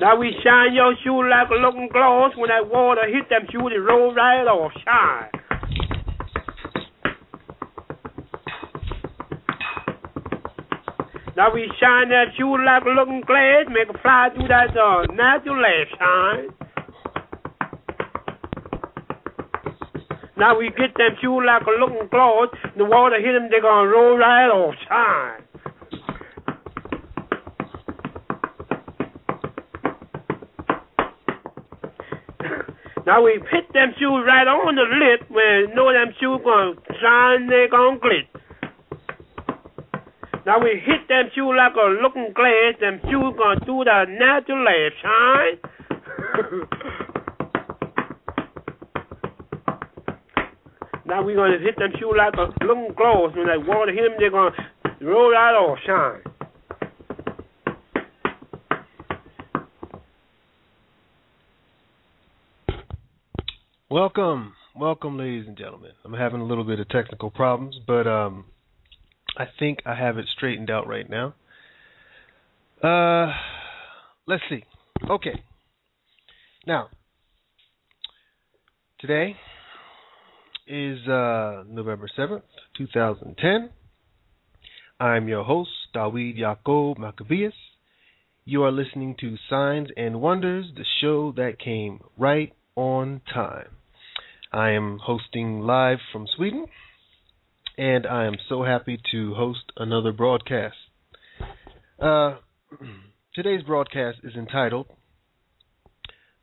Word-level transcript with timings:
Now 0.00 0.16
we 0.16 0.34
shine 0.42 0.74
your 0.74 0.94
shoe 1.04 1.28
like 1.28 1.48
a 1.50 1.54
looking 1.54 1.88
glass. 1.88 2.32
When 2.36 2.48
that 2.50 2.68
water 2.68 3.06
hit 3.06 3.28
them 3.30 3.46
shoes, 3.50 3.72
it 3.74 3.78
roll 3.78 4.12
right 4.12 4.44
off. 4.44 4.72
Shine. 4.84 5.30
Now 11.36 11.52
we 11.52 11.70
shine 11.80 12.10
that 12.10 12.34
shoe 12.36 12.56
like 12.64 12.84
a 12.84 12.90
looking 12.90 13.22
glass, 13.26 13.66
make 13.68 13.88
it 13.88 14.00
fly 14.02 14.28
through 14.34 14.48
that 14.48 14.76
uh, 14.76 15.06
natural 15.14 15.62
laugh. 15.62 15.88
Shine. 15.98 16.48
Now 20.36 20.58
we 20.58 20.70
get 20.70 20.94
them 20.96 21.14
shoes 21.22 21.42
like 21.46 21.62
a 21.62 21.80
looking 21.80 22.08
glass. 22.10 22.48
The 22.76 22.84
water 22.84 23.20
hit 23.20 23.32
them, 23.32 23.48
they 23.50 23.60
gonna 23.60 23.88
roll 23.88 24.18
right 24.18 24.48
off. 24.48 24.74
Shine. 24.88 25.43
Now 33.14 33.22
we 33.22 33.38
hit 33.48 33.72
them 33.72 33.94
shoes 33.96 34.26
right 34.26 34.42
on 34.42 34.74
the 34.74 34.82
lip 34.90 35.30
when 35.30 35.70
you 35.70 35.74
know 35.76 35.92
them 35.92 36.10
shoes 36.18 36.40
gonna 36.42 36.74
shine, 36.98 37.46
they 37.46 37.68
gonna 37.70 38.00
glit. 38.02 38.26
Now 40.44 40.58
we 40.58 40.82
hit 40.82 41.06
them 41.06 41.30
shoes 41.32 41.54
like 41.56 41.76
a 41.78 41.94
looking 42.02 42.32
glass, 42.34 42.74
them 42.80 42.98
shoes 43.04 43.34
gonna 43.38 43.62
do 43.62 43.84
the 43.86 44.10
natural 44.18 44.66
laugh, 44.66 44.92
shine. 44.98 45.62
now 51.06 51.22
we 51.22 51.34
gonna 51.36 51.60
hit 51.62 51.76
them 51.78 51.92
shoes 52.00 52.18
like 52.18 52.34
a 52.34 52.50
looking 52.66 52.94
glass, 52.96 53.30
when 53.36 53.46
they 53.46 53.58
water 53.62 53.92
him, 53.92 54.18
they 54.18 54.28
gonna 54.28 54.50
roll 55.00 55.30
right 55.30 55.54
off, 55.54 55.78
shine. 55.86 56.33
Welcome, 63.94 64.54
welcome, 64.74 65.16
ladies 65.16 65.46
and 65.46 65.56
gentlemen. 65.56 65.92
I'm 66.04 66.14
having 66.14 66.40
a 66.40 66.44
little 66.44 66.64
bit 66.64 66.80
of 66.80 66.88
technical 66.88 67.30
problems, 67.30 67.76
but 67.86 68.08
um, 68.08 68.44
I 69.38 69.44
think 69.56 69.78
I 69.86 69.94
have 69.94 70.18
it 70.18 70.26
straightened 70.36 70.68
out 70.68 70.88
right 70.88 71.08
now. 71.08 71.34
Uh, 72.82 73.32
let's 74.26 74.42
see. 74.50 74.64
Okay. 75.08 75.40
Now, 76.66 76.88
today 78.98 79.36
is 80.66 80.98
uh, 81.06 81.62
November 81.68 82.08
7th, 82.18 82.42
2010. 82.76 83.70
I'm 84.98 85.28
your 85.28 85.44
host, 85.44 85.70
Dawid 85.94 86.36
Yaakov 86.36 86.98
Maccabeus. 86.98 87.54
You 88.44 88.64
are 88.64 88.72
listening 88.72 89.14
to 89.20 89.36
Signs 89.48 89.90
and 89.96 90.20
Wonders, 90.20 90.66
the 90.74 90.84
show 91.00 91.30
that 91.36 91.60
came 91.64 92.00
right 92.18 92.52
on 92.74 93.20
time. 93.32 93.68
I 94.54 94.70
am 94.70 95.00
hosting 95.02 95.62
live 95.62 95.98
from 96.12 96.28
Sweden, 96.36 96.66
and 97.76 98.06
I 98.06 98.26
am 98.26 98.34
so 98.48 98.62
happy 98.62 99.00
to 99.10 99.34
host 99.34 99.72
another 99.76 100.12
broadcast. 100.12 100.76
Uh, 102.00 102.36
today's 103.34 103.64
broadcast 103.64 104.18
is 104.22 104.36
entitled 104.36 104.86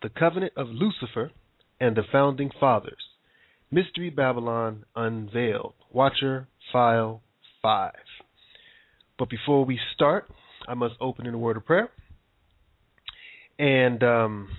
The 0.02 0.10
Covenant 0.10 0.52
of 0.58 0.68
Lucifer 0.68 1.32
and 1.80 1.96
the 1.96 2.04
Founding 2.12 2.52
Fathers 2.60 3.02
Mystery 3.72 4.10
Babylon 4.10 4.84
Unveiled. 4.94 5.76
Watcher 5.90 6.50
File 6.74 7.22
5. 7.62 7.94
But 9.18 9.30
before 9.30 9.64
we 9.64 9.80
start, 9.96 10.30
I 10.68 10.74
must 10.74 10.96
open 11.00 11.28
in 11.28 11.34
a 11.34 11.38
word 11.38 11.56
of 11.56 11.66
prayer. 11.66 11.90
And 13.58 14.04
um, 14.04 14.50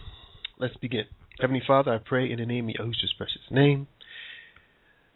let's 0.59 0.77
begin. 0.79 1.05
Heavenly 1.41 1.63
Father, 1.67 1.95
I 1.95 1.99
pray 1.99 2.31
in 2.31 2.39
the 2.39 2.47
name 2.47 2.69
of 2.69 2.75
Yahushua's 2.75 3.15
precious 3.17 3.41
name 3.51 3.89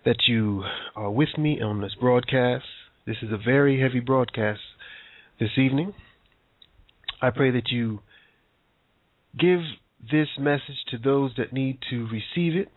that 0.04 0.26
you 0.26 0.64
are 0.96 1.10
with 1.10 1.36
me 1.36 1.60
on 1.60 1.82
this 1.82 1.94
broadcast. 2.00 2.64
This 3.06 3.18
is 3.22 3.30
a 3.30 3.36
very 3.36 3.80
heavy 3.80 4.00
broadcast 4.00 4.60
this 5.38 5.50
evening. 5.58 5.92
I 7.20 7.30
pray 7.30 7.50
that 7.50 7.68
you 7.70 8.00
give 9.38 9.60
this 10.10 10.28
message 10.38 10.84
to 10.90 10.98
those 10.98 11.32
that 11.36 11.52
need 11.52 11.78
to 11.90 12.06
receive 12.06 12.56
it. 12.56 12.68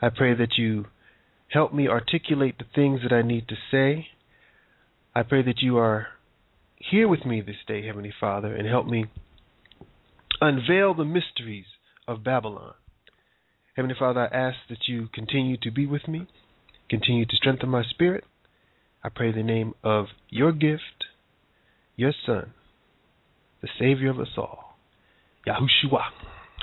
I 0.00 0.10
pray 0.10 0.34
that 0.34 0.56
you 0.56 0.86
help 1.48 1.74
me 1.74 1.88
articulate 1.88 2.58
the 2.58 2.64
things 2.74 3.00
that 3.02 3.14
I 3.14 3.22
need 3.22 3.48
to 3.48 3.56
say. 3.72 4.06
I 5.16 5.24
pray 5.24 5.42
that 5.42 5.62
you 5.62 5.78
are 5.78 6.06
here 6.76 7.08
with 7.08 7.26
me 7.26 7.40
this 7.40 7.56
day, 7.66 7.84
Heavenly 7.84 8.14
Father, 8.18 8.54
and 8.54 8.68
help 8.68 8.86
me 8.86 9.06
unveil 10.40 10.94
the 10.94 11.04
mysteries 11.04 11.66
of 12.06 12.24
Babylon. 12.24 12.74
Heavenly 13.74 13.96
Father, 13.98 14.20
I 14.20 14.34
ask 14.34 14.56
that 14.68 14.86
you 14.88 15.08
continue 15.12 15.56
to 15.62 15.70
be 15.70 15.86
with 15.86 16.08
me, 16.08 16.26
continue 16.88 17.26
to 17.26 17.36
strengthen 17.36 17.68
my 17.68 17.82
spirit. 17.84 18.24
I 19.04 19.08
pray 19.08 19.32
the 19.32 19.42
name 19.42 19.74
of 19.84 20.06
your 20.30 20.52
gift, 20.52 21.04
your 21.94 22.12
Son, 22.24 22.52
the 23.60 23.68
Savior 23.78 24.10
of 24.10 24.18
us 24.18 24.30
all, 24.36 24.78
Yahushua. 25.46 26.04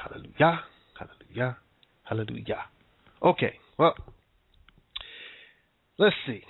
Hallelujah, 0.04 0.62
hallelujah, 0.98 1.58
hallelujah. 2.04 2.64
Okay, 3.22 3.54
well, 3.78 3.96
let's 5.98 6.16
see. 6.26 6.42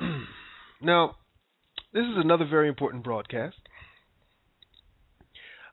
now, 0.82 1.16
this 1.92 2.02
is 2.02 2.16
another 2.16 2.44
very 2.44 2.68
important 2.68 3.04
broadcast. 3.04 3.56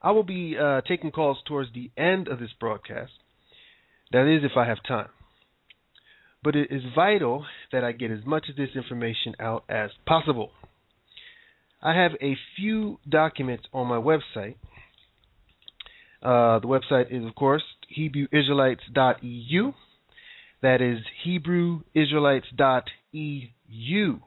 I 0.02 0.12
will 0.12 0.22
be 0.22 0.56
uh, 0.60 0.82
taking 0.86 1.10
calls 1.10 1.38
towards 1.46 1.72
the 1.72 1.90
end 1.96 2.28
of 2.28 2.38
this 2.38 2.52
broadcast. 2.58 3.12
That 4.12 4.26
is, 4.26 4.44
if 4.44 4.56
I 4.56 4.66
have 4.66 4.78
time. 4.86 5.08
But 6.42 6.54
it 6.54 6.70
is 6.70 6.82
vital 6.94 7.46
that 7.72 7.82
I 7.82 7.92
get 7.92 8.10
as 8.10 8.24
much 8.24 8.48
of 8.48 8.56
this 8.56 8.70
information 8.76 9.34
out 9.40 9.64
as 9.68 9.90
possible. 10.06 10.50
I 11.82 11.94
have 11.94 12.12
a 12.22 12.36
few 12.56 12.98
documents 13.08 13.64
on 13.72 13.86
my 13.86 13.96
website. 13.96 14.56
Uh, 16.22 16.58
the 16.60 16.66
website 16.66 17.10
is, 17.10 17.24
of 17.26 17.34
course, 17.34 17.62
HebrewIsraelites.eu. 17.96 19.72
That 20.62 20.80
is 20.80 21.00
HebrewIsraelites.eu. 21.26 24.20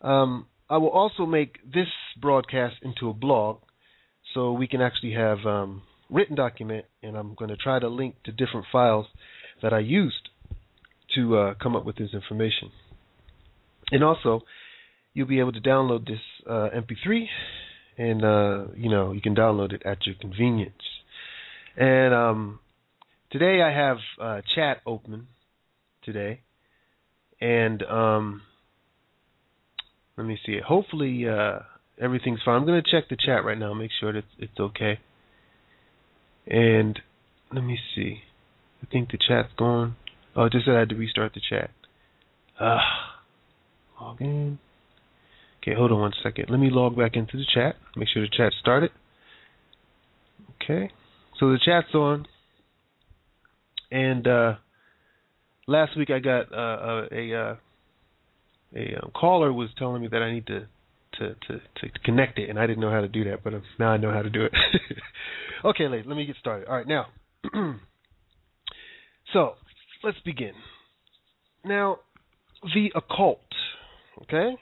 Um, 0.00 0.46
I 0.68 0.78
will 0.78 0.90
also 0.90 1.26
make 1.26 1.58
this 1.64 1.88
broadcast 2.20 2.76
into 2.82 3.08
a 3.08 3.14
blog 3.14 3.60
so 4.34 4.52
we 4.52 4.66
can 4.66 4.82
actually 4.82 5.12
have 5.12 5.38
um, 5.46 5.82
written 6.10 6.34
document, 6.34 6.84
and 7.02 7.16
I'm 7.16 7.34
going 7.34 7.50
to 7.50 7.56
try 7.56 7.78
to 7.78 7.88
link 7.88 8.16
to 8.24 8.32
different 8.32 8.66
files 8.70 9.06
that 9.62 9.72
I 9.72 9.78
used 9.78 10.28
to 11.14 11.36
uh, 11.36 11.54
come 11.62 11.76
up 11.76 11.86
with 11.86 11.96
this 11.96 12.10
information. 12.12 12.70
And 13.90 14.02
also, 14.02 14.42
you'll 15.12 15.28
be 15.28 15.38
able 15.38 15.52
to 15.52 15.60
download 15.60 16.06
this 16.06 16.18
uh, 16.48 16.68
MP3, 16.74 17.26
and 17.96 18.24
uh, 18.24 18.72
you 18.76 18.90
know 18.90 19.12
you 19.12 19.20
can 19.20 19.34
download 19.34 19.72
it 19.72 19.82
at 19.86 20.04
your 20.06 20.16
convenience. 20.20 20.74
And 21.76 22.12
um, 22.12 22.58
today 23.30 23.62
I 23.62 23.72
have 23.72 23.98
uh, 24.20 24.40
chat 24.54 24.78
open 24.84 25.28
today, 26.02 26.40
and 27.40 27.82
um, 27.84 28.42
let 30.16 30.26
me 30.26 30.38
see. 30.44 30.58
Hopefully 30.66 31.28
uh, 31.28 31.60
everything's 32.00 32.40
fine. 32.44 32.56
I'm 32.56 32.66
going 32.66 32.82
to 32.82 32.90
check 32.90 33.08
the 33.08 33.16
chat 33.16 33.44
right 33.44 33.58
now, 33.58 33.72
make 33.74 33.90
sure 33.98 34.12
that 34.12 34.24
it's 34.38 34.58
okay. 34.58 34.98
And 36.46 36.98
let 37.52 37.64
me 37.64 37.78
see. 37.94 38.20
I 38.82 38.86
think 38.90 39.10
the 39.10 39.18
chat's 39.18 39.52
gone. 39.56 39.96
Oh, 40.36 40.48
just 40.48 40.66
said 40.66 40.74
I 40.74 40.80
had 40.80 40.88
to 40.90 40.96
restart 40.96 41.32
the 41.34 41.40
chat. 41.48 41.70
Ah, 42.60 42.76
uh, 44.00 44.04
log 44.04 44.20
in. 44.20 44.58
Okay, 45.62 45.74
hold 45.74 45.92
on 45.92 46.00
one 46.00 46.12
second. 46.22 46.46
Let 46.50 46.60
me 46.60 46.68
log 46.70 46.96
back 46.96 47.16
into 47.16 47.36
the 47.36 47.46
chat. 47.52 47.76
Make 47.96 48.08
sure 48.08 48.22
the 48.22 48.28
chat 48.28 48.52
started. 48.60 48.90
Okay, 50.62 50.90
so 51.38 51.50
the 51.50 51.58
chat's 51.64 51.94
on. 51.94 52.26
And 53.90 54.26
uh, 54.26 54.54
last 55.66 55.96
week 55.96 56.10
I 56.10 56.18
got 56.18 56.52
uh, 56.52 57.06
a 57.10 57.34
uh, 57.34 57.56
a 58.76 58.96
um, 59.02 59.10
caller 59.14 59.52
was 59.52 59.70
telling 59.78 60.02
me 60.02 60.08
that 60.08 60.20
I 60.20 60.32
need 60.32 60.46
to 60.48 60.66
to, 61.18 61.34
to, 61.34 61.60
to 61.76 61.98
connect 62.04 62.38
it, 62.38 62.50
and 62.50 62.58
I 62.58 62.66
didn't 62.66 62.80
know 62.80 62.90
how 62.90 63.00
to 63.00 63.08
do 63.08 63.24
that, 63.24 63.42
but 63.42 63.54
uh, 63.54 63.60
now 63.78 63.88
I 63.88 63.96
know 63.96 64.12
how 64.12 64.22
to 64.22 64.30
do 64.30 64.44
it. 64.44 64.52
okay, 65.64 65.88
ladies, 65.88 66.06
let 66.06 66.16
me 66.16 66.26
get 66.26 66.36
started. 66.36 66.68
All 66.68 66.76
right, 66.76 66.86
now, 66.86 67.06
so 69.32 69.54
let's 70.02 70.18
begin. 70.24 70.52
Now, 71.64 71.98
the 72.62 72.92
occult. 72.94 73.40
Okay, 74.22 74.56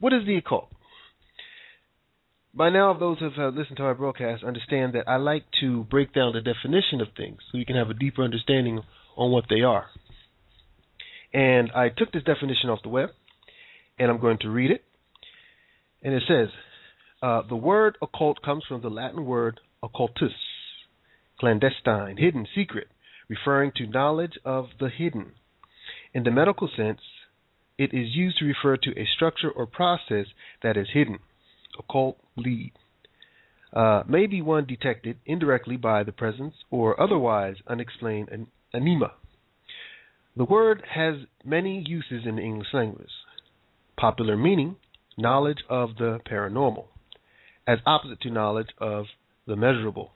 what 0.00 0.12
is 0.12 0.26
the 0.26 0.36
occult? 0.36 0.68
By 2.56 2.70
now, 2.70 2.94
those 2.96 3.18
who 3.18 3.30
have 3.30 3.38
uh, 3.38 3.48
listened 3.48 3.78
to 3.78 3.82
our 3.82 3.94
broadcast 3.94 4.44
understand 4.44 4.92
that 4.92 5.08
I 5.08 5.16
like 5.16 5.44
to 5.60 5.82
break 5.84 6.14
down 6.14 6.32
the 6.34 6.40
definition 6.40 7.00
of 7.00 7.08
things 7.16 7.38
so 7.50 7.58
you 7.58 7.66
can 7.66 7.74
have 7.74 7.90
a 7.90 7.94
deeper 7.94 8.22
understanding 8.22 8.80
on 9.16 9.32
what 9.32 9.46
they 9.50 9.62
are. 9.62 9.86
And 11.32 11.72
I 11.72 11.88
took 11.88 12.12
this 12.12 12.22
definition 12.22 12.70
off 12.70 12.78
the 12.84 12.90
web, 12.90 13.10
and 13.98 14.08
I'm 14.08 14.20
going 14.20 14.38
to 14.42 14.50
read 14.50 14.70
it. 14.70 14.84
And 16.04 16.14
it 16.14 16.22
says, 16.28 16.48
uh, 17.22 17.42
the 17.48 17.56
word 17.56 17.96
occult 18.02 18.42
comes 18.42 18.64
from 18.68 18.82
the 18.82 18.90
Latin 18.90 19.24
word 19.24 19.60
occultus, 19.82 20.34
clandestine, 21.40 22.18
hidden, 22.18 22.46
secret, 22.54 22.88
referring 23.28 23.72
to 23.76 23.86
knowledge 23.86 24.38
of 24.44 24.66
the 24.78 24.90
hidden. 24.90 25.32
In 26.12 26.22
the 26.24 26.30
medical 26.30 26.68
sense, 26.76 27.00
it 27.78 27.94
is 27.94 28.14
used 28.14 28.38
to 28.38 28.44
refer 28.44 28.76
to 28.76 28.90
a 28.90 29.08
structure 29.16 29.50
or 29.50 29.66
process 29.66 30.26
that 30.62 30.76
is 30.76 30.88
hidden. 30.92 31.18
Occult 31.78 32.18
bleed. 32.36 32.72
Uh, 33.72 34.02
may 34.06 34.26
be 34.26 34.40
one 34.40 34.66
detected 34.66 35.16
indirectly 35.26 35.76
by 35.76 36.04
the 36.04 36.12
presence 36.12 36.54
or 36.70 37.00
otherwise 37.00 37.56
unexplained 37.66 38.28
an-. 38.28 38.46
The 40.36 40.44
word 40.44 40.82
has 40.94 41.14
many 41.44 41.84
uses 41.86 42.26
in 42.26 42.36
the 42.36 42.42
English 42.42 42.68
language. 42.74 43.08
Popular 43.96 44.36
meaning, 44.36 44.76
knowledge 45.16 45.64
of 45.68 45.96
the 45.96 46.20
paranormal, 46.30 46.84
as 47.66 47.78
opposite 47.86 48.20
to 48.22 48.30
knowledge 48.30 48.70
of 48.78 49.06
the 49.46 49.56
measurable. 49.56 50.10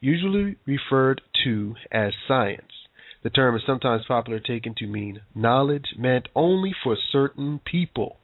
Usually 0.00 0.56
referred 0.66 1.20
to 1.44 1.74
as 1.92 2.12
science. 2.26 2.72
The 3.22 3.30
term 3.30 3.54
is 3.54 3.62
sometimes 3.66 4.04
popularly 4.06 4.42
taken 4.46 4.74
to 4.76 4.86
mean 4.86 5.20
knowledge 5.34 5.94
meant 5.98 6.28
only 6.34 6.72
for 6.82 6.96
certain 7.12 7.60
people, 7.64 8.16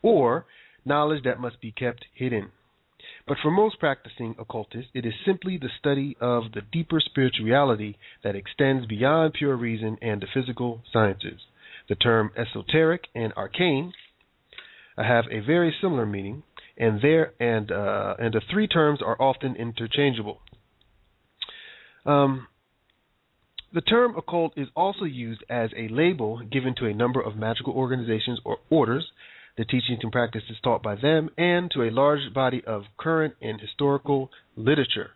or 0.00 0.46
knowledge 0.84 1.24
that 1.24 1.38
must 1.38 1.60
be 1.60 1.70
kept 1.70 2.06
hidden. 2.14 2.50
But 3.26 3.38
for 3.42 3.50
most 3.50 3.78
practicing 3.78 4.34
occultists, 4.38 4.90
it 4.94 5.06
is 5.06 5.14
simply 5.24 5.56
the 5.56 5.70
study 5.78 6.16
of 6.20 6.52
the 6.52 6.62
deeper 6.72 6.98
spirituality 6.98 7.98
that 8.24 8.34
extends 8.34 8.86
beyond 8.86 9.34
pure 9.34 9.56
reason 9.56 9.98
and 10.02 10.20
the 10.20 10.26
physical 10.32 10.82
sciences. 10.92 11.40
The 11.88 11.94
term 11.94 12.32
esoteric 12.36 13.08
and 13.14 13.32
arcane 13.34 13.92
have 14.96 15.24
a 15.30 15.40
very 15.40 15.74
similar 15.80 16.06
meaning, 16.06 16.42
and 16.76 17.00
there 17.00 17.32
and 17.40 17.70
uh, 17.70 18.14
and 18.18 18.32
the 18.34 18.42
three 18.50 18.66
terms 18.68 19.00
are 19.04 19.20
often 19.20 19.56
interchangeable. 19.56 20.40
Um, 22.04 22.48
the 23.72 23.80
term 23.80 24.16
occult 24.16 24.52
is 24.56 24.68
also 24.76 25.04
used 25.04 25.42
as 25.48 25.70
a 25.76 25.88
label 25.88 26.42
given 26.50 26.74
to 26.78 26.86
a 26.86 26.94
number 26.94 27.20
of 27.20 27.36
magical 27.36 27.72
organizations 27.72 28.38
or 28.44 28.58
orders, 28.68 29.06
the 29.56 29.64
teachings 29.64 30.00
and 30.02 30.12
practices 30.12 30.56
taught 30.62 30.82
by 30.82 30.94
them, 30.94 31.30
and 31.38 31.70
to 31.70 31.82
a 31.82 31.90
large 31.90 32.34
body 32.34 32.62
of 32.66 32.82
current 32.98 33.34
and 33.40 33.60
historical 33.60 34.30
literature 34.56 35.10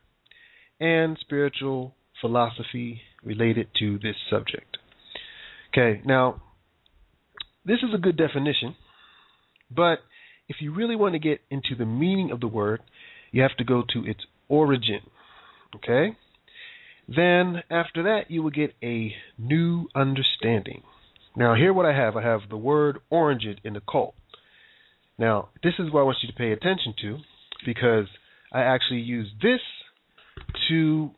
and 0.81 1.19
spiritual 1.21 1.95
philosophy 2.21 3.01
related 3.23 3.69
to 3.79 3.99
this 3.99 4.17
subject. 4.31 4.79
Okay, 5.73 6.01
now 6.05 6.43
this 7.65 7.79
is 7.79 7.95
a 7.95 7.99
good 7.99 8.17
definition, 8.17 8.75
but 9.71 9.99
if 10.49 10.57
you 10.61 10.73
really 10.75 10.97
want 10.97 11.15
to 11.15 11.19
get 11.19 11.41
into 11.51 11.75
the 11.77 11.87
meaning 11.87 12.31
of 12.31 12.41
the 12.41 12.47
word, 12.47 12.81
you 13.33 13.43
have 13.43 13.57
to 13.59 13.65
go 13.65 13.83
to 13.93 14.05
its 14.05 14.21
origin. 14.49 15.01
Okay? 15.75 16.17
Then 17.09 17.63
after 17.71 18.03
that, 18.05 18.31
you 18.31 18.43
will 18.43 18.51
get 18.51 18.75
a 18.83 19.15
new 19.39 19.89
understanding. 19.95 20.83
Now, 21.37 21.55
here 21.55 21.73
what 21.73 21.87
I 21.87 21.95
have 21.95 22.17
I 22.17 22.23
have 22.23 22.41
the 22.49 22.57
word 22.57 22.99
orangid 23.13 23.59
in 23.63 23.75
the 23.75 23.81
cult. 23.81 24.15
Now, 25.19 25.51
this 25.63 25.75
is 25.79 25.93
what 25.93 26.01
I 26.01 26.05
want 26.05 26.19
you 26.23 26.29
to 26.29 26.35
pay 26.35 26.53
attention 26.53 26.95
to 27.03 27.19
because 27.65 28.07
I 28.53 28.63
actually 28.63 29.01
use 29.01 29.29
this 29.43 29.61
to. 30.69 31.11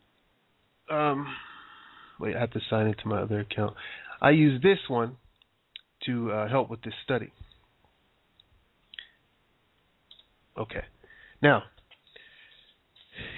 Um, 0.89 1.27
wait, 2.19 2.35
I 2.35 2.39
have 2.39 2.51
to 2.51 2.59
sign 2.69 2.87
into 2.87 3.07
my 3.07 3.21
other 3.21 3.39
account. 3.39 3.75
I 4.21 4.31
use 4.31 4.61
this 4.61 4.79
one 4.87 5.17
to 6.05 6.31
uh, 6.31 6.49
help 6.49 6.69
with 6.69 6.81
this 6.81 6.93
study. 7.03 7.31
Okay. 10.59 10.83
Now, 11.41 11.63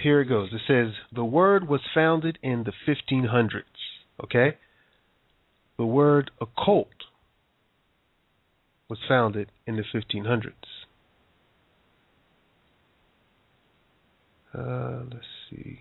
here 0.02 0.22
it 0.22 0.26
goes. 0.26 0.50
It 0.52 0.62
says 0.68 0.94
the 1.14 1.26
word 1.26 1.68
was 1.68 1.82
founded 1.94 2.40
in 2.42 2.64
the 2.64 2.74
1500s. 2.88 3.62
Okay? 4.24 4.58
The 5.78 5.86
word 5.86 6.32
occult 6.40 6.88
was 8.90 9.00
founded 9.08 9.52
in 9.66 9.78
the 9.78 9.84
1500s. 9.94 10.52
Uh, 14.54 15.04
let's 15.12 15.26
see. 15.50 15.80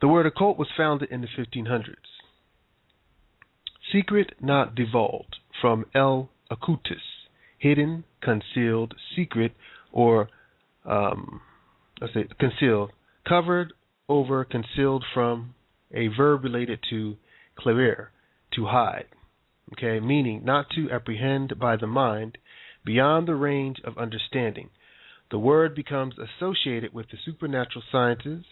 The 0.00 0.08
word 0.08 0.26
occult 0.26 0.58
was 0.58 0.68
founded 0.76 1.10
in 1.10 1.20
the 1.20 1.26
1500s. 1.26 1.94
Secret 3.92 4.34
not 4.40 4.74
divulged 4.74 5.36
from 5.60 5.84
El 5.94 6.30
Occultus, 6.50 7.17
hidden, 7.58 8.04
concealed, 8.22 8.94
secret, 9.16 9.52
or 9.92 10.28
um, 10.84 11.40
let's 12.00 12.14
say 12.14 12.26
concealed, 12.38 12.90
covered 13.28 13.72
over, 14.08 14.44
concealed 14.44 15.04
from, 15.12 15.54
a 15.92 16.08
verb 16.08 16.44
related 16.44 16.80
to 16.90 17.16
claver, 17.58 18.10
to 18.54 18.66
hide. 18.66 19.06
Okay, 19.72 20.00
meaning 20.00 20.44
not 20.44 20.66
to 20.74 20.90
apprehend 20.90 21.58
by 21.58 21.76
the 21.76 21.86
mind 21.86 22.38
beyond 22.84 23.28
the 23.28 23.34
range 23.34 23.76
of 23.84 23.98
understanding. 23.98 24.70
The 25.30 25.38
word 25.38 25.74
becomes 25.74 26.14
associated 26.18 26.94
with 26.94 27.06
the 27.10 27.18
supernatural 27.22 27.84
sciences, 27.92 28.44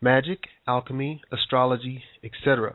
magic, 0.00 0.40
alchemy, 0.66 1.22
astrology, 1.30 2.02
etc. 2.24 2.74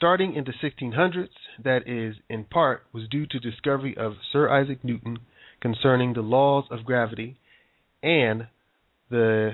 Starting 0.00 0.34
in 0.34 0.44
the 0.44 0.54
1600s, 0.66 1.28
that 1.62 1.86
is, 1.86 2.14
in 2.30 2.42
part, 2.44 2.84
was 2.90 3.06
due 3.10 3.26
to 3.26 3.38
discovery 3.38 3.94
of 3.98 4.14
Sir 4.32 4.48
Isaac 4.48 4.82
Newton 4.82 5.18
concerning 5.60 6.14
the 6.14 6.22
laws 6.22 6.64
of 6.70 6.86
gravity 6.86 7.36
and 8.02 8.46
the 9.10 9.50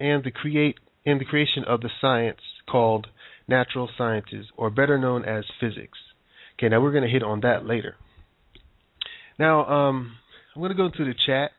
and 0.00 0.24
the 0.24 0.32
create 0.32 0.74
and 1.04 1.20
the 1.20 1.24
creation 1.24 1.62
of 1.68 1.82
the 1.82 1.90
science 2.00 2.40
called 2.68 3.06
natural 3.46 3.88
sciences, 3.96 4.46
or 4.56 4.70
better 4.70 4.98
known 4.98 5.24
as 5.24 5.44
physics. 5.60 5.98
Okay, 6.58 6.68
now 6.68 6.80
we're 6.80 6.90
going 6.90 7.04
to 7.04 7.08
hit 7.08 7.22
on 7.22 7.42
that 7.42 7.64
later. 7.64 7.94
Now, 9.38 9.66
um, 9.66 10.16
I'm 10.56 10.62
going 10.62 10.72
to 10.72 10.76
go 10.76 10.86
into 10.86 11.04
the 11.04 11.14
chat. 11.26 11.52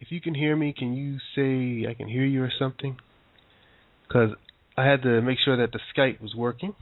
If 0.00 0.10
you 0.10 0.22
can 0.22 0.34
hear 0.34 0.56
me, 0.56 0.72
can 0.72 0.94
you 0.94 1.18
say 1.36 1.86
I 1.86 1.92
can 1.92 2.08
hear 2.08 2.24
you 2.24 2.42
or 2.42 2.52
something? 2.58 2.96
Because 4.08 4.30
I 4.76 4.86
had 4.86 5.02
to 5.02 5.20
make 5.20 5.38
sure 5.44 5.56
that 5.58 5.72
the 5.72 5.80
Skype 5.94 6.20
was 6.20 6.34
working. 6.34 6.74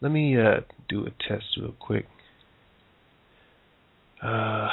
Let 0.00 0.12
me 0.12 0.38
uh, 0.38 0.60
do 0.88 1.06
a 1.06 1.10
test 1.28 1.44
real 1.60 1.74
quick. 1.78 2.06
Uh, 4.22 4.68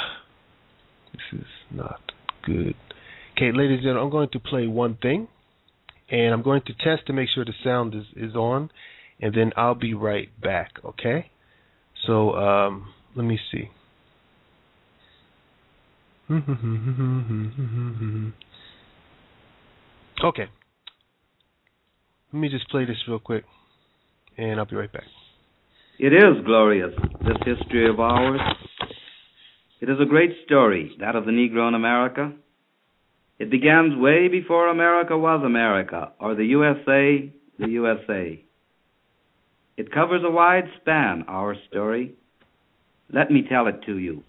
this 1.12 1.42
is 1.42 1.48
not 1.72 2.00
good. 2.46 2.76
Okay, 3.36 3.52
ladies 3.54 3.80
and 3.80 3.84
gentlemen, 3.84 4.04
I'm 4.04 4.10
going 4.10 4.30
to 4.32 4.40
play 4.40 4.68
one 4.68 4.98
thing, 5.02 5.28
and 6.10 6.34
I'm 6.34 6.44
going 6.44 6.62
to 6.68 6.74
test 6.74 7.08
to 7.08 7.14
make 7.14 7.28
sure 7.34 7.44
the 7.44 7.52
sound 7.64 7.94
is, 7.94 8.06
is 8.16 8.36
on, 8.36 8.70
and 9.20 9.36
then 9.36 9.52
I'll 9.58 9.76
be 9.76 9.94
right 9.94 10.30
back, 10.42 10.72
okay? 10.84 11.30
So, 12.06 12.36
um, 12.36 12.94
let 13.16 13.24
me 13.24 13.38
see. 13.52 13.70
okay. 20.24 20.48
Let 22.38 22.42
me 22.42 22.50
just 22.50 22.70
play 22.70 22.86
this 22.86 22.98
real 23.08 23.18
quick, 23.18 23.46
and 24.38 24.60
I'll 24.60 24.68
be 24.68 24.76
right 24.76 24.94
back. 24.94 25.08
It 25.98 26.14
is 26.14 26.46
glorious, 26.46 26.94
this 27.22 27.38
history 27.44 27.90
of 27.90 28.00
ours. 28.00 28.40
It 29.82 29.90
is 29.90 29.98
a 30.00 30.06
great 30.06 30.30
story, 30.46 30.96
that 31.00 31.16
of 31.16 31.26
the 31.26 31.32
Negro 31.32 31.68
in 31.68 31.74
America. 31.74 32.32
It 33.40 33.50
begins 33.50 33.98
way 33.98 34.28
before 34.28 34.68
America 34.68 35.18
was 35.18 35.42
America, 35.44 36.12
or 36.20 36.36
the 36.36 36.46
USA, 36.46 37.34
the 37.58 37.70
USA. 37.70 38.40
It 39.76 39.92
covers 39.92 40.22
a 40.24 40.30
wide 40.30 40.66
span, 40.80 41.26
our 41.28 41.56
story. 41.72 42.14
Let 43.12 43.32
me 43.32 43.48
tell 43.50 43.66
it 43.66 43.82
to 43.88 43.98
you. 43.98 44.22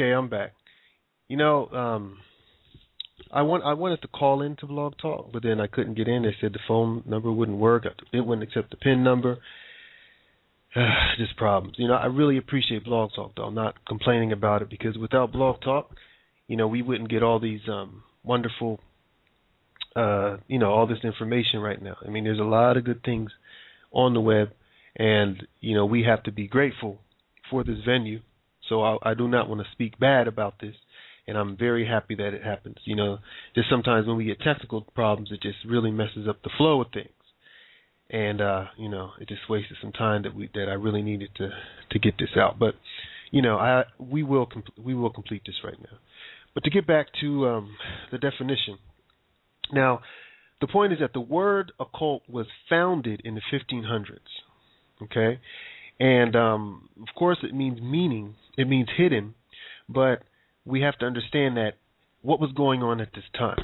Okay, 0.00 0.12
I'm 0.12 0.30
back. 0.30 0.54
You 1.28 1.36
know, 1.36 1.66
um, 1.66 2.18
I 3.30 3.42
want 3.42 3.64
I 3.64 3.74
wanted 3.74 4.00
to 4.00 4.08
call 4.08 4.40
into 4.40 4.66
Blog 4.66 4.94
Talk, 4.96 5.30
but 5.30 5.42
then 5.42 5.60
I 5.60 5.66
couldn't 5.66 5.92
get 5.92 6.08
in. 6.08 6.22
They 6.22 6.34
said 6.40 6.54
the 6.54 6.58
phone 6.66 7.02
number 7.04 7.30
wouldn't 7.30 7.58
work. 7.58 7.84
It 8.10 8.20
wouldn't 8.20 8.48
accept 8.48 8.70
the 8.70 8.78
PIN 8.78 9.04
number. 9.04 9.36
Just 11.18 11.36
problems. 11.36 11.74
You 11.76 11.86
know, 11.86 11.96
I 11.96 12.06
really 12.06 12.38
appreciate 12.38 12.84
Blog 12.84 13.10
Talk 13.14 13.32
though. 13.36 13.42
I'm 13.42 13.54
not 13.54 13.74
complaining 13.86 14.32
about 14.32 14.62
it 14.62 14.70
because 14.70 14.96
without 14.96 15.32
Blog 15.32 15.60
Talk, 15.60 15.90
you 16.48 16.56
know, 16.56 16.66
we 16.66 16.80
wouldn't 16.80 17.10
get 17.10 17.22
all 17.22 17.38
these 17.38 17.60
um, 17.68 18.02
wonderful 18.24 18.80
uh, 19.96 20.38
you 20.48 20.58
know, 20.58 20.70
all 20.70 20.86
this 20.86 21.04
information 21.04 21.60
right 21.60 21.82
now. 21.82 21.96
I 22.06 22.08
mean, 22.08 22.24
there's 22.24 22.38
a 22.38 22.42
lot 22.42 22.78
of 22.78 22.84
good 22.84 23.02
things 23.04 23.30
on 23.92 24.14
the 24.14 24.20
web, 24.22 24.48
and 24.96 25.46
you 25.60 25.74
know, 25.74 25.84
we 25.84 26.04
have 26.04 26.22
to 26.22 26.32
be 26.32 26.48
grateful 26.48 27.00
for 27.50 27.64
this 27.64 27.80
venue. 27.86 28.20
So 28.68 28.82
I, 28.82 28.98
I 29.02 29.14
do 29.14 29.28
not 29.28 29.48
want 29.48 29.60
to 29.62 29.72
speak 29.72 29.98
bad 29.98 30.28
about 30.28 30.54
this, 30.60 30.74
and 31.26 31.36
I'm 31.36 31.56
very 31.56 31.86
happy 31.86 32.14
that 32.16 32.34
it 32.34 32.42
happens. 32.42 32.76
You 32.84 32.96
know, 32.96 33.18
just 33.54 33.68
sometimes 33.70 34.06
when 34.06 34.16
we 34.16 34.24
get 34.24 34.40
technical 34.40 34.82
problems, 34.94 35.30
it 35.32 35.42
just 35.42 35.58
really 35.66 35.90
messes 35.90 36.28
up 36.28 36.42
the 36.42 36.50
flow 36.56 36.80
of 36.80 36.88
things, 36.92 37.08
and 38.10 38.40
uh, 38.40 38.64
you 38.76 38.88
know, 38.88 39.10
it 39.20 39.28
just 39.28 39.48
wasted 39.48 39.76
some 39.80 39.92
time 39.92 40.22
that 40.22 40.34
we 40.34 40.50
that 40.54 40.66
I 40.68 40.74
really 40.74 41.02
needed 41.02 41.30
to 41.36 41.50
to 41.90 41.98
get 41.98 42.14
this 42.18 42.36
out. 42.36 42.58
But 42.58 42.74
you 43.30 43.42
know, 43.42 43.56
I 43.56 43.84
we 43.98 44.22
will 44.22 44.46
compl- 44.46 44.82
we 44.82 44.94
will 44.94 45.10
complete 45.10 45.42
this 45.46 45.56
right 45.64 45.78
now. 45.78 45.98
But 46.54 46.64
to 46.64 46.70
get 46.70 46.86
back 46.86 47.06
to 47.20 47.46
um, 47.46 47.76
the 48.10 48.18
definition, 48.18 48.78
now 49.72 50.00
the 50.60 50.66
point 50.66 50.92
is 50.92 50.98
that 50.98 51.12
the 51.12 51.20
word 51.20 51.72
occult 51.78 52.22
was 52.28 52.46
founded 52.68 53.22
in 53.24 53.34
the 53.34 53.40
1500s. 53.52 54.18
Okay, 55.02 55.40
and 55.98 56.36
um, 56.36 56.88
of 57.00 57.14
course 57.16 57.38
it 57.42 57.54
means 57.54 57.80
meaning, 57.80 58.34
it 58.56 58.68
means 58.68 58.88
hidden, 58.96 59.34
but 59.88 60.22
we 60.64 60.82
have 60.82 60.98
to 60.98 61.06
understand 61.06 61.56
that 61.56 61.72
what 62.22 62.40
was 62.40 62.52
going 62.52 62.82
on 62.82 63.00
at 63.00 63.08
this 63.14 63.24
time. 63.36 63.58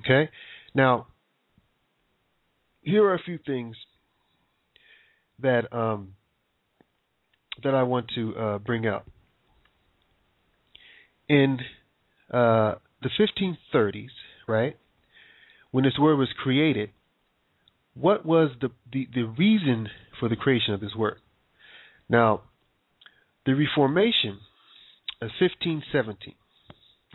Okay, 0.00 0.30
now 0.74 1.06
here 2.82 3.04
are 3.04 3.14
a 3.14 3.22
few 3.22 3.38
things 3.44 3.76
that 5.40 5.72
um, 5.72 6.14
that 7.62 7.74
I 7.74 7.82
want 7.82 8.10
to 8.14 8.36
uh, 8.36 8.58
bring 8.58 8.86
up. 8.86 9.06
In 11.28 11.58
uh, 12.30 12.76
the 13.02 13.10
1530s, 13.18 14.08
right, 14.46 14.76
when 15.70 15.84
this 15.84 15.94
word 15.98 16.16
was 16.16 16.28
created, 16.40 16.90
what 17.94 18.24
was 18.24 18.50
the, 18.60 18.70
the, 18.92 19.08
the 19.12 19.22
reason 19.22 19.88
for 20.20 20.28
the 20.28 20.36
creation 20.36 20.74
of 20.74 20.80
this 20.80 20.94
word? 20.96 21.18
Now, 22.08 22.42
the 23.46 23.54
Reformation 23.54 24.40
of 25.22 25.30
1517, 25.40 26.34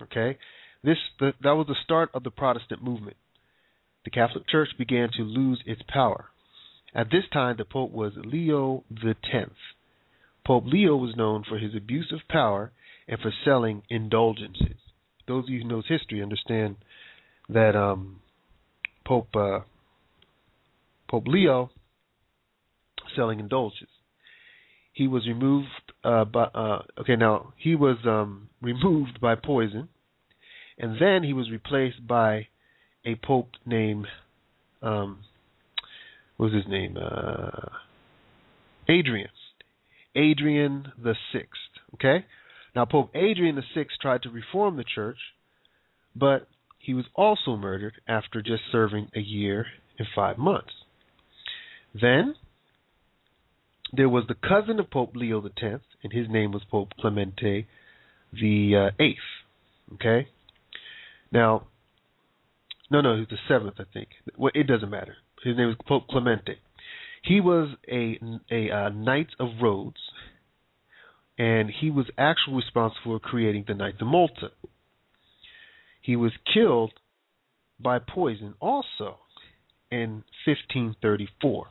okay, 0.03 0.37
this 0.83 0.97
the, 1.19 1.33
that 1.43 1.51
was 1.51 1.67
the 1.67 1.75
start 1.83 2.09
of 2.13 2.23
the 2.23 2.31
Protestant 2.31 2.81
movement. 2.81 3.17
The 4.05 4.11
Catholic 4.11 4.47
Church 4.47 4.69
began 4.77 5.09
to 5.17 5.23
lose 5.23 5.61
its 5.67 5.81
power. 5.87 6.25
At 6.95 7.11
this 7.11 7.25
time, 7.31 7.55
the 7.57 7.65
Pope 7.65 7.91
was 7.91 8.13
Leo 8.15 8.83
X. 9.05 9.51
Pope 10.45 10.63
Leo 10.65 10.95
was 10.95 11.15
known 11.15 11.43
for 11.47 11.59
his 11.59 11.75
abuse 11.75 12.11
of 12.11 12.27
power 12.27 12.71
and 13.07 13.19
for 13.19 13.31
selling 13.45 13.83
indulgences. 13.89 14.77
Those 15.27 15.45
of 15.45 15.49
you 15.49 15.61
who 15.61 15.67
knows 15.67 15.85
history 15.87 16.23
understand 16.23 16.77
that 17.49 17.75
um, 17.75 18.21
Pope 19.05 19.35
uh, 19.35 19.59
Pope 21.09 21.27
Leo 21.27 21.69
selling 23.15 23.39
indulgences. 23.39 23.87
He 25.01 25.07
was 25.07 25.25
removed 25.25 25.65
uh, 26.03 26.25
by 26.25 26.43
uh, 26.43 26.83
okay 26.99 27.15
now 27.15 27.53
he 27.57 27.73
was 27.73 27.97
um, 28.05 28.49
removed 28.61 29.19
by 29.19 29.33
poison, 29.33 29.89
and 30.77 31.01
then 31.01 31.23
he 31.23 31.33
was 31.33 31.49
replaced 31.49 32.05
by 32.07 32.45
a 33.03 33.15
pope 33.15 33.49
named 33.65 34.05
um, 34.83 35.23
what 36.37 36.51
was 36.51 36.63
his 36.63 36.71
name 36.71 36.97
uh, 37.01 37.69
Adrian. 38.87 39.29
Adrian 40.15 40.91
the 41.03 41.15
Sixth. 41.33 41.71
Okay, 41.95 42.23
now 42.75 42.85
Pope 42.85 43.09
Adrian 43.15 43.55
the 43.55 43.63
Sixth 43.73 43.97
tried 43.99 44.21
to 44.21 44.29
reform 44.29 44.77
the 44.77 44.85
church, 44.93 45.17
but 46.15 46.47
he 46.77 46.93
was 46.93 47.05
also 47.15 47.55
murdered 47.55 47.93
after 48.07 48.43
just 48.43 48.61
serving 48.71 49.09
a 49.15 49.19
year 49.19 49.65
and 49.97 50.07
five 50.15 50.37
months. 50.37 50.73
Then 51.99 52.35
there 53.93 54.09
was 54.09 54.23
the 54.27 54.35
cousin 54.35 54.79
of 54.79 54.89
Pope 54.89 55.15
Leo 55.15 55.43
X, 55.45 55.83
and 56.03 56.13
his 56.13 56.27
name 56.29 56.51
was 56.51 56.61
Pope 56.69 56.89
Clemente 56.99 57.67
the 58.33 58.91
uh, 58.91 59.03
Eighth. 59.03 59.17
Okay, 59.95 60.27
now, 61.31 61.67
no, 62.89 63.01
no, 63.01 63.15
he 63.15 63.21
was 63.21 63.29
the 63.29 63.37
seventh, 63.47 63.75
I 63.79 63.83
think. 63.93 64.09
Well, 64.37 64.51
it 64.55 64.67
doesn't 64.67 64.89
matter. 64.89 65.15
His 65.43 65.57
name 65.57 65.67
was 65.67 65.77
Pope 65.87 66.07
Clemente. 66.07 66.55
He 67.23 67.41
was 67.41 67.69
a 67.89 68.19
a 68.49 68.71
uh, 68.71 68.89
Knight 68.89 69.29
of 69.39 69.49
Rhodes, 69.61 69.99
and 71.37 71.69
he 71.69 71.91
was 71.91 72.05
actually 72.17 72.57
responsible 72.57 73.01
for 73.03 73.19
creating 73.19 73.65
the 73.67 73.73
Knights 73.73 74.01
of 74.01 74.07
Malta. 74.07 74.51
He 76.01 76.15
was 76.15 76.31
killed 76.51 76.93
by 77.79 77.99
poison 77.99 78.55
also 78.59 79.17
in 79.91 80.23
1534. 80.45 81.67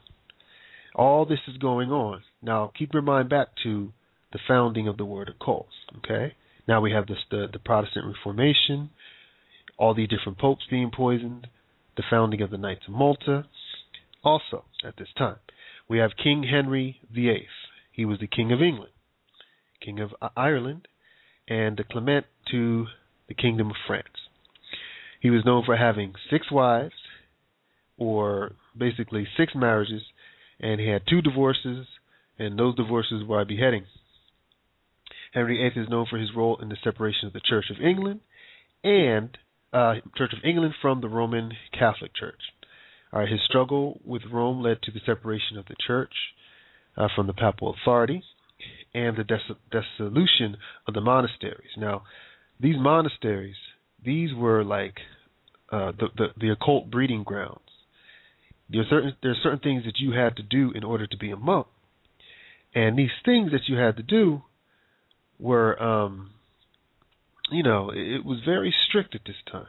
All 0.95 1.25
this 1.25 1.41
is 1.49 1.57
going 1.57 1.91
on. 1.91 2.23
Now, 2.43 2.73
keep 2.77 2.93
your 2.93 3.03
mind 3.03 3.29
back 3.29 3.49
to 3.63 3.93
the 4.33 4.39
founding 4.47 4.89
of 4.89 4.97
the 4.97 5.05
word 5.05 5.29
occult. 5.29 5.69
Okay. 5.99 6.35
Now 6.69 6.81
we 6.81 6.93
have 6.93 7.07
this, 7.07 7.19
the 7.31 7.47
the 7.53 7.59
Protestant 7.59 8.07
Reformation, 8.07 8.91
all 9.77 9.95
these 9.95 10.09
different 10.09 10.39
popes 10.39 10.65
being 10.71 10.91
poisoned, 10.95 11.49
the 11.97 12.03
founding 12.09 12.43
of 12.43 12.51
the 12.51 12.59
Knights 12.59 12.83
of 12.87 12.95
Malta, 12.95 13.47
also 14.23 14.65
at 14.85 14.97
this 14.97 15.09
time. 15.17 15.37
We 15.89 15.99
have 15.99 16.13
King 16.23 16.45
Henry 16.45 17.01
VIII. 17.13 17.49
He 17.93 18.05
was 18.05 18.21
the 18.21 18.29
King 18.29 18.53
of 18.53 18.63
England, 18.63 18.93
King 19.85 19.99
of 20.01 20.11
Ireland, 20.37 20.87
and 21.49 21.77
the 21.77 21.85
Clement 21.85 22.27
to 22.53 22.87
the 23.29 23.35
Kingdom 23.35 23.71
of 23.71 23.77
France. 23.87 24.07
He 25.21 25.31
was 25.31 25.45
known 25.45 25.65
for 25.65 25.77
having 25.77 26.15
six 26.31 26.51
wives, 26.51 26.95
or 27.99 28.53
basically 28.79 29.27
six 29.37 29.55
marriages, 29.55 30.03
and 30.61 30.81
he 30.81 30.88
had 30.88 31.02
two 31.09 31.23
divorces, 31.23 31.87
and 32.38 32.59
those 32.59 32.76
divorces 32.76 33.25
were 33.26 33.45
by 33.45 33.49
beheading. 33.49 33.85
Henry 35.33 35.57
VIII 35.57 35.83
is 35.83 35.88
known 35.88 36.07
for 36.11 36.19
his 36.19 36.31
role 36.35 36.59
in 36.61 36.69
the 36.69 36.76
separation 36.83 37.26
of 37.26 37.33
the 37.33 37.40
Church 37.40 37.67
of 37.71 37.83
England 37.83 38.21
and 38.83 39.37
uh, 39.73 39.95
Church 40.17 40.33
of 40.33 40.45
England 40.45 40.75
from 40.81 41.00
the 41.00 41.09
Roman 41.09 41.52
Catholic 41.73 42.14
Church. 42.14 42.40
All 43.12 43.21
right, 43.21 43.29
his 43.29 43.40
struggle 43.47 44.00
with 44.05 44.23
Rome 44.31 44.62
led 44.62 44.83
to 44.83 44.90
the 44.90 45.00
separation 45.05 45.57
of 45.57 45.67
the 45.67 45.76
church 45.87 46.12
uh, 46.97 47.09
from 47.14 47.26
the 47.26 47.33
papal 47.33 47.75
authority 47.75 48.23
and 48.95 49.17
the 49.17 49.25
des- 49.25 49.57
dissolution 49.71 50.57
of 50.87 50.95
the 50.95 51.00
monasteries. 51.00 51.71
Now, 51.76 52.02
these 52.61 52.76
monasteries, 52.79 53.57
these 54.05 54.35
were 54.35 54.64
like 54.64 54.95
uh, 55.73 55.93
the, 55.99 56.09
the 56.17 56.26
the 56.38 56.49
occult 56.50 56.90
breeding 56.90 57.23
grounds. 57.23 57.61
There 58.71 58.83
are 58.83 58.87
certain 58.89 59.17
there 59.23 59.33
are 59.33 59.43
certain 59.43 59.59
things 59.59 59.85
that 59.85 59.99
you 59.99 60.12
had 60.12 60.37
to 60.37 60.43
do 60.43 60.73
in 60.73 60.85
order 60.85 61.07
to 61.07 61.17
be 61.17 61.31
a 61.31 61.37
monk, 61.37 61.67
and 62.75 62.99
these 62.99 63.11
things 63.25 63.50
that 63.53 63.69
you 63.69 63.77
had 63.77 63.97
to 63.97 64.03
do 64.03 64.43
were, 65.39 65.83
um, 65.83 66.31
you 67.50 67.62
know, 67.62 67.91
it, 67.91 68.17
it 68.17 68.25
was 68.25 68.41
very 68.45 68.73
strict 68.89 69.15
at 69.15 69.23
this 69.27 69.37
time. 69.50 69.67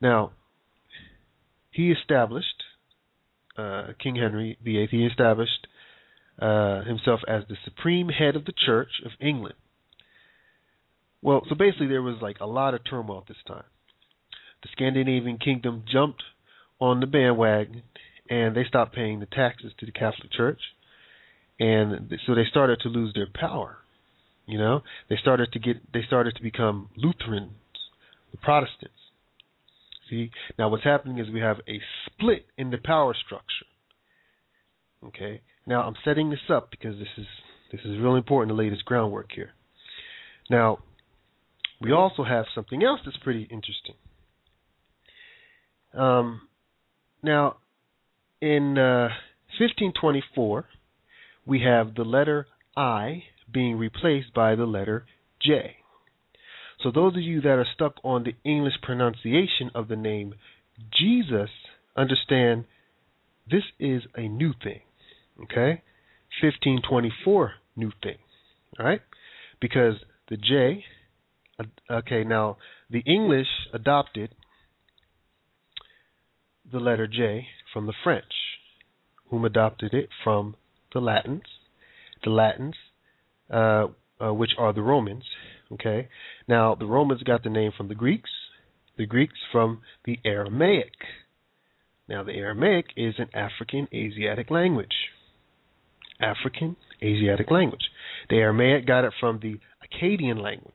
Now, 0.00 0.32
he 1.70 1.90
established 1.92 2.64
uh, 3.56 3.88
King 4.02 4.16
Henry 4.16 4.58
VIII. 4.62 4.88
He 4.90 5.06
established 5.06 5.66
uh, 6.40 6.82
himself 6.82 7.20
as 7.28 7.44
the 7.48 7.56
supreme 7.64 8.08
head 8.08 8.36
of 8.36 8.44
the 8.44 8.52
Church 8.52 9.00
of 9.04 9.12
England. 9.20 9.54
Well, 11.22 11.42
so 11.48 11.54
basically, 11.54 11.88
there 11.88 12.02
was 12.02 12.16
like 12.20 12.40
a 12.40 12.46
lot 12.46 12.74
of 12.74 12.80
turmoil 12.88 13.18
at 13.18 13.28
this 13.28 13.42
time. 13.46 13.64
The 14.62 14.68
Scandinavian 14.72 15.38
kingdom 15.38 15.84
jumped 15.90 16.22
on 16.80 17.00
the 17.00 17.06
bandwagon, 17.06 17.82
and 18.30 18.56
they 18.56 18.64
stopped 18.64 18.94
paying 18.94 19.18
the 19.20 19.26
taxes 19.26 19.72
to 19.80 19.86
the 19.86 19.92
Catholic 19.92 20.32
Church, 20.32 20.60
and 21.58 22.12
so 22.26 22.34
they 22.34 22.44
started 22.48 22.80
to 22.82 22.88
lose 22.88 23.12
their 23.12 23.26
power. 23.34 23.78
You 24.46 24.58
know, 24.58 24.82
they 25.08 25.16
started 25.20 25.52
to 25.52 25.58
get, 25.58 25.92
they 25.92 26.02
started 26.06 26.36
to 26.36 26.42
become 26.42 26.88
Lutherans, 26.96 27.52
the 28.30 28.38
Protestants. 28.38 28.94
See, 30.08 30.30
now 30.58 30.68
what's 30.68 30.84
happening 30.84 31.18
is 31.18 31.28
we 31.32 31.40
have 31.40 31.58
a 31.68 31.80
split 32.06 32.46
in 32.56 32.70
the 32.70 32.78
power 32.78 33.14
structure. 33.14 33.66
Okay, 35.04 35.40
now 35.66 35.82
I'm 35.82 35.94
setting 36.04 36.30
this 36.30 36.40
up 36.50 36.70
because 36.70 36.98
this 36.98 37.08
is 37.16 37.26
this 37.72 37.80
is 37.84 37.98
really 38.00 38.18
important 38.18 38.50
to 38.50 38.60
lay 38.60 38.70
this 38.70 38.82
groundwork 38.82 39.30
here. 39.34 39.50
Now, 40.50 40.78
we 41.80 41.92
also 41.92 42.24
have 42.24 42.46
something 42.54 42.82
else 42.82 43.00
that's 43.04 43.16
pretty 43.18 43.42
interesting. 43.42 43.94
Um, 45.94 46.42
now, 47.22 47.56
in 48.40 48.78
uh, 48.78 49.08
1524, 49.58 50.66
we 51.46 51.62
have 51.62 51.94
the 51.94 52.04
letter 52.04 52.46
I 52.76 53.24
being 53.52 53.76
replaced 53.76 54.32
by 54.34 54.54
the 54.54 54.64
letter 54.64 55.06
J. 55.42 55.76
So 56.82 56.90
those 56.90 57.14
of 57.14 57.22
you 57.22 57.40
that 57.42 57.58
are 57.58 57.66
stuck 57.74 57.94
on 58.02 58.24
the 58.24 58.34
English 58.48 58.74
pronunciation 58.82 59.70
of 59.74 59.88
the 59.88 59.96
name 59.96 60.34
Jesus 60.98 61.50
understand 61.96 62.64
this 63.50 63.64
is 63.78 64.02
a 64.14 64.22
new 64.22 64.52
thing. 64.62 64.80
Okay? 65.42 65.82
1524 66.40 67.52
new 67.76 67.92
thing. 68.02 68.16
All 68.78 68.86
right? 68.86 69.00
Because 69.60 69.96
the 70.28 70.36
J 70.36 70.84
okay, 71.90 72.24
now 72.24 72.56
the 72.90 73.00
English 73.00 73.46
adopted 73.72 74.30
the 76.70 76.78
letter 76.78 77.06
J 77.06 77.46
from 77.72 77.86
the 77.86 77.94
French, 78.02 78.32
whom 79.30 79.44
adopted 79.44 79.94
it 79.94 80.08
from 80.24 80.56
the 80.92 81.00
Latins. 81.00 81.42
The 82.24 82.30
Latins, 82.30 82.74
uh, 83.52 83.86
uh, 84.20 84.32
which 84.32 84.50
are 84.58 84.72
the 84.72 84.82
Romans. 84.82 85.24
Okay. 85.72 86.08
Now 86.48 86.74
the 86.74 86.86
Romans 86.86 87.22
got 87.22 87.42
the 87.42 87.50
name 87.50 87.72
from 87.76 87.88
the 87.88 87.94
Greeks. 87.94 88.30
The 88.98 89.06
Greeks 89.06 89.38
from 89.52 89.80
the 90.04 90.18
Aramaic. 90.24 90.92
Now 92.08 92.24
the 92.24 92.32
Aramaic 92.32 92.86
is 92.96 93.14
an 93.18 93.28
African 93.34 93.88
Asiatic 93.94 94.50
language. 94.50 94.94
African 96.20 96.76
Asiatic 97.02 97.50
language. 97.50 97.84
The 98.28 98.36
Aramaic 98.36 98.86
got 98.86 99.04
it 99.04 99.12
from 99.18 99.40
the 99.40 99.58
Akkadian 99.82 100.42
language. 100.42 100.74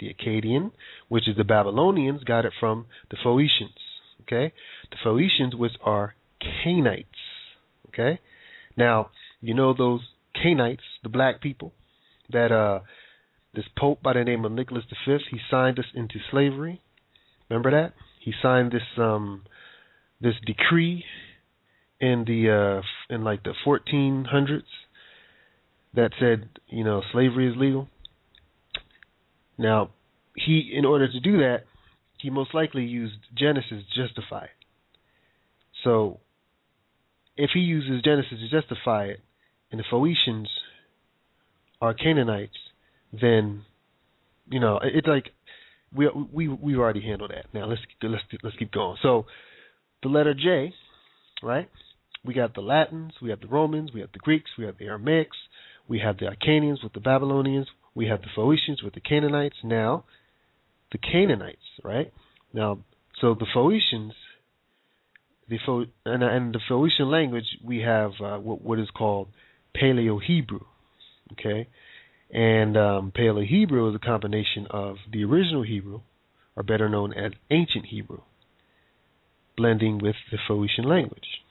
The 0.00 0.12
Akkadian, 0.12 0.72
which 1.08 1.28
is 1.28 1.36
the 1.36 1.44
Babylonians, 1.44 2.24
got 2.24 2.44
it 2.44 2.52
from 2.58 2.86
the 3.10 3.16
Phoenicians. 3.22 3.78
Okay, 4.26 4.52
the 4.90 4.96
Phoenicians, 5.02 5.54
which 5.54 5.72
are 5.82 6.14
Canaanites. 6.40 7.08
Okay, 7.88 8.20
now 8.76 9.10
you 9.40 9.54
know 9.54 9.74
those 9.76 10.00
Canaanites, 10.34 10.82
the 11.02 11.08
black 11.08 11.40
people, 11.40 11.72
that 12.30 12.50
uh, 12.50 12.80
this 13.54 13.64
pope 13.76 14.02
by 14.02 14.14
the 14.14 14.24
name 14.24 14.44
of 14.44 14.52
Nicholas 14.52 14.84
V, 15.06 15.18
he 15.30 15.38
signed 15.50 15.78
us 15.78 15.86
into 15.94 16.14
slavery. 16.30 16.80
Remember 17.48 17.70
that? 17.70 17.94
He 18.20 18.32
signed 18.42 18.72
this 18.72 18.82
um 18.98 19.42
this 20.20 20.34
decree 20.46 21.04
in 22.00 22.24
the 22.26 22.80
uh 22.80 23.14
in 23.14 23.22
like 23.22 23.42
the 23.44 23.54
1400s 23.66 24.62
that 25.94 26.10
said, 26.18 26.48
you 26.68 26.82
know, 26.82 27.02
slavery 27.12 27.48
is 27.48 27.56
legal. 27.56 27.88
Now, 29.56 29.90
he 30.34 30.72
in 30.74 30.84
order 30.84 31.06
to 31.10 31.20
do 31.20 31.38
that, 31.38 31.64
he 32.24 32.30
most 32.30 32.54
likely 32.54 32.84
used 32.84 33.18
Genesis 33.36 33.82
to 33.94 34.06
justify 34.06 34.44
it. 34.44 34.50
So, 35.84 36.20
if 37.36 37.50
he 37.52 37.60
uses 37.60 38.00
Genesis 38.02 38.38
to 38.40 38.48
justify 38.48 39.08
it, 39.08 39.20
and 39.70 39.78
the 39.78 39.84
Phoenicians 39.90 40.48
are 41.82 41.92
Canaanites, 41.92 42.56
then 43.12 43.66
you 44.50 44.58
know 44.58 44.80
it's 44.82 45.06
like 45.06 45.32
we 45.94 46.08
we 46.32 46.48
we've 46.48 46.78
already 46.78 47.02
handled 47.02 47.30
that. 47.30 47.52
Now 47.52 47.66
let's 47.66 47.82
let's 48.02 48.22
let's 48.42 48.56
keep 48.56 48.72
going. 48.72 48.96
So 49.02 49.26
the 50.02 50.08
letter 50.08 50.32
J, 50.32 50.72
right? 51.42 51.68
We 52.24 52.32
got 52.32 52.54
the 52.54 52.62
Latins, 52.62 53.12
we 53.20 53.28
have 53.28 53.40
the 53.40 53.48
Romans, 53.48 53.90
we 53.92 54.00
have 54.00 54.12
the 54.12 54.18
Greeks, 54.18 54.50
we 54.56 54.64
have 54.64 54.78
the 54.78 54.86
Aramaics, 54.86 55.36
we 55.86 55.98
have 55.98 56.16
the 56.16 56.26
Akkadians 56.26 56.82
with 56.82 56.94
the 56.94 57.00
Babylonians, 57.00 57.66
we 57.94 58.06
have 58.06 58.22
the 58.22 58.28
Phoenicians 58.34 58.82
with 58.82 58.94
the 58.94 59.00
Canaanites. 59.00 59.56
Now 59.62 60.04
the 60.94 60.98
Canaanites, 60.98 61.58
right? 61.82 62.10
Now 62.54 62.78
so 63.20 63.34
the 63.34 63.46
Phoenicians 63.52 64.14
the 65.48 65.58
Pho- 65.64 65.86
and, 66.06 66.22
and 66.22 66.54
the 66.54 66.60
Phoenician 66.68 67.10
language 67.10 67.58
we 67.62 67.80
have 67.80 68.12
uh, 68.20 68.38
what, 68.38 68.62
what 68.62 68.78
is 68.78 68.88
called 68.96 69.28
Paleo 69.76 70.20
Hebrew, 70.22 70.60
okay, 71.32 71.68
and 72.32 72.76
um, 72.76 73.12
Paleo 73.16 73.46
Hebrew 73.46 73.88
is 73.90 73.94
a 73.94 73.98
combination 73.98 74.66
of 74.70 74.96
the 75.12 75.24
original 75.24 75.62
Hebrew, 75.62 76.00
or 76.56 76.62
better 76.62 76.88
known 76.88 77.12
as 77.12 77.32
Ancient 77.50 77.86
Hebrew, 77.86 78.20
blending 79.56 79.98
with 79.98 80.16
the 80.30 80.38
Phoenician 80.46 80.84
language, 80.84 81.42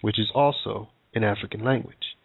which 0.00 0.18
is 0.18 0.28
also 0.34 0.88
an 1.14 1.24
African 1.24 1.64
language. 1.64 2.16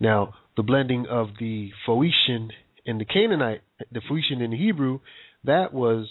Now, 0.00 0.34
the 0.56 0.62
blending 0.62 1.06
of 1.06 1.28
the 1.40 1.70
Phoenician 1.86 2.50
and 2.86 3.00
the 3.00 3.04
Canaanite, 3.04 3.62
the 3.90 4.00
Phoenician 4.06 4.42
and 4.42 4.52
the 4.52 4.56
Hebrew, 4.56 5.00
that 5.44 5.72
was 5.72 6.06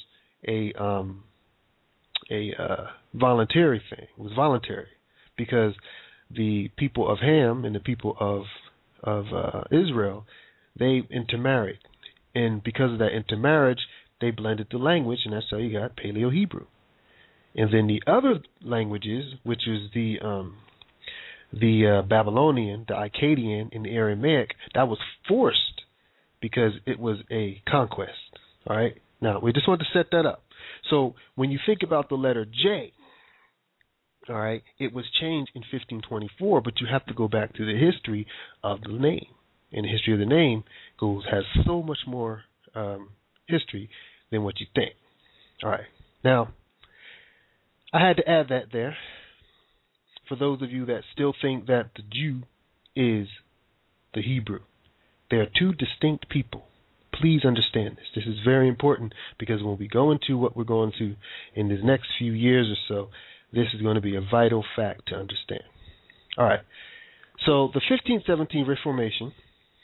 a 0.47 0.73
um, 0.73 1.23
a 2.29 2.53
uh, 2.57 2.87
voluntary 3.13 3.81
thing. 3.89 4.07
It 4.17 4.21
was 4.21 4.33
voluntary 4.35 4.87
because 5.37 5.73
the 6.29 6.69
people 6.77 7.09
of 7.11 7.19
Ham 7.19 7.65
and 7.65 7.75
the 7.75 7.79
people 7.79 8.15
of 8.19 8.43
of 9.03 9.25
uh, 9.33 9.63
Israel 9.71 10.25
they 10.77 11.01
intermarried, 11.09 11.79
and 12.35 12.63
because 12.63 12.91
of 12.91 12.99
that 12.99 13.15
intermarriage, 13.15 13.79
they 14.21 14.31
blended 14.31 14.67
the 14.71 14.77
language, 14.77 15.19
and 15.25 15.33
that's 15.33 15.47
how 15.49 15.57
you 15.57 15.71
got 15.79 15.97
Paleo 15.97 16.31
Hebrew. 16.31 16.65
And 17.55 17.73
then 17.73 17.87
the 17.87 18.03
other 18.05 18.39
languages, 18.61 19.33
which 19.43 19.67
is 19.67 19.89
the 19.93 20.19
um, 20.21 20.57
the 21.51 21.99
uh, 21.99 22.07
Babylonian, 22.07 22.85
the 22.87 22.93
Akkadian, 22.93 23.69
and 23.73 23.85
the 23.85 23.91
Aramaic, 23.91 24.51
that 24.75 24.87
was 24.87 24.99
forced 25.27 25.81
because 26.41 26.73
it 26.85 26.99
was 26.99 27.17
a 27.31 27.61
conquest. 27.67 28.11
All 28.67 28.75
right. 28.75 29.01
Now 29.21 29.39
we 29.39 29.53
just 29.53 29.67
want 29.67 29.81
to 29.81 29.87
set 29.93 30.07
that 30.11 30.25
up. 30.25 30.43
So 30.89 31.15
when 31.35 31.51
you 31.51 31.59
think 31.65 31.79
about 31.83 32.09
the 32.09 32.15
letter 32.15 32.45
J, 32.45 32.93
all 34.29 34.35
right, 34.35 34.63
it 34.77 34.93
was 34.93 35.05
changed 35.21 35.51
in 35.55 35.61
1524, 35.61 36.61
but 36.61 36.81
you 36.81 36.87
have 36.91 37.05
to 37.05 37.13
go 37.13 37.27
back 37.27 37.53
to 37.55 37.65
the 37.65 37.77
history 37.77 38.27
of 38.63 38.81
the 38.81 38.91
name. 38.91 39.27
And 39.71 39.85
the 39.85 39.89
history 39.89 40.13
of 40.13 40.19
the 40.19 40.25
name 40.25 40.63
goes 40.99 41.23
has 41.29 41.43
so 41.65 41.81
much 41.81 41.99
more 42.07 42.43
um, 42.75 43.09
history 43.47 43.89
than 44.31 44.43
what 44.43 44.59
you 44.59 44.67
think. 44.75 44.91
All 45.63 45.69
right, 45.69 45.87
now 46.23 46.49
I 47.93 48.05
had 48.05 48.17
to 48.17 48.29
add 48.29 48.49
that 48.49 48.71
there 48.71 48.95
for 50.27 50.35
those 50.35 50.61
of 50.61 50.71
you 50.71 50.85
that 50.85 51.01
still 51.13 51.33
think 51.41 51.67
that 51.67 51.91
the 51.95 52.03
Jew 52.03 52.43
is 52.95 53.27
the 54.13 54.21
Hebrew. 54.21 54.59
They 55.29 55.37
are 55.37 55.47
two 55.57 55.73
distinct 55.73 56.29
people. 56.29 56.63
Please 57.19 57.45
understand 57.45 57.97
this. 57.97 58.05
This 58.15 58.25
is 58.25 58.39
very 58.45 58.67
important 58.67 59.13
because 59.39 59.63
when 59.63 59.77
we 59.77 59.87
go 59.87 60.11
into 60.11 60.37
what 60.37 60.55
we're 60.55 60.63
going 60.63 60.91
to 60.99 61.15
in 61.55 61.67
the 61.67 61.77
next 61.83 62.07
few 62.19 62.31
years 62.31 62.67
or 62.67 62.77
so, 62.87 63.09
this 63.51 63.67
is 63.73 63.81
going 63.81 63.95
to 63.95 64.01
be 64.01 64.15
a 64.15 64.21
vital 64.21 64.63
fact 64.75 65.07
to 65.07 65.15
understand. 65.15 65.63
All 66.37 66.45
right. 66.45 66.59
So 67.45 67.69
the 67.73 67.81
1517 67.89 68.67
Reformation, 68.67 69.31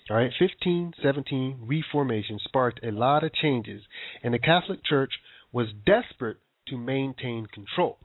all 0.10 0.18
right, 0.18 0.32
1517 0.40 1.60
Reformation 1.66 2.40
sparked 2.44 2.84
a 2.84 2.92
lot 2.92 3.24
of 3.24 3.34
changes, 3.34 3.82
and 4.24 4.34
the 4.34 4.40
Catholic 4.40 4.84
Church 4.84 5.12
was 5.52 5.68
desperate 5.86 6.38
to 6.68 6.78
maintain 6.78 7.46
control. 7.46 7.98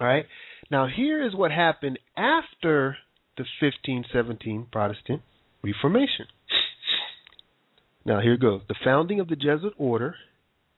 All 0.00 0.06
right. 0.06 0.26
Now 0.70 0.86
here 0.86 1.26
is 1.26 1.34
what 1.34 1.50
happened 1.50 1.98
after 2.16 2.96
the 3.36 3.44
1517 3.60 4.68
Protestant 4.70 5.22
Reformation. 5.62 6.26
Now 8.04 8.20
here 8.20 8.36
goes. 8.36 8.62
The 8.68 8.74
founding 8.84 9.20
of 9.20 9.28
the 9.28 9.36
Jesuit 9.36 9.74
order 9.78 10.14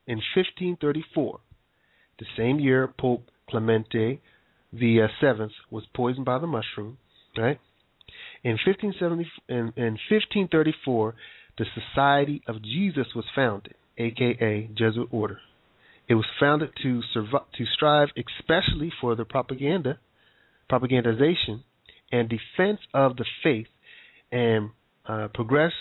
in 0.06 0.16
1534. 0.34 1.40
The 2.18 2.26
same 2.36 2.58
year 2.60 2.92
Pope 2.98 3.24
Clemente 3.48 4.20
the 4.72 5.06
seventh 5.20 5.52
was 5.70 5.84
poisoned 5.94 6.24
by 6.24 6.38
the 6.38 6.46
mushroom, 6.46 6.98
right? 7.36 7.58
In 8.42 8.52
1570 8.64 9.26
in, 9.48 9.56
in 9.76 9.98
1534, 10.10 11.14
the 11.58 11.64
Society 11.74 12.42
of 12.46 12.62
Jesus 12.62 13.06
was 13.14 13.24
founded, 13.34 13.74
aka 13.98 14.68
Jesuit 14.74 15.08
order. 15.10 15.38
It 16.08 16.14
was 16.14 16.26
founded 16.38 16.70
to 16.82 17.00
survive, 17.12 17.46
to 17.56 17.64
strive 17.74 18.08
especially 18.16 18.92
for 19.00 19.14
the 19.14 19.24
propaganda, 19.24 19.98
propagandization, 20.70 21.62
and 22.12 22.28
defense 22.28 22.80
of 22.94 23.16
the 23.16 23.24
faith 23.42 23.66
and 24.30 24.70
uh, 25.08 25.28
progress 25.34 25.72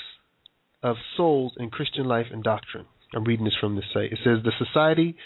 of 0.85 0.97
souls 1.17 1.53
in 1.57 1.71
Christian 1.71 2.05
life 2.05 2.27
and 2.31 2.43
doctrine. 2.43 2.85
I'm 3.15 3.23
reading 3.23 3.45
this 3.45 3.55
from 3.59 3.75
the 3.75 3.81
site. 3.91 4.11
It 4.11 4.19
says 4.23 4.43
the 4.43 4.51
society 4.63 5.17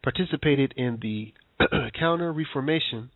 participated 0.00 0.72
in 0.76 1.00
the 1.02 1.34
Counter 1.98 2.32
Reformation 2.32 3.10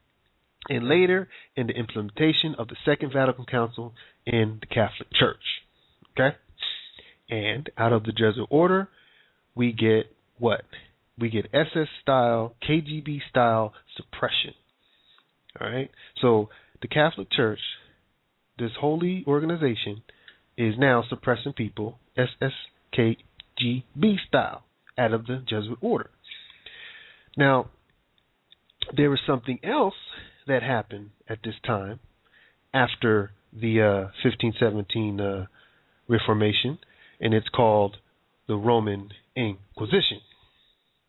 and 0.68 0.88
later 0.88 1.28
in 1.54 1.68
the 1.68 1.74
implementation 1.74 2.56
of 2.58 2.66
the 2.66 2.76
Second 2.84 3.12
Vatican 3.12 3.44
Council 3.44 3.94
in 4.26 4.58
the 4.60 4.66
Catholic 4.66 5.12
Church. 5.14 5.42
Okay? 6.12 6.36
And 7.30 7.70
out 7.78 7.92
of 7.92 8.02
the 8.02 8.10
Jesuit 8.12 8.48
order, 8.50 8.88
we 9.54 9.72
get 9.72 10.06
what? 10.38 10.62
We 11.16 11.30
get 11.30 11.46
SS 11.54 11.88
style, 12.02 12.56
KGB 12.68 13.20
style 13.30 13.74
suppression. 13.96 14.54
All 15.60 15.70
right? 15.70 15.90
So 16.20 16.48
the 16.80 16.88
Catholic 16.88 17.30
Church, 17.30 17.60
this 18.58 18.72
holy 18.80 19.24
organization, 19.28 20.02
is 20.56 20.74
now 20.78 21.04
suppressing 21.08 21.52
people 21.52 21.98
SSKGB 22.16 24.16
style 24.26 24.64
out 24.98 25.12
of 25.12 25.26
the 25.26 25.42
Jesuit 25.48 25.78
order. 25.80 26.10
Now, 27.36 27.70
there 28.96 29.10
was 29.10 29.20
something 29.26 29.58
else 29.62 29.94
that 30.46 30.62
happened 30.62 31.10
at 31.28 31.38
this 31.44 31.54
time 31.64 32.00
after 32.74 33.30
the 33.52 33.80
uh, 33.80 34.24
1517 34.24 35.20
uh, 35.20 35.46
Reformation, 36.08 36.78
and 37.20 37.32
it's 37.32 37.48
called 37.48 37.96
the 38.48 38.56
Roman 38.56 39.10
Inquisition. 39.36 40.20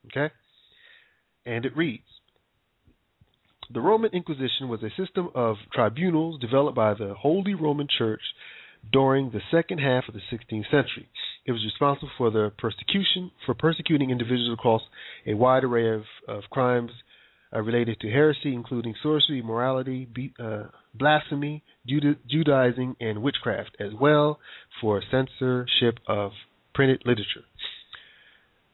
Okay? 0.07 0.33
And 1.45 1.65
it 1.65 1.75
reads 1.75 2.03
The 3.73 3.81
Roman 3.81 4.11
Inquisition 4.13 4.69
was 4.69 4.81
a 4.83 4.89
system 5.01 5.29
of 5.35 5.57
tribunals 5.73 6.39
developed 6.39 6.75
by 6.75 6.93
the 6.93 7.15
Holy 7.17 7.53
Roman 7.53 7.87
Church 7.97 8.21
during 8.91 9.31
the 9.31 9.41
second 9.51 9.79
half 9.79 10.03
of 10.07 10.13
the 10.13 10.21
16th 10.31 10.65
century. 10.69 11.07
It 11.45 11.51
was 11.51 11.63
responsible 11.63 12.11
for 12.17 12.31
the 12.31 12.51
persecution 12.57 13.31
for 13.45 13.53
persecuting 13.53 14.09
individuals 14.09 14.53
across 14.53 14.81
a 15.25 15.33
wide 15.33 15.63
array 15.63 15.89
of, 15.89 16.03
of 16.27 16.43
crimes 16.49 16.91
uh, 17.53 17.61
related 17.61 17.99
to 17.99 18.09
heresy, 18.09 18.53
including 18.53 18.95
sorcery, 19.01 19.41
morality, 19.41 20.07
be, 20.11 20.33
uh, 20.39 20.63
blasphemy, 20.93 21.63
Juda- 21.87 22.17
Judaizing, 22.29 22.95
and 22.99 23.21
witchcraft, 23.21 23.77
as 23.79 23.93
well 23.99 24.39
for 24.81 25.01
censorship 25.11 25.99
of 26.07 26.31
printed 26.73 27.03
literature. 27.05 27.45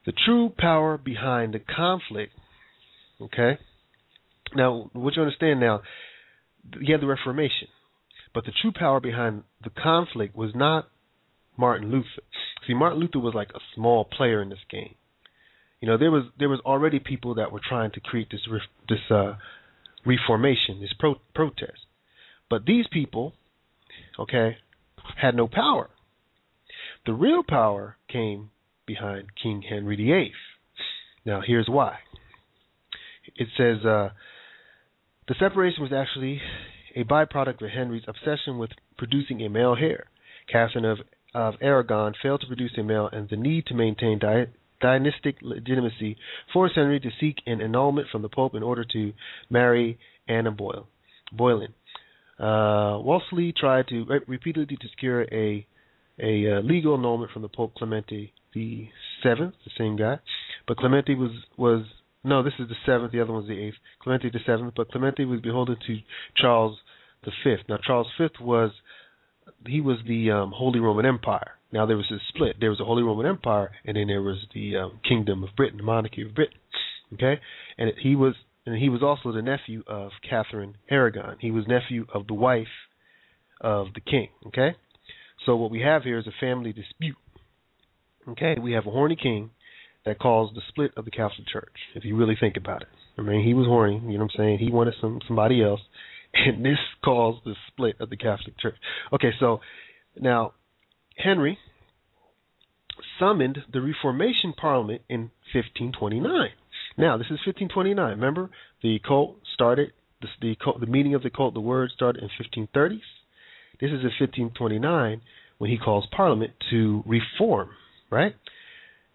The 0.06 0.14
true 0.26 0.54
power 0.58 0.98
behind 0.98 1.54
the 1.54 1.60
conflict, 1.60 2.34
okay? 3.22 3.58
Now, 4.56 4.90
what 4.94 5.16
you 5.16 5.22
understand 5.22 5.60
now, 5.60 5.82
you 6.80 6.94
had 6.94 7.02
the 7.02 7.08
Reformation, 7.08 7.68
but 8.34 8.46
the 8.46 8.52
true 8.62 8.72
power 8.72 9.00
behind 9.00 9.44
the 9.64 9.70
conflict 9.70 10.36
was 10.36 10.52
not 10.56 10.90
Martin 11.58 11.92
Luther. 11.92 12.22
See, 12.68 12.74
Martin 12.74 13.00
Luther 13.00 13.20
was 13.20 13.34
like 13.34 13.50
a 13.54 13.60
small 13.76 14.06
player 14.06 14.42
in 14.42 14.50
this 14.50 14.60
game. 14.70 14.96
You 15.82 15.88
know, 15.88 15.98
there 15.98 16.12
was 16.12 16.24
there 16.38 16.50
was 16.50 16.60
already 16.66 17.00
people 17.00 17.36
that 17.36 17.52
were 17.52 17.62
trying 17.68 17.92
to 17.92 18.00
create 18.00 18.30
this 18.32 18.42
this 18.88 19.00
uh, 19.10 19.36
reformation, 20.06 20.82
this 20.82 20.94
pro- 20.98 21.22
protest, 21.34 21.80
but 22.50 22.66
these 22.66 22.86
people, 22.92 23.34
okay, 24.20 24.58
had 25.22 25.36
no 25.36 25.48
power. 25.48 25.90
The 27.06 27.14
real 27.14 27.44
power 27.48 27.98
came 28.12 28.52
behind 28.86 29.28
King 29.42 29.64
Henry 29.68 29.96
VIII. 29.96 30.34
Now, 31.26 31.42
here's 31.46 31.68
why. 31.68 32.00
It 33.36 33.48
says 33.58 33.86
uh, 33.86 34.10
the 35.28 35.36
separation 35.40 35.84
was 35.84 35.94
actually 35.94 36.42
a 36.96 37.04
byproduct 37.04 37.62
of 37.62 37.70
Henry's 37.70 38.04
obsession 38.08 38.58
with 38.58 38.72
producing 38.98 39.42
a 39.42 39.50
male 39.50 39.76
heir. 39.80 40.06
Catherine 40.52 40.86
of, 40.86 41.00
of 41.34 41.56
Aragon 41.62 42.14
failed 42.22 42.42
to 42.42 42.48
produce 42.48 42.72
a 42.78 42.84
male, 42.84 43.10
and 43.12 43.30
the 43.30 43.38
need 43.38 43.66
to 43.68 43.74
maintain 43.74 44.20
di- 44.20 44.48
dynastic 44.82 45.38
legitimacy 45.42 46.18
forced 46.54 46.76
Henry 46.76 47.00
to 47.00 47.10
seek 47.20 47.38
an 47.46 47.62
annulment 47.62 48.08
from 48.12 48.22
the 48.22 48.30
Pope 48.30 48.56
in 48.56 48.64
order 48.64 48.86
to 48.94 49.14
marry 49.50 50.00
Anna 50.28 50.52
Boyle, 50.52 50.88
Boleyn. 51.32 51.74
Uh, 52.40 53.00
Wolsey 53.04 53.52
tried 53.52 53.88
to 53.90 54.06
re- 54.06 54.20
repeatedly 54.28 54.78
to 54.78 54.88
secure 54.90 55.24
a 55.32 55.66
a 56.22 56.58
uh, 56.58 56.62
legal 56.62 56.96
annulment 56.96 57.32
from 57.32 57.42
the 57.42 57.50
Pope 57.50 57.74
Clemente 57.76 58.34
the 58.54 58.88
seventh, 59.22 59.54
the 59.64 59.72
same 59.78 59.96
guy, 59.96 60.20
but 60.68 60.78
Clemente 60.78 61.16
was 61.16 61.32
was 61.58 61.86
no, 62.24 62.44
this 62.44 62.54
is 62.60 62.68
the 62.68 62.76
seventh. 62.86 63.12
The 63.12 63.22
other 63.22 63.32
one's 63.32 63.48
the 63.48 63.60
eighth. 63.60 63.76
Clemente 64.02 64.30
the 64.30 64.40
seventh, 64.46 64.74
but 64.76 64.92
Clemente 64.92 65.24
was 65.26 65.40
beholden 65.42 65.78
to 65.88 65.98
Charles 66.36 66.78
the 67.24 67.32
fifth. 67.44 67.68
Now 67.70 67.78
Charles 67.86 68.08
fifth 68.18 68.40
was 68.42 68.72
he 69.66 69.82
was 69.82 69.98
the 70.08 70.32
um, 70.32 70.52
Holy 70.56 70.80
Roman 70.80 71.06
Empire. 71.06 71.52
Now 71.72 71.86
there 71.86 71.98
was 71.98 72.12
a 72.12 72.18
split. 72.30 72.58
There 72.60 72.70
was 72.70 72.80
the 72.80 72.86
Holy 72.86 73.04
Roman 73.04 73.26
Empire, 73.26 73.72
and 73.86 73.96
then 73.96 74.08
there 74.08 74.22
was 74.22 74.38
the 74.54 74.78
um, 74.78 75.00
Kingdom 75.08 75.44
of 75.44 75.50
Britain, 75.56 75.78
the 75.78 75.84
monarchy 75.84 76.24
of 76.24 76.36
Britain. 76.36 76.58
Okay, 77.14 77.40
and 77.78 77.92
he 78.02 78.16
was 78.16 78.36
and 78.66 78.76
he 78.78 78.90
was 78.90 79.02
also 79.02 79.32
the 79.32 79.42
nephew 79.42 79.84
of 79.88 80.12
Catherine 80.30 80.76
Aragon. 80.90 81.38
He 81.40 81.52
was 81.52 81.66
nephew 81.68 82.06
of 82.14 82.28
the 82.28 82.34
wife 82.34 82.68
of 83.62 83.88
the 83.96 84.02
king. 84.02 84.30
Okay, 84.48 84.76
so 85.46 85.56
what 85.56 85.72
we 85.72 85.82
have 85.82 86.04
here 86.04 86.20
is 86.20 86.28
a 86.28 86.34
family 86.40 86.74
dispute. 86.74 87.18
Okay, 88.28 88.58
we 88.62 88.74
have 88.74 88.86
a 88.86 88.92
horny 88.92 89.16
king 89.16 89.52
that 90.06 90.20
caused 90.20 90.56
the 90.56 90.62
split 90.70 90.92
of 90.98 91.06
the 91.06 91.12
Catholic 91.12 91.48
Church. 91.48 91.76
If 91.96 92.06
you 92.06 92.16
really 92.16 92.38
think 92.40 92.58
about 92.58 92.82
it, 92.82 92.88
I 93.18 93.22
mean, 93.22 93.44
he 93.44 93.54
was 93.54 93.68
horny. 93.68 93.96
You 93.96 94.18
know 94.18 94.26
what 94.26 94.32
I'm 94.34 94.38
saying? 94.38 94.60
He 94.60 94.72
wanted 94.72 94.96
some 95.02 95.20
somebody 95.28 95.64
else, 95.64 95.82
and 96.34 96.64
this 96.66 96.80
caused 97.04 97.44
the 97.46 97.56
split 97.68 97.96
of 98.00 98.10
the 98.10 98.18
Catholic 98.18 98.58
Church. 98.60 98.76
Okay, 99.14 99.32
so 99.40 99.60
now 100.20 100.54
Henry 101.18 101.58
summoned 103.20 103.60
the 103.72 103.82
Reformation 103.82 104.54
Parliament 104.54 105.02
in 105.10 105.32
1529. 105.54 106.50
Now, 106.98 107.18
this 107.18 107.28
is 107.28 107.40
1529. 107.46 108.10
Remember, 108.12 108.50
the 108.82 109.00
cult 109.00 109.38
started, 109.54 109.94
the, 110.22 110.28
the, 110.42 110.56
cult, 110.56 110.80
the 110.80 110.86
meaning 110.86 111.16
of 111.16 111.24
the 111.24 111.30
cult, 111.30 111.54
the 111.54 111.60
word 111.60 111.92
started 111.96 112.24
in 112.24 112.30
1530s. 112.30 113.02
This 113.80 113.92
is 113.92 114.02
in 114.02 114.12
1529 114.20 115.22
when 115.58 115.70
he 115.70 115.78
calls 115.78 116.08
Parliament 116.12 116.54
to 116.72 117.04
reform, 117.06 117.70
right? 118.10 118.36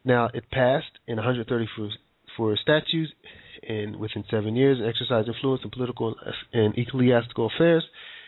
Now, 0.05 0.29
it 0.35 0.51
passed 0.51 0.99
in 1.07 1.17
134 1.17 1.91
for 2.37 2.57
statutes 2.57 3.13
and 3.67 3.97
within 3.97 4.25
seven 4.31 4.57
years 4.57 4.79
and 4.79 4.89
exercised 4.89 5.29
influence 5.29 5.63
in 5.65 5.71
political 5.71 6.15
and 6.53 6.77
ecclesiastical 6.77 7.51
affairs, 7.55 7.85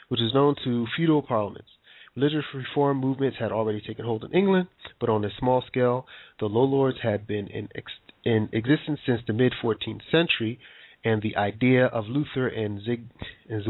which 0.09 0.21
is 0.21 0.33
known 0.33 0.55
to 0.65 0.87
feudal 0.97 1.23
parliaments. 1.23 1.69
Religious 2.15 2.45
reform 2.55 2.99
movements 2.99 3.37
had 3.39 3.53
already 3.53 3.83
taken 3.83 4.05
hold 4.07 4.25
in 4.25 4.33
England, 4.33 4.69
but 4.99 5.11
on 5.11 5.23
a 5.25 5.29
small 5.39 5.63
scale. 5.67 6.07
The 6.41 6.47
Lollards 6.47 6.99
had 7.03 7.27
been 7.27 7.47
in, 7.49 7.69
ex- 7.75 7.93
in 8.25 8.49
existence 8.53 9.01
since 9.05 9.21
the 9.27 9.35
mid 9.35 9.53
14th 9.63 10.01
century, 10.11 10.59
and 11.05 11.21
the 11.21 11.37
idea 11.37 11.87
of 11.87 12.07
Luther 12.09 12.49
and, 12.49 12.83
Zig- 12.83 13.11
and 13.51 13.63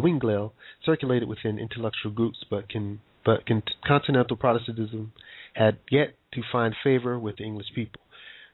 circulated 0.84 1.28
within 1.28 1.58
intellectual 1.58 2.12
groups, 2.12 2.38
but 2.48 2.68
can 2.68 3.00
but 3.24 3.44
can, 3.44 3.60
continental 3.84 4.36
Protestantism 4.36 5.12
had 5.56 5.78
yet 5.90 6.14
to 6.34 6.42
find 6.52 6.74
favor 6.84 7.18
with 7.18 7.38
the 7.38 7.44
English 7.44 7.68
people. 7.74 8.00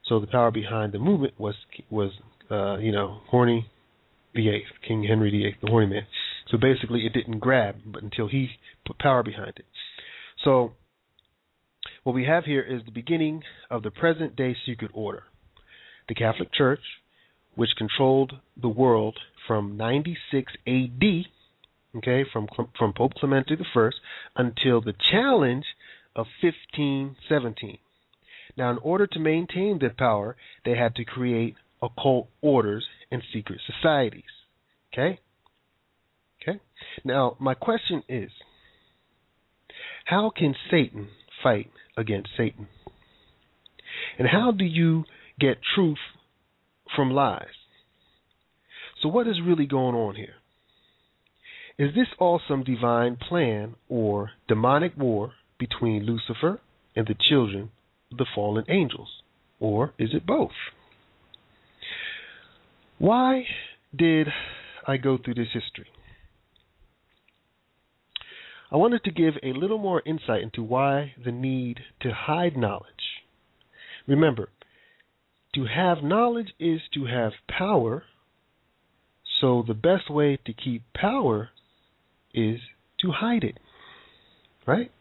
So 0.07 0.19
the 0.19 0.27
power 0.27 0.51
behind 0.51 0.93
the 0.93 0.99
movement 0.99 1.39
was 1.39 1.55
was 1.89 2.11
uh, 2.49 2.77
you 2.77 2.91
know 2.91 3.19
horny 3.27 3.69
VIII, 4.35 4.63
King 4.87 5.03
Henry 5.03 5.31
VIII, 5.31 5.55
the 5.61 5.69
horny 5.69 5.87
man. 5.87 6.07
So 6.49 6.57
basically, 6.57 7.05
it 7.05 7.13
didn't 7.13 7.39
grab, 7.39 7.75
but 7.85 8.03
until 8.03 8.27
he 8.27 8.49
put 8.85 8.99
power 8.99 9.23
behind 9.23 9.53
it. 9.57 9.65
So 10.43 10.73
what 12.03 12.15
we 12.15 12.25
have 12.25 12.45
here 12.45 12.61
is 12.61 12.81
the 12.85 12.91
beginning 12.91 13.43
of 13.69 13.83
the 13.83 13.91
present 13.91 14.35
day 14.35 14.55
secret 14.65 14.91
order. 14.93 15.23
The 16.09 16.15
Catholic 16.15 16.53
Church, 16.53 16.81
which 17.55 17.69
controlled 17.77 18.33
the 18.61 18.67
world 18.67 19.17
from 19.47 19.77
96 19.77 20.51
AD, 20.67 21.03
okay, 21.97 22.25
from 22.31 22.47
from 22.77 22.93
Pope 22.93 23.13
Clement 23.15 23.49
I 23.49 23.89
until 24.35 24.81
the 24.81 24.93
challenge 25.11 25.65
of 26.15 26.27
1517. 26.41 27.77
Now, 28.57 28.71
in 28.71 28.77
order 28.79 29.07
to 29.07 29.19
maintain 29.19 29.79
their 29.79 29.93
power, 29.97 30.35
they 30.65 30.75
had 30.75 30.95
to 30.95 31.05
create 31.05 31.55
occult 31.81 32.29
orders 32.41 32.85
and 33.11 33.21
secret 33.33 33.59
societies. 33.65 34.23
Okay? 34.93 35.19
Okay? 36.41 36.59
Now, 37.03 37.35
my 37.39 37.53
question 37.53 38.03
is 38.07 38.29
how 40.05 40.31
can 40.35 40.55
Satan 40.69 41.09
fight 41.41 41.69
against 41.97 42.29
Satan? 42.37 42.67
And 44.19 44.27
how 44.27 44.51
do 44.51 44.65
you 44.65 45.05
get 45.39 45.57
truth 45.75 45.97
from 46.95 47.11
lies? 47.11 47.47
So, 49.01 49.09
what 49.09 49.27
is 49.27 49.41
really 49.43 49.65
going 49.65 49.95
on 49.95 50.15
here? 50.15 50.35
Is 51.77 51.95
this 51.95 52.07
all 52.19 52.39
some 52.47 52.63
divine 52.63 53.17
plan 53.17 53.75
or 53.89 54.31
demonic 54.47 54.95
war 54.95 55.31
between 55.67 56.03
Lucifer 56.03 56.59
and 56.93 57.07
the 57.07 57.15
children 57.29 57.71
of 58.11 58.17
the 58.17 58.25
fallen 58.35 58.65
angels? 58.67 59.21
Or 59.61 59.93
is 59.97 60.09
it 60.13 60.25
both? 60.25 60.51
Why 62.97 63.45
did 63.95 64.27
I 64.85 64.97
go 64.97 65.17
through 65.17 65.35
this 65.35 65.53
history? 65.53 65.87
I 68.71 68.75
wanted 68.75 69.03
to 69.05 69.11
give 69.11 69.35
a 69.41 69.53
little 69.53 69.77
more 69.77 70.01
insight 70.05 70.41
into 70.41 70.63
why 70.63 71.13
the 71.23 71.31
need 71.31 71.79
to 72.01 72.11
hide 72.11 72.57
knowledge. 72.57 73.05
Remember, 74.05 74.49
to 75.55 75.65
have 75.65 76.03
knowledge 76.03 76.51
is 76.59 76.81
to 76.93 77.05
have 77.05 77.33
power, 77.47 78.03
so 79.39 79.63
the 79.65 79.73
best 79.73 80.09
way 80.09 80.37
to 80.45 80.53
keep 80.53 80.81
power 80.93 81.51
is 82.33 82.59
to 82.99 83.11
hide 83.11 83.43
it. 83.43 83.59
Right? 84.65 84.91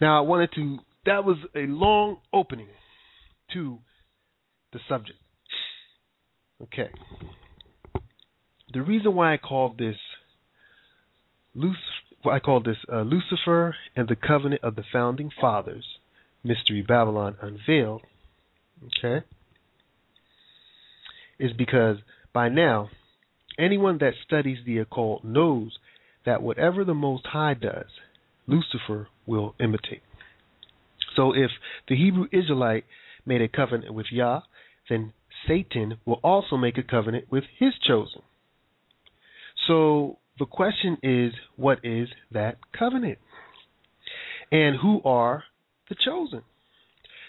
Now, 0.00 0.18
I 0.18 0.26
wanted 0.26 0.50
to, 0.54 0.78
that 1.06 1.24
was 1.24 1.36
a 1.54 1.66
long 1.66 2.18
opening 2.32 2.68
to 3.52 3.78
the 4.72 4.80
subject. 4.88 5.18
Okay. 6.62 6.90
The 8.72 8.82
reason 8.82 9.14
why 9.14 9.34
I 9.34 9.36
called 9.36 9.78
this 9.78 9.96
Lucifer, 11.54 11.80
I 12.30 12.38
called 12.38 12.64
this 12.64 12.76
uh, 12.92 13.02
Lucifer 13.02 13.74
and 13.96 14.08
the 14.08 14.16
Covenant 14.16 14.62
of 14.62 14.76
the 14.76 14.84
Founding 14.92 15.30
Fathers, 15.40 15.84
Mystery 16.44 16.82
Babylon 16.86 17.36
Unveiled, 17.42 18.02
okay, 18.84 19.24
is 21.38 21.52
because 21.56 21.96
by 22.32 22.48
now 22.48 22.90
anyone 23.58 23.98
that 23.98 24.12
studies 24.24 24.58
the 24.64 24.78
occult 24.78 25.24
knows 25.24 25.78
that 26.24 26.42
whatever 26.42 26.84
the 26.84 26.94
Most 26.94 27.26
High 27.26 27.54
does, 27.54 27.86
Lucifer 28.50 29.08
will 29.26 29.54
imitate. 29.60 30.02
So 31.16 31.32
if 31.32 31.50
the 31.88 31.96
Hebrew 31.96 32.26
Israelite 32.32 32.84
made 33.24 33.42
a 33.42 33.48
covenant 33.48 33.94
with 33.94 34.06
Yah, 34.10 34.40
then 34.88 35.12
Satan 35.46 35.98
will 36.06 36.20
also 36.22 36.56
make 36.56 36.78
a 36.78 36.82
covenant 36.82 37.26
with 37.30 37.44
his 37.58 37.72
chosen. 37.86 38.22
So 39.66 40.18
the 40.38 40.46
question 40.46 40.98
is, 41.02 41.32
what 41.56 41.78
is 41.84 42.08
that 42.32 42.58
covenant? 42.78 43.18
And 44.50 44.76
who 44.82 45.00
are 45.04 45.44
the 45.88 45.96
chosen? 46.04 46.42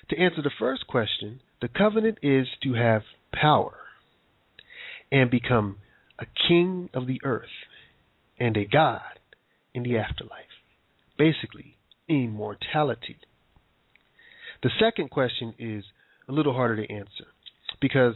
To 0.09 0.17
answer 0.17 0.41
the 0.41 0.57
first 0.59 0.87
question, 0.87 1.41
the 1.61 1.69
covenant 1.69 2.17
is 2.23 2.47
to 2.63 2.73
have 2.73 3.03
power. 3.33 3.75
and 5.11 5.29
become 5.29 5.77
a 6.19 6.25
king 6.47 6.89
of 6.93 7.07
the 7.07 7.19
earth 7.23 7.49
and 8.39 8.55
a 8.55 8.65
god 8.65 9.19
in 9.73 9.83
the 9.83 9.97
afterlife. 9.97 10.50
Basically, 11.21 11.77
immortality. 12.09 13.15
The 14.63 14.71
second 14.79 15.11
question 15.11 15.53
is 15.59 15.83
a 16.27 16.31
little 16.31 16.53
harder 16.53 16.83
to 16.83 16.91
answer 16.91 17.27
because 17.79 18.15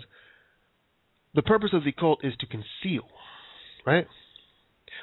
the 1.35 1.43
purpose 1.43 1.69
of 1.71 1.83
the 1.83 1.91
cult 1.91 2.25
is 2.25 2.33
to 2.39 2.47
conceal, 2.47 3.07
right? 3.85 4.07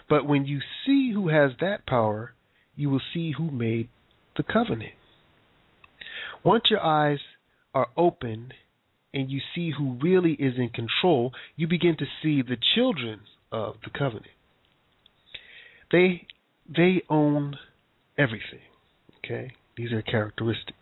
But 0.09 0.27
when 0.27 0.47
you 0.47 0.59
see 0.85 1.13
who 1.15 1.29
has 1.29 1.53
that 1.61 1.87
power, 1.87 2.33
you 2.75 2.91
will 2.91 3.03
see 3.15 3.35
who 3.39 3.53
made 3.53 3.89
the 4.37 4.43
covenant. 4.43 4.95
Once 6.43 6.65
your 6.71 6.85
eyes 6.85 7.21
are 7.73 7.87
open 7.97 8.51
and 9.15 9.31
you 9.31 9.41
see 9.55 9.71
who 9.79 9.97
really 10.03 10.33
is 10.33 10.55
in 10.59 10.71
control, 10.71 11.31
you 11.55 11.69
begin 11.69 11.97
to 11.99 12.07
see 12.21 12.43
the 12.43 12.57
children 12.75 13.21
of 13.53 13.77
the 13.85 13.97
covenant. 13.97 14.27
They 15.93 16.27
they 16.69 17.03
own 17.09 17.59
everything. 18.19 18.61
Okay? 19.19 19.53
These 19.77 19.93
are 19.93 20.03
characteristics. 20.03 20.77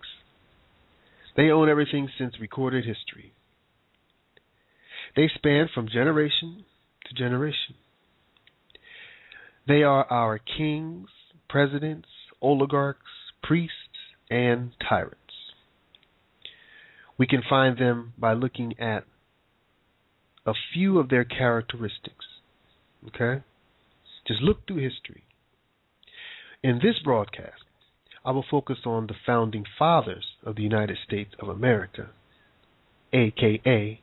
They 1.36 1.50
own 1.50 1.68
everything 1.68 2.08
since 2.18 2.34
recorded 2.40 2.84
history. 2.84 3.32
They 5.16 5.30
span 5.34 5.68
from 5.72 5.88
generation 5.88 6.64
to 7.06 7.14
generation. 7.14 7.74
They 9.66 9.82
are 9.82 10.04
our 10.10 10.38
kings, 10.38 11.08
presidents, 11.48 12.08
oligarchs, 12.40 13.00
priests, 13.42 13.74
and 14.30 14.72
tyrants. 14.88 15.16
We 17.18 17.26
can 17.26 17.42
find 17.48 17.78
them 17.78 18.14
by 18.18 18.32
looking 18.32 18.78
at 18.80 19.04
a 20.46 20.52
few 20.72 20.98
of 20.98 21.08
their 21.08 21.24
characteristics. 21.24 22.24
Okay? 23.08 23.42
Just 24.26 24.40
look 24.40 24.66
through 24.66 24.82
history. 24.82 25.24
In 26.62 26.78
this 26.82 26.98
broadcast, 27.02 27.62
I 28.22 28.32
will 28.32 28.44
focus 28.50 28.78
on 28.84 29.06
the 29.06 29.14
founding 29.24 29.64
fathers 29.78 30.26
of 30.44 30.56
the 30.56 30.62
United 30.62 30.98
States 31.06 31.30
of 31.38 31.48
America, 31.48 32.10
aka 33.14 33.98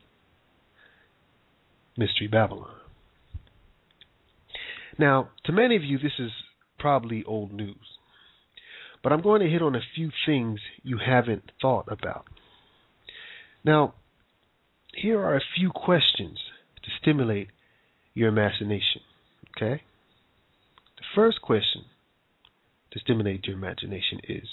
Mystery 1.96 2.26
Babylon. 2.26 2.74
Now, 4.98 5.28
to 5.44 5.52
many 5.52 5.76
of 5.76 5.84
you, 5.84 5.98
this 5.98 6.18
is 6.18 6.32
probably 6.80 7.22
old 7.24 7.52
news, 7.52 7.98
but 9.04 9.12
I'm 9.12 9.22
going 9.22 9.40
to 9.40 9.48
hit 9.48 9.62
on 9.62 9.76
a 9.76 9.80
few 9.94 10.10
things 10.26 10.58
you 10.82 10.98
haven't 10.98 11.52
thought 11.62 11.86
about. 11.88 12.24
Now, 13.64 13.94
here 14.92 15.20
are 15.20 15.36
a 15.36 15.42
few 15.56 15.70
questions 15.70 16.38
to 16.82 16.90
stimulate 17.00 17.48
your 18.14 18.28
imagination. 18.28 19.02
Okay? 19.56 19.82
The 20.96 21.04
first 21.14 21.40
question 21.40 21.84
to 22.92 22.98
stimulate 23.00 23.46
your 23.46 23.56
imagination 23.56 24.20
is 24.28 24.48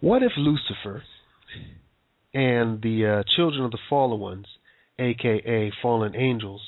What 0.00 0.22
if 0.22 0.32
Lucifer 0.36 1.02
and 2.34 2.80
the 2.82 3.06
uh, 3.06 3.22
children 3.36 3.64
of 3.64 3.70
the 3.70 3.78
fallen 3.88 4.18
ones, 4.18 4.46
aka 4.98 5.72
fallen 5.82 6.16
angels, 6.16 6.62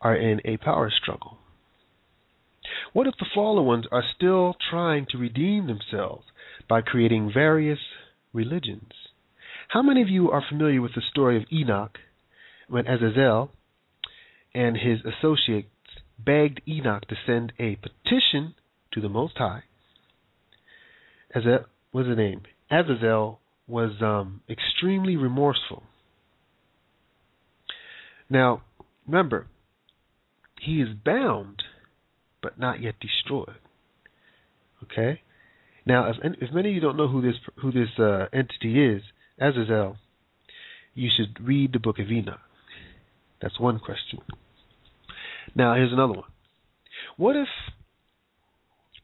are 0.00 0.16
in 0.16 0.40
a 0.44 0.56
power 0.56 0.90
struggle? 0.90 1.38
What 2.92 3.06
if 3.06 3.14
the 3.18 3.26
fallen 3.34 3.64
ones 3.66 3.86
are 3.92 4.04
still 4.16 4.56
trying 4.70 5.06
to 5.10 5.18
redeem 5.18 5.66
themselves 5.66 6.24
by 6.68 6.80
creating 6.80 7.30
various 7.32 7.78
religions? 8.32 8.92
How 9.68 9.82
many 9.82 10.02
of 10.02 10.08
you 10.08 10.30
are 10.30 10.42
familiar 10.48 10.80
with 10.80 10.94
the 10.94 11.02
story 11.10 11.36
of 11.36 11.44
Enoch 11.52 11.98
when 12.68 12.86
Azazel 12.88 13.50
and 14.54 14.76
his 14.76 15.00
associates 15.04 15.68
begged 16.18 16.60
Enoch 16.66 17.06
to 17.08 17.16
send 17.26 17.52
a 17.58 17.76
petition 17.76 18.54
to 18.92 19.00
the 19.00 19.08
Most 19.08 19.38
High? 19.38 19.62
As 21.34 21.44
a 21.44 21.66
was 21.92 22.06
the 22.06 22.14
name? 22.14 22.42
Azazel 22.70 23.40
was 23.66 23.92
um, 24.00 24.42
extremely 24.48 25.16
remorseful. 25.16 25.82
Now, 28.28 28.62
remember, 29.06 29.46
he 30.60 30.80
is 30.80 30.88
bound, 31.04 31.62
but 32.42 32.58
not 32.58 32.80
yet 32.80 32.94
destroyed. 33.00 33.58
Okay. 34.84 35.20
Now, 35.86 36.10
if, 36.10 36.16
if 36.40 36.54
many 36.54 36.70
of 36.70 36.74
you 36.74 36.80
don't 36.80 36.96
know 36.96 37.08
who 37.08 37.22
this 37.22 37.34
who 37.60 37.72
this 37.72 37.88
uh, 37.98 38.26
entity 38.32 38.84
is, 38.84 39.02
Azazel, 39.40 39.96
you 40.94 41.08
should 41.16 41.44
read 41.44 41.72
the 41.72 41.78
book 41.78 41.98
of 41.98 42.10
Enoch. 42.10 42.40
That's 43.40 43.58
one 43.58 43.78
question. 43.78 44.20
Now, 45.54 45.74
here's 45.74 45.92
another 45.92 46.12
one. 46.12 46.28
What 47.16 47.36
if 47.36 47.48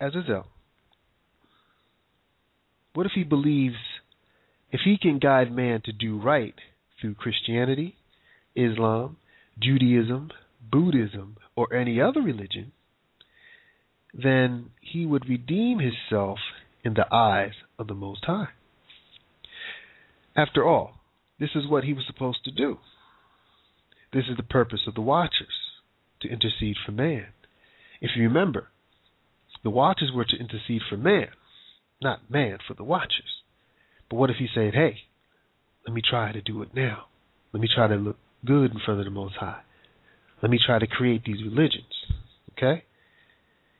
Azazel, 0.01 0.47
what 2.95 3.07
if 3.07 3.13
he 3.15 3.25
believes, 3.25 3.77
if 4.71 4.81
he 4.85 4.99
can 5.01 5.19
guide 5.19 5.53
man 5.53 5.83
to 5.85 5.93
do 5.93 6.21
right 6.21 6.55
through 7.01 7.15
Christianity, 7.15 7.97
Islam, 8.55 9.17
Judaism, 9.61 10.31
Buddhism, 10.71 11.37
or 11.55 11.73
any 11.75 12.01
other 12.01 12.21
religion, 12.21 12.73
then 14.13 14.71
he 14.81 15.05
would 15.07 15.29
redeem 15.29 15.79
himself 15.79 16.39
in 16.85 16.95
the 16.95 17.13
eyes 17.15 17.53
of 17.79 17.87
the 17.87 17.95
Most 17.95 18.25
High. 18.25 18.49
After 20.35 20.67
all, 20.67 20.95
this 21.39 21.51
is 21.55 21.69
what 21.69 21.85
he 21.85 21.93
was 21.93 22.05
supposed 22.07 22.45
to 22.45 22.51
do. 22.51 22.79
This 24.13 24.25
is 24.31 24.37
the 24.37 24.43
purpose 24.43 24.81
of 24.87 24.95
the 24.95 25.01
Watchers 25.01 25.49
to 26.23 26.29
intercede 26.29 26.77
for 26.85 26.93
man. 26.93 27.27
If 28.01 28.11
you 28.17 28.23
remember, 28.25 28.69
the 29.67 29.71
Watchers 29.71 30.13
were 30.15 30.25
to 30.25 30.37
intercede 30.37 30.83
for 30.89 30.97
man, 30.97 31.27
not 32.01 32.31
man 32.31 32.59
for 32.69 32.75
the 32.75 32.85
Watchers. 32.85 33.43
But 34.09 34.15
what 34.15 34.31
if 34.31 34.37
he 34.39 34.47
said, 34.55 34.75
hey, 34.75 34.99
let 35.85 35.93
me 35.93 36.01
try 36.09 36.31
to 36.31 36.41
do 36.41 36.63
it 36.63 36.69
now? 36.73 37.07
Let 37.53 37.61
me 37.61 37.69
try 37.75 37.89
to 37.89 37.97
look 37.97 38.17
good 38.45 38.71
in 38.71 38.79
front 38.85 39.01
of 39.01 39.07
the 39.07 39.11
Most 39.11 39.35
High. 39.41 39.63
Let 40.41 40.53
me 40.53 40.61
try 40.65 40.79
to 40.79 40.87
create 40.87 41.25
these 41.25 41.43
religions. 41.43 41.93
Okay? 42.53 42.85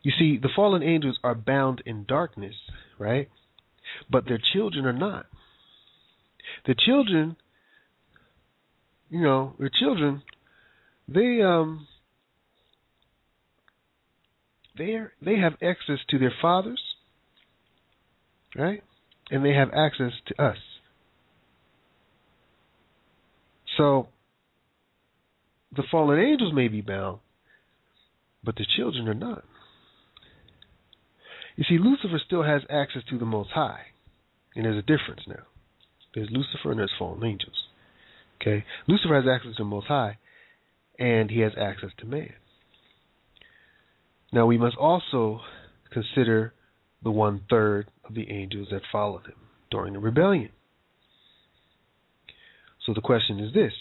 You 0.03 0.11
see, 0.19 0.41
the 0.43 0.49
fallen 0.57 0.83
angels 0.83 1.21
are 1.23 1.37
bound 1.37 1.85
in 1.87 2.05
darkness, 2.09 2.57
right? 2.99 3.29
But 4.11 4.25
their 4.27 4.41
children 4.53 4.87
are 4.87 4.93
not. 4.93 5.27
The 6.67 6.75
children, 6.75 7.37
you 9.09 9.21
know, 9.21 9.55
the 9.61 9.71
children, 9.73 10.23
they 11.07 11.43
um, 11.43 11.87
they 14.77 14.99
they 15.23 15.39
have 15.39 15.55
access 15.63 15.99
to 16.11 16.19
their 16.19 16.33
fathers, 16.41 16.81
right? 18.57 18.83
And 19.31 19.45
they 19.45 19.53
have 19.53 19.71
access 19.73 20.13
to 20.27 20.43
us. 20.43 20.59
So 23.77 24.09
the 25.75 25.83
fallen 25.91 26.19
angels 26.19 26.53
may 26.55 26.69
be 26.69 26.81
bound, 26.81 27.19
but 28.43 28.57
the 28.57 28.67
children 28.77 29.09
are 29.09 29.15
not. 29.15 29.45
You 31.57 31.65
see, 31.69 31.79
Lucifer 31.79 32.21
still 32.25 32.43
has 32.43 32.63
access 32.71 33.03
to 33.11 33.19
the 33.19 33.25
Most 33.25 33.51
High, 33.51 33.87
and 34.55 34.65
there's 34.65 34.79
a 34.79 34.83
difference 34.83 35.23
now. 35.27 35.45
There's 36.15 36.29
Lucifer 36.31 36.71
and 36.71 36.79
there's 36.79 36.93
fallen 36.99 37.25
angels. 37.25 37.65
Okay? 38.41 38.65
Lucifer 38.87 39.15
has 39.15 39.25
access 39.29 39.57
to 39.57 39.63
the 39.63 39.69
Most 39.69 39.87
High, 39.87 40.19
and 40.99 41.31
he 41.31 41.41
has 41.41 41.53
access 41.61 41.91
to 41.99 42.07
man. 42.07 42.33
Now 44.33 44.47
we 44.47 44.59
must 44.59 44.77
also 44.77 45.41
consider 45.91 46.53
the 47.03 47.11
one 47.11 47.43
third 47.49 47.89
of 48.05 48.15
the 48.15 48.31
angels 48.31 48.69
that 48.71 48.83
followed 48.91 49.27
him 49.27 49.37
during 49.71 49.93
the 49.93 49.99
rebellion. 49.99 50.51
So 52.85 52.93
the 52.95 53.01
question 53.01 53.41
is 53.41 53.53
this 53.53 53.73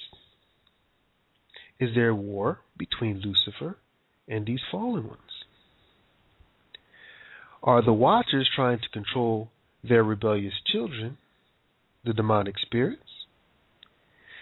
Is 1.79 1.95
there 1.95 2.13
war 2.13 2.59
between 2.77 3.21
Lucifer 3.21 3.77
and 4.27 4.45
these 4.45 4.61
fallen 4.71 5.07
ones? 5.07 5.19
Are 7.63 7.83
the 7.83 7.93
watchers 7.93 8.49
trying 8.55 8.79
to 8.79 8.89
control 8.89 9.49
their 9.83 10.03
rebellious 10.03 10.53
children 10.71 11.17
the 12.05 12.13
demonic 12.13 12.55
spirits? 12.59 13.01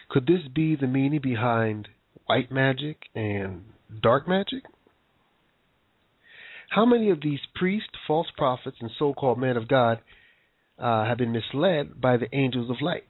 Could 0.10 0.28
this 0.28 0.42
be 0.54 0.76
the 0.76 0.88
meaning 0.88 1.22
behind 1.22 1.88
white 2.26 2.52
magic 2.52 2.98
and 3.16 3.64
dark 4.02 4.28
magic? 4.28 4.64
How 6.74 6.88
many 6.88 7.12
of 7.12 7.22
these 7.22 7.40
priests, 7.54 7.92
false 8.08 8.26
prophets, 8.36 8.78
and 8.82 8.90
so 8.98 9.14
called 9.14 9.38
men 9.38 9.58
of 9.58 9.68
God 9.68 10.00
uh, 10.80 11.06
have 11.06 11.20
been 11.20 11.32
misled 11.32 12.02
by 12.02 12.18
the 12.18 12.36
angels 12.36 12.72
of 12.72 12.78
light? 12.82 13.04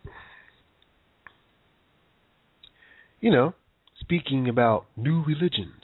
You 3.22 3.32
know, 3.32 3.54
speaking 4.02 4.50
about 4.50 4.88
new 4.98 5.24
religions, 5.24 5.82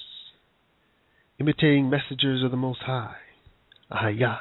imitating 1.39 1.89
messengers 1.89 2.43
of 2.43 2.51
the 2.51 2.57
Most 2.57 2.79
High, 2.85 3.15
Ahaya. 3.89 4.39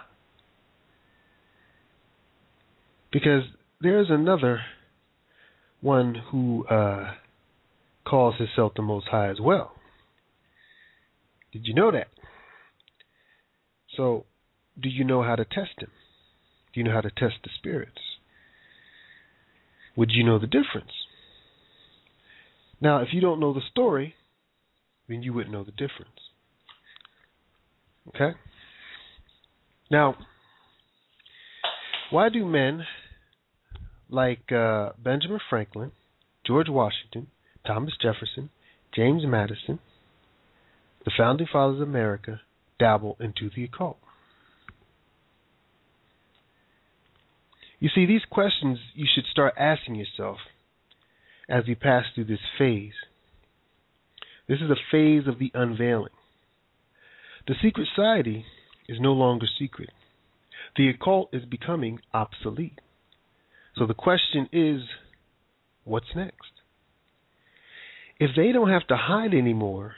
Because 3.12 3.44
there's 3.80 4.08
another 4.10 4.62
one 5.80 6.16
who 6.32 6.66
uh, 6.66 7.12
calls 8.04 8.34
himself 8.38 8.72
the 8.74 8.82
Most 8.82 9.06
High 9.06 9.30
as 9.30 9.38
well. 9.40 9.74
Did 11.52 11.68
you 11.68 11.74
know 11.74 11.92
that? 11.92 12.08
So, 13.98 14.26
do 14.80 14.88
you 14.88 15.02
know 15.02 15.24
how 15.24 15.34
to 15.34 15.44
test 15.44 15.72
him? 15.78 15.90
Do 16.72 16.80
you 16.80 16.84
know 16.84 16.92
how 16.92 17.00
to 17.00 17.10
test 17.10 17.34
the 17.42 17.50
spirits? 17.58 17.98
Would 19.96 20.12
you 20.12 20.22
know 20.22 20.38
the 20.38 20.46
difference? 20.46 20.92
Now, 22.80 23.02
if 23.02 23.08
you 23.12 23.20
don't 23.20 23.40
know 23.40 23.52
the 23.52 23.60
story, 23.68 24.14
then 25.08 25.24
you 25.24 25.32
wouldn't 25.32 25.52
know 25.52 25.64
the 25.64 25.72
difference. 25.72 26.20
Okay? 28.08 28.38
Now, 29.90 30.14
why 32.10 32.28
do 32.28 32.46
men 32.46 32.84
like 34.08 34.52
uh, 34.52 34.90
Benjamin 35.02 35.40
Franklin, 35.50 35.90
George 36.46 36.68
Washington, 36.68 37.26
Thomas 37.66 37.94
Jefferson, 38.00 38.50
James 38.94 39.24
Madison, 39.26 39.80
the 41.04 41.10
founding 41.18 41.48
fathers 41.52 41.80
of 41.80 41.88
America, 41.88 42.40
dabble 42.78 43.16
into 43.20 43.50
the 43.54 43.64
occult? 43.64 43.98
You 47.80 47.88
see, 47.94 48.06
these 48.06 48.22
questions 48.30 48.78
you 48.94 49.06
should 49.12 49.24
start 49.30 49.54
asking 49.58 49.94
yourself 49.94 50.38
as 51.48 51.64
we 51.66 51.74
pass 51.74 52.04
through 52.14 52.24
this 52.24 52.40
phase. 52.58 52.92
This 54.48 54.58
is 54.58 54.70
a 54.70 54.76
phase 54.90 55.28
of 55.28 55.38
the 55.38 55.50
unveiling. 55.54 56.12
The 57.46 57.54
secret 57.62 57.86
society 57.94 58.44
is 58.88 58.98
no 59.00 59.12
longer 59.12 59.46
secret. 59.58 59.90
The 60.76 60.88
occult 60.88 61.30
is 61.32 61.44
becoming 61.44 62.00
obsolete. 62.12 62.80
So 63.76 63.86
the 63.86 63.94
question 63.94 64.48
is 64.52 64.82
what's 65.84 66.14
next? 66.16 66.52
If 68.18 68.30
they 68.36 68.52
don't 68.52 68.70
have 68.70 68.86
to 68.88 68.96
hide 68.96 69.34
anymore, 69.34 69.94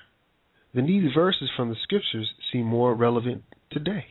then 0.74 0.86
these 0.86 1.12
verses 1.14 1.50
from 1.56 1.68
the 1.68 1.76
scriptures 1.82 2.28
seem 2.52 2.66
more 2.66 2.94
relevant 2.94 3.44
today. 3.70 4.06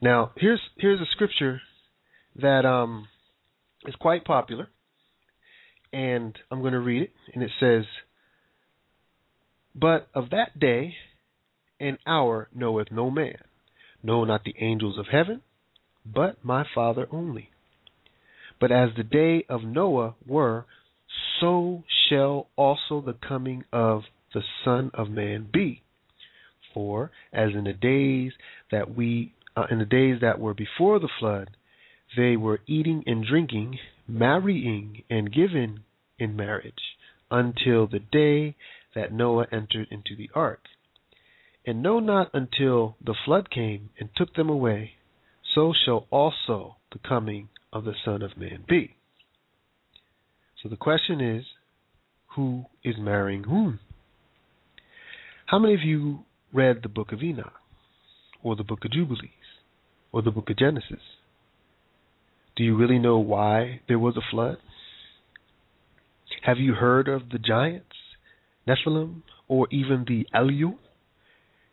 Now, 0.00 0.32
here's 0.36 0.60
here's 0.76 1.00
a 1.00 1.10
scripture 1.12 1.60
that 2.36 2.66
um, 2.66 3.08
is 3.86 3.94
quite 3.96 4.24
popular, 4.24 4.68
and 5.92 6.36
I'm 6.50 6.60
going 6.60 6.72
to 6.72 6.80
read 6.80 7.02
it, 7.02 7.12
and 7.34 7.42
it 7.42 7.50
says, 7.58 7.84
"But 9.74 10.08
of 10.14 10.30
that 10.30 10.58
day 10.58 10.94
and 11.80 11.98
hour 12.06 12.48
knoweth 12.54 12.90
no 12.90 13.10
man, 13.10 13.38
no, 14.02 14.24
not 14.24 14.44
the 14.44 14.54
angels 14.58 14.98
of 14.98 15.06
heaven, 15.10 15.42
but 16.04 16.44
my 16.44 16.64
Father 16.74 17.06
only. 17.10 17.50
But 18.60 18.72
as 18.72 18.90
the 18.96 19.02
day 19.02 19.44
of 19.48 19.62
Noah 19.64 20.14
were, 20.26 20.66
so 21.40 21.84
shall 22.08 22.48
also 22.56 23.00
the 23.00 23.14
coming 23.14 23.64
of 23.72 24.02
the 24.36 24.42
Son 24.66 24.90
of 24.92 25.08
Man 25.08 25.48
be. 25.50 25.82
For 26.74 27.10
as 27.32 27.52
in 27.54 27.64
the 27.64 27.72
days 27.72 28.32
that 28.70 28.94
we 28.94 29.32
uh, 29.56 29.64
in 29.70 29.78
the 29.78 29.86
days 29.86 30.20
that 30.20 30.38
were 30.38 30.52
before 30.52 30.98
the 30.98 31.08
flood, 31.18 31.48
they 32.18 32.36
were 32.36 32.60
eating 32.66 33.02
and 33.06 33.24
drinking, 33.26 33.78
marrying 34.06 35.02
and 35.08 35.32
giving 35.32 35.80
in 36.18 36.36
marriage, 36.36 36.74
until 37.30 37.86
the 37.86 38.00
day 38.12 38.56
that 38.94 39.10
Noah 39.10 39.46
entered 39.50 39.88
into 39.90 40.14
the 40.14 40.28
ark 40.34 40.60
and 41.64 41.82
know 41.82 41.98
not 41.98 42.28
until 42.34 42.96
the 43.02 43.16
flood 43.24 43.48
came 43.50 43.88
and 43.98 44.10
took 44.14 44.34
them 44.34 44.50
away, 44.50 44.92
so 45.54 45.72
shall 45.72 46.06
also 46.10 46.76
the 46.92 46.98
coming 47.08 47.48
of 47.72 47.84
the 47.84 47.94
Son 48.04 48.20
of 48.20 48.36
Man 48.36 48.64
be. 48.68 48.96
So 50.62 50.68
the 50.68 50.76
question 50.76 51.22
is, 51.22 51.44
who 52.34 52.66
is 52.84 52.96
marrying 52.98 53.44
whom? 53.44 53.80
How 55.46 55.60
many 55.60 55.74
of 55.74 55.82
you 55.82 56.24
read 56.52 56.80
the 56.82 56.88
book 56.88 57.12
of 57.12 57.22
Enoch, 57.22 57.52
or 58.42 58.56
the 58.56 58.64
book 58.64 58.80
of 58.84 58.90
Jubilees, 58.90 59.30
or 60.10 60.20
the 60.20 60.32
book 60.32 60.50
of 60.50 60.58
Genesis? 60.58 60.98
Do 62.56 62.64
you 62.64 62.76
really 62.76 62.98
know 62.98 63.18
why 63.18 63.80
there 63.86 63.98
was 63.98 64.16
a 64.16 64.28
flood? 64.28 64.56
Have 66.42 66.58
you 66.58 66.74
heard 66.74 67.06
of 67.06 67.28
the 67.30 67.38
giants, 67.38 67.94
Nephilim, 68.66 69.22
or 69.46 69.68
even 69.70 70.04
the 70.08 70.26
Elul? 70.34 70.78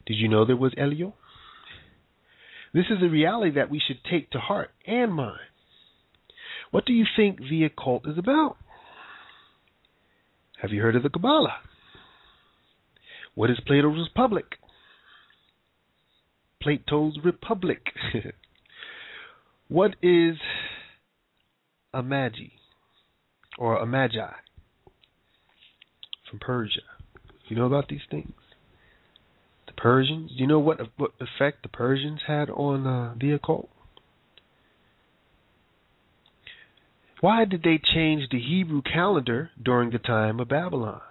Did 0.05 0.17
you 0.17 0.27
know 0.27 0.45
there 0.45 0.55
was 0.55 0.73
Elio? 0.77 1.15
This 2.75 2.85
is 2.91 3.01
a 3.01 3.09
reality 3.09 3.55
that 3.55 3.71
we 3.71 3.81
should 3.85 4.03
take 4.09 4.29
to 4.31 4.39
heart 4.39 4.69
and 4.85 5.11
mind. 5.11 5.39
What 6.69 6.85
do 6.85 6.93
you 6.93 7.05
think 7.15 7.39
the 7.39 7.63
occult 7.63 8.07
is 8.07 8.19
about? 8.19 8.57
Have 10.61 10.69
you 10.69 10.81
heard 10.83 10.95
of 10.95 11.01
the 11.01 11.09
Kabbalah? 11.09 11.55
What 13.35 13.49
is 13.49 13.59
Plato's 13.65 14.07
Republic? 14.09 14.45
Plato's 16.61 17.17
Republic. 17.23 17.81
what 19.67 19.95
is 20.01 20.37
a 21.93 22.03
magi 22.03 22.51
or 23.57 23.77
a 23.77 23.85
magi 23.85 24.31
from 26.29 26.39
Persia? 26.39 26.81
You 27.47 27.55
know 27.55 27.65
about 27.65 27.89
these 27.89 28.01
things? 28.09 28.33
The 29.67 29.73
Persians. 29.73 30.31
Do 30.31 30.37
you 30.37 30.47
know 30.47 30.59
what 30.59 30.79
what 30.97 31.11
effect 31.19 31.63
the 31.63 31.69
Persians 31.69 32.21
had 32.27 32.49
on 32.49 32.87
uh, 32.87 33.15
the 33.19 33.31
occult? 33.31 33.69
Why 37.19 37.45
did 37.45 37.63
they 37.63 37.79
change 37.93 38.23
the 38.31 38.39
Hebrew 38.39 38.81
calendar 38.81 39.49
during 39.61 39.91
the 39.91 39.97
time 39.97 40.39
of 40.39 40.49
Babylon, 40.49 41.01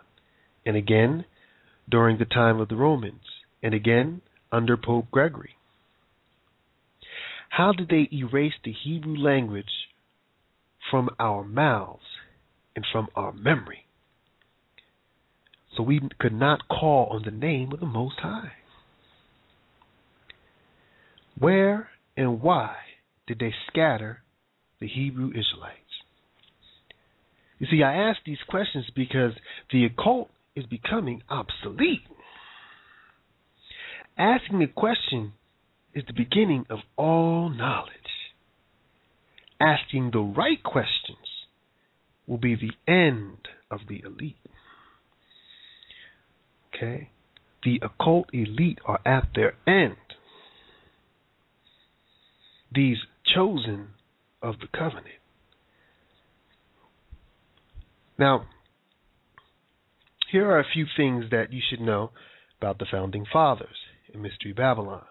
and 0.64 0.76
again 0.76 1.24
during 1.92 2.18
the 2.18 2.24
time 2.24 2.58
of 2.58 2.68
the 2.68 2.74
Romans, 2.74 3.22
and 3.62 3.72
again 3.72 4.20
under 4.50 4.76
Pope 4.76 5.06
Gregory? 5.12 5.54
How 7.50 7.70
did 7.70 7.88
they 7.88 8.08
erase 8.12 8.54
the 8.64 8.74
Hebrew 8.84 9.16
language 9.16 9.66
from 10.90 11.08
our 11.20 11.44
mouths 11.44 12.02
and 12.74 12.84
from 12.90 13.06
our 13.14 13.32
memory? 13.32 13.86
so 15.76 15.82
we 15.82 16.00
could 16.18 16.34
not 16.34 16.68
call 16.68 17.08
on 17.10 17.22
the 17.24 17.30
name 17.30 17.72
of 17.72 17.80
the 17.80 17.86
Most 17.86 18.16
High. 18.20 18.52
Where 21.38 21.88
and 22.16 22.42
why 22.42 22.74
did 23.26 23.38
they 23.38 23.54
scatter 23.68 24.22
the 24.80 24.88
Hebrew 24.88 25.28
Israelites? 25.28 25.78
You 27.58 27.66
see, 27.70 27.82
I 27.82 27.94
ask 27.94 28.18
these 28.26 28.38
questions 28.48 28.86
because 28.94 29.32
the 29.72 29.86
occult 29.86 30.28
is 30.54 30.66
becoming 30.66 31.22
obsolete. 31.28 32.02
Asking 34.18 34.58
the 34.58 34.66
question 34.66 35.32
is 35.94 36.04
the 36.06 36.12
beginning 36.12 36.66
of 36.68 36.80
all 36.96 37.48
knowledge. 37.48 37.90
Asking 39.60 40.10
the 40.12 40.20
right 40.20 40.62
questions 40.62 41.18
will 42.26 42.38
be 42.38 42.54
the 42.54 42.92
end 42.92 43.48
of 43.70 43.80
the 43.88 44.02
elite. 44.04 44.36
Okay? 46.74 47.10
The 47.64 47.80
occult 47.82 48.28
elite 48.32 48.78
are 48.84 49.00
at 49.06 49.28
their 49.34 49.54
end. 49.66 49.96
These 52.74 52.98
chosen 53.34 53.88
of 54.42 54.56
the 54.58 54.66
covenant. 54.76 55.06
Now, 58.18 58.46
here 60.32 60.50
are 60.50 60.58
a 60.58 60.64
few 60.72 60.86
things 60.96 61.26
that 61.30 61.52
you 61.52 61.60
should 61.68 61.80
know 61.80 62.10
about 62.58 62.78
the 62.78 62.86
founding 62.90 63.26
fathers 63.30 63.76
in 64.12 64.22
Mystery 64.22 64.54
Babylon. 64.54 65.04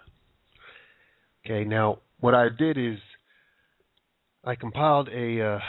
Okay, 1.46 1.64
now 1.64 2.00
what 2.20 2.34
I 2.34 2.48
did 2.50 2.78
is 2.78 2.98
I 4.44 4.56
compiled 4.56 5.10
a 5.10 5.42
uh, 5.42 5.60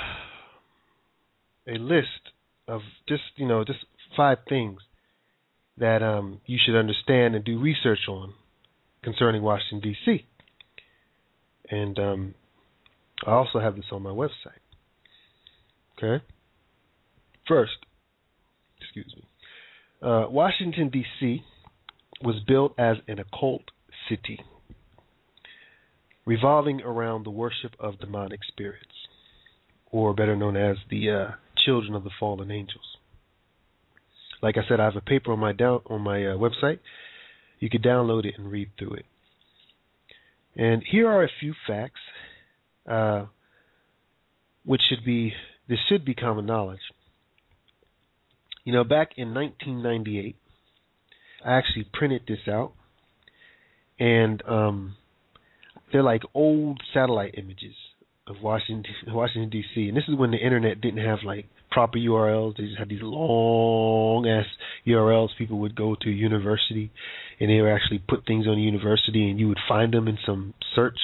a 1.69 1.79
list 1.79 2.33
of 2.67 2.81
just 3.09 3.23
you 3.37 3.47
know 3.47 3.63
just 3.65 3.81
five 4.17 4.39
things 4.49 4.81
that 5.77 6.03
um, 6.03 6.41
you 6.47 6.59
should 6.65 6.79
understand 6.79 7.35
and 7.35 7.45
do 7.45 7.61
research 7.61 8.09
on 8.09 8.33
concerning 9.03 9.43
Washington 9.43 9.81
D.C. 9.81 10.27
And 11.71 11.99
um, 11.99 12.35
I 13.27 13.33
also 13.33 13.59
have 13.59 13.77
this 13.77 13.87
on 13.93 14.03
my 14.03 14.11
website. 14.11 14.61
Okay. 15.99 16.23
First, 17.47 17.73
excuse 18.81 19.13
me. 19.17 19.25
Uh, 20.03 20.27
Washington 20.29 20.89
D.C. 20.89 21.45
was 22.23 22.37
built 22.47 22.75
as 22.77 22.97
an 23.07 23.21
occult 23.21 23.63
city, 24.09 24.41
revolving 26.27 26.81
around 26.81 27.25
the 27.25 27.31
worship 27.31 27.73
of 27.79 28.01
demonic 28.01 28.41
spirits, 28.49 29.07
or 29.93 30.13
better 30.13 30.35
known 30.35 30.57
as 30.57 30.77
the 30.91 31.11
uh, 31.11 31.31
children 31.65 31.95
of 31.95 32.03
the 32.03 32.11
fallen 32.19 32.51
angels. 32.51 32.97
Like 34.43 34.57
I 34.57 34.69
said, 34.69 34.81
I 34.81 34.87
have 34.87 34.97
a 34.97 35.01
paper 35.01 35.33
on 35.33 35.39
my 35.39 35.53
down 35.53 35.83
on 35.87 36.01
my 36.01 36.27
uh, 36.27 36.37
website. 36.37 36.81
You 37.61 37.71
can 37.71 37.81
download 37.81 38.25
it 38.25 38.35
and 38.37 38.51
read 38.51 38.71
through 38.77 38.95
it. 38.95 39.07
And 40.57 40.83
here 40.91 41.09
are 41.09 41.23
a 41.23 41.31
few 41.39 41.55
facts, 41.65 42.01
uh, 42.89 43.27
which 44.65 44.83
should 44.89 45.05
be 45.05 45.33
this 45.69 45.79
should 45.89 46.05
be 46.05 46.15
common 46.15 46.45
knowledge. 46.45 46.81
You 48.65 48.73
know, 48.73 48.85
back 48.85 49.13
in 49.17 49.35
1998, 49.35 50.37
I 51.45 51.53
actually 51.53 51.87
printed 51.93 52.23
this 52.29 52.47
out, 52.49 52.73
and 53.99 54.43
um, 54.47 54.97
they're 55.91 56.03
like 56.03 56.23
old 56.35 56.81
satellite 56.95 57.35
images 57.37 57.75
of 58.27 58.37
Washington, 58.43 58.95
Washington 59.09 59.51
D.C. 59.51 59.89
And 59.89 59.97
this 59.97 60.05
is 60.09 60.17
when 60.17 60.31
the 60.31 60.39
internet 60.39 60.81
didn't 60.81 61.05
have 61.05 61.19
like 61.25 61.47
proper 61.71 61.99
URLs. 61.99 62.57
They 62.57 62.65
just 62.65 62.79
had 62.79 62.89
these 62.89 63.03
long 63.03 64.29
ass 64.29 64.47
URLs 64.87 65.31
people 65.37 65.59
would 65.59 65.75
go 65.75 65.97
to 66.01 66.11
university, 66.11 66.93
and 67.41 67.51
they 67.51 67.61
would 67.61 67.73
actually 67.73 68.03
put 68.07 68.27
things 68.27 68.47
on 68.47 68.59
university, 68.59 69.29
and 69.29 69.41
you 69.41 69.49
would 69.49 69.61
find 69.69 69.93
them 69.93 70.07
in 70.07 70.19
some 70.25 70.55
search 70.77 70.99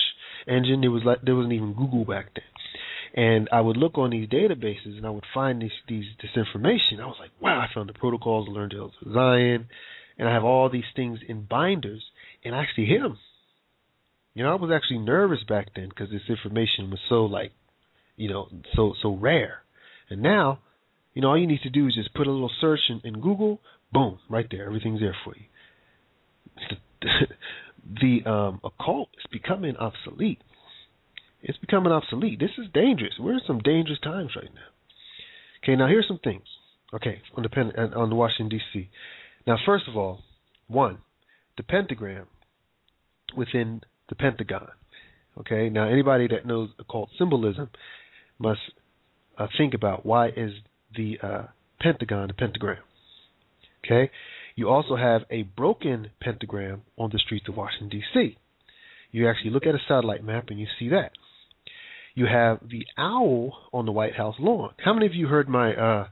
engine. 0.47 0.81
There 0.81 0.91
was 0.91 1.03
like 1.05 1.23
there 1.23 1.35
wasn't 1.35 1.55
even 1.55 1.75
Google 1.75 2.05
back 2.05 2.27
then. 2.35 2.45
And 3.15 3.49
I 3.51 3.61
would 3.61 3.77
look 3.77 3.97
on 3.99 4.11
these 4.11 4.29
databases 4.29 4.97
and 4.97 5.07
I 5.07 5.11
would 5.11 5.25
find 5.33 5.63
these 5.63 5.71
these 5.89 6.05
this 6.21 6.31
information. 6.37 7.01
I 7.01 7.07
was 7.07 7.17
like, 7.19 7.31
wow, 7.41 7.59
I 7.59 7.73
found 7.73 7.89
the 7.89 7.95
protocols 7.95 8.47
to 8.47 8.53
learn 8.53 8.71
to 8.71 8.91
Zion, 9.13 9.69
and 10.19 10.29
I 10.29 10.33
have 10.33 10.45
all 10.45 10.69
these 10.69 10.85
things 10.95 11.21
in 11.27 11.45
binders, 11.45 12.05
and 12.45 12.55
I 12.55 12.63
actually 12.63 12.87
hit 12.87 13.01
them. 13.01 13.19
You 14.35 14.45
know, 14.45 14.53
I 14.53 14.55
was 14.57 14.71
actually 14.71 14.99
nervous 14.99 15.43
back 15.49 15.69
then 15.75 15.89
because 15.89 16.11
this 16.11 16.23
information 16.29 16.91
was 16.91 17.01
so 17.09 17.25
like, 17.25 17.53
you 18.17 18.29
know, 18.29 18.49
so 18.75 18.95
so 19.03 19.15
rare. 19.15 19.63
And 20.11 20.23
now, 20.23 20.61
you 21.15 21.23
know, 21.23 21.29
all 21.29 21.39
you 21.39 21.47
need 21.47 21.63
to 21.63 21.71
do 21.71 21.87
is 21.87 21.95
just 21.95 22.15
put 22.15 22.27
a 22.27 22.31
little 22.31 22.51
search 22.61 22.81
in, 22.89 23.01
in 23.05 23.21
Google, 23.21 23.61
boom, 23.93 24.19
right 24.29 24.47
there, 24.51 24.67
everything's 24.67 25.01
there 25.01 25.17
for 25.25 25.35
you. 25.37 25.45
the 28.01 28.31
um, 28.31 28.61
occult 28.65 29.09
is 29.19 29.25
becoming 29.31 29.77
obsolete. 29.77 30.41
It's 31.43 31.59
becoming 31.59 31.93
obsolete. 31.93 32.41
This 32.41 32.51
is 32.59 32.67
dangerous. 32.73 33.15
We're 33.19 33.35
in 33.35 33.41
some 33.47 33.61
dangerous 33.61 34.01
times 34.01 34.33
right 34.35 34.53
now. 34.53 34.61
Okay, 35.63 35.77
now 35.77 35.87
here's 35.87 36.09
some 36.09 36.19
things. 36.23 36.45
Okay, 36.93 37.21
on 37.37 37.43
the 37.43 37.49
pen, 37.49 37.73
on 37.77 38.15
Washington 38.15 38.49
D.C. 38.49 38.89
Now, 39.47 39.57
first 39.65 39.85
of 39.89 39.97
all, 39.97 40.21
one, 40.67 40.99
the 41.57 41.63
pentagram 41.63 42.27
within 43.37 43.83
the 44.09 44.15
Pentagon. 44.15 44.69
Okay, 45.39 45.69
now 45.69 45.89
anybody 45.89 46.27
that 46.29 46.47
knows 46.47 46.71
occult 46.79 47.11
symbolism 47.19 47.69
must 48.39 48.61
uh, 49.37 49.47
think 49.57 49.75
about 49.75 50.05
why 50.05 50.29
is 50.29 50.53
the 50.97 51.19
uh, 51.23 51.43
Pentagon 51.81 52.31
a 52.31 52.35
pentagram. 52.35 52.83
Okay, 53.85 54.11
you 54.57 54.69
also 54.69 54.97
have 54.97 55.23
a 55.31 55.43
broken 55.43 56.11
pentagram 56.21 56.83
on 56.97 57.11
the 57.13 57.19
streets 57.19 57.47
of 57.49 57.57
Washington 57.57 57.89
D.C. 57.91 58.37
You 59.13 59.29
actually 59.29 59.51
look 59.51 59.67
at 59.67 59.75
a 59.75 59.81
satellite 59.87 60.25
map 60.25 60.47
and 60.49 60.59
you 60.59 60.67
see 60.79 60.89
that. 60.89 61.13
You 62.19 62.27
have 62.27 62.59
the 62.69 62.85
owl 62.99 63.53
on 63.73 63.87
the 63.87 63.93
White 63.93 64.17
House 64.17 64.35
lawn. 64.41 64.71
How 64.85 64.93
many 64.93 65.07
of 65.07 65.15
you 65.15 65.29
heard 65.29 65.49
my 65.49 65.73
uh, 65.73 66.09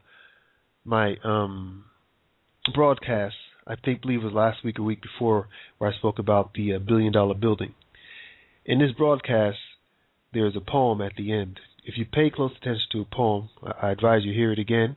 my 0.84 1.16
um, 1.24 1.84
broadcast? 2.72 3.34
I 3.66 3.74
think 3.74 4.02
believe 4.02 4.20
it 4.20 4.26
was 4.26 4.32
last 4.32 4.62
week 4.64 4.78
or 4.78 4.84
week 4.84 5.02
before, 5.02 5.48
where 5.78 5.90
I 5.90 5.96
spoke 5.96 6.20
about 6.20 6.54
the 6.54 6.74
uh, 6.74 6.78
billion 6.78 7.12
dollar 7.12 7.34
building. 7.34 7.74
In 8.64 8.78
this 8.78 8.92
broadcast, 8.96 9.58
there's 10.32 10.54
a 10.54 10.60
poem 10.60 11.00
at 11.00 11.14
the 11.16 11.32
end. 11.32 11.58
If 11.84 11.98
you 11.98 12.04
pay 12.04 12.30
close 12.30 12.52
attention 12.52 12.86
to 12.92 13.00
a 13.00 13.04
poem, 13.04 13.48
I 13.82 13.90
advise 13.90 14.20
you 14.22 14.32
hear 14.32 14.52
it 14.52 14.60
again. 14.60 14.94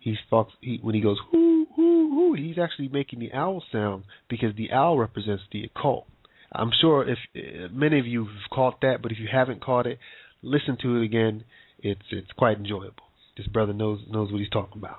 He 0.00 0.16
talks 0.28 0.54
he, 0.60 0.80
when 0.82 0.96
he 0.96 1.00
goes 1.00 1.18
whoo 1.32 1.68
whoo 1.78 2.16
whoo. 2.16 2.34
He's 2.34 2.58
actually 2.58 2.88
making 2.88 3.20
the 3.20 3.32
owl 3.32 3.62
sound 3.70 4.02
because 4.28 4.56
the 4.56 4.72
owl 4.72 4.98
represents 4.98 5.44
the 5.52 5.62
occult. 5.62 6.08
I'm 6.50 6.72
sure 6.80 7.08
if 7.08 7.18
uh, 7.36 7.68
many 7.72 8.00
of 8.00 8.06
you 8.08 8.24
have 8.24 8.50
caught 8.52 8.80
that, 8.80 9.02
but 9.02 9.12
if 9.12 9.20
you 9.20 9.28
haven't 9.32 9.64
caught 9.64 9.86
it, 9.86 10.00
listen 10.42 10.76
to 10.82 10.96
it 10.96 11.04
again. 11.04 11.44
It's 11.78 12.02
it's 12.10 12.30
quite 12.32 12.58
enjoyable. 12.58 13.04
This 13.36 13.46
brother 13.46 13.72
knows 13.72 14.00
knows 14.10 14.30
what 14.30 14.38
he's 14.40 14.50
talking 14.50 14.78
about 14.78 14.98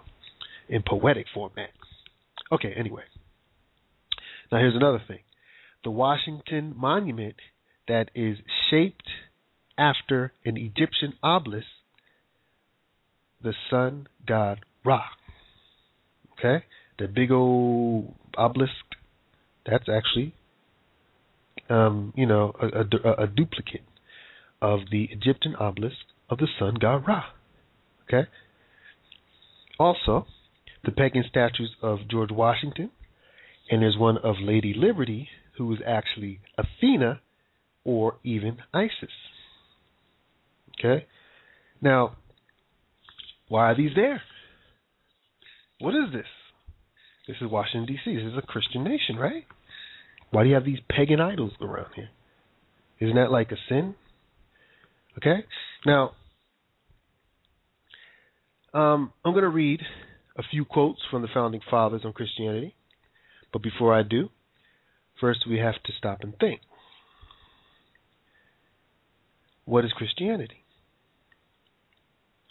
in 0.70 0.84
poetic 0.84 1.28
format. 1.34 1.70
Okay, 2.52 2.74
anyway. 2.76 3.04
Now 4.52 4.60
here's 4.60 4.76
another 4.76 5.02
thing. 5.08 5.20
The 5.84 5.92
Washington 5.92 6.74
Monument 6.76 7.36
that 7.88 8.10
is 8.16 8.38
shaped 8.70 9.10
after 9.78 10.32
an 10.46 10.58
Egyptian 10.58 11.14
obelisk, 11.22 11.68
the 13.42 13.54
sun 13.70 14.08
god 14.28 14.60
Ra. 14.86 15.04
Okay? 16.34 16.66
The 17.00 17.08
big 17.08 17.32
old 17.32 18.14
obelisk, 18.38 18.74
that's 19.66 19.90
actually 19.90 20.34
um, 21.70 22.14
you 22.16 22.26
know, 22.26 22.54
a, 22.60 22.68
a, 22.68 23.24
a 23.24 23.28
duplicate 23.28 23.84
of 24.64 24.80
the 24.92 25.10
Egyptian 25.12 25.56
obelisk 25.58 25.98
of 26.30 26.38
the 26.38 26.48
sun 26.58 26.76
god 26.80 27.04
Ra. 27.06 27.26
Okay? 28.08 28.30
Also, 29.78 30.26
the 30.86 30.92
pagan 30.92 31.26
statues 31.30 31.72
of 31.82 32.00
George 32.10 32.32
Washington, 32.32 32.90
and 33.70 33.82
there's 33.82 33.98
one 33.98 34.18
of 34.18 34.36
Lady 34.42 34.74
Liberty, 34.76 35.28
who 35.58 35.72
is 35.74 35.80
actually 35.86 36.40
Athena 36.58 37.20
or 37.84 38.16
even 38.24 38.58
Isis. 38.74 39.12
Okay? 40.80 41.06
Now, 41.82 42.16
why 43.50 43.72
are 43.72 43.78
these 43.78 43.92
there? 43.96 44.22
What 45.80 45.94
is 45.94 46.14
this? 46.14 46.26
This 47.28 47.36
is 47.42 47.52
Washington, 47.52 47.86
D.C. 47.86 48.16
This 48.16 48.32
is 48.32 48.38
a 48.38 48.42
Christian 48.42 48.86
nation, 48.86 49.18
right? 49.18 49.44
Why 50.32 50.44
do 50.44 50.50
you 50.50 50.56
have 50.56 50.66
these 50.66 50.80
pagan 50.90 51.20
idols 51.20 51.52
around 51.62 51.92
here? 51.96 52.10
Isn't 53.02 53.16
that 53.16 53.32
like 53.32 53.52
a 53.52 53.58
sin? 53.68 53.96
Okay? 55.18 55.46
Now, 55.86 56.12
um, 58.74 59.14
I'm 59.24 59.34
going 59.34 59.44
to 59.44 59.50
read 59.50 59.82
a 60.38 60.44
few 60.50 60.66
quotes 60.66 61.00
from 61.12 61.22
the 61.22 61.28
founding 61.34 61.62
fathers 61.70 62.02
on 62.04 62.14
Christianity. 62.14 62.76
But 63.52 63.62
before 63.62 63.94
I 63.94 64.02
do, 64.04 64.30
first 65.22 65.48
we 65.48 65.60
have 65.60 65.76
to 65.86 65.92
stop 65.98 66.20
and 66.22 66.34
think. 66.40 66.62
What 69.66 69.86
is 69.86 69.92
Christianity? 69.94 70.66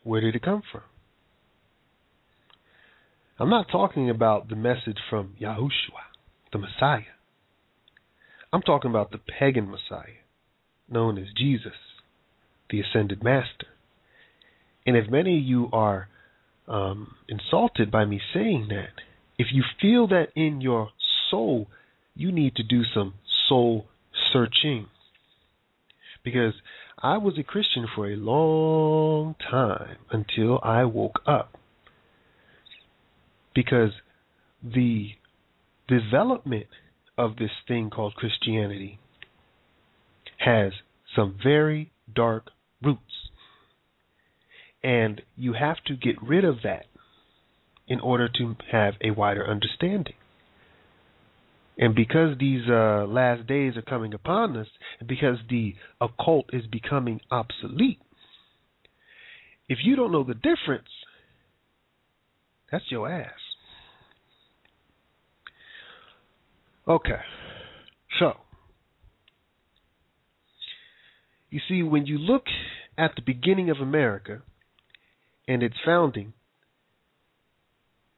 Where 0.04 0.20
did 0.20 0.34
it 0.36 0.42
come 0.42 0.62
from? 0.70 0.82
I'm 3.38 3.50
not 3.50 3.66
talking 3.70 4.08
about 4.08 4.48
the 4.48 4.56
message 4.56 4.98
from 5.10 5.34
Yahushua, 5.40 6.04
the 6.52 6.58
Messiah. 6.58 7.02
I'm 8.52 8.62
talking 8.62 8.90
about 8.90 9.10
the 9.10 9.18
pagan 9.18 9.68
Messiah, 9.68 10.22
known 10.88 11.18
as 11.18 11.26
Jesus 11.36 11.72
the 12.72 12.80
ascended 12.80 13.22
master. 13.22 13.66
And 14.84 14.96
if 14.96 15.08
many 15.08 15.38
of 15.38 15.44
you 15.44 15.68
are 15.72 16.08
um, 16.66 17.14
insulted 17.28 17.92
by 17.92 18.04
me 18.04 18.20
saying 18.34 18.66
that, 18.70 19.00
if 19.38 19.48
you 19.52 19.62
feel 19.80 20.08
that 20.08 20.28
in 20.34 20.60
your 20.60 20.90
soul, 21.30 21.68
you 22.14 22.32
need 22.32 22.56
to 22.56 22.64
do 22.64 22.82
some 22.92 23.14
soul 23.48 23.86
searching. 24.32 24.86
Because 26.24 26.54
I 27.00 27.18
was 27.18 27.34
a 27.38 27.42
Christian 27.42 27.86
for 27.94 28.10
a 28.10 28.16
long 28.16 29.34
time 29.50 29.96
until 30.10 30.60
I 30.62 30.84
woke 30.84 31.20
up. 31.26 31.56
Because 33.54 33.90
the 34.62 35.10
development 35.88 36.66
of 37.18 37.36
this 37.36 37.50
thing 37.68 37.90
called 37.90 38.14
Christianity 38.14 38.98
has 40.38 40.72
some 41.14 41.36
very 41.42 41.92
dark. 42.12 42.50
And 44.82 45.22
you 45.36 45.52
have 45.52 45.76
to 45.86 45.96
get 45.96 46.20
rid 46.22 46.44
of 46.44 46.56
that 46.64 46.86
in 47.86 48.00
order 48.00 48.28
to 48.28 48.56
have 48.70 48.94
a 49.02 49.10
wider 49.10 49.46
understanding. 49.46 50.14
And 51.78 51.94
because 51.94 52.38
these 52.38 52.62
uh, 52.68 53.06
last 53.08 53.46
days 53.46 53.76
are 53.76 53.82
coming 53.82 54.12
upon 54.12 54.56
us, 54.56 54.66
and 54.98 55.08
because 55.08 55.38
the 55.48 55.74
occult 56.00 56.46
is 56.52 56.66
becoming 56.66 57.20
obsolete, 57.30 58.00
if 59.68 59.78
you 59.82 59.96
don't 59.96 60.12
know 60.12 60.24
the 60.24 60.34
difference, 60.34 60.88
that's 62.70 62.84
your 62.90 63.10
ass. 63.10 63.30
Okay. 66.86 67.20
So, 68.18 68.32
you 71.50 71.60
see, 71.68 71.82
when 71.82 72.06
you 72.06 72.18
look 72.18 72.44
at 72.98 73.12
the 73.16 73.22
beginning 73.22 73.70
of 73.70 73.78
America 73.78 74.42
and 75.48 75.62
its 75.62 75.76
founding, 75.84 76.32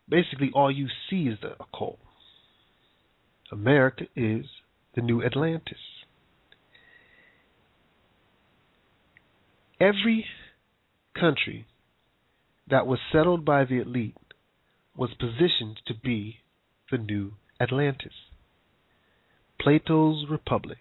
basically 0.09 0.51
all 0.55 0.71
you 0.71 0.89
see 1.09 1.25
is 1.25 1.39
the 1.41 1.53
occult. 1.61 1.99
America 3.51 4.05
is 4.17 4.47
the 4.95 5.03
new 5.03 5.23
Atlantis. 5.23 5.79
Every 9.81 10.25
country 11.19 11.67
that 12.69 12.87
was 12.87 12.99
settled 13.13 13.45
by 13.45 13.65
the 13.65 13.81
elite 13.81 14.17
was 14.97 15.11
positioned 15.19 15.81
to 15.87 15.95
be 15.95 16.39
the 16.91 16.99
new 16.99 17.33
Atlantis. 17.61 18.13
Plato's 19.61 20.27
Republic. 20.31 20.79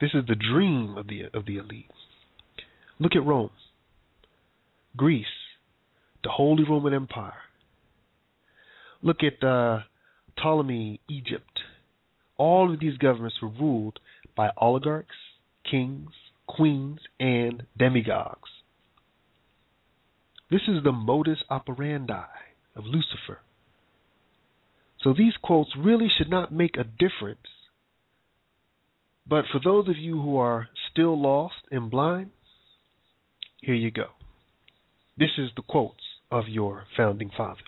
This 0.00 0.10
is 0.14 0.24
the 0.26 0.34
dream 0.34 0.96
of 0.96 1.08
the 1.08 1.24
of 1.34 1.46
the 1.46 1.56
elite. 1.56 1.90
Look 2.98 3.12
at 3.14 3.24
Rome, 3.24 3.50
Greece, 4.98 5.26
the 6.22 6.28
Holy 6.28 6.64
Roman 6.68 6.92
Empire. 6.92 7.32
Look 9.00 9.18
at 9.22 9.42
uh, 9.46 9.80
Ptolemy, 10.36 11.00
Egypt. 11.08 11.60
All 12.36 12.72
of 12.72 12.80
these 12.80 12.98
governments 12.98 13.36
were 13.40 13.48
ruled 13.48 14.00
by 14.36 14.50
oligarchs, 14.56 15.14
kings, 15.68 16.10
queens, 16.46 16.98
and 17.18 17.62
demigods. 17.78 18.42
This 20.50 20.62
is 20.66 20.82
the 20.82 20.92
modus 20.92 21.38
operandi 21.48 22.26
of 22.74 22.84
Lucifer. 22.84 23.38
So 25.02 25.14
these 25.16 25.34
quotes 25.40 25.70
really 25.78 26.08
should 26.16 26.30
not 26.30 26.52
make 26.52 26.76
a 26.76 26.84
difference. 26.84 27.46
But 29.28 29.44
for 29.52 29.60
those 29.62 29.88
of 29.88 29.96
you 29.96 30.20
who 30.20 30.38
are 30.38 30.68
still 30.90 31.20
lost 31.20 31.54
and 31.70 31.90
blind, 31.90 32.30
here 33.60 33.74
you 33.74 33.90
go. 33.90 34.06
This 35.18 35.30
is 35.36 35.50
the 35.56 35.62
quotes 35.62 36.04
of 36.30 36.44
your 36.48 36.84
founding 36.96 37.30
fathers. 37.36 37.64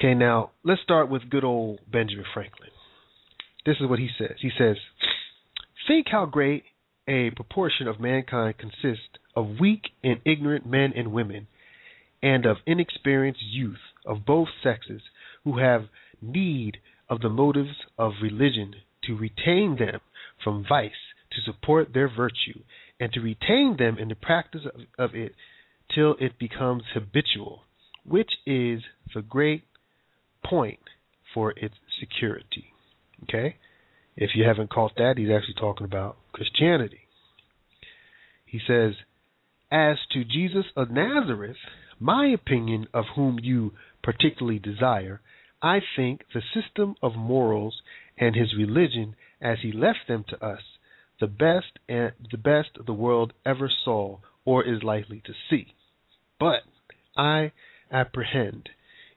Okay, 0.00 0.14
now 0.14 0.52
let's 0.64 0.80
start 0.82 1.10
with 1.10 1.28
good 1.28 1.44
old 1.44 1.80
Benjamin 1.90 2.24
Franklin. 2.32 2.70
This 3.66 3.76
is 3.80 3.88
what 3.88 3.98
he 3.98 4.08
says. 4.18 4.36
He 4.40 4.50
says, 4.56 4.76
Think 5.86 6.06
how 6.10 6.24
great 6.24 6.62
a 7.06 7.30
proportion 7.30 7.86
of 7.86 8.00
mankind 8.00 8.54
consists 8.58 9.18
of 9.36 9.60
weak 9.60 9.82
and 10.02 10.20
ignorant 10.24 10.66
men 10.66 10.92
and 10.96 11.12
women, 11.12 11.48
and 12.22 12.46
of 12.46 12.58
inexperienced 12.66 13.42
youth 13.42 13.76
of 14.06 14.24
both 14.24 14.48
sexes 14.62 15.02
who 15.44 15.58
have 15.58 15.82
need 16.22 16.78
of 17.10 17.20
the 17.20 17.28
motives 17.28 17.76
of 17.98 18.12
religion 18.22 18.74
to 19.04 19.16
retain 19.16 19.76
them 19.78 20.00
from 20.42 20.64
vice, 20.66 20.90
to 21.32 21.42
support 21.42 21.92
their 21.92 22.08
virtue, 22.08 22.60
and 23.00 23.12
to 23.12 23.20
retain 23.20 23.76
them 23.78 23.96
in 23.98 24.08
the 24.08 24.14
practice 24.14 24.62
of, 24.64 25.10
of 25.10 25.14
it 25.14 25.32
till 25.94 26.16
it 26.20 26.38
becomes 26.38 26.82
habitual, 26.94 27.62
which 28.04 28.30
is 28.46 28.82
the 29.14 29.22
great 29.22 29.64
point 30.44 30.80
for 31.32 31.52
its 31.56 31.74
security. 32.00 32.72
Okay? 33.24 33.56
If 34.16 34.30
you 34.34 34.44
haven't 34.44 34.70
caught 34.70 34.96
that, 34.96 35.14
he's 35.16 35.30
actually 35.30 35.54
talking 35.60 35.84
about 35.84 36.16
Christianity. 36.32 37.00
He 38.44 38.60
says, 38.66 38.94
As 39.70 39.96
to 40.12 40.24
Jesus 40.24 40.66
of 40.76 40.90
Nazareth, 40.90 41.56
my 42.00 42.26
opinion 42.26 42.88
of 42.92 43.04
whom 43.14 43.38
you 43.40 43.72
particularly 44.02 44.58
desire, 44.58 45.20
I 45.62 45.80
think 45.96 46.22
the 46.32 46.42
system 46.54 46.94
of 47.02 47.14
morals 47.14 47.82
and 48.16 48.34
his 48.34 48.54
religion 48.56 49.16
as 49.40 49.58
he 49.62 49.72
left 49.72 50.08
them 50.08 50.24
to 50.28 50.44
us, 50.44 50.62
the 51.20 51.26
best 51.26 51.78
and 51.88 52.12
the 52.30 52.38
best 52.38 52.70
the 52.86 52.92
world 52.92 53.32
ever 53.44 53.70
saw 53.84 54.18
or 54.44 54.64
is 54.64 54.82
likely 54.82 55.22
to 55.26 55.32
see. 55.50 55.74
But 56.38 56.62
I 57.16 57.52
apprehend 57.90 58.68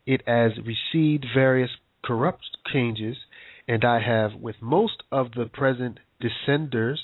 it 0.06 0.24
has 0.26 0.52
received 0.58 1.26
various 1.34 1.70
corrupt 2.04 2.58
changes, 2.74 3.18
and 3.68 3.86
I 3.86 4.02
have, 4.02 4.34
with 4.34 4.56
most 4.62 5.04
of 5.12 5.32
the 5.36 5.46
present 5.46 6.00
dissenters 6.20 7.02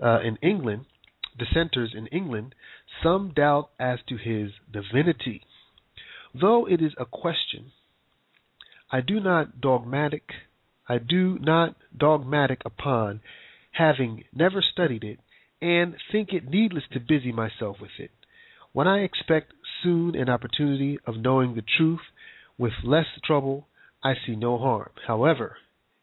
uh, 0.00 0.20
in 0.20 0.36
England, 0.36 0.86
dissenters 1.38 1.92
in 1.96 2.06
England, 2.08 2.54
some 3.02 3.32
doubt 3.34 3.70
as 3.78 3.98
to 4.08 4.16
his 4.16 4.52
divinity. 4.72 5.42
Though 6.38 6.66
it 6.66 6.80
is 6.80 6.92
a 6.98 7.04
question, 7.04 7.72
I 8.90 9.00
do 9.00 9.20
not 9.20 9.60
dogmatic, 9.60 10.30
I 10.88 10.98
do 10.98 11.38
not 11.40 11.76
dogmatic 11.96 12.62
upon, 12.64 13.20
having 13.72 14.24
never 14.34 14.62
studied 14.62 15.04
it, 15.04 15.18
and 15.60 15.94
think 16.10 16.32
it 16.32 16.48
needless 16.48 16.84
to 16.92 17.00
busy 17.00 17.32
myself 17.32 17.76
with 17.80 17.90
it. 17.98 18.10
When 18.72 18.88
I 18.88 19.00
expect 19.00 19.52
soon 19.82 20.14
an 20.14 20.28
opportunity 20.28 20.98
of 21.06 21.16
knowing 21.16 21.54
the 21.54 21.62
truth 21.76 22.00
with 22.58 22.72
less 22.84 23.06
trouble, 23.24 23.66
I 24.02 24.14
see 24.26 24.36
no 24.36 24.58
harm, 24.58 24.90
however, 25.06 25.56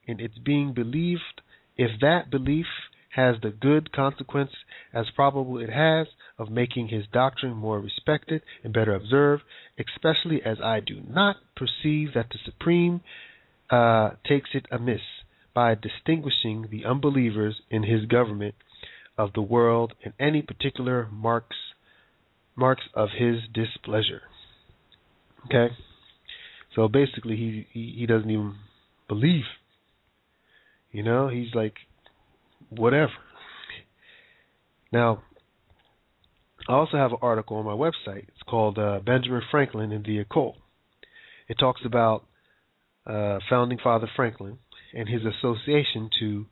in 0.06 0.20
its 0.20 0.38
being 0.38 0.74
believed 0.74 1.42
if 1.78 2.00
that 2.02 2.30
belief 2.30 2.68
has 3.16 3.36
the 3.42 3.50
good 3.50 3.92
consequence, 3.92 4.52
as 4.94 5.10
probable 5.16 5.58
it 5.58 5.70
has, 5.70 6.08
of 6.38 6.50
making 6.50 6.88
his 6.88 7.06
doctrine 7.12 7.54
more 7.54 7.80
respected 7.80 8.42
and 8.64 8.72
better 8.72 8.94
observed, 8.94 9.44
especially 9.78 10.42
as 10.44 10.58
I 10.64 10.80
do 10.80 11.02
not 11.08 11.38
perceive 11.56 12.14
that 12.14 12.30
the 12.30 12.38
Supreme 12.46 13.02
uh, 13.70 14.12
takes 14.28 14.50
it 14.54 14.68
amiss 14.72 15.02
by 15.60 15.76
distinguishing 15.76 16.70
the 16.72 16.86
unbelievers 16.86 17.62
in 17.70 17.84
his 17.84 18.06
government 18.06 18.56
of 19.18 19.34
the 19.34 19.42
world 19.42 19.92
in 20.02 20.14
any 20.18 20.42
particular 20.42 21.10
marks 21.12 21.58
marks 22.56 22.84
of 22.94 23.10
his 23.18 23.40
displeasure. 23.54 24.22
Okay? 25.46 25.68
So 26.74 26.88
basically 26.88 27.36
he, 27.36 27.68
he, 27.74 27.94
he 28.00 28.06
doesn't 28.06 28.30
even 28.30 28.56
believe. 29.10 29.44
You 30.94 31.04
know, 31.04 31.28
he's 31.28 31.54
like 31.54 31.74
whatever. 32.70 33.12
Now, 34.94 35.24
I 36.70 36.72
also 36.72 36.96
have 36.96 37.12
an 37.12 37.18
article 37.22 37.58
on 37.58 37.66
my 37.66 37.74
website. 37.74 38.30
It's 38.30 38.44
called 38.48 38.80
uh, 38.80 39.02
Benjamin 39.06 39.42
Franklin 39.52 39.92
and 39.92 40.06
the 40.06 40.20
Occult. 40.20 40.56
It 41.50 41.60
talks 41.60 41.82
about 41.84 42.24
uh, 43.06 43.40
founding 43.50 43.80
father 43.84 44.10
Franklin 44.16 44.58
and 44.94 45.08
his 45.08 45.22
association 45.24 46.10
to 46.20 46.46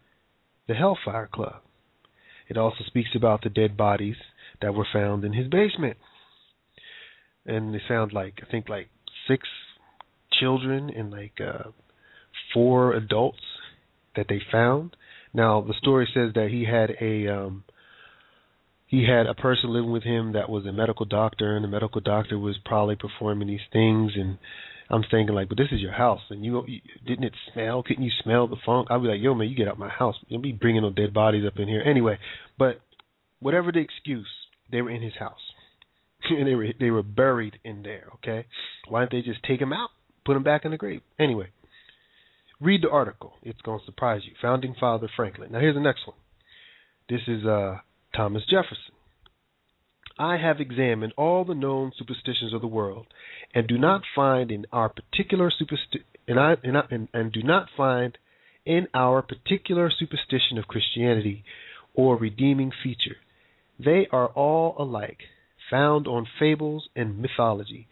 the 0.67 0.73
Hellfire 0.73 1.29
Club. 1.31 1.61
It 2.47 2.57
also 2.57 2.83
speaks 2.85 3.09
about 3.15 3.41
the 3.41 3.49
dead 3.49 3.75
bodies 3.75 4.15
that 4.61 4.73
were 4.73 4.87
found 4.91 5.23
in 5.23 5.33
his 5.33 5.47
basement. 5.47 5.97
And 7.45 7.73
they 7.73 7.81
found 7.87 8.13
like 8.13 8.39
I 8.45 8.51
think 8.51 8.69
like 8.69 8.89
six 9.27 9.47
children 10.39 10.89
and 10.89 11.11
like 11.11 11.39
uh 11.41 11.69
four 12.53 12.93
adults 12.93 13.39
that 14.15 14.27
they 14.29 14.41
found. 14.51 14.95
Now 15.33 15.61
the 15.61 15.73
story 15.77 16.07
says 16.13 16.31
that 16.35 16.49
he 16.51 16.65
had 16.65 16.91
a 17.01 17.27
um 17.27 17.63
he 18.87 19.05
had 19.05 19.27
a 19.27 19.33
person 19.33 19.73
living 19.73 19.91
with 19.91 20.03
him 20.03 20.33
that 20.33 20.49
was 20.49 20.65
a 20.65 20.71
medical 20.71 21.05
doctor 21.05 21.55
and 21.55 21.63
the 21.63 21.69
medical 21.69 22.01
doctor 22.01 22.39
was 22.39 22.57
probably 22.63 22.95
performing 22.95 23.47
these 23.47 23.59
things 23.71 24.13
and 24.15 24.37
I'm 24.89 25.03
thinking 25.11 25.35
like, 25.35 25.49
but 25.49 25.57
this 25.57 25.67
is 25.71 25.81
your 25.81 25.91
house, 25.91 26.21
and 26.29 26.45
you, 26.45 26.63
you 26.65 26.79
didn't 27.05 27.25
it 27.25 27.33
smell? 27.51 27.83
Couldn't 27.83 28.05
you 28.05 28.11
smell 28.23 28.47
the 28.47 28.55
funk? 28.65 28.87
I'd 28.89 29.01
be 29.01 29.07
like, 29.09 29.21
yo 29.21 29.33
man, 29.33 29.49
you 29.49 29.55
get 29.55 29.67
out 29.67 29.77
my 29.77 29.89
house. 29.89 30.15
You'll 30.27 30.41
be 30.41 30.53
bringing 30.53 30.81
no 30.81 30.91
dead 30.91 31.13
bodies 31.13 31.45
up 31.45 31.59
in 31.59 31.67
here 31.67 31.81
anyway. 31.85 32.17
But 32.57 32.81
whatever 33.39 33.71
the 33.71 33.79
excuse, 33.79 34.27
they 34.71 34.81
were 34.81 34.91
in 34.91 35.01
his 35.01 35.13
house, 35.19 35.39
and 36.29 36.47
they 36.47 36.55
were 36.55 36.67
they 36.79 36.89
were 36.89 37.03
buried 37.03 37.59
in 37.63 37.83
there. 37.83 38.09
Okay, 38.15 38.45
why 38.87 39.01
didn't 39.01 39.11
they 39.11 39.29
just 39.29 39.43
take 39.43 39.59
him 39.59 39.73
out, 39.73 39.89
put 40.25 40.37
him 40.37 40.43
back 40.43 40.63
in 40.63 40.71
the 40.71 40.77
grave? 40.77 41.01
Anyway, 41.19 41.47
read 42.61 42.81
the 42.81 42.89
article. 42.89 43.33
It's 43.43 43.61
to 43.63 43.79
surprise 43.85 44.21
you. 44.25 44.33
Founding 44.41 44.75
Father 44.79 45.09
Franklin. 45.15 45.51
Now 45.51 45.59
here's 45.59 45.75
the 45.75 45.81
next 45.81 46.07
one. 46.07 46.17
This 47.09 47.21
is 47.27 47.45
uh, 47.45 47.77
Thomas 48.15 48.43
Jefferson. 48.49 48.96
I 50.19 50.37
have 50.37 50.59
examined 50.59 51.13
all 51.15 51.45
the 51.45 51.53
known 51.53 51.91
superstitions 51.95 52.53
of 52.53 52.61
the 52.61 52.67
world, 52.67 53.07
and 53.53 53.67
do 53.67 53.77
not 53.77 54.01
find 54.15 54.51
in 54.51 54.65
our 54.71 54.89
particular 54.89 55.51
supersti- 55.51 56.03
and, 56.27 56.39
I, 56.39 56.57
and, 56.63 56.77
I, 56.77 56.83
and, 56.89 57.07
and 57.13 57.31
do 57.31 57.43
not 57.43 57.69
find 57.75 58.17
in 58.65 58.87
our 58.93 59.21
particular 59.21 59.91
superstition 59.91 60.57
of 60.57 60.67
Christianity 60.67 61.43
or 61.93 62.17
redeeming 62.17 62.71
feature. 62.83 63.17
They 63.79 64.07
are 64.11 64.27
all 64.27 64.75
alike, 64.79 65.19
found 65.69 66.07
on 66.07 66.27
fables 66.39 66.89
and 66.95 67.19
mythology. 67.19 67.87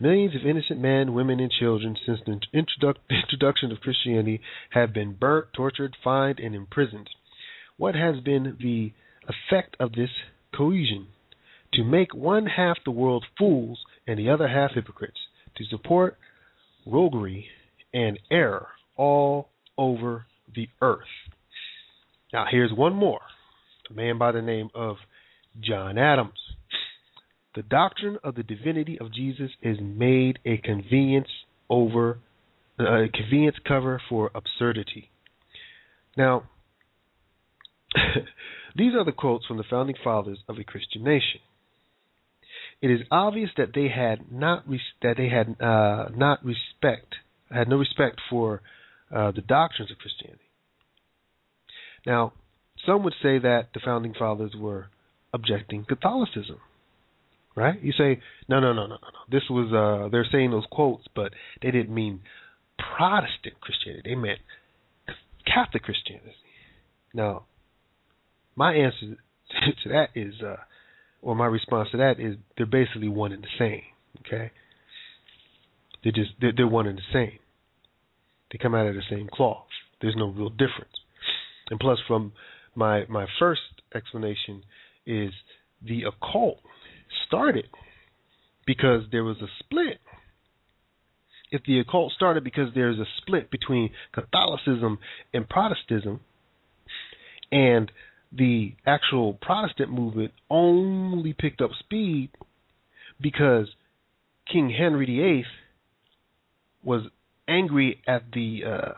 Millions 0.00 0.34
of 0.34 0.46
innocent 0.46 0.80
men, 0.80 1.14
women, 1.14 1.40
and 1.40 1.50
children 1.50 1.96
since 2.04 2.20
the 2.26 2.40
introduc- 2.54 2.96
introduction 3.10 3.70
of 3.70 3.80
Christianity 3.80 4.40
have 4.70 4.92
been 4.92 5.14
burnt, 5.14 5.46
tortured, 5.54 5.96
fined, 6.02 6.38
and 6.38 6.54
imprisoned. 6.54 7.08
What 7.76 7.94
has 7.94 8.20
been 8.20 8.56
the 8.60 8.92
effect 9.28 9.76
of 9.78 9.92
this 9.92 10.10
cohesion? 10.54 11.08
To 11.74 11.84
make 11.84 12.14
one 12.14 12.46
half 12.46 12.76
the 12.84 12.90
world 12.90 13.24
fools 13.38 13.78
and 14.06 14.18
the 14.18 14.30
other 14.30 14.48
half 14.48 14.72
hypocrites, 14.74 15.18
to 15.56 15.64
support 15.64 16.16
roguery 16.86 17.46
and 17.92 18.18
error 18.30 18.68
all 18.96 19.48
over 19.76 20.26
the 20.54 20.68
earth. 20.80 21.00
Now, 22.32 22.46
here's 22.50 22.72
one 22.72 22.94
more 22.94 23.20
a 23.90 23.94
man 23.94 24.18
by 24.18 24.32
the 24.32 24.42
name 24.42 24.68
of 24.74 24.96
John 25.60 25.96
Adams. 25.96 26.38
The 27.54 27.62
doctrine 27.62 28.18
of 28.22 28.34
the 28.34 28.42
divinity 28.42 28.98
of 29.00 29.14
Jesus 29.14 29.50
is 29.62 29.78
made 29.80 30.38
a 30.44 30.58
convenience 30.58 31.28
over 31.70 32.18
uh, 32.78 33.04
a 33.04 33.08
convenience 33.08 33.56
cover 33.66 34.02
for 34.08 34.30
absurdity. 34.34 35.10
Now, 36.16 36.44
these 38.76 38.92
are 38.94 39.04
the 39.04 39.12
quotes 39.12 39.46
from 39.46 39.56
the 39.56 39.64
founding 39.68 39.96
fathers 40.04 40.38
of 40.48 40.58
a 40.58 40.64
Christian 40.64 41.02
nation 41.04 41.40
it 42.82 42.90
is 42.90 43.00
obvious 43.10 43.50
that 43.56 43.68
they 43.74 43.88
had 43.88 44.30
not 44.30 44.68
res- 44.68 44.80
that 45.02 45.16
they 45.16 45.28
had 45.28 45.60
uh, 45.60 46.08
not 46.14 46.44
respect 46.44 47.16
had 47.50 47.68
no 47.68 47.76
respect 47.76 48.20
for 48.28 48.60
uh, 49.14 49.30
the 49.32 49.40
doctrines 49.40 49.90
of 49.90 49.98
Christianity. 49.98 50.42
Now, 52.04 52.32
some 52.84 53.02
would 53.04 53.14
say 53.22 53.38
that 53.38 53.68
the 53.74 53.80
founding 53.84 54.14
fathers 54.14 54.54
were 54.56 54.88
objecting 55.32 55.84
Catholicism. 55.84 56.58
right? 57.56 57.80
You 57.82 57.92
say, 57.92 58.20
no, 58.48 58.60
no, 58.60 58.72
no, 58.72 58.86
no, 58.86 58.96
no, 58.96 59.08
no. 59.12 59.20
This 59.30 59.42
was 59.50 59.72
uh, 59.72 60.08
they're 60.10 60.26
saying 60.30 60.50
those 60.50 60.66
quotes, 60.70 61.04
but 61.14 61.32
they 61.62 61.70
didn't 61.70 61.94
mean 61.94 62.20
Protestant 62.78 63.60
Christianity. 63.60 64.10
They 64.10 64.14
meant 64.14 64.40
Catholic 65.46 65.82
Christianity. 65.82 66.34
Now, 67.14 67.44
my 68.54 68.74
answer 68.74 69.16
to 69.82 69.88
that 69.90 70.08
is, 70.14 70.34
uh, 70.42 70.56
or 71.26 71.34
my 71.34 71.46
response 71.46 71.88
to 71.90 71.96
that 71.96 72.20
is, 72.20 72.36
they're 72.56 72.66
basically 72.66 73.08
one 73.08 73.32
and 73.32 73.42
the 73.42 73.48
same. 73.58 73.82
Okay, 74.24 74.52
they're 76.02 76.12
just 76.12 76.30
they're, 76.40 76.52
they're 76.56 76.68
one 76.68 76.86
and 76.86 76.96
the 76.96 77.12
same. 77.12 77.40
They 78.52 78.58
come 78.58 78.76
out 78.76 78.86
of 78.86 78.94
the 78.94 79.02
same 79.10 79.28
cloth. 79.30 79.66
There's 80.00 80.14
no 80.16 80.28
real 80.28 80.50
difference. 80.50 80.94
And 81.68 81.80
plus, 81.80 81.98
from 82.06 82.32
my 82.76 83.06
my 83.08 83.26
first 83.40 83.60
explanation 83.92 84.62
is 85.04 85.32
the 85.84 86.04
occult 86.04 86.58
started 87.26 87.66
because 88.64 89.02
there 89.10 89.24
was 89.24 89.38
a 89.38 89.48
split. 89.58 89.98
If 91.50 91.62
the 91.66 91.80
occult 91.80 92.12
started 92.12 92.44
because 92.44 92.68
there's 92.72 93.00
a 93.00 93.06
split 93.20 93.50
between 93.50 93.90
Catholicism 94.12 95.00
and 95.34 95.48
Protestantism, 95.48 96.20
and 97.50 97.90
the 98.36 98.74
actual 98.86 99.34
Protestant 99.34 99.90
movement 99.90 100.32
only 100.50 101.32
picked 101.32 101.60
up 101.60 101.70
speed 101.78 102.30
because 103.20 103.68
King 104.50 104.74
Henry 104.76 105.06
VIII 105.06 105.44
was 106.84 107.02
angry 107.48 108.00
at 108.06 108.22
the 108.32 108.60
uh, 108.66 108.92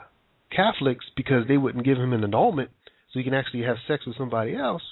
Catholics 0.55 1.07
because 1.17 1.47
they 1.47 1.57
wouldn't 1.57 1.85
give 1.85 1.99
him 1.99 2.13
an 2.13 2.25
annulment 2.25 2.71
so 3.13 3.19
he 3.19 3.25
can 3.25 3.35
actually 3.35 3.63
have 3.63 3.77
sex 3.87 4.07
with 4.07 4.17
somebody 4.17 4.55
else. 4.55 4.83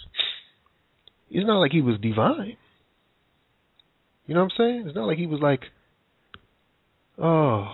It's 1.30 1.46
not 1.46 1.58
like 1.58 1.72
he 1.72 1.82
was 1.82 1.98
divine. 2.00 2.56
You 4.26 4.34
know 4.34 4.44
what 4.44 4.52
I'm 4.52 4.58
saying? 4.58 4.84
It's 4.86 4.96
not 4.96 5.06
like 5.06 5.18
he 5.18 5.26
was 5.26 5.40
like, 5.40 5.60
oh, 7.18 7.68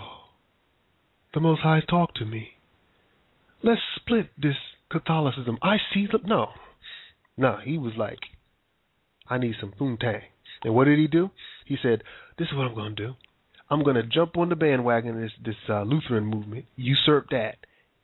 the 1.34 1.40
Most 1.40 1.60
High 1.60 1.80
talked 1.88 2.18
to 2.18 2.24
me. 2.24 2.48
Let's 3.62 3.80
split 3.96 4.26
this 4.36 4.56
Catholicism. 4.92 5.58
I 5.62 5.76
see 5.92 6.06
the 6.10 6.18
no, 6.24 6.48
no. 7.36 7.56
He 7.64 7.78
was 7.78 7.94
like, 7.96 8.18
I 9.28 9.38
need 9.38 9.54
some 9.60 9.72
poontang. 9.72 10.22
And 10.62 10.74
what 10.74 10.84
did 10.84 10.98
he 10.98 11.06
do? 11.06 11.30
He 11.66 11.76
said, 11.82 12.02
"This 12.38 12.48
is 12.48 12.54
what 12.54 12.66
I'm 12.66 12.74
to 12.94 13.06
do. 13.06 13.14
I'm 13.70 13.82
to 13.84 14.02
jump 14.02 14.36
on 14.36 14.48
the 14.48 14.56
bandwagon 14.56 15.16
of 15.16 15.22
this 15.22 15.32
this 15.44 15.56
uh, 15.68 15.82
Lutheran 15.82 16.26
movement, 16.26 16.66
usurp 16.76 17.30
that, 17.30 17.56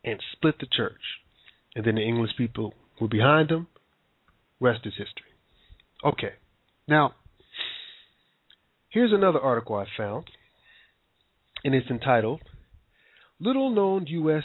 and 0.03 0.20
split 0.32 0.59
the 0.59 0.66
church." 0.66 1.20
And 1.76 1.84
then 1.84 1.97
the 1.97 2.03
English 2.03 2.32
people 2.36 2.74
were 3.01 3.09
behind 3.09 3.51
him. 3.51 3.68
Rest 4.61 4.80
is 4.86 4.95
history. 4.97 5.30
Okay, 6.05 6.32
now 6.89 7.14
here's 8.89 9.12
another 9.12 9.41
article 9.41 9.76
I 9.76 9.86
found, 9.97 10.24
and 11.62 11.74
it's 11.74 11.91
entitled 11.91 12.41
"Little 13.39 13.70
Known 13.70 14.07
U.S." 14.07 14.45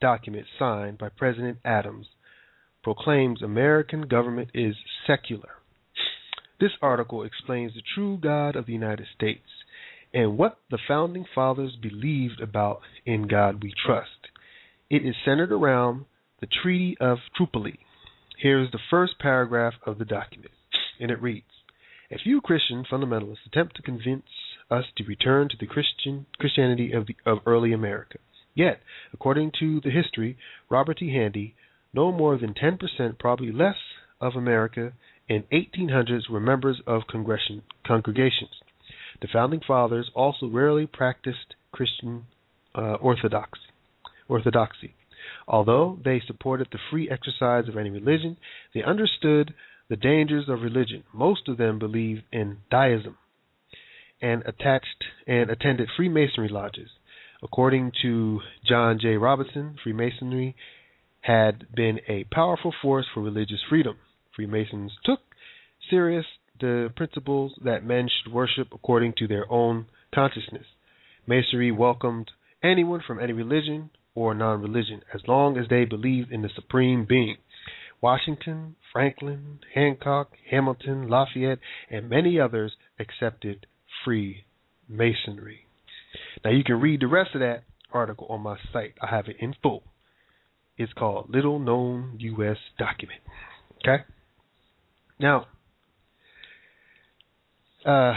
Document 0.00 0.46
signed 0.58 0.96
by 0.96 1.10
President 1.10 1.58
Adams 1.64 2.06
proclaims 2.82 3.42
American 3.42 4.02
government 4.08 4.48
is 4.54 4.74
secular. 5.06 5.50
This 6.58 6.70
article 6.80 7.22
explains 7.22 7.74
the 7.74 7.82
true 7.94 8.18
God 8.18 8.56
of 8.56 8.66
the 8.66 8.72
United 8.72 9.06
States 9.14 9.46
and 10.14 10.38
what 10.38 10.58
the 10.70 10.78
founding 10.88 11.26
fathers 11.34 11.76
believed 11.80 12.40
about 12.40 12.80
In 13.04 13.28
God 13.28 13.62
We 13.62 13.74
Trust. 13.84 14.28
It 14.88 15.06
is 15.06 15.14
centered 15.24 15.52
around 15.52 16.06
the 16.40 16.48
Treaty 16.62 16.96
of 16.98 17.18
Tripoli. 17.36 17.78
Here 18.38 18.60
is 18.60 18.70
the 18.72 18.78
first 18.90 19.18
paragraph 19.20 19.74
of 19.84 19.98
the 19.98 20.06
document, 20.06 20.52
and 20.98 21.10
it 21.10 21.20
reads 21.20 21.44
A 22.10 22.18
few 22.18 22.40
Christian 22.40 22.84
fundamentalists 22.90 23.46
attempt 23.46 23.76
to 23.76 23.82
convince 23.82 24.24
us 24.70 24.84
to 24.96 25.04
return 25.04 25.48
to 25.50 25.56
the 25.60 25.66
Christian 25.66 26.24
Christianity 26.38 26.92
of, 26.92 27.06
the, 27.06 27.16
of 27.26 27.38
early 27.44 27.72
America. 27.72 28.18
Yet, 28.60 28.80
according 29.14 29.52
to 29.60 29.80
the 29.80 29.88
history, 29.90 30.36
Robert 30.68 31.00
E. 31.00 31.14
Handy, 31.14 31.54
no 31.94 32.12
more 32.12 32.36
than 32.36 32.52
10%, 32.52 33.18
probably 33.18 33.50
less, 33.52 33.78
of 34.20 34.34
America 34.36 34.92
in 35.30 35.44
1800s 35.50 36.28
were 36.28 36.40
members 36.40 36.82
of 36.86 37.04
congregations. 37.06 38.50
The 39.22 39.28
founding 39.32 39.62
fathers 39.66 40.10
also 40.14 40.46
rarely 40.46 40.86
practiced 40.86 41.54
Christian 41.72 42.26
uh, 42.74 42.96
orthodoxy. 43.00 43.72
Orthodoxy. 44.28 44.92
Although 45.48 45.98
they 46.04 46.20
supported 46.26 46.68
the 46.70 46.84
free 46.90 47.08
exercise 47.08 47.66
of 47.66 47.78
any 47.78 47.88
religion, 47.88 48.36
they 48.74 48.82
understood 48.82 49.54
the 49.88 49.96
dangers 49.96 50.50
of 50.50 50.60
religion. 50.60 51.04
Most 51.14 51.48
of 51.48 51.56
them 51.56 51.78
believed 51.78 52.24
in 52.30 52.58
deism 52.70 53.16
and 54.20 54.42
attached 54.44 55.04
and 55.26 55.48
attended 55.48 55.88
Freemasonry 55.96 56.50
lodges. 56.50 56.90
According 57.42 57.92
to 58.02 58.40
John 58.68 58.98
J. 59.00 59.16
Robinson, 59.16 59.76
Freemasonry 59.82 60.54
had 61.22 61.66
been 61.74 62.00
a 62.06 62.24
powerful 62.24 62.72
force 62.82 63.06
for 63.12 63.22
religious 63.22 63.60
freedom. 63.68 63.96
Freemasons 64.36 64.92
took 65.04 65.20
serious 65.88 66.26
the 66.60 66.92
principles 66.94 67.52
that 67.64 67.84
men 67.84 68.08
should 68.08 68.32
worship 68.32 68.68
according 68.72 69.14
to 69.18 69.26
their 69.26 69.50
own 69.50 69.86
consciousness. 70.14 70.66
Masonry 71.26 71.72
welcomed 71.72 72.30
anyone 72.62 73.00
from 73.06 73.18
any 73.18 73.32
religion 73.32 73.90
or 74.14 74.34
non 74.34 74.60
religion 74.60 75.00
as 75.14 75.22
long 75.26 75.56
as 75.56 75.66
they 75.68 75.84
believed 75.84 76.30
in 76.30 76.42
the 76.42 76.50
supreme 76.54 77.06
being. 77.08 77.36
Washington, 78.02 78.76
Franklin, 78.92 79.60
Hancock, 79.74 80.32
Hamilton, 80.50 81.08
Lafayette, 81.08 81.58
and 81.90 82.08
many 82.08 82.38
others 82.40 82.72
accepted 82.98 83.66
Freemasonry. 84.04 85.66
Now 86.44 86.50
you 86.50 86.64
can 86.64 86.80
read 86.80 87.00
the 87.00 87.06
rest 87.06 87.30
of 87.34 87.40
that 87.40 87.64
article 87.92 88.26
on 88.30 88.40
my 88.40 88.56
site. 88.72 88.94
I 89.02 89.06
have 89.14 89.26
it 89.28 89.36
in 89.40 89.54
full. 89.62 89.82
It's 90.76 90.92
called 90.92 91.30
Little 91.30 91.58
Known 91.58 92.16
U.S. 92.18 92.56
Document. 92.78 93.20
Okay? 93.82 94.02
Now, 95.18 95.46
uh, 97.84 98.14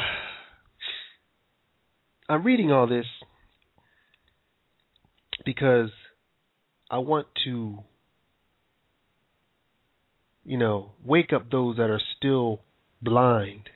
I'm 2.30 2.44
reading 2.44 2.72
all 2.72 2.88
this 2.88 3.06
because 5.46 5.90
I 6.90 7.00
want 7.00 7.28
to, 7.46 7.80
you 10.46 10.58
know, 10.58 10.92
wake 11.04 11.34
up 11.34 11.52
those 11.52 11.78
that 11.78 11.90
are 11.90 12.02
still 12.18 12.62
blind 13.02 13.70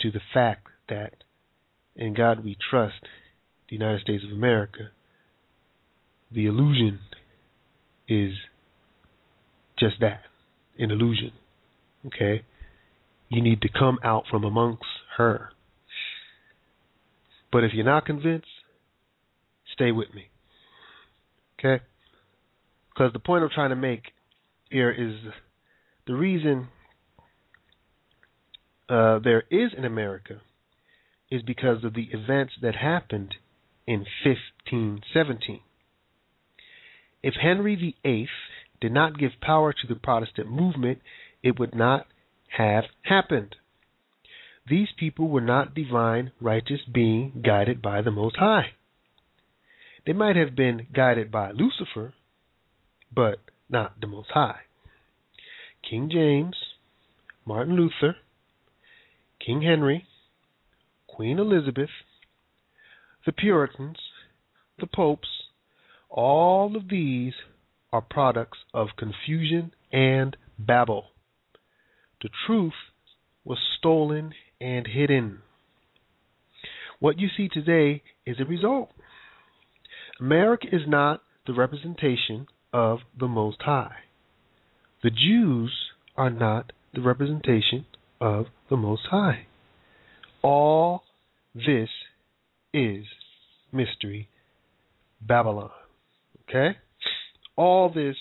to 0.00 0.10
the 0.10 0.20
fact 0.32 0.68
that 0.88 1.24
in 1.96 2.14
God 2.14 2.44
we 2.44 2.56
trust, 2.70 2.94
the 3.68 3.76
United 3.76 4.00
States 4.02 4.22
of 4.24 4.36
America, 4.36 4.90
the 6.30 6.46
illusion 6.46 7.00
is 8.08 8.32
just 9.78 9.96
that 10.00 10.20
an 10.78 10.90
illusion. 10.90 11.32
Okay? 12.06 12.44
You 13.28 13.42
need 13.42 13.62
to 13.62 13.68
come 13.68 13.98
out 14.04 14.24
from 14.30 14.44
amongst 14.44 14.84
her. 15.16 15.50
But 17.50 17.64
if 17.64 17.72
you're 17.74 17.84
not 17.84 18.06
convinced, 18.06 18.46
stay 19.72 19.92
with 19.92 20.14
me. 20.14 20.26
Okay? 21.58 21.82
Because 22.92 23.12
the 23.12 23.18
point 23.18 23.42
I'm 23.42 23.50
trying 23.50 23.70
to 23.70 23.76
make 23.76 24.02
here 24.70 24.90
is 24.90 25.14
the 26.06 26.14
reason 26.14 26.68
uh, 28.88 29.18
there 29.18 29.44
is 29.50 29.72
an 29.76 29.84
America 29.84 30.40
is 31.30 31.42
because 31.42 31.84
of 31.84 31.94
the 31.94 32.08
events 32.12 32.54
that 32.62 32.76
happened 32.76 33.34
in 33.86 34.06
1517. 34.24 35.60
If 37.22 37.34
Henry 37.40 37.74
VIII 38.04 38.28
did 38.80 38.92
not 38.92 39.18
give 39.18 39.32
power 39.40 39.72
to 39.72 39.86
the 39.88 39.98
Protestant 39.98 40.50
movement, 40.50 41.00
it 41.42 41.58
would 41.58 41.74
not 41.74 42.06
have 42.56 42.84
happened. 43.02 43.56
These 44.68 44.88
people 44.98 45.28
were 45.28 45.40
not 45.40 45.74
divine, 45.74 46.32
righteous 46.40 46.80
beings 46.92 47.34
guided 47.44 47.80
by 47.80 48.02
the 48.02 48.10
Most 48.10 48.36
High. 48.36 48.72
They 50.06 50.12
might 50.12 50.36
have 50.36 50.54
been 50.54 50.86
guided 50.94 51.30
by 51.30 51.50
Lucifer, 51.50 52.14
but 53.14 53.38
not 53.68 54.00
the 54.00 54.06
Most 54.06 54.30
High. 54.32 54.60
King 55.88 56.08
James, 56.12 56.56
Martin 57.44 57.76
Luther, 57.76 58.16
King 59.44 59.62
Henry, 59.62 60.06
Queen 61.16 61.38
Elizabeth, 61.38 61.88
the 63.24 63.32
Puritans, 63.32 63.96
the 64.78 64.86
popes, 64.86 65.28
all 66.10 66.76
of 66.76 66.90
these 66.90 67.32
are 67.90 68.02
products 68.02 68.58
of 68.74 68.88
confusion 68.98 69.72
and 69.90 70.36
babble. 70.58 71.06
The 72.20 72.28
truth 72.46 72.74
was 73.46 73.56
stolen 73.78 74.34
and 74.60 74.86
hidden. 74.86 75.38
What 77.00 77.18
you 77.18 77.28
see 77.34 77.48
today 77.48 78.02
is 78.26 78.36
a 78.38 78.44
result. 78.44 78.90
America 80.20 80.66
is 80.70 80.82
not 80.86 81.22
the 81.46 81.54
representation 81.54 82.46
of 82.74 82.98
the 83.18 83.28
Most 83.28 83.62
High. 83.62 83.96
The 85.02 85.10
Jews 85.10 85.72
are 86.14 86.28
not 86.28 86.72
the 86.92 87.00
representation 87.00 87.86
of 88.20 88.48
the 88.68 88.76
Most 88.76 89.06
High. 89.10 89.46
All 90.42 91.04
this 91.56 91.88
is 92.72 93.04
Mystery 93.72 94.28
Babylon. 95.20 95.70
Okay? 96.48 96.76
All 97.56 97.90
this 97.92 98.16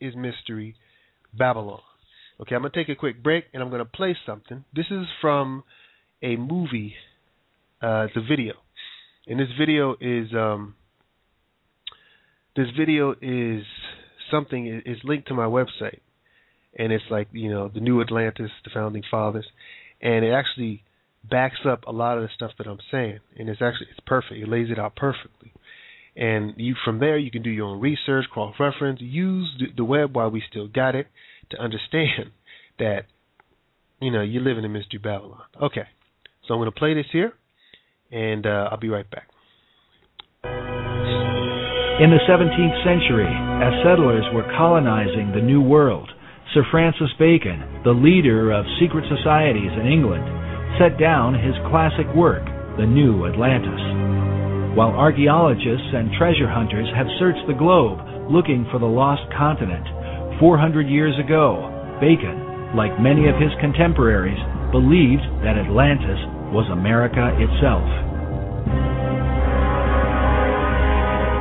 is 0.00 0.14
Mystery 0.14 0.76
Babylon. 1.36 1.80
Okay, 2.40 2.54
I'm 2.54 2.62
going 2.62 2.72
to 2.72 2.78
take 2.78 2.88
a 2.88 2.98
quick 2.98 3.22
break 3.22 3.44
and 3.52 3.62
I'm 3.62 3.70
going 3.70 3.80
to 3.80 3.84
play 3.84 4.16
something. 4.26 4.64
This 4.74 4.86
is 4.90 5.06
from 5.20 5.62
a 6.22 6.36
movie, 6.36 6.94
uh, 7.82 8.06
it's 8.08 8.16
a 8.16 8.20
video. 8.20 8.54
And 9.26 9.40
this 9.40 9.48
video 9.58 9.96
is 10.00 10.28
um, 10.34 10.74
this 12.56 12.66
video 12.78 13.14
is 13.22 13.64
something 14.30 14.82
is 14.84 14.98
linked 15.02 15.28
to 15.28 15.34
my 15.34 15.46
website, 15.46 16.00
and 16.78 16.92
it's 16.92 17.04
like 17.10 17.28
you 17.32 17.48
know 17.48 17.70
the 17.72 17.80
New 17.80 18.02
Atlantis, 18.02 18.50
the 18.64 18.70
founding 18.74 19.02
fathers, 19.10 19.46
and 20.02 20.26
it 20.26 20.32
actually 20.32 20.82
backs 21.28 21.60
up 21.68 21.84
a 21.86 21.92
lot 21.92 22.18
of 22.18 22.22
the 22.22 22.28
stuff 22.34 22.52
that 22.58 22.66
I'm 22.66 22.78
saying, 22.90 23.20
and 23.36 23.48
it's 23.48 23.62
actually 23.62 23.88
it's 23.90 24.00
perfect. 24.06 24.34
It 24.34 24.48
lays 24.48 24.68
it 24.70 24.78
out 24.78 24.96
perfectly, 24.96 25.52
and 26.16 26.54
you 26.56 26.74
from 26.84 27.00
there 27.00 27.18
you 27.18 27.30
can 27.30 27.42
do 27.42 27.50
your 27.50 27.66
own 27.66 27.80
research, 27.80 28.26
cross 28.30 28.54
reference, 28.58 29.00
use 29.00 29.62
the, 29.76 29.84
web 29.84 30.14
while 30.14 30.30
we 30.30 30.42
still 30.48 30.68
got 30.68 30.94
it 30.94 31.06
to 31.50 31.60
understand 31.60 32.30
that 32.78 33.02
you 34.00 34.10
know 34.10 34.22
you're 34.22 34.42
living 34.42 34.64
in 34.64 34.72
mystery 34.72 35.00
Babylon. 35.02 35.42
Okay, 35.60 35.84
so 36.46 36.54
I'm 36.54 36.60
going 36.60 36.70
to 36.70 36.78
play 36.78 36.94
this 36.94 37.06
here, 37.12 37.32
and 38.10 38.46
uh, 38.46 38.68
I'll 38.70 38.80
be 38.80 38.88
right 38.88 39.10
back. 39.10 39.28
In 41.94 42.10
the 42.10 42.18
17th 42.26 42.82
century, 42.82 43.30
as 43.62 43.70
settlers 43.86 44.26
were 44.34 44.42
colonizing 44.58 45.30
the 45.30 45.40
New 45.40 45.62
World, 45.62 46.10
Sir 46.52 46.66
Francis 46.70 47.14
Bacon, 47.20 47.82
the 47.84 47.94
leader 47.94 48.50
of 48.50 48.66
secret 48.82 49.06
societies 49.06 49.70
in 49.78 49.86
England, 49.86 50.26
set 50.78 50.98
down 50.98 51.34
his 51.34 51.54
classic 51.70 52.06
work, 52.14 52.42
The 52.76 52.86
New 52.86 53.26
Atlantis. 53.26 53.82
While 54.74 54.90
archaeologists 54.90 55.94
and 55.94 56.10
treasure 56.18 56.50
hunters 56.50 56.90
have 56.98 57.06
searched 57.18 57.46
the 57.46 57.54
globe 57.54 58.02
looking 58.26 58.66
for 58.72 58.78
the 58.82 58.90
lost 58.90 59.22
continent, 59.38 59.86
400 60.40 60.88
years 60.90 61.14
ago, 61.22 61.70
Bacon, 62.00 62.74
like 62.74 62.98
many 62.98 63.30
of 63.30 63.38
his 63.38 63.54
contemporaries, 63.62 64.40
believed 64.74 65.22
that 65.46 65.54
Atlantis 65.54 66.18
was 66.50 66.66
America 66.74 67.30
itself. 67.38 67.86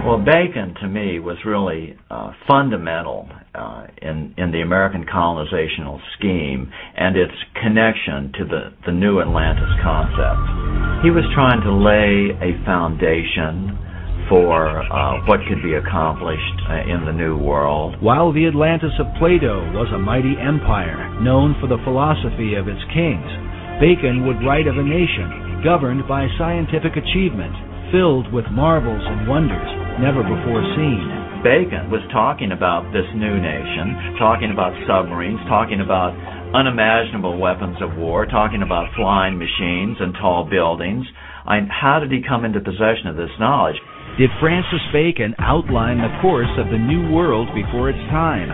Well, 0.04 0.20
Bacon 0.20 0.76
to 0.82 0.88
me 0.88 1.20
was 1.20 1.38
really 1.46 1.96
uh, 2.12 2.34
fundamental 2.46 3.30
uh, 3.56 3.88
in 4.02 4.36
in 4.38 4.52
the 4.52 4.60
American 4.60 5.06
colonizational 5.06 6.00
scheme 6.18 6.70
and 6.98 7.16
its 7.16 7.32
connection 7.56 8.34
to 8.36 8.44
the 8.44 8.62
the 8.86 8.92
new 8.92 9.22
Atlantis 9.22 9.72
concept. 9.80 11.08
He 11.08 11.10
was 11.10 11.24
trying 11.32 11.64
to 11.64 11.72
lay 11.72 12.36
a 12.36 12.52
foundation 12.68 13.80
for 14.28 14.84
uh, 14.92 15.24
what 15.24 15.40
could 15.48 15.64
be 15.64 15.76
accomplished 15.80 16.60
uh, 16.68 16.84
in 16.84 17.06
the 17.08 17.16
New 17.16 17.40
World. 17.40 17.96
While 18.04 18.32
the 18.36 18.48
Atlantis 18.48 18.92
of 19.00 19.08
Plato 19.20 19.72
was 19.72 19.88
a 19.96 20.00
mighty 20.00 20.36
empire 20.36 21.16
known 21.24 21.56
for 21.64 21.68
the 21.68 21.80
philosophy 21.88 22.56
of 22.60 22.68
its 22.68 22.84
kings, 22.92 23.32
Bacon 23.80 24.28
would 24.28 24.44
write 24.44 24.68
of 24.68 24.76
a 24.76 24.84
nation 24.84 25.64
governed 25.64 26.04
by 26.12 26.28
scientific 26.38 27.00
achievement, 27.00 27.56
filled 27.94 28.34
with 28.34 28.50
marvels 28.50 29.06
and 29.06 29.30
wonders 29.30 29.70
never 30.02 30.26
before 30.26 30.66
seen. 30.74 31.06
Bacon 31.46 31.94
was 31.94 32.02
talking 32.10 32.50
about 32.50 32.90
this 32.90 33.06
new 33.14 33.38
nation, 33.38 34.18
talking 34.18 34.50
about 34.50 34.74
submarines, 34.90 35.38
talking 35.46 35.78
about 35.78 36.18
unimaginable 36.58 37.38
weapons 37.38 37.78
of 37.86 37.94
war, 37.94 38.26
talking 38.26 38.66
about 38.66 38.90
flying 38.98 39.38
machines 39.38 40.02
and 40.02 40.18
tall 40.18 40.50
buildings. 40.50 41.06
I, 41.46 41.70
how 41.70 42.02
did 42.02 42.10
he 42.10 42.26
come 42.26 42.50
into 42.50 42.66
possession 42.66 43.14
of 43.14 43.16
this 43.16 43.30
knowledge? 43.38 43.78
Did 44.18 44.34
Francis 44.42 44.82
Bacon 44.90 45.38
outline 45.38 46.02
the 46.02 46.18
course 46.18 46.50
of 46.58 46.74
the 46.74 46.82
New 46.82 47.14
World 47.14 47.54
before 47.54 47.94
its 47.94 48.02
time? 48.10 48.50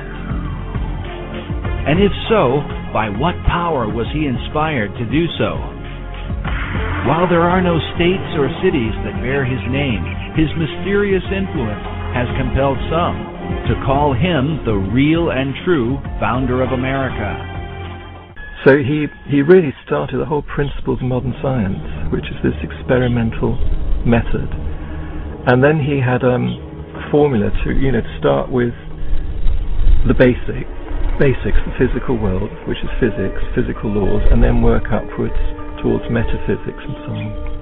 And 1.88 2.04
if 2.04 2.12
so, 2.28 2.60
by 2.92 3.08
what 3.08 3.40
power 3.48 3.88
was 3.88 4.12
he 4.12 4.28
inspired 4.28 4.92
to 5.00 5.06
do 5.08 5.32
so? 5.40 5.79
While 7.08 7.30
there 7.30 7.46
are 7.46 7.62
no 7.62 7.80
states 7.96 8.30
or 8.38 8.52
cities 8.62 8.94
that 9.08 9.22
bear 9.24 9.46
his 9.46 9.62
name, 9.72 10.04
his 10.36 10.52
mysterious 10.58 11.24
influence 11.32 11.86
has 12.14 12.28
compelled 12.38 12.80
some 12.92 13.18
to 13.70 13.74
call 13.86 14.14
him 14.14 14.62
the 14.66 14.76
real 14.76 15.32
and 15.32 15.56
true 15.66 15.98
founder 16.20 16.62
of 16.62 16.72
America. 16.72 17.38
So 18.66 18.78
he, 18.78 19.08
he 19.30 19.42
really 19.42 19.74
started 19.86 20.20
the 20.20 20.26
whole 20.26 20.44
principles 20.44 21.00
of 21.02 21.08
modern 21.08 21.34
science, 21.42 21.80
which 22.12 22.26
is 22.28 22.38
this 22.44 22.58
experimental 22.62 23.56
method 24.06 24.48
and 25.48 25.64
then 25.64 25.80
he 25.80 25.98
had 25.98 26.24
um, 26.24 26.60
a 26.94 27.12
formula 27.12 27.50
to 27.64 27.72
you 27.72 27.92
know 27.92 28.02
to 28.02 28.18
start 28.20 28.52
with 28.52 28.74
the 30.08 30.14
basic 30.14 30.68
basics, 31.18 31.60
the 31.68 31.76
physical 31.76 32.16
world, 32.16 32.50
which 32.68 32.78
is 32.80 32.90
physics, 33.00 33.40
physical 33.52 33.92
laws, 33.92 34.24
and 34.32 34.42
then 34.42 34.62
work 34.62 34.88
upwards 34.88 35.36
towards 35.82 36.06
metaphysics 36.10 36.84
and 36.84 36.96
so 37.06 37.12
on. 37.14 37.60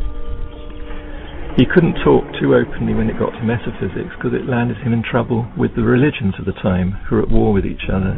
He 1.58 1.66
couldn't 1.66 1.98
talk 2.06 2.22
too 2.38 2.54
openly 2.54 2.94
when 2.94 3.10
it 3.10 3.18
got 3.18 3.34
to 3.34 3.44
metaphysics 3.44 4.14
because 4.14 4.38
it 4.38 4.46
landed 4.46 4.78
him 4.78 4.94
in 4.94 5.02
trouble 5.02 5.50
with 5.58 5.74
the 5.74 5.82
religions 5.82 6.36
of 6.38 6.46
the 6.46 6.54
time 6.62 6.92
who 7.10 7.16
were 7.18 7.24
at 7.24 7.34
war 7.34 7.52
with 7.52 7.66
each 7.66 7.90
other. 7.90 8.14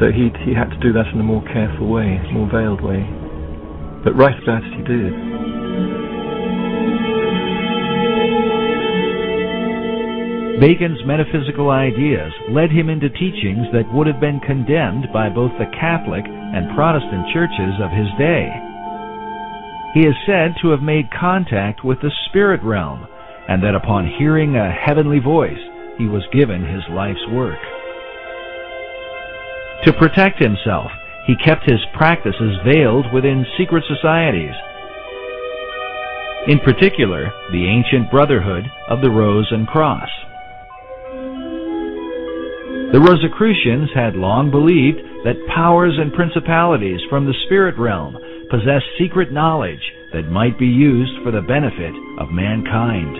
So 0.00 0.08
he 0.08 0.32
he 0.48 0.56
had 0.56 0.72
to 0.72 0.80
do 0.80 0.96
that 0.96 1.12
in 1.12 1.20
a 1.20 1.22
more 1.22 1.44
careful 1.52 1.92
way, 1.92 2.16
more 2.32 2.48
veiled 2.48 2.80
way. 2.80 3.04
But 4.00 4.16
right 4.16 4.36
about 4.42 4.64
it 4.64 4.72
he 4.72 4.82
did. 4.88 5.12
Bacon's 10.60 11.04
metaphysical 11.04 11.68
ideas 11.68 12.32
led 12.48 12.70
him 12.70 12.88
into 12.88 13.08
teachings 13.08 13.68
that 13.72 13.88
would 13.92 14.06
have 14.06 14.20
been 14.20 14.40
condemned 14.40 15.12
by 15.12 15.28
both 15.28 15.52
the 15.60 15.68
Catholic 15.76 16.24
and 16.24 16.72
Protestant 16.76 17.28
churches 17.32 17.76
of 17.84 17.92
his 17.92 18.08
day. 18.16 18.69
He 19.94 20.06
is 20.06 20.14
said 20.24 20.54
to 20.62 20.70
have 20.70 20.82
made 20.82 21.10
contact 21.10 21.84
with 21.84 22.00
the 22.00 22.12
spirit 22.28 22.62
realm, 22.62 23.06
and 23.48 23.62
that 23.64 23.74
upon 23.74 24.06
hearing 24.06 24.54
a 24.54 24.70
heavenly 24.70 25.18
voice, 25.18 25.58
he 25.98 26.06
was 26.06 26.22
given 26.32 26.64
his 26.64 26.82
life's 26.90 27.26
work. 27.32 27.58
To 29.84 29.92
protect 29.92 30.38
himself, 30.38 30.90
he 31.26 31.34
kept 31.44 31.68
his 31.68 31.80
practices 31.94 32.56
veiled 32.64 33.12
within 33.12 33.44
secret 33.58 33.82
societies. 33.88 34.54
In 36.46 36.60
particular, 36.60 37.32
the 37.50 37.66
ancient 37.66 38.10
Brotherhood 38.10 38.64
of 38.88 39.00
the 39.00 39.10
Rose 39.10 39.48
and 39.50 39.66
Cross. 39.66 40.08
The 42.92 43.00
Rosicrucians 43.00 43.90
had 43.94 44.14
long 44.14 44.50
believed 44.50 44.98
that 45.24 45.46
powers 45.54 45.98
and 45.98 46.12
principalities 46.12 47.00
from 47.10 47.26
the 47.26 47.34
spirit 47.46 47.76
realm 47.76 48.16
possessed 48.50 48.86
secret 48.98 49.32
knowledge 49.32 49.80
that 50.12 50.30
might 50.30 50.58
be 50.58 50.66
used 50.66 51.22
for 51.22 51.30
the 51.30 51.40
benefit 51.40 51.94
of 52.18 52.30
mankind. 52.30 53.14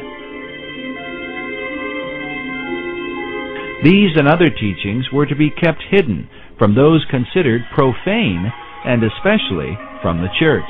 These 3.84 4.10
and 4.16 4.28
other 4.28 4.50
teachings 4.50 5.06
were 5.12 5.26
to 5.26 5.36
be 5.36 5.50
kept 5.50 5.82
hidden 5.90 6.28
from 6.58 6.74
those 6.74 7.06
considered 7.10 7.62
profane 7.74 8.52
and 8.84 9.02
especially 9.02 9.78
from 10.02 10.20
the 10.20 10.28
church. 10.38 10.68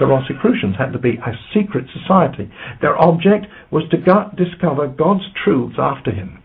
The 0.00 0.06
Rosicrucians 0.06 0.76
had 0.78 0.92
to 0.92 0.98
be 0.98 1.16
a 1.16 1.32
secret 1.52 1.86
society. 1.92 2.50
Their 2.80 2.96
object 2.96 3.46
was 3.70 3.84
to 3.90 3.98
discover 4.36 4.86
God's 4.86 5.24
truths 5.44 5.76
after 5.78 6.12
him 6.12 6.38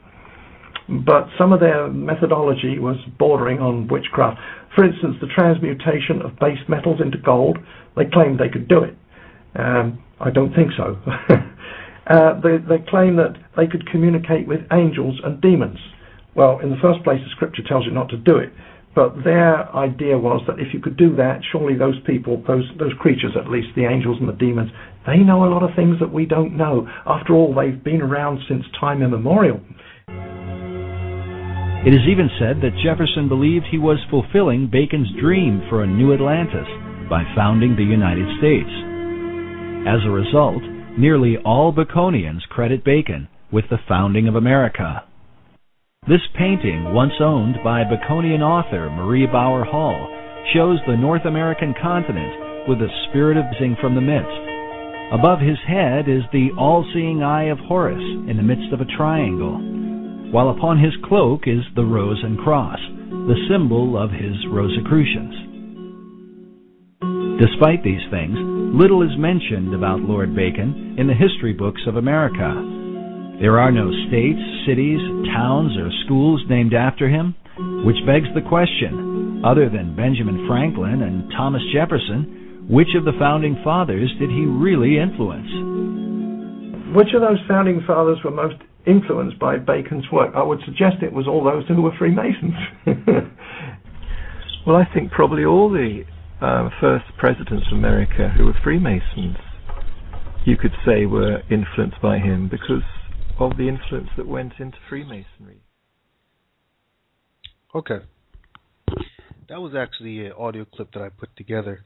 but 0.90 1.28
some 1.38 1.54
of 1.54 1.60
their 1.60 1.88
methodology 1.90 2.78
was 2.80 2.98
bordering 3.18 3.60
on 3.60 3.88
witchcraft. 3.88 4.40
For 4.76 4.84
instance, 4.84 5.18
the 5.22 5.28
transmutation 5.28 6.22
of 6.24 6.38
base 6.40 6.62
metals 6.68 7.00
into 7.00 7.18
gold, 7.18 7.58
they 7.96 8.06
claimed 8.06 8.40
they 8.40 8.50
could 8.50 8.68
do 8.68 8.84
it. 8.84 8.96
Um, 9.56 10.04
I 10.20 10.32
don't 10.32 10.54
think 10.56 10.72
so. 10.76 10.98
uh, 12.08 12.40
they, 12.42 12.58
they 12.58 12.84
claim 12.90 13.18
that 13.18 13.36
they 13.56 13.68
could 13.68 13.86
communicate 13.90 14.48
with 14.48 14.62
angels 14.72 15.20
and 15.24 15.40
demons. 15.42 15.78
Well, 16.36 16.60
in 16.60 16.72
the 16.72 16.82
first 16.82 17.04
place, 17.04 17.20
the 17.24 17.30
scripture 17.36 17.62
tells 17.68 17.86
you 17.86 17.92
not 17.92 18.10
to 18.10 18.18
do 18.18 18.38
it. 18.38 18.52
But 18.96 19.24
their 19.24 19.76
idea 19.76 20.18
was 20.18 20.42
that 20.48 20.60
if 20.60 20.74
you 20.74 20.80
could 20.80 20.98
do 20.98 21.16
that, 21.16 21.42
surely 21.52 21.76
those 21.76 22.00
people, 22.06 22.44
those 22.48 22.70
those 22.78 22.94
creatures 23.00 23.32
at 23.36 23.50
least, 23.50 23.70
the 23.76 23.86
angels 23.86 24.18
and 24.20 24.30
the 24.30 24.34
demons, 24.34 24.70
they 25.08 25.18
know 25.18 25.46
a 25.46 25.50
lot 25.50 25.64
of 25.64 25.76
things 25.76 26.00
that 26.00 26.14
we 26.14 26.26
don't 26.28 26.56
know. 26.56 26.88
After 27.08 27.34
all, 27.34 27.56
they've 27.56 27.84
been 27.84 28.02
around 28.02 28.40
since 28.48 28.64
time 28.80 29.02
immemorial. 29.02 29.60
It 31.86 31.94
is 31.94 32.08
even 32.08 32.30
said 32.40 32.62
that 32.62 32.80
Jefferson 32.82 33.28
believed 33.28 33.66
he 33.68 33.78
was 33.78 34.00
fulfilling 34.10 34.68
Bacon's 34.72 35.12
dream 35.20 35.62
for 35.70 35.84
a 35.84 35.88
new 35.88 36.14
Atlantis 36.14 36.68
by 37.10 37.28
founding 37.36 37.76
the 37.76 37.84
United 37.84 38.24
States. 38.40 38.72
As 39.84 40.00
a 40.06 40.16
result, 40.16 40.64
nearly 40.98 41.36
all 41.44 41.74
Baconians 41.74 42.48
credit 42.48 42.86
Bacon 42.86 43.28
with 43.52 43.66
the 43.70 43.84
founding 43.86 44.30
of 44.30 44.36
America. 44.36 45.04
This 46.08 46.24
painting, 46.38 46.94
once 46.94 47.20
owned 47.20 47.58
by 47.66 47.84
Baconian 47.84 48.40
author 48.40 48.90
Marie 48.90 49.28
Bauer 49.28 49.66
Hall, 49.66 50.08
shows 50.54 50.80
the 50.88 50.96
North 50.96 51.26
American 51.26 51.74
continent 51.82 52.66
with 52.66 52.80
the 52.80 52.88
spirit 53.10 53.36
of 53.36 53.44
sing 53.60 53.76
from 53.82 53.96
the 53.96 54.02
midst. 54.02 54.32
Above 55.12 55.40
his 55.42 55.60
head 55.68 56.08
is 56.08 56.24
the 56.32 56.52
all-seeing 56.58 57.22
eye 57.24 57.52
of 57.52 57.60
Horus 57.60 58.00
in 58.30 58.38
the 58.38 58.44
midst 58.44 58.72
of 58.72 58.80
a 58.80 58.86
triangle, 58.86 59.60
while 60.34 60.50
upon 60.50 60.80
his 60.80 60.94
cloak 61.06 61.44
is 61.46 61.62
the 61.76 61.86
rose 61.86 62.20
and 62.24 62.40
cross, 62.40 62.80
the 63.30 63.38
symbol 63.48 63.94
of 64.02 64.10
his 64.10 64.34
Rosicrucians. 64.50 65.38
Despite 67.38 67.84
these 67.86 68.02
things, 68.10 68.34
little 68.74 69.04
is 69.06 69.14
mentioned 69.16 69.76
about 69.76 70.02
Lord 70.02 70.36
Bacon 70.36 70.96
in 70.98 71.06
the 71.06 71.14
history 71.14 71.54
books 71.54 71.82
of 71.86 71.98
America. 71.98 72.50
There 73.40 73.60
are 73.62 73.72
no 73.72 73.94
states, 74.10 74.42
cities, 74.66 74.98
towns, 75.30 75.78
or 75.78 75.94
schools 76.06 76.42
named 76.50 76.74
after 76.74 77.08
him, 77.08 77.36
which 77.86 78.02
begs 78.10 78.34
the 78.34 78.42
question, 78.50 79.46
other 79.46 79.70
than 79.70 79.96
Benjamin 79.96 80.48
Franklin 80.50 81.04
and 81.04 81.30
Thomas 81.38 81.62
Jefferson, 81.72 82.66
which 82.68 82.98
of 82.98 83.06
the 83.06 83.14
founding 83.20 83.62
fathers 83.64 84.10
did 84.18 84.32
he 84.32 84.50
really 84.50 84.98
influence? 84.98 85.54
Which 86.98 87.14
of 87.14 87.22
those 87.22 87.38
founding 87.48 87.84
fathers 87.86 88.18
were 88.26 88.32
most 88.32 88.58
influenced 88.86 89.40
by 89.40 89.58
Bacon's 89.58 90.06
work? 90.12 90.34
I 90.36 90.44
would 90.44 90.60
suggest 90.66 91.02
it 91.02 91.14
was 91.14 91.28
all 91.28 91.44
those 91.44 91.68
who 91.68 91.82
were 91.82 91.96
Freemasons. 91.98 92.54
well, 94.68 94.76
I 94.76 94.86
think 94.94 95.12
probably 95.12 95.46
all 95.46 95.70
the 95.70 96.04
uh, 96.42 96.70
first 96.80 97.06
presidents 97.18 97.66
of 97.72 97.78
America 97.78 98.30
who 98.38 98.46
were 98.46 98.56
Freemasons, 98.64 99.38
you 100.46 100.58
could 100.58 100.74
say, 100.86 101.06
were 101.06 101.42
influenced 101.50 102.02
by 102.02 102.20
him 102.20 102.50
because 102.50 102.84
of 103.40 103.58
the 103.58 103.68
influence 103.68 104.10
that 104.18 104.28
went 104.28 104.54
into 104.60 104.78
Freemasonry. 104.90 105.62
Okay. 107.74 108.00
That 109.50 109.60
was 109.62 109.74
actually 109.76 110.26
an 110.26 110.34
audio 110.34 110.66
clip 110.66 110.92
that 110.94 111.02
I 111.02 111.10
put 111.10 111.36
together 111.36 111.86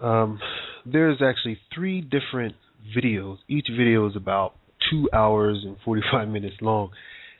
um, 0.00 0.40
there's 0.84 1.20
actually 1.22 1.58
three 1.74 2.00
different 2.00 2.54
videos. 2.96 3.38
Each 3.48 3.68
video 3.74 4.08
is 4.08 4.16
about 4.16 4.54
two 4.90 5.08
hours 5.12 5.62
and 5.64 5.76
45 5.84 6.28
minutes 6.28 6.56
long. 6.60 6.90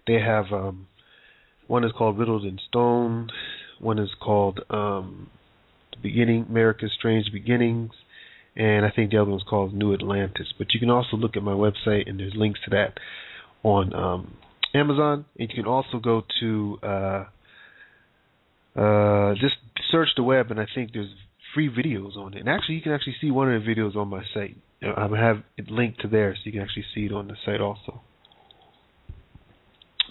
They 0.07 0.21
have 0.21 0.47
um, 0.53 0.87
one 1.67 1.85
is 1.85 1.93
called 1.97 2.19
Riddled 2.19 2.45
in 2.45 2.59
Stone. 2.69 3.29
One 3.81 3.99
is 3.99 4.11
called 4.21 4.61
um, 4.71 5.31
The 5.93 5.99
Beginning, 6.03 6.47
America's 6.49 6.93
Strange 6.97 7.27
Beginnings, 7.33 7.93
and 8.57 8.85
I 8.85 8.91
think 8.91 9.11
the 9.11 9.19
other 9.19 9.31
one's 9.31 9.45
called 9.49 9.75
New 9.75 9.95
Atlantis. 9.95 10.47
But 10.59 10.69
you 10.73 10.81
can 10.81 10.91
also 10.91 11.17
look 11.17 11.37
at 11.37 11.43
my 11.43 11.53
website, 11.53 12.09
and 12.09 12.19
there's 12.21 12.35
links 12.37 12.61
to 12.65 12.71
that 12.71 12.95
on 13.63 13.95
um, 13.95 14.35
Amazon. 14.75 15.25
And 15.39 15.51
you 15.51 15.63
can 15.63 15.67
also 15.67 15.99
go 15.99 16.23
to 16.41 16.79
uh, 16.83 17.25
uh, 18.77 19.35
just 19.35 19.57
search 19.91 20.09
the 20.17 20.23
web, 20.23 20.51
and 20.51 20.61
I 20.61 20.67
think 20.75 20.93
there's 20.93 21.13
free 21.55 21.69
videos 21.69 22.17
on 22.17 22.35
it. 22.35 22.41
And 22.41 22.49
actually, 22.49 22.77
you 22.77 22.83
can 22.83 22.93
actually 22.93 23.17
see 23.21 23.31
one 23.31 23.53
of 23.53 23.63
the 23.63 23.69
videos 23.69 23.97
on 23.97 24.09
my 24.09 24.23
site. 24.35 24.57
I 24.85 25.09
have 25.19 25.39
it 25.57 25.71
linked 25.71 26.01
to 26.03 26.09
there, 26.09 26.35
so 26.35 26.41
you 26.45 26.53
can 26.53 26.61
actually 26.61 26.85
see 26.95 27.07
it 27.07 27.13
on 27.13 27.29
the 27.29 27.37
site 27.45 27.61
also. 27.61 28.03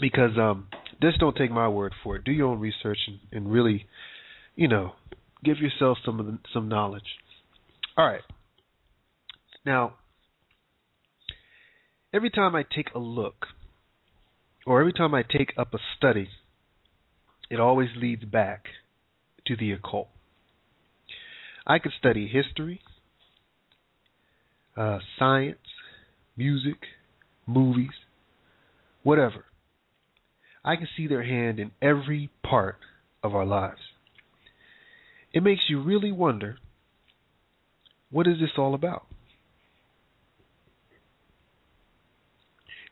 Because 0.01 0.32
um, 0.38 0.67
just 1.01 1.19
don't 1.19 1.36
take 1.36 1.51
my 1.51 1.67
word 1.67 1.93
for 2.03 2.15
it. 2.15 2.24
Do 2.24 2.32
your 2.32 2.47
own 2.47 2.59
research 2.59 2.97
and, 3.07 3.19
and 3.32 3.51
really, 3.51 3.86
you 4.55 4.67
know, 4.67 4.93
give 5.43 5.57
yourself 5.59 5.99
some 6.03 6.17
the, 6.17 6.39
some 6.53 6.67
knowledge. 6.67 7.03
All 7.97 8.05
right. 8.05 8.21
Now, 9.65 9.93
every 12.13 12.30
time 12.30 12.55
I 12.55 12.63
take 12.63 12.88
a 12.95 12.99
look, 12.99 13.45
or 14.65 14.80
every 14.80 14.93
time 14.93 15.13
I 15.13 15.24
take 15.24 15.53
up 15.57 15.74
a 15.74 15.80
study, 15.97 16.30
it 17.49 17.59
always 17.59 17.89
leads 17.95 18.24
back 18.26 18.65
to 19.47 19.55
the 19.55 19.71
occult. 19.74 20.07
I 21.67 21.80
could 21.80 21.91
study 21.97 22.28
history, 22.28 22.82
uh, 24.76 24.99
science, 25.19 25.57
music, 26.36 26.78
movies, 27.45 27.91
whatever. 29.03 29.45
I 30.65 30.76
can 30.76 30.88
see 30.95 31.07
their 31.07 31.24
hand 31.24 31.59
in 31.59 31.71
every 31.82 32.30
part 32.43 32.78
of 33.21 33.36
our 33.36 33.45
lives. 33.45 33.82
It 35.34 35.43
makes 35.43 35.63
you 35.67 35.82
really 35.82 36.11
wonder 36.11 36.57
what 38.11 38.28
is 38.28 38.39
this 38.39 38.51
all 38.57 38.76
about? 38.76 39.07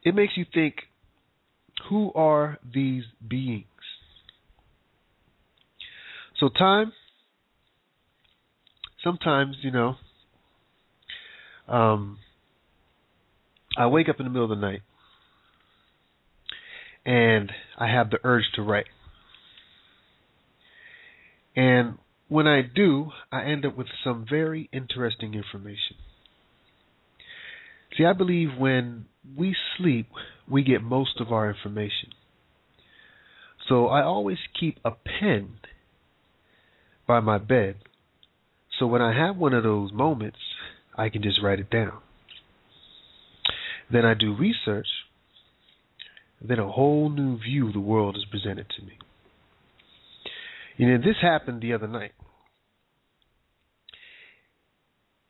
It 0.03 0.15
makes 0.15 0.35
you 0.35 0.45
think 0.51 0.75
who 1.89 2.11
are 2.13 2.57
these 2.73 3.03
beings? 3.27 3.65
So, 6.39 6.49
time 6.49 6.91
sometimes, 9.03 9.57
you 9.61 9.69
know, 9.71 9.95
um, 11.71 12.17
I 13.77 13.87
wake 13.87 14.09
up 14.09 14.19
in 14.19 14.25
the 14.25 14.29
middle 14.29 14.51
of 14.51 14.57
the 14.57 14.61
night 14.61 14.81
and 17.05 17.51
I 17.77 17.87
have 17.87 18.09
the 18.09 18.19
urge 18.23 18.43
to 18.55 18.61
write. 18.61 18.85
And 21.55 21.97
when 22.27 22.47
I 22.47 22.61
do, 22.61 23.11
I 23.31 23.43
end 23.43 23.65
up 23.65 23.77
with 23.77 23.87
some 24.03 24.25
very 24.29 24.69
interesting 24.71 25.33
information. 25.33 25.97
See, 27.97 28.05
I 28.05 28.13
believe 28.13 28.49
when 28.57 29.05
we 29.35 29.55
sleep, 29.77 30.07
we 30.49 30.63
get 30.63 30.81
most 30.81 31.19
of 31.19 31.31
our 31.31 31.49
information. 31.49 32.09
So 33.67 33.87
I 33.87 34.03
always 34.03 34.37
keep 34.57 34.79
a 34.85 34.91
pen 34.91 35.55
by 37.07 37.19
my 37.19 37.37
bed 37.37 37.75
so 38.81 38.87
when 38.87 39.03
I 39.03 39.15
have 39.15 39.37
one 39.37 39.53
of 39.53 39.61
those 39.61 39.93
moments, 39.93 40.39
I 40.95 41.09
can 41.09 41.23
just 41.23 41.41
write 41.41 41.59
it 41.59 41.69
down. 41.69 41.99
Then 43.91 44.05
I 44.05 44.13
do 44.13 44.35
research. 44.35 44.87
Then 46.41 46.59
a 46.59 46.71
whole 46.71 47.09
new 47.09 47.37
view 47.37 47.67
of 47.67 47.73
the 47.73 47.79
world 47.79 48.15
is 48.17 48.25
presented 48.29 48.67
to 48.77 48.83
me. 48.83 48.93
You 50.77 50.87
know, 50.87 50.97
this 50.97 51.17
happened 51.21 51.61
the 51.61 51.73
other 51.73 51.87
night. 51.87 52.13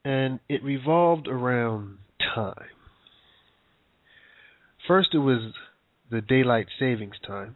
And 0.05 0.39
it 0.47 0.63
revolved 0.63 1.27
around 1.27 1.97
time. 2.33 2.55
First, 4.87 5.09
it 5.13 5.19
was 5.19 5.53
the 6.09 6.21
daylight 6.21 6.67
savings 6.79 7.15
time. 7.25 7.55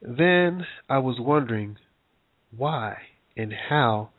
Then 0.00 0.66
I 0.88 0.98
was 0.98 1.16
wondering 1.18 1.76
why 2.56 2.96
and 3.36 3.52
how 3.68 4.10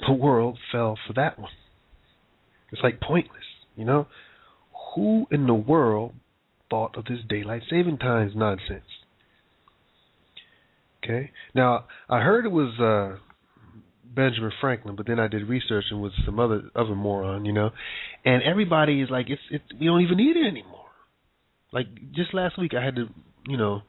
the 0.00 0.12
world 0.12 0.58
fell 0.72 0.98
for 1.06 1.12
that 1.14 1.38
one. 1.38 1.50
It's 2.72 2.82
like 2.82 3.00
pointless, 3.00 3.44
you 3.76 3.84
know? 3.84 4.06
Who 4.94 5.26
in 5.30 5.46
the 5.46 5.54
world 5.54 6.14
thought 6.68 6.96
of 6.96 7.04
this 7.04 7.20
daylight 7.28 7.62
saving 7.70 7.98
times 7.98 8.32
nonsense? 8.34 8.84
Okay. 11.04 11.30
Now 11.54 11.84
I 12.08 12.20
heard 12.20 12.44
it 12.46 12.50
was 12.50 12.78
uh 12.80 13.18
Benjamin 14.16 14.50
Franklin, 14.60 14.96
but 14.96 15.06
then 15.06 15.20
I 15.20 15.28
did 15.28 15.48
research 15.48 15.84
and 15.90 16.00
was 16.00 16.12
some 16.24 16.40
other 16.40 16.62
other 16.74 16.94
moron, 16.94 17.44
you 17.44 17.52
know, 17.52 17.70
and 18.24 18.42
everybody 18.42 19.02
is 19.02 19.10
like, 19.10 19.28
it's 19.28 19.42
it. 19.50 19.62
We 19.78 19.86
don't 19.86 20.00
even 20.00 20.16
need 20.16 20.36
it 20.36 20.46
anymore. 20.46 20.86
Like 21.72 21.86
just 22.14 22.32
last 22.32 22.58
week, 22.58 22.72
I 22.74 22.82
had 22.82 22.96
to, 22.96 23.06
you 23.46 23.58
know, 23.58 23.82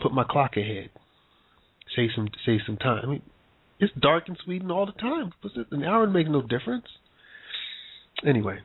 put 0.00 0.12
my 0.12 0.24
clock 0.24 0.56
ahead, 0.56 0.90
save 1.96 2.10
some 2.14 2.28
save 2.46 2.60
some 2.64 2.76
time. 2.76 3.00
I 3.02 3.06
mean, 3.06 3.22
it's 3.78 3.92
dark 4.00 4.28
in 4.28 4.36
Sweden 4.44 4.70
all 4.70 4.86
the 4.86 4.92
time. 4.92 5.32
It? 5.42 5.66
An 5.70 5.84
hour 5.84 6.06
makes 6.06 6.30
no 6.30 6.42
difference. 6.42 6.86
Anyway, 8.26 8.58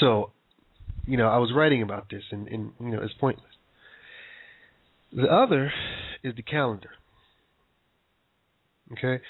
so 0.00 0.30
you 1.06 1.16
know, 1.16 1.28
I 1.28 1.38
was 1.38 1.52
writing 1.54 1.82
about 1.82 2.08
this, 2.10 2.22
and, 2.30 2.48
and 2.48 2.72
you 2.80 2.88
know, 2.88 3.02
it's 3.02 3.14
pointless. 3.14 3.46
The 5.12 5.26
other 5.26 5.72
is 6.22 6.34
the 6.34 6.42
calendar. 6.42 6.90
Okay, 8.92 9.22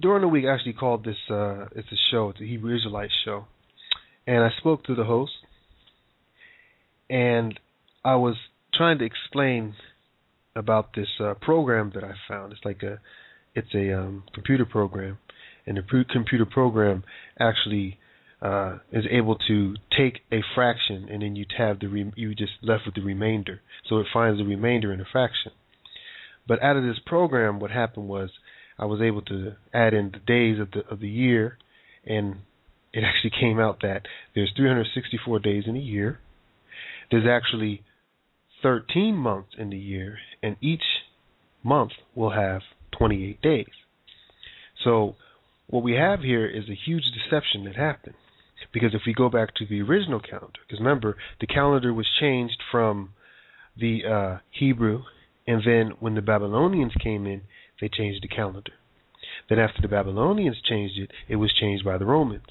during 0.00 0.22
the 0.22 0.28
week, 0.28 0.44
I 0.44 0.54
actually 0.54 0.74
called 0.74 1.04
this. 1.04 1.16
Uh, 1.28 1.66
it's 1.74 1.90
a 1.92 2.00
show. 2.10 2.30
It's 2.30 2.40
a 2.40 2.44
Hebrew 2.44 2.76
Israelite 2.76 3.10
show, 3.24 3.46
and 4.26 4.42
I 4.44 4.50
spoke 4.58 4.84
to 4.84 4.94
the 4.94 5.04
host, 5.04 5.32
and 7.08 7.58
I 8.04 8.16
was 8.16 8.36
trying 8.74 8.98
to 8.98 9.04
explain 9.04 9.74
about 10.56 10.94
this 10.94 11.08
uh, 11.20 11.34
program 11.40 11.92
that 11.94 12.04
I 12.04 12.12
found. 12.28 12.52
It's 12.52 12.64
like 12.64 12.82
a 12.82 13.00
it's 13.54 13.74
a 13.74 13.92
um, 13.98 14.24
computer 14.34 14.64
program, 14.64 15.18
and 15.66 15.76
the 15.76 16.04
computer 16.10 16.46
program 16.46 17.04
actually 17.38 17.98
uh, 18.42 18.78
is 18.92 19.04
able 19.10 19.36
to 19.48 19.74
take 19.96 20.20
a 20.32 20.40
fraction, 20.54 21.08
and 21.10 21.22
then 21.22 21.36
you 21.36 21.44
have 21.58 21.80
the 21.80 21.88
re- 21.88 22.12
you 22.16 22.34
just 22.34 22.52
left 22.62 22.82
with 22.86 22.94
the 22.94 23.02
remainder. 23.02 23.60
So 23.88 23.98
it 23.98 24.06
finds 24.12 24.38
the 24.38 24.44
remainder 24.44 24.92
in 24.92 25.00
a 25.00 25.04
fraction. 25.10 25.52
But 26.48 26.62
out 26.62 26.76
of 26.76 26.82
this 26.82 26.98
program, 27.04 27.60
what 27.60 27.70
happened 27.70 28.08
was 28.08 28.30
I 28.78 28.86
was 28.86 29.00
able 29.02 29.22
to 29.22 29.56
add 29.74 29.92
in 29.92 30.10
the 30.12 30.20
days 30.20 30.58
of 30.58 30.70
the 30.70 30.86
of 30.90 31.00
the 31.00 31.08
year, 31.08 31.58
and 32.06 32.36
it 32.92 33.04
actually 33.04 33.32
came 33.40 33.60
out 33.60 33.80
that 33.82 34.02
there's 34.34 34.52
364 34.56 35.38
days 35.40 35.64
in 35.66 35.76
a 35.76 35.80
year. 35.80 36.18
There's 37.10 37.26
actually 37.28 37.82
13 38.62 39.14
months 39.14 39.50
in 39.58 39.70
the 39.70 39.78
year, 39.78 40.18
and 40.42 40.56
each 40.60 40.82
month 41.62 41.92
will 42.14 42.30
have 42.30 42.62
28 42.92 43.40
days. 43.40 43.66
So 44.84 45.16
what 45.66 45.82
we 45.82 45.92
have 45.92 46.20
here 46.20 46.46
is 46.46 46.64
a 46.68 46.74
huge 46.74 47.04
deception 47.14 47.64
that 47.64 47.76
happened. 47.76 48.16
Because 48.72 48.94
if 48.94 49.02
we 49.06 49.14
go 49.14 49.28
back 49.28 49.54
to 49.56 49.66
the 49.66 49.80
original 49.80 50.20
calendar, 50.20 50.60
because 50.66 50.80
remember, 50.80 51.16
the 51.40 51.46
calendar 51.46 51.92
was 51.92 52.06
changed 52.20 52.62
from 52.70 53.10
the 53.76 54.00
uh, 54.04 54.38
Hebrew, 54.50 55.02
and 55.46 55.62
then 55.64 55.92
when 55.98 56.14
the 56.14 56.22
Babylonians 56.22 56.92
came 57.02 57.26
in, 57.26 57.42
they 57.80 57.88
changed 57.88 58.22
the 58.22 58.28
calendar. 58.28 58.72
Then 59.48 59.58
after 59.58 59.82
the 59.82 59.88
Babylonians 59.88 60.58
changed 60.62 60.98
it, 60.98 61.10
it 61.28 61.36
was 61.36 61.52
changed 61.52 61.84
by 61.84 61.98
the 61.98 62.04
Romans. 62.04 62.46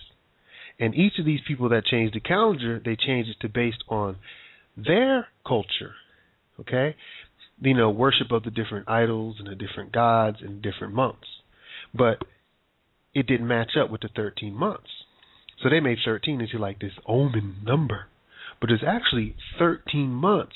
And 0.80 0.96
each 0.96 1.20
of 1.20 1.26
these 1.26 1.42
people 1.48 1.70
that 1.70 1.86
changed 1.86 2.16
the 2.16 2.20
calendar, 2.20 2.82
they 2.84 2.96
changed 2.96 3.30
it 3.30 3.38
to 3.42 3.50
based 3.50 3.84
on 3.88 4.18
their 4.76 5.28
culture. 5.46 5.94
Okay? 6.60 6.96
You 7.62 7.74
know, 7.74 7.90
worship 7.90 8.32
of 8.32 8.44
the 8.44 8.52
different 8.52 8.90
idols 8.90 9.36
and 9.40 9.48
the 9.48 9.56
different 9.56 9.92
gods 9.92 10.38
and 10.42 10.62
different 10.62 10.94
months. 10.94 11.28
But 11.94 12.24
it 13.14 13.28
didn't 13.28 13.48
match 13.48 13.72
up 13.82 13.90
with 13.90 14.02
the 14.02 14.10
13 14.16 14.54
months. 14.54 14.90
So 15.62 15.70
they 15.70 15.80
made 15.80 15.98
13 16.04 16.42
into 16.42 16.58
like 16.58 16.80
this 16.80 16.94
omen 17.06 17.58
number. 17.64 18.06
But 18.60 18.68
there's 18.68 18.84
actually 18.86 19.36
13 19.58 20.10
months 20.10 20.56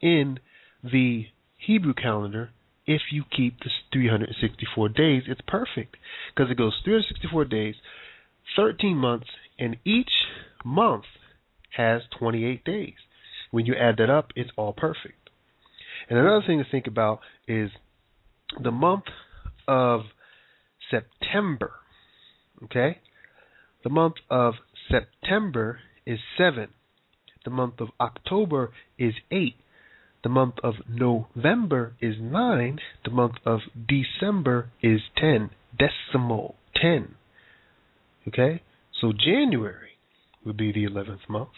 in 0.00 0.38
the 0.82 1.26
Hebrew 1.58 1.94
calendar 1.94 2.50
if 2.86 3.02
you 3.12 3.24
keep 3.34 3.58
the 3.60 3.70
364 3.92 4.88
days. 4.90 5.22
It's 5.26 5.40
perfect 5.46 5.96
because 6.34 6.50
it 6.50 6.58
goes 6.58 6.80
364 6.84 7.44
days, 7.46 7.74
13 8.56 8.96
months, 8.96 9.28
and 9.58 9.76
each 9.84 10.10
month 10.64 11.04
has 11.76 12.02
28 12.18 12.64
days. 12.64 12.94
When 13.50 13.66
you 13.66 13.74
add 13.74 13.96
that 13.98 14.10
up, 14.10 14.28
it's 14.34 14.50
all 14.56 14.72
perfect. 14.72 15.21
And 16.08 16.18
another 16.18 16.42
thing 16.46 16.58
to 16.58 16.70
think 16.70 16.86
about 16.86 17.20
is 17.46 17.70
the 18.62 18.70
month 18.70 19.04
of 19.66 20.02
September. 20.90 21.72
Okay? 22.64 22.98
The 23.84 23.90
month 23.90 24.16
of 24.30 24.54
September 24.90 25.80
is 26.06 26.18
7. 26.36 26.68
The 27.44 27.50
month 27.50 27.80
of 27.80 27.88
October 28.00 28.70
is 28.98 29.14
8. 29.30 29.54
The 30.22 30.28
month 30.28 30.54
of 30.62 30.74
November 30.88 31.94
is 32.00 32.16
9. 32.20 32.78
The 33.04 33.10
month 33.10 33.34
of 33.44 33.60
December 33.88 34.70
is 34.80 35.00
10. 35.16 35.50
Decimal 35.76 36.56
10. 36.80 37.16
Okay? 38.28 38.62
So 39.00 39.12
January 39.12 39.98
would 40.44 40.56
be 40.56 40.72
the 40.72 40.84
11th 40.84 41.28
month. 41.28 41.48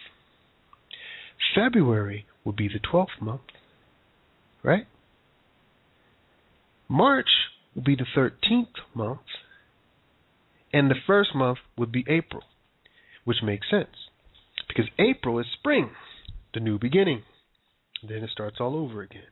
February 1.55 2.26
would 2.45 2.57
be 2.57 2.68
the 2.68 2.80
12th 2.80 3.20
month. 3.20 3.42
Right? 4.64 4.86
March 6.88 7.28
will 7.74 7.82
be 7.82 7.96
the 7.96 8.06
13th 8.16 8.66
month. 8.94 9.20
And 10.72 10.90
the 10.90 10.96
first 11.06 11.30
month 11.34 11.58
would 11.78 11.92
be 11.92 12.04
April, 12.08 12.42
which 13.24 13.36
makes 13.44 13.70
sense. 13.70 13.94
Because 14.66 14.86
April 14.98 15.38
is 15.38 15.46
spring, 15.56 15.90
the 16.52 16.60
new 16.60 16.78
beginning. 16.78 17.22
Then 18.06 18.18
it 18.18 18.30
starts 18.30 18.56
all 18.58 18.74
over 18.74 19.02
again. 19.02 19.22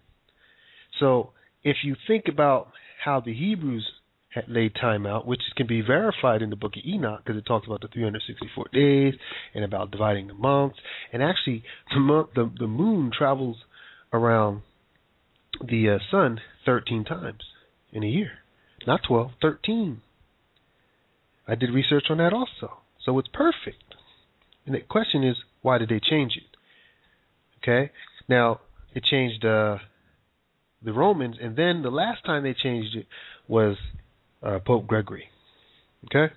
So 1.01 1.31
if 1.65 1.79
you 1.83 1.97
think 2.07 2.25
about 2.29 2.69
how 3.05 3.21
the 3.21 3.35
Hebrews 3.35 3.87
had 4.35 4.45
laid 4.49 4.75
time 4.75 5.07
out, 5.07 5.27
which 5.27 5.41
can 5.57 5.67
be 5.67 5.83
verified 5.83 6.43
in 6.43 6.51
the 6.51 6.57
book 6.57 6.73
of 6.77 6.83
Enoch 6.87 7.21
because 7.25 7.39
it 7.39 7.45
talks 7.45 7.67
about 7.67 7.81
the 7.81 7.89
364 7.89 8.67
days 8.73 9.15
and 9.55 9.65
about 9.65 9.91
dividing 9.91 10.29
the 10.29 10.35
months. 10.35 10.79
And 11.13 11.23
actually, 11.23 11.65
the 11.93 12.01
month, 12.01 12.29
the, 12.35 12.51
the 12.59 12.67
moon 12.67 13.11
travels 13.17 13.57
around 14.13 14.63
the 15.61 15.91
uh, 15.91 15.99
sun 16.11 16.41
13 16.67 17.05
times 17.05 17.43
in 17.93 18.03
a 18.03 18.07
year, 18.07 18.31
not 18.87 19.01
12, 19.07 19.33
13. 19.41 20.01
I 21.47 21.55
did 21.55 21.71
research 21.71 22.05
on 22.11 22.19
that 22.19 22.33
also, 22.33 22.79
so 23.05 23.19
it's 23.19 23.29
perfect. 23.33 23.95
And 24.65 24.75
the 24.75 24.81
question 24.81 25.25
is, 25.25 25.37
why 25.61 25.79
did 25.79 25.89
they 25.89 26.01
change 26.01 26.37
it? 26.37 26.57
Okay, 27.63 27.93
now 28.29 28.61
it 28.95 29.05
changed 29.05 29.45
uh, 29.45 29.79
the 30.85 30.93
Romans, 30.93 31.37
and 31.41 31.57
then 31.57 31.83
the 31.83 31.91
last 31.91 32.25
time 32.25 32.43
they 32.43 32.55
changed 32.55 32.97
it 32.97 33.07
was 33.49 33.77
uh, 34.43 34.59
Pope 34.65 34.87
Gregory. 34.87 35.29
Okay? 36.07 36.33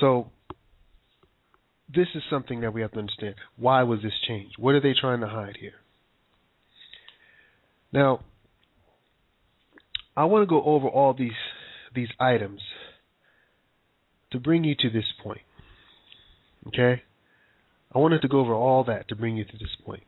So 0.00 0.30
this 1.92 2.08
is 2.14 2.22
something 2.28 2.60
that 2.60 2.72
we 2.72 2.82
have 2.82 2.92
to 2.92 2.98
understand. 2.98 3.34
Why 3.56 3.82
was 3.82 4.02
this 4.02 4.12
changed? 4.26 4.56
What 4.58 4.74
are 4.74 4.80
they 4.80 4.94
trying 4.98 5.20
to 5.20 5.28
hide 5.28 5.56
here? 5.60 5.72
Now, 7.96 8.20
I 10.14 10.26
want 10.26 10.42
to 10.42 10.46
go 10.46 10.62
over 10.62 10.86
all 10.86 11.14
these 11.14 11.30
these 11.94 12.10
items 12.20 12.60
to 14.32 14.38
bring 14.38 14.64
you 14.64 14.74
to 14.80 14.90
this 14.90 15.06
point. 15.22 15.40
Okay? 16.68 17.02
I 17.94 17.98
wanted 17.98 18.20
to 18.20 18.28
go 18.28 18.40
over 18.40 18.52
all 18.52 18.84
that 18.84 19.08
to 19.08 19.16
bring 19.16 19.38
you 19.38 19.46
to 19.46 19.52
this 19.52 19.74
point. 19.86 20.02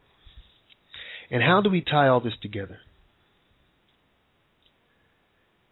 And 1.30 1.42
how 1.42 1.62
do 1.62 1.70
we 1.70 1.80
tie 1.80 2.08
all 2.08 2.20
this 2.20 2.34
together? 2.42 2.76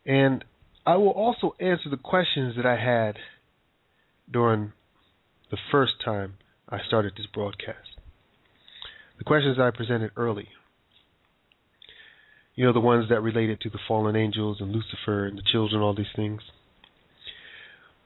And 0.06 0.42
I 0.86 0.96
will 0.96 1.10
also 1.10 1.54
answer 1.60 1.90
the 1.90 1.98
questions 1.98 2.56
that 2.56 2.64
I 2.64 2.76
had 2.76 3.16
during 4.32 4.72
the 5.50 5.58
first 5.70 5.94
time 6.02 6.34
I 6.66 6.78
started 6.88 7.12
this 7.14 7.26
broadcast. 7.26 7.90
The 9.18 9.24
questions 9.24 9.58
I 9.60 9.70
presented 9.70 10.12
early. 10.16 10.48
You 12.56 12.64
know, 12.64 12.72
the 12.72 12.80
ones 12.80 13.10
that 13.10 13.20
related 13.20 13.60
to 13.60 13.70
the 13.70 13.78
fallen 13.86 14.16
angels 14.16 14.58
and 14.60 14.72
Lucifer 14.72 15.26
and 15.26 15.38
the 15.38 15.42
children, 15.52 15.82
all 15.82 15.94
these 15.94 16.06
things. 16.16 16.40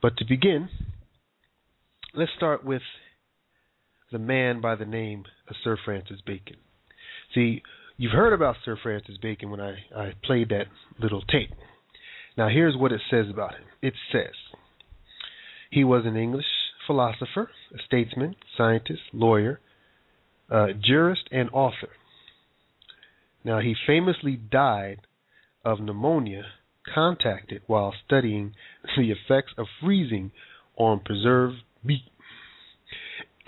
But 0.01 0.17
to 0.17 0.25
begin, 0.25 0.69
let's 2.13 2.31
start 2.35 2.65
with 2.65 2.81
the 4.11 4.19
man 4.19 4.59
by 4.59 4.75
the 4.75 4.85
name 4.85 5.23
of 5.49 5.55
Sir 5.63 5.77
Francis 5.83 6.19
Bacon. 6.25 6.57
See, 7.33 7.61
you've 7.97 8.11
heard 8.11 8.33
about 8.33 8.57
Sir 8.65 8.77
Francis 8.81 9.15
Bacon 9.21 9.49
when 9.49 9.61
I, 9.61 9.75
I 9.95 10.13
played 10.23 10.49
that 10.49 10.65
little 10.99 11.21
tape. 11.21 11.51
Now, 12.37 12.49
here's 12.49 12.75
what 12.75 12.91
it 12.91 13.01
says 13.09 13.27
about 13.29 13.53
him 13.53 13.63
it 13.81 13.93
says 14.11 14.33
he 15.69 15.85
was 15.85 16.05
an 16.05 16.17
English 16.17 16.45
philosopher, 16.85 17.49
a 17.73 17.77
statesman, 17.85 18.35
scientist, 18.57 19.01
lawyer, 19.13 19.61
uh, 20.49 20.67
jurist, 20.83 21.23
and 21.31 21.49
author. 21.53 21.89
Now, 23.43 23.59
he 23.59 23.75
famously 23.87 24.35
died 24.35 25.01
of 25.65 25.79
pneumonia 25.79 26.43
contacted 26.93 27.61
while 27.67 27.93
studying 28.05 28.53
the 28.97 29.11
effects 29.11 29.53
of 29.57 29.67
freezing 29.81 30.31
on 30.75 30.99
preserved 30.99 31.57
meat. 31.83 32.03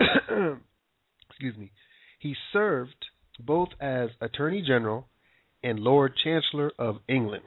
Excuse 0.00 1.56
me. 1.56 1.70
He 2.18 2.34
served 2.52 3.06
both 3.38 3.70
as 3.80 4.10
Attorney 4.20 4.62
General 4.66 5.08
and 5.62 5.80
Lord 5.80 6.14
Chancellor 6.22 6.72
of 6.78 6.96
England. 7.08 7.44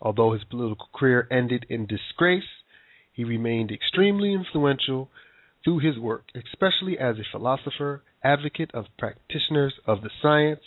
Although 0.00 0.32
his 0.32 0.44
political 0.44 0.88
career 0.94 1.26
ended 1.30 1.66
in 1.68 1.86
disgrace, 1.86 2.42
he 3.12 3.24
remained 3.24 3.70
extremely 3.70 4.32
influential 4.32 5.10
through 5.62 5.78
his 5.78 5.98
work, 5.98 6.24
especially 6.34 6.98
as 6.98 7.16
a 7.16 7.24
philosopher, 7.30 8.02
advocate 8.22 8.70
of 8.74 8.86
practitioners 8.98 9.74
of 9.86 10.02
the 10.02 10.10
science, 10.20 10.60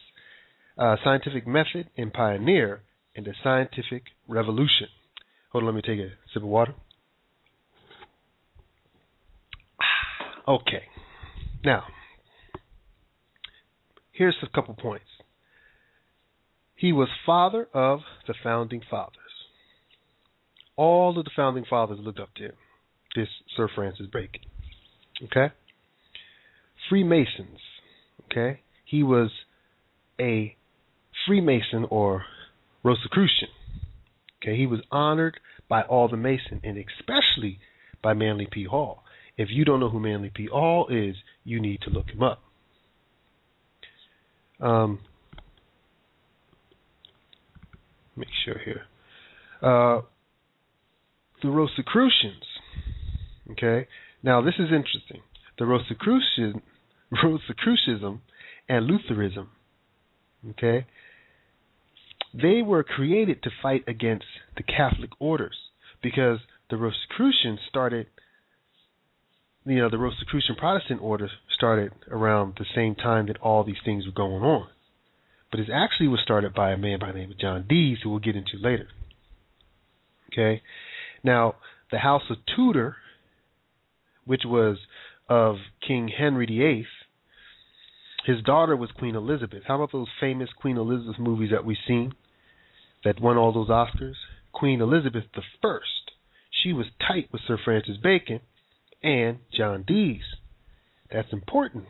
uh, 0.78 0.96
scientific 1.04 1.48
method, 1.48 1.90
and 1.98 2.14
pioneer 2.14 2.82
in 3.16 3.24
the 3.24 3.34
scientific 3.44 4.04
revolution. 4.28 4.88
Hold 5.52 5.64
on, 5.64 5.74
let 5.74 5.76
me 5.76 5.82
take 5.82 6.00
a 6.00 6.12
sip 6.34 6.44
of 6.44 6.50
water. 6.50 6.74
Okay. 10.48 10.84
Now, 11.66 11.84
here's 14.14 14.38
a 14.42 14.48
couple 14.48 14.74
points. 14.76 15.04
He 16.78 16.94
was 16.94 17.10
father 17.26 17.68
of 17.74 18.00
the 18.28 18.36
founding 18.44 18.82
fathers. 18.90 19.14
All 20.78 21.18
of 21.18 21.26
the 21.26 21.32
founding 21.36 21.66
fathers 21.70 21.98
looked 22.00 22.22
up 22.22 22.34
to 22.36 22.46
him, 22.46 22.54
this 23.16 23.28
Sir 23.58 23.68
Francis 23.76 24.06
Bacon. 24.14 24.42
Okay? 25.24 25.54
Freemasons. 26.88 27.60
Okay? 28.32 28.62
He 28.86 29.04
was 29.04 29.32
a 30.20 30.57
Freemason 31.26 31.86
or 31.90 32.26
Rosicrucian. 32.84 33.50
Okay, 34.42 34.56
he 34.56 34.68
was 34.68 34.82
honored 34.92 35.40
by 35.68 35.82
all 35.82 36.08
the 36.08 36.18
Mason 36.18 36.62
and 36.64 36.78
especially 36.78 37.60
by 38.02 38.14
Manly 38.14 38.48
P. 38.50 38.66
Hall. 38.66 39.04
If 39.38 39.50
you 39.52 39.66
don't 39.66 39.80
know 39.80 39.90
who 39.90 40.00
Manly 40.00 40.32
P. 40.34 40.48
Hall 40.48 40.88
is, 40.90 41.16
you 41.44 41.60
need 41.60 41.82
to 41.82 41.90
look 41.90 42.10
him 42.10 42.24
up. 42.24 42.42
Um, 44.60 45.00
make 48.16 48.30
sure 48.46 48.58
here. 48.64 48.82
Uh, 49.62 50.02
the 51.42 51.50
Rosicrucians. 51.50 52.44
Okay, 53.52 53.88
now 54.24 54.42
this 54.42 54.56
is 54.56 54.68
interesting. 54.72 55.22
The 55.58 55.66
Rosicrucian, 55.66 56.62
Rosicrucism 57.24 58.22
and 58.68 58.86
Lutheranism. 58.86 59.50
Okay, 60.52 60.86
they 62.42 62.62
were 62.62 62.84
created 62.84 63.44
to 63.44 63.50
fight 63.62 63.84
against 63.88 64.26
the 64.56 64.64
Catholic 64.64 65.12
orders 65.20 65.56
because 66.02 66.40
the 66.70 66.78
Rosicrucians 66.78 67.60
started 67.70 68.08
you 69.68 69.80
know, 69.80 69.90
the 69.90 69.98
Rosicrucian 69.98 70.56
Protestant 70.56 71.02
order 71.02 71.30
started 71.54 71.92
around 72.10 72.54
the 72.58 72.66
same 72.74 72.96
time 72.96 73.28
that 73.28 73.38
all 73.42 73.66
these 73.66 73.76
things 73.84 74.06
were 74.06 74.14
going 74.14 74.42
on. 74.42 74.68
But 75.52 75.60
it 75.60 75.68
actually 75.74 76.08
was 76.08 76.22
started 76.24 76.54
by 76.54 76.72
a 76.72 76.78
man 76.78 77.00
by 77.00 77.12
the 77.12 77.20
name 77.20 77.32
of 77.32 77.40
John 77.40 77.66
Dees, 77.68 77.98
who 78.02 78.12
we'll 78.12 78.20
get 78.20 78.36
into 78.38 78.58
later. 78.62 78.88
Okay? 80.32 80.62
Now, 81.24 81.56
the 81.92 81.98
House 81.98 82.24
of 82.30 82.38
Tudor, 82.56 82.96
which 84.26 84.44
was 84.46 84.78
of 85.28 85.58
King 85.86 86.10
Henry 86.18 86.46
VIII, 86.46 86.88
his 88.26 88.44
daughter 88.44 88.76
was 88.76 88.90
Queen 88.98 89.16
Elizabeth. 89.16 89.64
How 89.68 89.76
about 89.76 89.92
those 89.92 90.08
famous 90.20 90.50
Queen 90.60 90.78
Elizabeth 90.78 91.20
movies 91.20 91.52
that 91.52 91.66
we've 91.66 91.78
seen 91.88 92.14
that 93.04 93.22
won 93.22 93.38
all 93.38 93.52
those 93.52 93.70
Oscars? 93.70 94.16
Queen 94.52 94.82
Elizabeth 94.82 95.26
First. 95.62 96.12
She 96.64 96.74
was 96.74 96.88
tight 97.00 97.30
with 97.32 97.42
Sir 97.48 97.58
Francis 97.64 97.98
Bacon 98.02 98.42
and 99.04 99.40
John 99.56 99.84
Dees. 99.88 100.24
That's 101.12 101.32
important. 101.32 101.86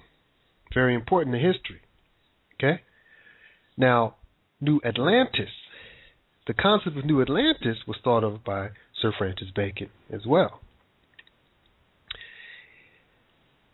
Very 0.73 0.93
important 0.93 1.35
in 1.35 1.41
history. 1.41 1.81
Okay? 2.55 2.81
Now, 3.77 4.15
New 4.59 4.81
Atlantis. 4.85 5.49
The 6.47 6.53
concept 6.53 6.97
of 6.97 7.05
New 7.05 7.21
Atlantis 7.21 7.77
was 7.87 7.97
thought 8.03 8.23
of 8.23 8.43
by 8.43 8.69
Sir 9.01 9.11
Francis 9.17 9.49
Bacon 9.55 9.89
as 10.11 10.25
well. 10.25 10.61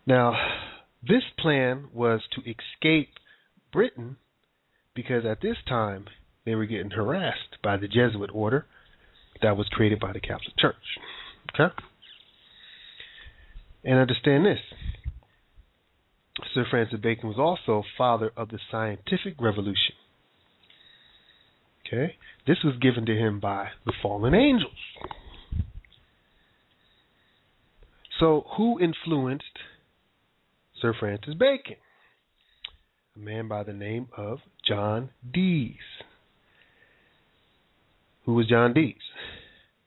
Now, 0.06 0.34
this 1.02 1.22
plan 1.38 1.88
was 1.92 2.20
to 2.32 2.40
escape 2.40 3.10
Britain 3.72 4.16
because 4.94 5.24
at 5.24 5.40
this 5.40 5.56
time 5.68 6.06
they 6.44 6.54
were 6.54 6.66
getting 6.66 6.90
harassed 6.90 7.56
by 7.62 7.76
the 7.76 7.88
Jesuit 7.88 8.30
order 8.32 8.66
that 9.42 9.56
was 9.56 9.66
created 9.70 10.00
by 10.00 10.12
the 10.12 10.20
Catholic 10.20 10.56
Church. 10.58 10.74
Okay? 11.54 11.74
And 13.84 13.98
understand 13.98 14.46
this 14.46 14.60
Sir 16.54 16.64
Francis 16.70 17.00
Bacon 17.00 17.28
was 17.28 17.38
also 17.38 17.84
father 17.96 18.32
of 18.36 18.48
the 18.48 18.58
scientific 18.70 19.40
revolution. 19.40 19.94
Okay? 21.86 22.16
This 22.46 22.58
was 22.64 22.76
given 22.80 23.06
to 23.06 23.16
him 23.16 23.40
by 23.40 23.68
the 23.84 23.92
fallen 24.02 24.34
angels. 24.34 24.72
So, 28.20 28.46
who 28.56 28.80
influenced 28.80 29.44
Sir 30.80 30.94
Francis 30.98 31.34
Bacon? 31.34 31.76
A 33.16 33.18
man 33.18 33.48
by 33.48 33.64
the 33.64 33.72
name 33.72 34.08
of 34.16 34.38
John 34.66 35.10
Dees. 35.32 35.74
Who 38.24 38.34
was 38.34 38.48
John 38.48 38.72
Dees? 38.72 38.94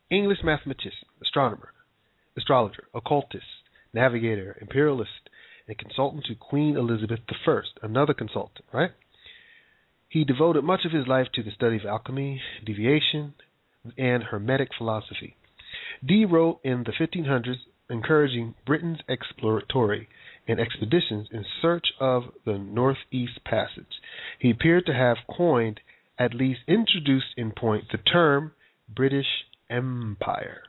English 0.09 0.39
mathematician, 0.43 1.07
astronomer, 1.21 1.73
astrologer, 2.38 2.88
occultist, 2.93 3.45
navigator, 3.93 4.57
imperialist, 4.61 5.29
and 5.67 5.77
consultant 5.77 6.25
to 6.25 6.35
Queen 6.35 6.77
Elizabeth 6.77 7.19
I, 7.29 7.61
another 7.81 8.13
consultant, 8.13 8.65
right? 8.71 8.91
He 10.07 10.23
devoted 10.23 10.63
much 10.63 10.85
of 10.85 10.91
his 10.91 11.07
life 11.07 11.27
to 11.33 11.43
the 11.43 11.51
study 11.51 11.77
of 11.77 11.85
alchemy, 11.85 12.41
divination, 12.65 13.33
and 13.97 14.23
Hermetic 14.23 14.69
philosophy. 14.77 15.35
Dee 16.05 16.25
wrote 16.25 16.59
in 16.63 16.85
the 16.85 16.93
1500s 16.93 17.57
encouraging 17.89 18.53
Britain's 18.65 18.99
exploratory 19.09 20.07
and 20.47 20.59
expeditions 20.59 21.27
in 21.31 21.43
search 21.61 21.88
of 21.99 22.23
the 22.45 22.57
Northeast 22.57 23.43
Passage. 23.43 24.01
He 24.39 24.51
appeared 24.51 24.85
to 24.85 24.93
have 24.93 25.17
coined, 25.35 25.79
at 26.20 26.34
least 26.34 26.61
introduced 26.68 27.28
in 27.36 27.51
point, 27.51 27.86
the 27.91 27.97
term 27.97 28.51
British 28.93 29.28
Empire. 29.70 30.63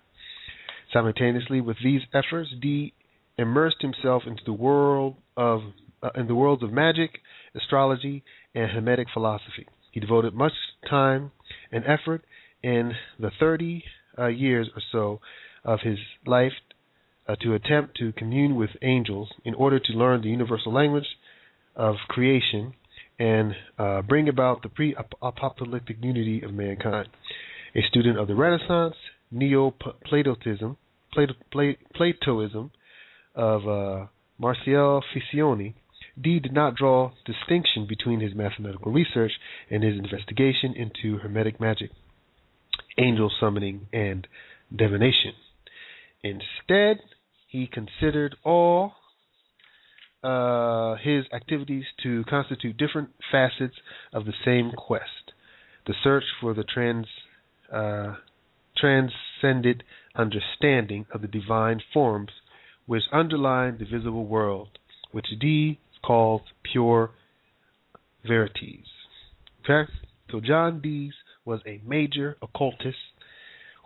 Simultaneously 0.92 1.60
with 1.60 1.76
these 1.82 2.02
efforts, 2.12 2.50
Dee 2.60 2.94
immersed 3.36 3.80
himself 3.80 4.24
into 4.26 4.42
the 4.44 4.52
world 4.52 5.16
of 5.36 5.60
uh, 6.02 6.10
in 6.14 6.26
the 6.28 6.34
worlds 6.34 6.62
of 6.62 6.72
magic, 6.72 7.10
astrology, 7.54 8.22
and 8.54 8.70
Hermetic 8.70 9.08
philosophy. 9.12 9.66
He 9.90 10.00
devoted 10.00 10.34
much 10.34 10.52
time 10.88 11.32
and 11.72 11.84
effort 11.84 12.22
in 12.62 12.92
the 13.18 13.30
30 13.38 13.82
uh, 14.18 14.26
years 14.26 14.68
or 14.74 14.82
so 14.92 15.20
of 15.64 15.80
his 15.80 15.98
life 16.26 16.52
uh, 17.28 17.36
to 17.42 17.54
attempt 17.54 17.96
to 17.98 18.12
commune 18.12 18.56
with 18.56 18.70
angels 18.82 19.28
in 19.44 19.54
order 19.54 19.78
to 19.78 19.92
learn 19.92 20.22
the 20.22 20.28
universal 20.28 20.72
language 20.72 21.06
of 21.76 21.96
creation 22.08 22.74
and 23.18 23.54
uh, 23.78 24.02
bring 24.02 24.28
about 24.28 24.62
the 24.62 24.68
pre-apocalyptic 24.68 25.96
unity 26.00 26.42
of 26.42 26.52
mankind. 26.52 27.08
A 27.74 27.82
student 27.82 28.18
of 28.18 28.28
the 28.28 28.34
Renaissance, 28.34 28.94
Neo-Platonism, 29.30 30.76
Platoism, 31.94 32.70
of 33.34 33.68
uh, 33.68 34.06
Marcel 34.38 35.02
Ficcioni, 35.14 35.74
Dee 36.20 36.40
did 36.40 36.52
not 36.52 36.74
draw 36.74 37.12
distinction 37.24 37.86
between 37.86 38.20
his 38.20 38.34
mathematical 38.34 38.90
research 38.90 39.32
and 39.70 39.82
his 39.84 39.96
investigation 39.96 40.74
into 40.74 41.18
Hermetic 41.18 41.60
magic, 41.60 41.90
angel 42.96 43.30
summoning, 43.38 43.86
and 43.92 44.26
divination. 44.74 45.32
Instead, 46.22 46.98
he 47.46 47.68
considered 47.68 48.34
all 48.44 48.94
uh, 50.22 50.96
his 50.96 51.24
activities 51.32 51.84
to 52.02 52.24
constitute 52.28 52.76
different 52.76 53.10
facets 53.30 53.74
of 54.12 54.24
the 54.24 54.32
same 54.44 54.72
quest 54.76 55.28
the 55.88 55.94
search 56.04 56.24
for 56.40 56.54
the 56.54 56.62
trans, 56.62 57.06
uh, 57.72 58.14
transcended 58.76 59.82
understanding 60.14 61.06
of 61.12 61.22
the 61.22 61.26
divine 61.26 61.80
forms 61.92 62.30
which 62.86 63.02
underlie 63.12 63.70
the 63.70 63.84
visible 63.84 64.26
world, 64.26 64.68
which 65.12 65.26
Dee 65.40 65.80
calls 66.04 66.42
pure 66.62 67.10
verities. 68.26 68.84
Okay? 69.64 69.90
So 70.30 70.40
John 70.40 70.80
Dees 70.80 71.12
was 71.44 71.60
a 71.66 71.80
major 71.86 72.36
occultist 72.42 72.96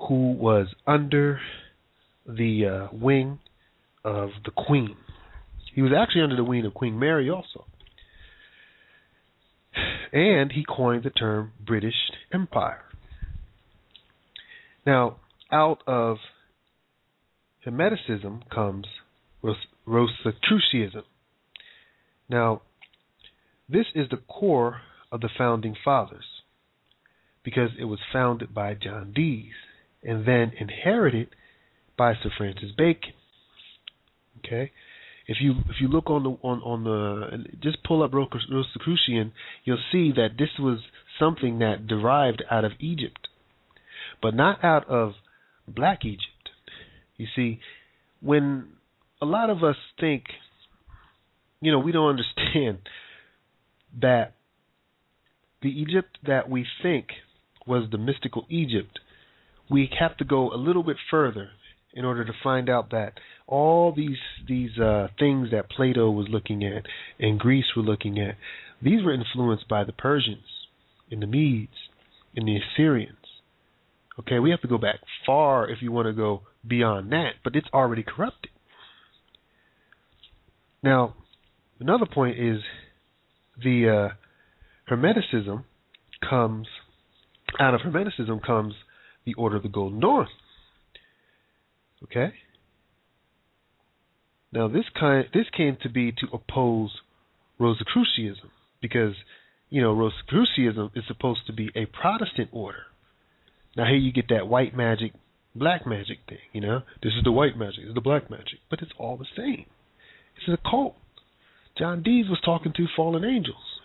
who 0.09 0.33
was 0.33 0.66
under 0.87 1.41
the 2.26 2.66
uh, 2.66 2.96
wing 2.96 3.38
of 4.04 4.30
the 4.45 4.50
Queen. 4.50 4.96
He 5.74 5.82
was 5.82 5.92
actually 5.96 6.22
under 6.22 6.36
the 6.36 6.44
wing 6.44 6.64
of 6.66 6.74
Queen 6.74 6.99
Mary 6.99 7.30
also. 7.30 7.66
And 10.12 10.53
he 10.53 10.64
coined 10.68 11.04
the 11.04 11.11
term 11.11 11.53
British 11.64 11.94
Empire. 12.32 12.82
Now, 14.84 15.16
out 15.50 15.82
of 15.86 16.18
Hermeticism 17.64 18.42
comes 18.50 18.86
Rosicrucianism. 19.86 21.04
Now, 22.28 22.62
this 23.68 23.86
is 23.94 24.08
the 24.11 24.16
core 24.16 24.82
of 25.11 25.20
the 25.20 25.30
founding 25.36 25.74
fathers 25.84 26.24
because 27.44 27.70
it 27.78 27.84
was 27.84 27.99
founded 28.12 28.54
by 28.54 28.74
John 28.74 29.12
Dees 29.14 29.53
and 30.03 30.26
then 30.26 30.53
inherited 30.58 31.28
by 31.96 32.14
Sir 32.14 32.30
Francis 32.36 32.70
Bacon. 32.76 33.12
Okay, 34.38 34.72
if 35.26 35.38
you 35.40 35.53
if 35.68 35.76
you 35.80 35.88
look 35.88 36.11
on 36.11 36.22
the 36.24 36.30
on 36.42 36.61
on 36.62 36.84
the 36.84 37.44
just 37.62 37.82
pull 37.84 38.03
up 38.03 38.12
Rosicrucian, 38.12 39.32
you'll 39.64 39.78
see 39.90 40.12
that 40.16 40.30
this 40.38 40.50
was 40.58 40.78
something 41.18 41.61
that 41.61 41.86
derived 41.86 42.42
out 42.50 42.64
of 42.64 42.72
Egypt, 42.80 43.28
but 44.20 44.34
not 44.34 44.64
out 44.64 44.88
of 44.88 45.12
Black 45.68 46.04
Egypt. 46.04 46.50
You 47.16 47.26
see, 47.36 47.61
when 48.20 48.68
a 49.20 49.26
lot 49.26 49.50
of 49.50 49.62
us 49.62 49.76
think, 50.00 50.24
you 51.61 51.70
know, 51.70 51.78
we 51.78 51.92
don't 51.92 52.08
understand 52.08 52.78
that 54.00 54.34
the 55.62 55.68
Egypt 55.68 56.18
that 56.26 56.50
we 56.50 56.66
think 56.82 57.07
was 57.66 57.88
the 57.92 57.99
mystical 57.99 58.46
Egypt, 58.49 58.99
we 59.70 59.88
have 60.00 60.16
to 60.16 60.24
go 60.24 60.53
a 60.53 60.57
little 60.57 60.82
bit 60.82 60.96
further 61.11 61.50
in 61.95 62.05
order 62.05 62.25
to 62.25 62.33
find 62.43 62.69
out 62.69 62.91
that 62.91 63.14
all 63.47 63.93
these 63.95 64.17
these 64.49 64.79
uh, 64.79 65.09
things 65.19 65.51
that 65.51 65.71
Plato 65.71 66.11
was 66.11 66.27
looking 66.31 66.64
at 66.64 66.85
and 67.19 67.39
Greece 67.39 67.67
were 67.77 67.83
looking 67.83 68.19
at, 68.19 68.37
these 68.83 69.05
were 69.05 69.13
influenced 69.13 69.69
by 69.69 69.85
the 69.85 69.93
Persians 69.93 70.45
and 71.11 71.23
the 71.23 71.27
Medes 71.27 71.73
and 72.35 72.47
the 72.47 72.59
Assyrians. 72.59 73.17
Okay, 74.19 74.39
we 74.39 74.51
have 74.51 74.61
to 74.63 74.69
go 74.69 74.79
back 74.79 75.01
far 75.27 75.69
if 75.69 75.79
you 75.81 75.93
want 75.93 76.07
to 76.07 76.13
go 76.13 76.43
beyond 76.67 77.13
that, 77.13 77.33
but 77.43 77.57
it's 77.57 77.69
already 77.73 78.03
corrupted. 78.03 78.51
Now, 80.83 81.14
another 81.81 82.07
point 82.07 82.39
is 82.39 82.59
the 83.63 84.11
uh, 84.11 84.93
Hermeticism 84.93 85.64
comes 86.29 86.67
out 87.61 87.75
of 87.75 87.81
Hermeticism 87.83 88.45
comes 88.45 88.75
the 89.25 89.35
Order 89.35 89.57
of 89.57 89.63
the 89.63 89.69
Golden 89.69 90.01
Dawn. 90.01 90.27
Okay. 92.04 92.33
Now 94.53 94.68
this 94.68 94.84
kind 94.99 95.26
this 95.33 95.46
came 95.57 95.76
to 95.83 95.88
be 95.88 96.12
to 96.12 96.26
oppose 96.33 96.91
Rosicrucianism 97.58 98.50
because 98.80 99.14
you 99.72 99.80
know, 99.80 99.95
Rosicrucianism 99.95 100.91
is 100.95 101.04
supposed 101.08 101.46
to 101.46 101.53
be 101.54 101.70
a 101.74 101.87
Protestant 101.87 102.50
order. 102.53 102.83
Now 103.74 103.87
here 103.87 103.96
you 103.96 104.12
get 104.12 104.29
that 104.29 104.46
white 104.46 104.76
magic, 104.76 105.12
black 105.54 105.87
magic 105.87 106.18
thing. 106.29 106.45
You 106.53 106.61
know, 106.61 106.80
this 107.03 107.14
is 107.14 107.24
the 107.24 107.33
white 107.33 107.57
magic, 107.57 107.79
this 107.79 107.88
is 107.88 107.95
the 107.95 108.03
black 108.03 108.30
magic, 108.30 108.58
but 108.68 108.80
it's 108.83 108.92
all 108.99 109.16
the 109.16 109.24
same. 109.34 109.64
It's 110.37 110.46
a 110.46 110.58
cult. 110.70 110.96
John 111.79 112.03
Dees 112.03 112.26
was 112.29 112.38
talking 112.45 112.74
to 112.76 112.87
fallen 112.95 113.24
angels, 113.24 113.80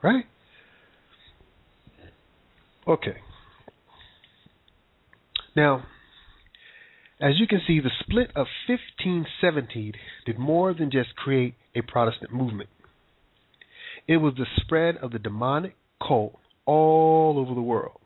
right? 0.00 0.26
Okay. 2.86 3.16
Now, 5.56 5.84
as 7.22 7.38
you 7.38 7.46
can 7.46 7.60
see, 7.66 7.78
the 7.78 7.90
split 8.00 8.30
of 8.34 8.48
1517 8.66 9.92
did 10.26 10.38
more 10.38 10.74
than 10.74 10.90
just 10.90 11.14
create 11.14 11.54
a 11.74 11.80
Protestant 11.80 12.34
movement. 12.34 12.68
It 14.08 14.16
was 14.16 14.34
the 14.36 14.46
spread 14.56 14.96
of 14.96 15.12
the 15.12 15.20
demonic 15.20 15.76
cult 16.06 16.34
all 16.66 17.38
over 17.38 17.54
the 17.54 17.62
world. 17.62 18.00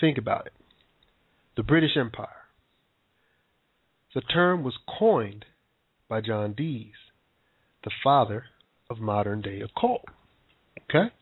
Think 0.00 0.18
about 0.18 0.46
it. 0.46 0.52
The 1.56 1.62
British 1.62 1.96
Empire. 1.96 2.28
The 4.14 4.20
term 4.20 4.64
was 4.64 4.74
coined 4.98 5.44
by 6.08 6.20
John 6.20 6.54
Dees, 6.54 6.94
the 7.84 7.92
father 8.02 8.46
of 8.90 8.98
modern 8.98 9.42
day 9.42 9.60
occult. 9.60 10.04
Okay? 10.90 11.12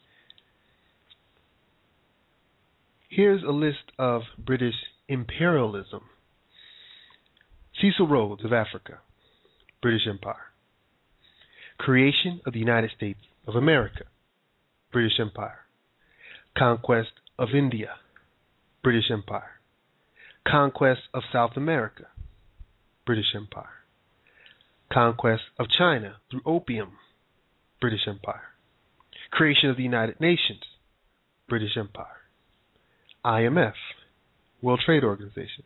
Here's 3.11 3.43
a 3.43 3.53
list 3.53 3.93
of 3.99 4.23
British 4.39 4.75
imperialism. 5.09 6.03
Cecil 7.81 8.09
Rhodes 8.09 8.45
of 8.45 8.53
Africa, 8.55 9.01
British 9.83 10.07
Empire. 10.09 10.53
Creation 11.79 12.41
of 12.47 12.55
the 12.55 12.59
United 12.59 12.91
States 12.97 13.21
of 13.47 13.55
America, 13.55 14.05
British 14.93 15.21
Empire. 15.21 15.67
Conquest 16.57 17.11
of 17.39 17.51
India, 17.55 17.97
British 18.83 19.11
Empire. 19.11 19.61
Conquest 20.49 21.03
of 21.13 21.23
South 21.31 21.51
America, 21.57 22.07
British 23.05 23.35
Empire. 23.35 23.85
Conquest 24.91 25.43
of 25.59 25.69
China 25.69 26.17
through 26.31 26.41
opium, 26.47 26.93
British 27.79 28.09
Empire. 28.09 28.55
Creation 29.31 29.69
of 29.69 29.77
the 29.77 29.83
United 29.83 30.19
Nations, 30.19 30.63
British 31.47 31.77
Empire. 31.77 32.07
IMF, 33.23 33.75
World 34.63 34.81
Trade 34.87 35.05
Organization, 35.05 35.65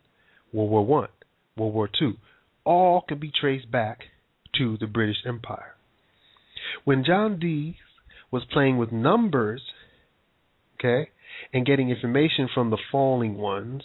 World 0.52 0.70
War 0.70 0.84
One, 0.84 1.08
World 1.56 1.74
War 1.74 1.90
II, 2.00 2.16
all 2.64 3.02
can 3.06 3.18
be 3.18 3.30
traced 3.30 3.70
back 3.70 4.00
to 4.58 4.76
the 4.78 4.86
British 4.86 5.24
Empire. 5.26 5.74
When 6.84 7.04
John 7.04 7.38
Dee 7.38 7.76
was 8.30 8.44
playing 8.52 8.78
with 8.78 8.92
numbers, 8.92 9.62
okay, 10.78 11.10
and 11.52 11.66
getting 11.66 11.90
information 11.90 12.48
from 12.52 12.70
the 12.70 12.78
falling 12.90 13.36
ones, 13.36 13.82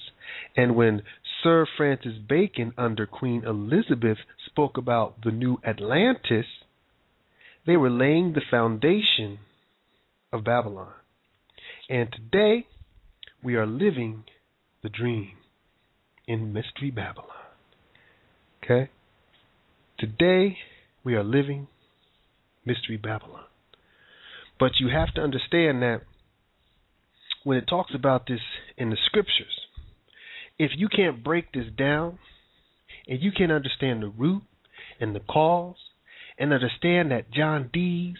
and 0.55 0.75
when 0.75 1.03
Sir 1.43 1.65
Francis 1.77 2.17
Bacon 2.27 2.73
under 2.77 3.05
Queen 3.05 3.43
Elizabeth 3.45 4.17
spoke 4.45 4.77
about 4.77 5.23
the 5.23 5.31
new 5.31 5.57
Atlantis, 5.65 6.45
they 7.65 7.77
were 7.77 7.89
laying 7.89 8.33
the 8.33 8.41
foundation 8.49 9.39
of 10.31 10.43
Babylon. 10.43 10.93
And 11.89 12.11
today, 12.11 12.67
we 13.43 13.55
are 13.55 13.65
living 13.65 14.23
the 14.81 14.89
dream 14.89 15.31
in 16.27 16.53
Mystery 16.53 16.91
Babylon. 16.91 17.35
Okay? 18.65 18.89
Today, 19.99 20.57
we 21.03 21.13
are 21.13 21.23
living 21.23 21.67
Mystery 22.65 22.97
Babylon. 22.97 23.43
But 24.59 24.71
you 24.79 24.89
have 24.89 25.13
to 25.13 25.21
understand 25.21 25.83
that 25.83 26.01
when 27.43 27.57
it 27.57 27.65
talks 27.69 27.91
about 27.93 28.25
this 28.27 28.39
in 28.75 28.89
the 28.89 28.97
scriptures, 29.05 29.67
if 30.57 30.71
you 30.75 30.87
can't 30.87 31.23
break 31.23 31.53
this 31.53 31.67
down 31.77 32.17
and 33.07 33.21
you 33.21 33.31
can't 33.31 33.51
understand 33.51 34.01
the 34.01 34.07
root 34.07 34.41
and 34.99 35.15
the 35.15 35.19
cause 35.19 35.75
and 36.39 36.51
understand 36.51 37.11
that 37.11 37.31
John 37.31 37.69
Dees 37.71 38.15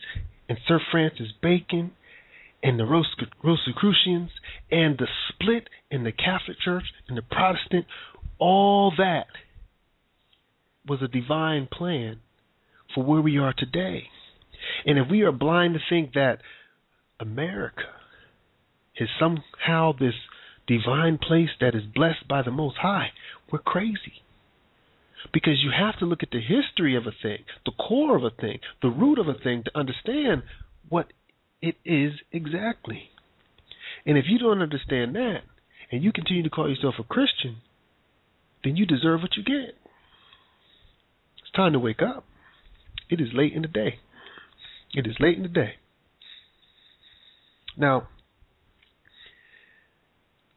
and 0.48 0.60
Sir 0.68 0.80
Francis 0.92 1.30
Bacon 1.42 1.92
and 2.62 2.80
the 2.80 2.86
Rosicrucians 2.86 4.30
and 4.70 4.98
the 4.98 5.08
split 5.30 5.70
in 5.90 6.04
the 6.04 6.12
Catholic 6.12 6.58
Church 6.64 6.86
and 7.08 7.18
the 7.18 7.24
Protestant, 7.24 7.86
all 8.38 8.94
that 8.98 9.26
was 10.88 11.02
a 11.02 11.08
divine 11.08 11.68
plan 11.72 12.20
for 12.94 13.04
where 13.04 13.22
we 13.22 13.38
are 13.38 13.54
today. 13.58 14.04
And 14.86 14.98
if 14.98 15.08
we 15.10 15.22
are 15.22 15.32
blind 15.32 15.74
to 15.76 15.80
think 15.90 16.14
that 16.14 16.40
America 17.20 17.84
is 18.98 19.10
somehow 19.20 19.92
this 19.94 20.14
divine 20.68 21.18
place 21.18 21.50
that 21.60 21.76
is 21.76 21.84
blessed 21.94 22.28
by 22.28 22.42
the 22.42 22.52
Most 22.52 22.78
High, 22.78 23.10
we're 23.52 23.60
crazy. 23.60 24.24
Because 25.34 25.64
you 25.64 25.72
have 25.78 25.98
to 26.00 26.06
look 26.06 26.24
at 26.24 26.30
the 26.32 26.42
history 26.42 26.96
of 26.96 27.08
a 27.08 27.12
thing, 27.22 27.40
the 27.66 27.72
core 27.72 28.16
of 28.16 28.24
a 28.24 28.30
thing, 28.30 28.60
the 28.82 28.90
root 28.90 29.20
of 29.20 29.28
a 29.28 29.34
thing 29.34 29.64
to 29.66 29.78
understand 29.78 30.44
what 30.90 31.08
it 31.62 31.76
is 31.84 32.14
exactly. 32.32 33.10
And 34.06 34.18
if 34.18 34.26
you 34.28 34.38
don't 34.38 34.62
understand 34.62 35.16
that, 35.16 35.42
and 35.92 36.04
you 36.04 36.12
continue 36.12 36.44
to 36.44 36.50
call 36.50 36.70
yourself 36.70 36.96
a 37.00 37.04
Christian, 37.04 37.58
then 38.64 38.76
you 38.76 38.86
deserve 38.86 39.22
what 39.22 39.36
you 39.36 39.44
get. 39.44 39.76
Time 41.56 41.74
to 41.74 41.80
wake 41.80 42.02
up. 42.02 42.26
It 43.10 43.22
is 43.22 43.30
late 43.34 43.54
in 43.54 43.62
the 43.62 43.68
day. 43.68 44.00
It 44.94 45.08
is 45.08 45.16
late 45.20 45.38
in 45.38 45.44
the 45.44 45.50
day. 45.50 45.74
Now, 47.78 48.08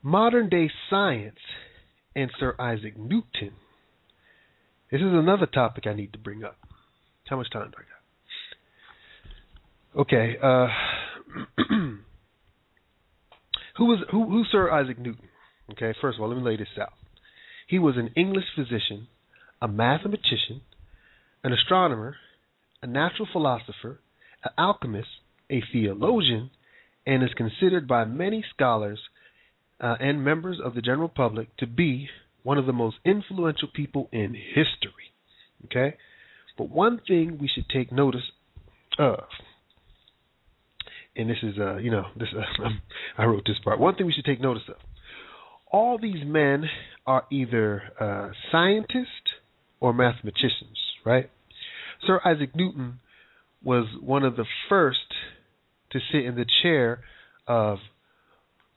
modern 0.02 0.48
day 0.48 0.70
science 0.90 1.38
and 2.14 2.30
Sir 2.38 2.54
Isaac 2.58 2.96
Newton. 2.96 3.52
This 4.90 5.00
is 5.00 5.12
another 5.12 5.46
topic 5.46 5.86
I 5.86 5.92
need 5.92 6.12
to 6.14 6.18
bring 6.18 6.42
up. 6.42 6.56
How 7.28 7.36
much 7.36 7.50
time 7.50 7.70
do 7.70 7.76
I 7.76 7.82
got? 7.82 7.98
Okay. 10.00 10.36
Uh, 10.42 10.68
who 13.76 13.84
was 13.84 13.98
who? 14.10 14.30
Who's 14.30 14.48
Sir 14.50 14.70
Isaac 14.70 14.98
Newton? 14.98 15.28
Okay. 15.72 15.92
First 16.00 16.16
of 16.16 16.22
all, 16.22 16.28
let 16.28 16.38
me 16.38 16.42
lay 16.42 16.56
this 16.56 16.68
out. 16.80 16.92
He 17.66 17.78
was 17.78 17.96
an 17.98 18.10
English 18.16 18.46
physician, 18.56 19.08
a 19.60 19.68
mathematician, 19.68 20.62
an 21.44 21.52
astronomer, 21.52 22.16
a 22.82 22.86
natural 22.86 23.28
philosopher, 23.30 24.00
an 24.44 24.52
alchemist, 24.58 25.08
a 25.50 25.62
theologian, 25.72 26.50
and 27.06 27.22
is 27.22 27.30
considered 27.36 27.88
by 27.88 28.04
many 28.04 28.44
scholars 28.54 28.98
uh, 29.80 29.96
and 30.00 30.24
members 30.24 30.58
of 30.62 30.74
the 30.74 30.82
general 30.82 31.08
public 31.08 31.56
to 31.56 31.66
be 31.66 32.08
one 32.42 32.58
of 32.58 32.66
the 32.66 32.72
most 32.72 32.96
influential 33.04 33.68
people 33.74 34.08
in 34.12 34.34
history. 34.34 35.12
Okay? 35.66 35.96
But 36.56 36.70
one 36.70 37.00
thing 37.06 37.38
we 37.40 37.48
should 37.48 37.68
take 37.68 37.92
notice 37.92 38.32
of 38.98 39.20
and 41.18 41.28
this 41.28 41.36
is 41.42 41.58
uh 41.58 41.76
you 41.76 41.90
know 41.90 42.04
this 42.16 42.28
uh, 42.34 42.68
I 43.18 43.24
wrote 43.26 43.42
this 43.44 43.56
part. 43.62 43.78
One 43.78 43.94
thing 43.96 44.06
we 44.06 44.12
should 44.12 44.24
take 44.24 44.40
notice 44.40 44.62
of: 44.68 44.76
all 45.70 45.98
these 45.98 46.24
men 46.24 46.64
are 47.06 47.24
either 47.30 47.82
uh, 48.00 48.30
scientists 48.50 49.34
or 49.80 49.92
mathematicians, 49.92 50.78
right? 51.04 51.30
Sir 52.06 52.20
Isaac 52.24 52.54
Newton 52.54 53.00
was 53.62 53.86
one 54.00 54.24
of 54.24 54.36
the 54.36 54.44
first 54.68 55.14
to 55.90 55.98
sit 56.12 56.24
in 56.24 56.36
the 56.36 56.46
chair 56.62 57.00
of 57.46 57.78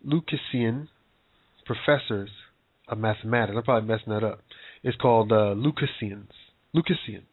Lucasian 0.05 0.87
professors 1.65 2.29
of 2.87 2.97
mathematics. 2.97 3.55
I'm 3.57 3.63
probably 3.63 3.87
messing 3.87 4.13
that 4.13 4.23
up. 4.23 4.41
It's 4.83 4.97
called 4.97 5.31
uh, 5.31 5.55
Lucasians. 5.55 6.29
Lucasians. 6.75 7.25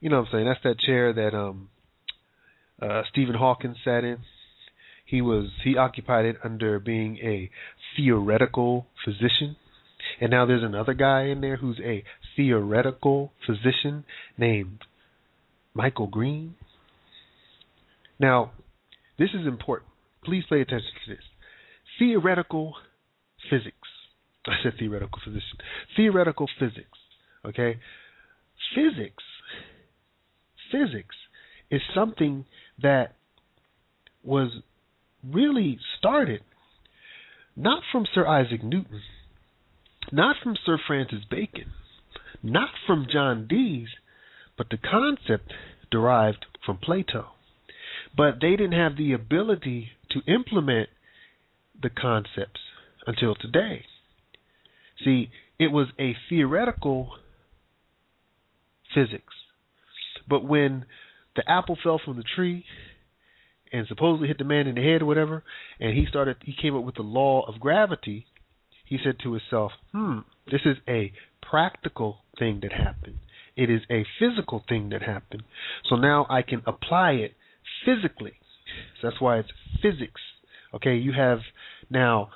You 0.00 0.10
know 0.10 0.20
what 0.20 0.28
I'm 0.28 0.32
saying? 0.32 0.46
That's 0.46 0.62
that 0.64 0.78
chair 0.78 1.12
that 1.12 1.34
um 1.34 1.68
uh, 2.80 3.02
Stephen 3.10 3.34
Hawking 3.34 3.74
sat 3.84 4.04
in. 4.04 4.18
He 5.04 5.20
was 5.20 5.50
he 5.64 5.76
occupied 5.76 6.24
it 6.24 6.36
under 6.44 6.78
being 6.78 7.18
a 7.18 7.50
theoretical 7.96 8.86
physician, 9.04 9.56
and 10.20 10.30
now 10.30 10.44
there's 10.44 10.62
another 10.62 10.94
guy 10.94 11.24
in 11.24 11.40
there 11.40 11.56
who's 11.56 11.80
a 11.82 12.04
theoretical 12.36 13.32
physician 13.46 14.04
named 14.36 14.80
Michael 15.72 16.06
Green. 16.06 16.54
Now, 18.18 18.52
this 19.18 19.30
is 19.30 19.46
important. 19.46 19.90
Please 20.24 20.44
pay 20.48 20.60
attention 20.60 20.90
to 21.06 21.14
this. 21.14 21.24
Theoretical 21.98 22.74
physics. 23.48 23.76
I 24.46 24.56
said 24.62 24.74
theoretical 24.78 25.18
physician. 25.24 25.58
Theoretical 25.96 26.48
physics. 26.58 26.98
Okay? 27.44 27.78
Physics. 28.74 29.24
Physics 30.70 31.16
is 31.70 31.80
something 31.94 32.44
that 32.82 33.16
was 34.22 34.50
really 35.26 35.78
started 35.98 36.42
not 37.56 37.82
from 37.90 38.06
Sir 38.14 38.26
Isaac 38.26 38.62
Newton, 38.62 39.00
not 40.12 40.36
from 40.42 40.56
Sir 40.64 40.78
Francis 40.86 41.24
Bacon, 41.30 41.72
not 42.42 42.70
from 42.86 43.06
John 43.10 43.46
Dees, 43.48 43.88
but 44.56 44.68
the 44.70 44.78
concept 44.78 45.52
derived 45.90 46.46
from 46.64 46.78
Plato. 46.78 47.26
But 48.16 48.36
they 48.40 48.50
didn't 48.50 48.72
have 48.72 48.96
the 48.96 49.12
ability 49.12 49.90
to 50.10 50.32
implement 50.32 50.88
the 51.80 51.90
concepts 51.90 52.60
until 53.06 53.34
today. 53.34 53.84
See, 55.04 55.30
it 55.58 55.68
was 55.68 55.88
a 55.98 56.16
theoretical 56.28 57.12
physics. 58.94 59.34
But 60.28 60.44
when 60.44 60.84
the 61.36 61.48
apple 61.48 61.78
fell 61.82 62.00
from 62.04 62.16
the 62.16 62.24
tree 62.36 62.64
and 63.72 63.86
supposedly 63.86 64.28
hit 64.28 64.38
the 64.38 64.44
man 64.44 64.66
in 64.66 64.74
the 64.74 64.82
head 64.82 65.02
or 65.02 65.06
whatever, 65.06 65.42
and 65.78 65.96
he 65.96 66.06
started 66.06 66.36
he 66.42 66.54
came 66.60 66.76
up 66.76 66.84
with 66.84 66.96
the 66.96 67.02
law 67.02 67.44
of 67.46 67.60
gravity, 67.60 68.26
he 68.90 68.98
said 69.02 69.18
to 69.20 69.32
himself, 69.32 69.72
"Hmm, 69.92 70.18
this 70.50 70.66
is 70.66 70.76
a 70.86 71.12
practical 71.40 72.18
thing 72.38 72.60
that 72.60 72.72
happened. 72.72 73.18
It 73.56 73.70
is 73.70 73.82
a 73.88 74.04
physical 74.18 74.64
thing 74.68 74.90
that 74.90 75.02
happened. 75.02 75.44
So 75.88 75.96
now 75.96 76.26
I 76.28 76.42
can 76.42 76.62
apply 76.66 77.12
it 77.12 77.34
physically. 77.84 78.34
So 79.00 79.08
that's 79.08 79.20
why 79.20 79.38
it's 79.38 79.50
physics. 79.80 80.20
Okay, 80.74 80.96
you 80.96 81.12
have 81.12 81.38
now 81.88 82.30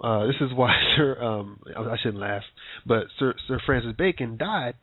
uh, 0.00 0.26
this 0.26 0.36
is 0.40 0.52
why 0.54 0.72
Sir 0.96 1.20
um, 1.22 1.60
I 1.76 1.96
shouldn't 2.02 2.20
laugh, 2.20 2.42
but 2.86 3.04
Sir 3.18 3.34
Sir 3.48 3.58
Francis 3.64 3.94
Bacon 3.96 4.36
died 4.36 4.74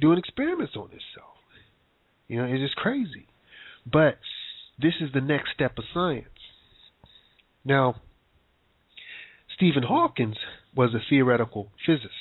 doing 0.00 0.18
experiments 0.18 0.74
on 0.74 0.88
himself. 0.88 1.36
You 2.28 2.38
know, 2.38 2.44
it's 2.44 2.62
just 2.62 2.76
crazy. 2.76 3.26
But 3.90 4.18
this 4.80 4.94
is 5.00 5.12
the 5.12 5.20
next 5.20 5.50
step 5.54 5.76
of 5.78 5.84
science. 5.92 6.28
Now, 7.64 7.96
Stephen 9.60 9.82
Hawkins 9.82 10.38
was 10.74 10.94
a 10.94 11.00
theoretical 11.10 11.70
physicist. 11.84 12.14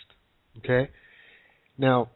Okay? 0.58 0.90
Now, 1.78 2.10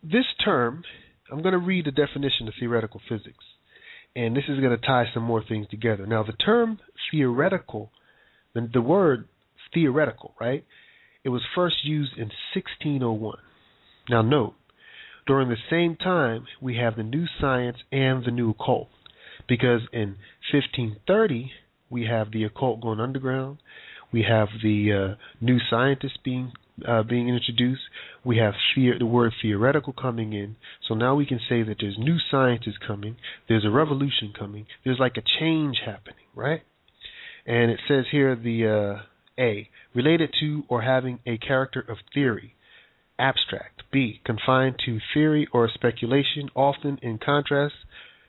this 0.00 0.26
term, 0.44 0.84
I'm 1.30 1.42
going 1.42 1.52
to 1.52 1.58
read 1.58 1.86
the 1.86 1.90
definition 1.90 2.46
of 2.46 2.54
theoretical 2.58 3.00
physics, 3.08 3.44
and 4.14 4.36
this 4.36 4.44
is 4.48 4.60
going 4.60 4.78
to 4.78 4.86
tie 4.86 5.06
some 5.12 5.24
more 5.24 5.42
things 5.42 5.66
together. 5.70 6.06
Now, 6.06 6.22
the 6.22 6.34
term 6.34 6.78
theoretical, 7.10 7.90
the, 8.54 8.70
the 8.72 8.80
word 8.80 9.26
theoretical, 9.74 10.34
right? 10.40 10.64
It 11.24 11.30
was 11.30 11.42
first 11.56 11.84
used 11.84 12.12
in 12.12 12.30
1601. 12.54 13.38
Now, 14.08 14.22
note, 14.22 14.54
during 15.26 15.48
the 15.48 15.56
same 15.68 15.96
time, 15.96 16.46
we 16.62 16.76
have 16.76 16.96
the 16.96 17.02
new 17.02 17.26
science 17.40 17.78
and 17.90 18.24
the 18.24 18.30
new 18.30 18.50
occult. 18.50 18.88
Because 19.48 19.80
in 19.92 20.16
1530, 20.52 21.50
we 21.90 22.06
have 22.06 22.30
the 22.30 22.44
occult 22.44 22.80
going 22.80 23.00
underground. 23.00 23.58
We 24.12 24.22
have 24.22 24.48
the 24.62 24.92
uh, 24.92 25.14
new 25.40 25.58
scientists 25.68 26.18
being 26.24 26.52
uh, 26.86 27.02
being 27.02 27.28
introduced. 27.28 27.82
We 28.24 28.38
have 28.38 28.54
the-, 28.74 28.92
the 28.98 29.06
word 29.06 29.32
theoretical 29.42 29.92
coming 29.92 30.32
in. 30.32 30.56
So 30.88 30.94
now 30.94 31.14
we 31.14 31.26
can 31.26 31.40
say 31.48 31.62
that 31.62 31.76
there's 31.80 31.98
new 31.98 32.16
sciences 32.30 32.74
coming. 32.84 33.16
There's 33.48 33.66
a 33.66 33.70
revolution 33.70 34.32
coming. 34.36 34.66
There's 34.84 34.98
like 34.98 35.16
a 35.16 35.22
change 35.38 35.80
happening, 35.84 36.24
right? 36.34 36.62
And 37.46 37.70
it 37.70 37.80
says 37.86 38.06
here 38.10 38.34
the 38.34 38.98
uh, 38.98 39.02
A 39.38 39.68
related 39.94 40.34
to 40.40 40.64
or 40.68 40.82
having 40.82 41.18
a 41.26 41.36
character 41.38 41.80
of 41.80 41.98
theory 42.14 42.54
abstract. 43.18 43.82
B. 43.92 44.20
Confined 44.24 44.76
to 44.86 44.98
theory 45.12 45.46
or 45.52 45.68
speculation, 45.68 46.48
often 46.54 46.98
in 47.02 47.18
contrast 47.18 47.74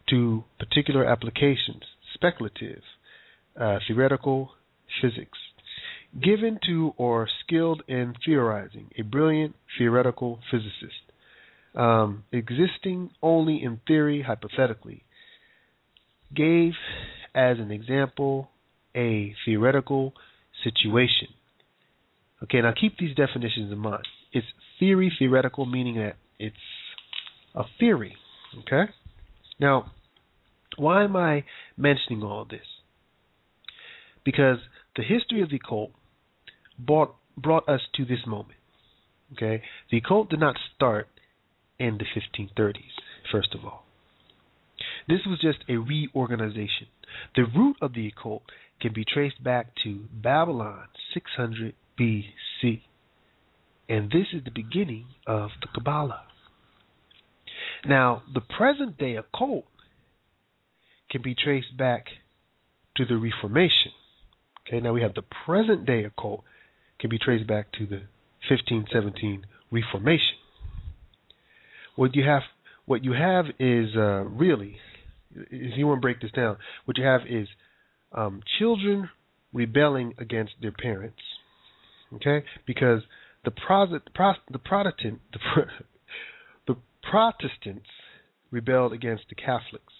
to 0.09 0.43
particular 0.59 1.05
applications. 1.05 1.83
Speculative, 2.13 2.81
uh, 3.59 3.79
theoretical 3.87 4.51
physics. 5.01 5.37
Given 6.21 6.59
to 6.65 6.93
or 6.97 7.27
skilled 7.43 7.83
in 7.87 8.15
theorizing, 8.25 8.89
a 8.97 9.03
brilliant 9.03 9.55
theoretical 9.77 10.39
physicist. 10.49 10.99
Um, 11.73 12.25
existing 12.33 13.11
only 13.21 13.63
in 13.63 13.79
theory, 13.87 14.21
hypothetically. 14.21 15.03
Gave 16.35 16.73
as 17.33 17.59
an 17.59 17.71
example 17.71 18.49
a 18.95 19.33
theoretical 19.45 20.13
situation. 20.63 21.29
Okay, 22.43 22.61
now 22.61 22.73
keep 22.79 22.97
these 22.97 23.15
definitions 23.15 23.71
in 23.71 23.77
mind. 23.77 24.03
It's 24.33 24.47
theory 24.79 25.13
theoretical, 25.17 25.65
meaning 25.65 25.95
that 25.95 26.15
it's 26.39 26.55
a 27.55 27.63
theory. 27.79 28.15
Okay? 28.59 28.91
Now, 29.59 29.91
why 30.77 31.03
am 31.03 31.15
I 31.15 31.43
mentioning 31.77 32.23
all 32.23 32.45
this? 32.49 32.65
Because 34.23 34.57
the 34.95 35.03
history 35.03 35.41
of 35.41 35.49
the 35.49 35.57
occult 35.57 35.91
brought, 36.77 37.15
brought 37.37 37.67
us 37.67 37.81
to 37.95 38.05
this 38.05 38.25
moment. 38.27 38.59
Okay? 39.33 39.63
The 39.89 39.97
occult 39.97 40.29
did 40.29 40.39
not 40.39 40.55
start 40.75 41.07
in 41.79 41.97
the 41.97 42.05
1530s, 42.05 42.75
first 43.31 43.55
of 43.55 43.65
all. 43.65 43.85
This 45.07 45.21
was 45.25 45.39
just 45.39 45.59
a 45.67 45.77
reorganization. 45.77 46.87
The 47.35 47.43
root 47.43 47.77
of 47.81 47.93
the 47.93 48.07
occult 48.07 48.43
can 48.79 48.93
be 48.93 49.05
traced 49.05 49.43
back 49.43 49.67
to 49.83 50.05
Babylon 50.11 50.87
600 51.13 51.73
BC. 51.99 52.81
And 53.89 54.09
this 54.11 54.27
is 54.33 54.43
the 54.43 54.51
beginning 54.51 55.05
of 55.27 55.49
the 55.61 55.67
Kabbalah. 55.73 56.23
Now, 57.85 58.23
the 58.33 58.41
present 58.41 58.97
day 58.97 59.15
occult 59.15 59.65
can 61.09 61.21
be 61.21 61.35
traced 61.35 61.75
back 61.77 62.05
to 62.95 63.05
the 63.05 63.17
Reformation. 63.17 63.91
Okay, 64.71 64.79
now 64.79 64.93
we 64.93 65.01
have 65.01 65.13
the 65.15 65.23
present 65.45 65.85
day 65.85 66.05
occult 66.05 66.45
can 66.97 67.09
be 67.09 67.19
traced 67.19 67.45
back 67.45 67.73
to 67.73 67.85
the 67.85 68.03
1517 68.49 69.45
Reformation. 69.69 70.37
What 71.97 72.15
you 72.15 72.23
have, 72.23 72.43
what 72.85 73.03
you 73.03 73.11
have 73.11 73.47
is 73.59 73.89
uh, 73.97 74.23
really, 74.23 74.77
if 75.35 75.77
you 75.77 75.87
want 75.87 75.97
to 75.97 76.01
break 76.01 76.21
this 76.21 76.31
down, 76.31 76.55
what 76.85 76.97
you 76.97 77.03
have 77.03 77.21
is 77.29 77.49
um, 78.13 78.41
children 78.59 79.09
rebelling 79.51 80.13
against 80.17 80.53
their 80.61 80.71
parents. 80.71 81.19
Okay, 82.15 82.45
because 82.65 83.01
the 83.43 83.51
the 83.51 84.59
Protestant 84.59 85.19
the, 85.33 85.39
the 86.67 86.75
Protestants 87.09 87.89
rebelled 88.51 88.93
against 88.93 89.23
the 89.27 89.35
Catholics. 89.35 89.93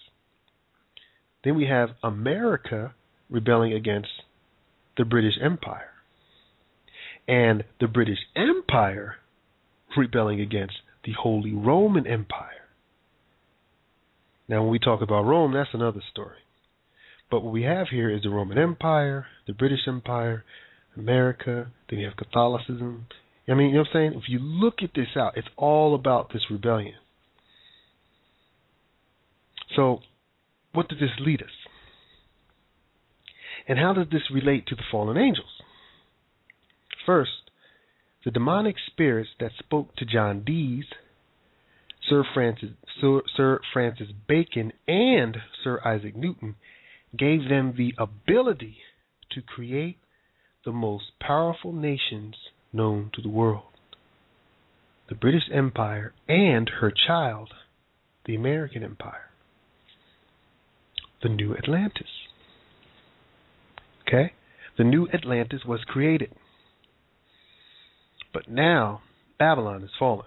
Then 1.44 1.56
we 1.56 1.66
have 1.66 1.90
America 2.02 2.94
rebelling 3.28 3.74
against 3.74 4.08
the 4.96 5.04
British 5.04 5.34
Empire. 5.42 5.90
And 7.28 7.64
the 7.80 7.86
British 7.86 8.18
Empire 8.34 9.16
rebelling 9.96 10.40
against 10.40 10.74
the 11.04 11.12
Holy 11.12 11.52
Roman 11.52 12.06
Empire. 12.06 12.48
Now, 14.48 14.62
when 14.62 14.70
we 14.70 14.78
talk 14.78 15.02
about 15.02 15.24
Rome, 15.24 15.52
that's 15.54 15.70
another 15.72 16.02
story. 16.10 16.38
But 17.30 17.42
what 17.42 17.52
we 17.52 17.62
have 17.62 17.88
here 17.88 18.10
is 18.10 18.22
the 18.22 18.30
Roman 18.30 18.58
Empire, 18.58 19.26
the 19.46 19.54
British 19.54 19.86
Empire, 19.86 20.44
America, 20.96 21.70
then 21.88 22.00
you 22.00 22.06
have 22.06 22.16
Catholicism, 22.16 23.06
I 23.48 23.54
mean, 23.54 23.68
you 23.68 23.74
know 23.74 23.80
what 23.80 23.88
I'm 23.88 24.12
saying? 24.12 24.22
If 24.22 24.28
you 24.28 24.38
look 24.38 24.76
at 24.82 24.90
this 24.94 25.08
out, 25.16 25.36
it's 25.36 25.48
all 25.56 25.94
about 25.94 26.32
this 26.32 26.42
rebellion. 26.50 26.94
So, 29.74 30.00
what 30.72 30.88
did 30.88 30.98
this 30.98 31.10
lead 31.18 31.42
us? 31.42 31.48
And 33.68 33.78
how 33.78 33.92
does 33.92 34.06
this 34.10 34.30
relate 34.32 34.66
to 34.66 34.74
the 34.74 34.82
fallen 34.90 35.16
angels? 35.16 35.62
First, 37.06 37.50
the 38.24 38.30
demonic 38.30 38.76
spirits 38.86 39.30
that 39.40 39.52
spoke 39.58 39.94
to 39.96 40.04
John 40.04 40.44
Dees, 40.44 40.84
Sir 42.08 42.24
Francis, 42.34 42.70
Sir, 43.00 43.22
Sir 43.36 43.60
Francis 43.72 44.08
Bacon, 44.28 44.72
and 44.86 45.36
Sir 45.62 45.80
Isaac 45.84 46.16
Newton 46.16 46.56
gave 47.16 47.48
them 47.48 47.74
the 47.76 47.94
ability 47.98 48.78
to 49.32 49.42
create 49.42 49.98
the 50.64 50.72
most 50.72 51.04
powerful 51.20 51.72
nations 51.72 52.34
known 52.72 53.10
to 53.14 53.22
the 53.22 53.28
world 53.28 53.64
the 55.08 55.14
British 55.18 55.42
Empire 55.52 56.14
and 56.26 56.70
her 56.80 56.90
child, 57.06 57.52
the 58.24 58.34
American 58.34 58.82
Empire, 58.82 59.28
the 61.22 61.28
New 61.28 61.54
Atlantis. 61.54 62.08
Okay? 64.12 64.32
The 64.76 64.84
New 64.84 65.08
Atlantis 65.12 65.62
was 65.66 65.80
created. 65.86 66.30
But 68.32 68.48
now 68.48 69.00
Babylon 69.38 69.80
has 69.82 69.90
fallen. 69.98 70.26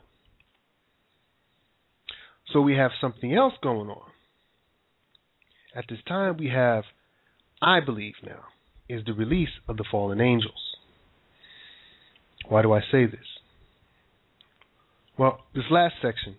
So 2.52 2.62
we 2.62 2.76
have 2.76 2.92
something 3.02 3.34
else 3.34 3.54
going 3.62 3.90
on. 3.90 4.10
At 5.76 5.86
this 5.90 6.00
time, 6.08 6.38
we 6.38 6.50
have, 6.50 6.84
I 7.62 7.80
believe 7.80 8.14
now, 8.24 8.46
is 8.88 9.04
the 9.06 9.14
release 9.14 9.50
of 9.68 9.78
the 9.78 9.86
fallen 9.90 10.22
angels. 10.22 10.76
Why 12.48 12.62
do 12.62 12.72
I 12.72 12.80
say 12.92 13.06
this? 13.08 13.20
Well, 15.18 15.40
this 15.54 15.66
last 15.72 15.96
section, 16.02 16.36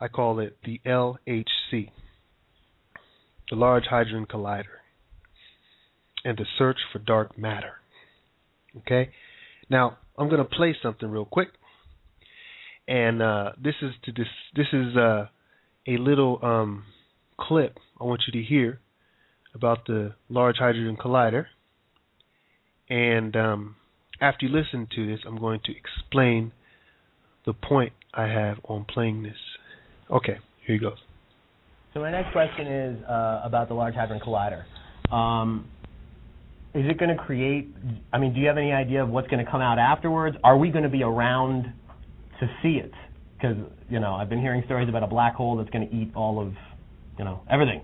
I 0.00 0.08
call 0.08 0.38
it 0.38 0.56
the 0.64 0.80
LHC, 0.86 1.90
the 3.50 3.56
Large 3.56 3.84
Hadron 3.90 4.26
Collider, 4.26 4.81
and 6.24 6.36
the 6.36 6.46
search 6.58 6.78
for 6.92 6.98
dark 6.98 7.38
matter. 7.38 7.74
Okay? 8.78 9.10
Now, 9.68 9.98
I'm 10.18 10.28
going 10.28 10.42
to 10.42 10.44
play 10.44 10.76
something 10.82 11.08
real 11.08 11.24
quick. 11.24 11.48
And 12.88 13.22
uh, 13.22 13.52
this 13.62 13.74
is 13.80 13.92
to 14.04 14.12
this 14.12 14.26
this 14.56 14.66
is 14.72 14.96
uh, 14.96 15.26
a 15.86 15.96
little 15.98 16.40
um, 16.42 16.84
clip 17.38 17.78
I 18.00 18.04
want 18.04 18.22
you 18.26 18.40
to 18.40 18.46
hear 18.46 18.80
about 19.54 19.86
the 19.86 20.14
Large 20.28 20.56
Hadron 20.58 20.96
Collider. 20.96 21.46
And 22.90 23.36
um, 23.36 23.76
after 24.20 24.46
you 24.46 24.52
listen 24.52 24.88
to 24.96 25.06
this, 25.06 25.20
I'm 25.26 25.38
going 25.38 25.60
to 25.64 25.72
explain 25.76 26.52
the 27.46 27.52
point 27.52 27.92
I 28.12 28.24
have 28.24 28.58
on 28.64 28.84
playing 28.84 29.22
this. 29.22 29.36
Okay, 30.10 30.38
here 30.66 30.76
he 30.76 30.78
goes. 30.78 30.98
So 31.94 32.00
my 32.00 32.10
next 32.10 32.32
question 32.32 32.66
is 32.66 33.04
uh, 33.04 33.42
about 33.44 33.68
the 33.68 33.74
Large 33.74 33.94
Hadron 33.94 34.20
Collider. 34.20 34.64
Um, 35.14 35.68
is 36.74 36.88
it 36.88 36.98
going 36.98 37.14
to 37.14 37.22
create? 37.22 37.74
I 38.12 38.18
mean, 38.18 38.32
do 38.34 38.40
you 38.40 38.46
have 38.46 38.56
any 38.56 38.72
idea 38.72 39.02
of 39.02 39.08
what's 39.10 39.28
going 39.28 39.44
to 39.44 39.50
come 39.50 39.60
out 39.60 39.78
afterwards? 39.78 40.36
Are 40.42 40.56
we 40.56 40.70
going 40.70 40.84
to 40.84 40.90
be 40.90 41.02
around 41.02 41.72
to 42.40 42.46
see 42.62 42.80
it? 42.82 42.92
Because 43.36 43.56
you 43.88 44.00
know, 44.00 44.14
I've 44.14 44.30
been 44.30 44.40
hearing 44.40 44.62
stories 44.64 44.88
about 44.88 45.02
a 45.02 45.06
black 45.06 45.34
hole 45.34 45.56
that's 45.56 45.68
going 45.70 45.88
to 45.88 45.94
eat 45.94 46.12
all 46.14 46.40
of, 46.40 46.54
you 47.18 47.24
know, 47.24 47.42
everything. 47.50 47.82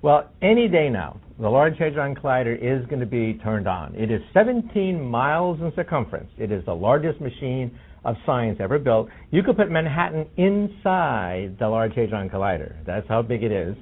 Well, 0.00 0.30
any 0.42 0.68
day 0.68 0.88
now, 0.88 1.20
the 1.38 1.48
Large 1.48 1.78
Hadron 1.78 2.14
Collider 2.14 2.54
is 2.54 2.86
going 2.86 3.00
to 3.00 3.06
be 3.06 3.40
turned 3.42 3.66
on. 3.66 3.94
It 3.94 4.10
is 4.10 4.20
17 4.32 5.00
miles 5.00 5.60
in 5.60 5.72
circumference. 5.76 6.30
It 6.38 6.52
is 6.52 6.64
the 6.64 6.74
largest 6.74 7.20
machine 7.20 7.78
of 8.04 8.16
science 8.26 8.58
ever 8.60 8.78
built. 8.78 9.08
You 9.30 9.42
could 9.42 9.56
put 9.56 9.70
Manhattan 9.70 10.26
inside 10.36 11.56
the 11.58 11.68
Large 11.68 11.94
Hadron 11.94 12.28
Collider. 12.28 12.74
That's 12.86 13.08
how 13.08 13.22
big 13.22 13.42
it 13.42 13.52
is. 13.52 13.76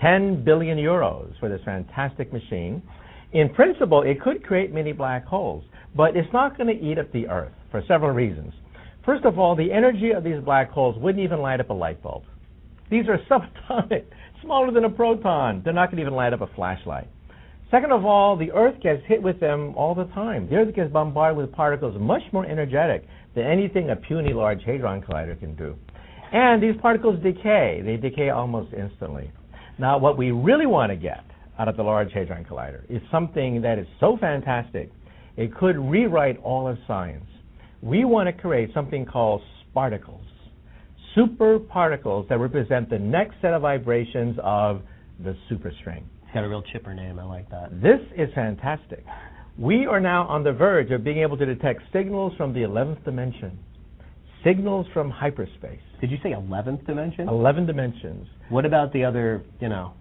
10 0.00 0.44
billion 0.44 0.78
euros 0.78 1.38
for 1.40 1.48
this 1.48 1.60
fantastic 1.64 2.32
machine. 2.32 2.82
In 3.32 3.48
principle, 3.50 4.02
it 4.02 4.20
could 4.20 4.44
create 4.44 4.72
many 4.72 4.92
black 4.92 5.24
holes, 5.24 5.64
but 5.94 6.16
it's 6.16 6.32
not 6.32 6.56
going 6.56 6.68
to 6.68 6.84
eat 6.84 6.98
up 6.98 7.10
the 7.12 7.26
Earth 7.28 7.52
for 7.70 7.82
several 7.88 8.12
reasons. 8.12 8.52
First 9.04 9.24
of 9.24 9.38
all, 9.38 9.56
the 9.56 9.72
energy 9.72 10.10
of 10.12 10.24
these 10.24 10.42
black 10.44 10.70
holes 10.70 10.96
wouldn't 10.98 11.22
even 11.22 11.40
light 11.40 11.60
up 11.60 11.70
a 11.70 11.72
light 11.72 12.02
bulb. 12.02 12.24
These 12.90 13.04
are 13.08 13.18
subatomic, 13.30 14.04
smaller 14.42 14.70
than 14.70 14.84
a 14.84 14.90
proton. 14.90 15.62
They're 15.64 15.72
not 15.72 15.86
going 15.86 15.96
to 15.96 16.02
even 16.02 16.14
light 16.14 16.32
up 16.32 16.40
a 16.40 16.48
flashlight. 16.54 17.08
Second 17.70 17.90
of 17.90 18.04
all, 18.04 18.36
the 18.36 18.52
Earth 18.52 18.80
gets 18.80 19.02
hit 19.06 19.20
with 19.20 19.40
them 19.40 19.74
all 19.76 19.94
the 19.94 20.04
time. 20.06 20.48
The 20.48 20.56
Earth 20.56 20.74
gets 20.74 20.92
bombarded 20.92 21.36
with 21.36 21.52
particles 21.52 21.96
much 22.00 22.22
more 22.32 22.46
energetic 22.46 23.04
than 23.34 23.44
anything 23.44 23.90
a 23.90 23.96
puny 23.96 24.32
Large 24.32 24.62
Hadron 24.64 25.02
Collider 25.02 25.38
can 25.38 25.56
do. 25.56 25.74
And 26.32 26.62
these 26.62 26.80
particles 26.80 27.20
decay. 27.22 27.82
They 27.84 27.96
decay 27.96 28.30
almost 28.30 28.72
instantly. 28.72 29.32
Now, 29.78 29.98
what 29.98 30.16
we 30.16 30.30
really 30.30 30.66
want 30.66 30.90
to 30.90 30.96
get 30.96 31.24
out 31.58 31.68
of 31.68 31.76
the 31.76 31.82
Large 31.82 32.12
Hadron 32.12 32.44
Collider 32.44 32.84
is 32.88 33.00
something 33.10 33.62
that 33.62 33.78
is 33.78 33.86
so 34.00 34.16
fantastic, 34.20 34.90
it 35.36 35.54
could 35.54 35.76
rewrite 35.76 36.38
all 36.42 36.68
of 36.68 36.78
science. 36.86 37.26
We 37.82 38.04
want 38.04 38.26
to 38.28 38.32
create 38.32 38.70
something 38.74 39.04
called 39.04 39.42
sparticles, 39.74 40.24
super 41.14 41.58
particles 41.58 42.26
that 42.28 42.38
represent 42.38 42.90
the 42.90 42.98
next 42.98 43.36
set 43.40 43.52
of 43.52 43.62
vibrations 43.62 44.36
of 44.42 44.82
the 45.22 45.36
superstring. 45.50 46.02
It's 46.22 46.34
got 46.34 46.44
a 46.44 46.48
real 46.48 46.62
chipper 46.72 46.94
name. 46.94 47.18
I 47.18 47.24
like 47.24 47.48
that. 47.50 47.80
This 47.80 48.00
is 48.16 48.28
fantastic. 48.34 49.04
We 49.58 49.86
are 49.86 50.00
now 50.00 50.26
on 50.26 50.44
the 50.44 50.52
verge 50.52 50.90
of 50.90 51.02
being 51.04 51.18
able 51.18 51.38
to 51.38 51.46
detect 51.46 51.82
signals 51.92 52.34
from 52.36 52.52
the 52.52 52.60
11th 52.60 53.04
dimension, 53.04 53.58
signals 54.44 54.86
from 54.92 55.10
hyperspace. 55.10 55.80
Did 56.00 56.10
you 56.10 56.18
say 56.22 56.30
11th 56.30 56.86
dimension? 56.86 57.28
11 57.28 57.64
dimensions. 57.64 58.26
What 58.50 58.66
about 58.66 58.92
the 58.92 59.04
other, 59.04 59.42
you 59.60 59.70
know, 59.70 59.94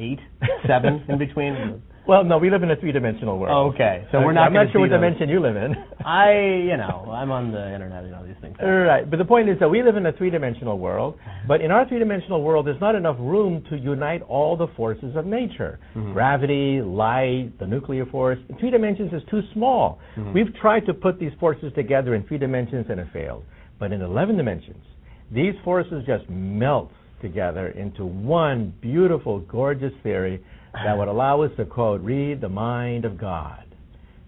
eight, 0.00 0.18
seven 0.66 1.04
in 1.08 1.18
between? 1.18 1.82
Well, 2.08 2.24
no, 2.24 2.38
we 2.38 2.50
live 2.50 2.64
in 2.64 2.70
a 2.72 2.76
three-dimensional 2.76 3.38
world. 3.38 3.74
Okay, 3.74 4.04
so 4.10 4.18
we're 4.20 4.32
not. 4.32 4.46
I'm 4.48 4.52
not 4.54 4.72
sure 4.72 4.80
what 4.80 4.90
dimension 4.90 5.28
you 5.28 5.38
live 5.38 5.54
in. 5.54 5.76
I, 6.04 6.32
you 6.66 6.76
know, 6.76 7.06
I'm 7.12 7.30
on 7.30 7.52
the 7.52 7.72
internet. 7.72 8.02
and 8.04 8.14
all 8.14 8.24
these 8.24 8.34
things. 8.40 8.56
Right, 8.60 9.08
but 9.08 9.18
the 9.18 9.24
point 9.24 9.48
is 9.48 9.58
that 9.60 9.68
we 9.68 9.80
live 9.82 9.96
in 9.96 10.06
a 10.06 10.12
three-dimensional 10.12 10.78
world, 10.78 11.18
but 11.46 11.60
in 11.60 11.70
our 11.70 11.86
three-dimensional 11.86 12.42
world, 12.42 12.66
there's 12.66 12.80
not 12.80 12.96
enough 12.96 13.16
room 13.20 13.62
to 13.70 13.76
unite 13.76 14.22
all 14.22 14.56
the 14.56 14.66
forces 14.76 15.14
of 15.14 15.24
nature: 15.26 15.78
Mhm. 15.94 16.14
gravity, 16.14 16.80
light, 16.80 17.50
the 17.60 17.66
nuclear 17.66 18.06
force. 18.06 18.38
Three 18.58 18.70
dimensions 18.70 19.12
is 19.12 19.22
too 19.30 19.42
small. 19.52 20.00
Mhm. 20.16 20.32
We've 20.32 20.52
tried 20.56 20.86
to 20.86 20.94
put 20.94 21.20
these 21.20 21.34
forces 21.38 21.72
together 21.74 22.14
in 22.14 22.22
three 22.24 22.38
dimensions 22.38 22.86
and 22.88 22.98
it 22.98 23.08
failed. 23.12 23.44
But 23.78 23.92
in 23.92 24.00
11 24.02 24.36
dimensions, 24.36 24.82
these 25.30 25.54
forces 25.62 26.02
just 26.06 26.28
melt 26.28 26.90
together 27.20 27.68
into 27.68 28.04
one 28.04 28.74
beautiful, 28.80 29.40
gorgeous 29.40 29.92
theory 30.02 30.44
that 30.72 30.96
would 30.96 31.08
allow 31.08 31.42
us 31.42 31.50
to 31.56 31.64
quote, 31.64 32.00
read 32.02 32.40
the 32.40 32.48
mind 32.48 33.04
of 33.04 33.18
God. 33.18 33.64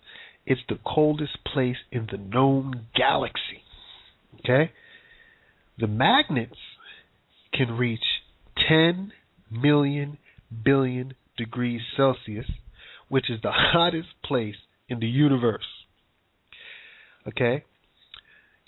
It's 0.47 0.63
the 0.69 0.79
coldest 0.85 1.45
place 1.45 1.77
in 1.91 2.07
the 2.11 2.17
known 2.17 2.87
galaxy. 2.95 3.63
Okay? 4.41 4.73
The 5.79 5.87
magnets 5.87 6.59
can 7.53 7.77
reach 7.77 8.05
10 8.69 9.13
million 9.51 10.17
billion 10.65 11.15
degrees 11.37 11.83
Celsius, 11.97 12.51
which 13.09 13.31
is 13.31 13.41
the 13.43 13.53
hottest 13.53 14.09
place 14.25 14.57
in 14.89 14.99
the 15.01 15.07
universe. 15.07 15.67
Okay? 17.29 17.65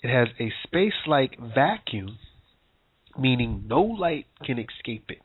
It 0.01 0.09
has 0.09 0.29
a 0.39 0.53
space 0.63 0.93
like 1.07 1.37
vacuum, 1.39 2.17
meaning 3.17 3.65
no 3.67 3.81
light 3.81 4.27
can 4.43 4.59
escape 4.59 5.09
it. 5.09 5.21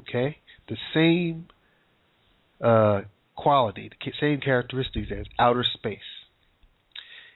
Okay? 0.00 0.38
The 0.68 0.76
same 0.94 1.46
uh, 2.60 3.02
quality, 3.34 3.90
the 3.90 4.12
same 4.20 4.40
characteristics 4.40 5.08
as 5.10 5.26
outer 5.38 5.64
space. 5.64 5.98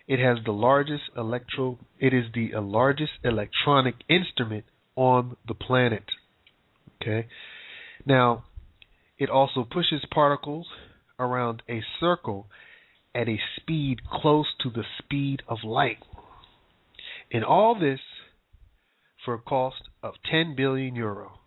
It 0.07 0.19
has 0.19 0.39
the 0.45 0.53
largest 0.53 1.05
electro 1.17 1.79
it 2.01 2.13
is 2.13 2.25
the 2.35 2.55
uh, 2.55 2.61
largest 2.61 3.13
electronic 3.23 3.95
instrument 4.09 4.65
on 4.97 5.37
the 5.47 5.55
planet. 5.55 6.05
Okay? 7.01 7.29
Now, 8.05 8.45
it 9.19 9.31
also 9.31 9.65
pushes 9.65 10.05
particles 10.11 10.67
around 11.19 11.63
a 11.69 11.83
circle 12.01 12.47
at 13.15 13.29
a 13.29 13.39
speed 13.57 14.01
close 14.11 14.47
to 14.63 14.71
the 14.71 14.85
speed 14.99 15.43
of 15.47 15.59
light. 15.63 15.99
And 17.31 17.45
all 17.45 17.79
this 17.79 18.01
for 19.25 19.35
a 19.35 19.39
cost 19.39 19.90
of 20.03 20.15
10 20.31 20.55
billion 20.57 20.95
euro, 20.95 21.41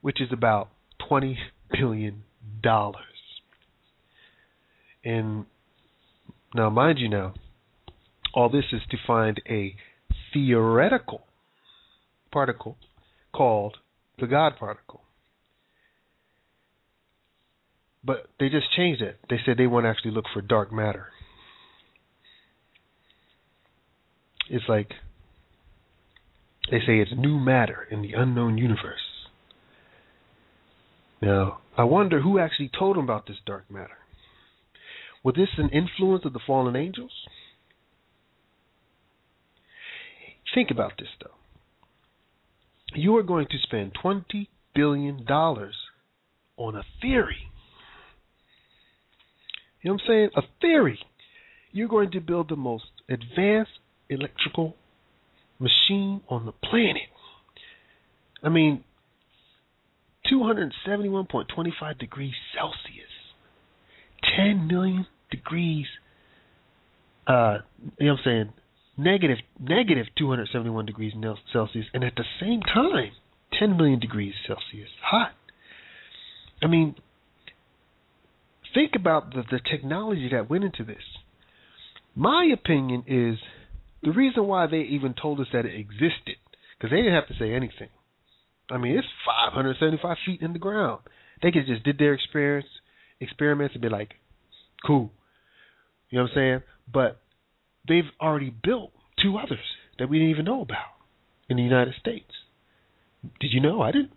which 0.00 0.20
is 0.20 0.28
about 0.32 0.70
20 1.08 1.38
billion 1.70 2.24
dollars. 2.62 3.04
And 5.04 5.46
now, 6.54 6.68
mind 6.68 6.98
you, 6.98 7.08
now, 7.08 7.34
all 8.34 8.48
this 8.48 8.64
is 8.72 8.82
to 8.90 8.96
find 9.06 9.40
a 9.48 9.74
theoretical 10.32 11.22
particle 12.32 12.76
called 13.32 13.76
the 14.18 14.26
God 14.26 14.54
particle. 14.58 15.02
But 18.02 18.28
they 18.38 18.48
just 18.48 18.72
changed 18.74 19.02
it. 19.02 19.18
They 19.28 19.36
said 19.44 19.56
they 19.56 19.66
want 19.66 19.84
to 19.84 19.90
actually 19.90 20.12
look 20.12 20.24
for 20.32 20.40
dark 20.40 20.72
matter. 20.72 21.08
It's 24.48 24.64
like 24.68 24.90
they 26.70 26.78
say 26.78 26.98
it's 26.98 27.12
new 27.16 27.38
matter 27.38 27.86
in 27.90 28.02
the 28.02 28.12
unknown 28.12 28.58
universe. 28.58 29.00
Now, 31.20 31.58
I 31.76 31.84
wonder 31.84 32.20
who 32.20 32.38
actually 32.38 32.70
told 32.76 32.96
them 32.96 33.04
about 33.04 33.26
this 33.26 33.36
dark 33.44 33.70
matter. 33.70 33.98
Was 35.22 35.34
this 35.34 35.48
an 35.58 35.68
influence 35.70 36.24
of 36.24 36.32
the 36.32 36.40
fallen 36.46 36.76
angels? 36.76 37.12
Think 40.54 40.70
about 40.70 40.92
this, 40.98 41.08
though. 41.22 41.30
You 42.94 43.16
are 43.16 43.22
going 43.22 43.46
to 43.50 43.58
spend 43.62 43.92
$20 44.02 44.48
billion 44.74 45.24
on 46.56 46.76
a 46.76 46.82
theory. 47.00 47.36
You 49.82 49.90
know 49.90 49.94
what 49.94 50.02
I'm 50.02 50.08
saying? 50.08 50.30
A 50.36 50.42
theory. 50.60 50.98
You're 51.72 51.88
going 51.88 52.10
to 52.12 52.20
build 52.20 52.48
the 52.48 52.56
most 52.56 52.84
advanced 53.08 53.70
electrical 54.08 54.74
machine 55.60 56.22
on 56.28 56.46
the 56.46 56.52
planet. 56.52 57.02
I 58.42 58.48
mean, 58.48 58.82
271.25 60.32 61.98
degrees 61.98 62.34
Celsius. 62.56 63.10
10 64.36 64.66
million 64.66 65.06
degrees 65.30 65.86
uh 67.26 67.58
you 67.98 68.06
know 68.06 68.12
what 68.12 68.20
I'm 68.20 68.24
saying 68.24 68.52
negative 68.98 69.38
negative 69.60 70.06
271 70.18 70.86
degrees 70.86 71.12
Celsius 71.52 71.86
and 71.94 72.04
at 72.04 72.14
the 72.16 72.24
same 72.40 72.60
time 72.62 73.12
10 73.58 73.76
million 73.76 73.98
degrees 73.98 74.34
Celsius 74.46 74.90
hot 75.02 75.32
I 76.62 76.66
mean 76.66 76.94
think 78.74 78.92
about 78.94 79.34
the, 79.34 79.42
the 79.50 79.60
technology 79.70 80.28
that 80.32 80.50
went 80.50 80.64
into 80.64 80.84
this 80.84 81.02
my 82.14 82.50
opinion 82.52 83.04
is 83.06 83.38
the 84.02 84.12
reason 84.12 84.46
why 84.46 84.66
they 84.66 84.80
even 84.80 85.14
told 85.14 85.40
us 85.40 85.46
that 85.52 85.66
it 85.66 85.78
existed 85.78 86.36
because 86.78 86.90
they 86.90 86.96
didn't 86.96 87.14
have 87.14 87.28
to 87.28 87.34
say 87.38 87.52
anything 87.52 87.88
I 88.70 88.78
mean 88.78 88.96
it's 88.96 89.06
575 89.26 90.16
feet 90.26 90.40
in 90.42 90.52
the 90.52 90.58
ground 90.58 91.00
they 91.42 91.50
could 91.50 91.66
just 91.66 91.84
did 91.84 91.98
their 91.98 92.14
experience 92.14 92.68
experiments 93.20 93.74
and 93.74 93.82
be 93.82 93.88
like 93.88 94.14
cool 94.86 95.10
you 96.10 96.18
know 96.18 96.24
what 96.24 96.32
I'm 96.32 96.36
saying? 96.36 96.62
But 96.92 97.20
they've 97.88 98.10
already 98.20 98.50
built 98.50 98.90
two 99.22 99.38
others 99.38 99.58
that 99.98 100.08
we 100.08 100.18
didn't 100.18 100.30
even 100.30 100.44
know 100.44 100.60
about 100.60 100.90
in 101.48 101.56
the 101.56 101.62
United 101.62 101.94
States. 102.00 102.30
Did 103.40 103.52
you 103.52 103.60
know? 103.60 103.80
I 103.80 103.92
didn't. 103.92 104.12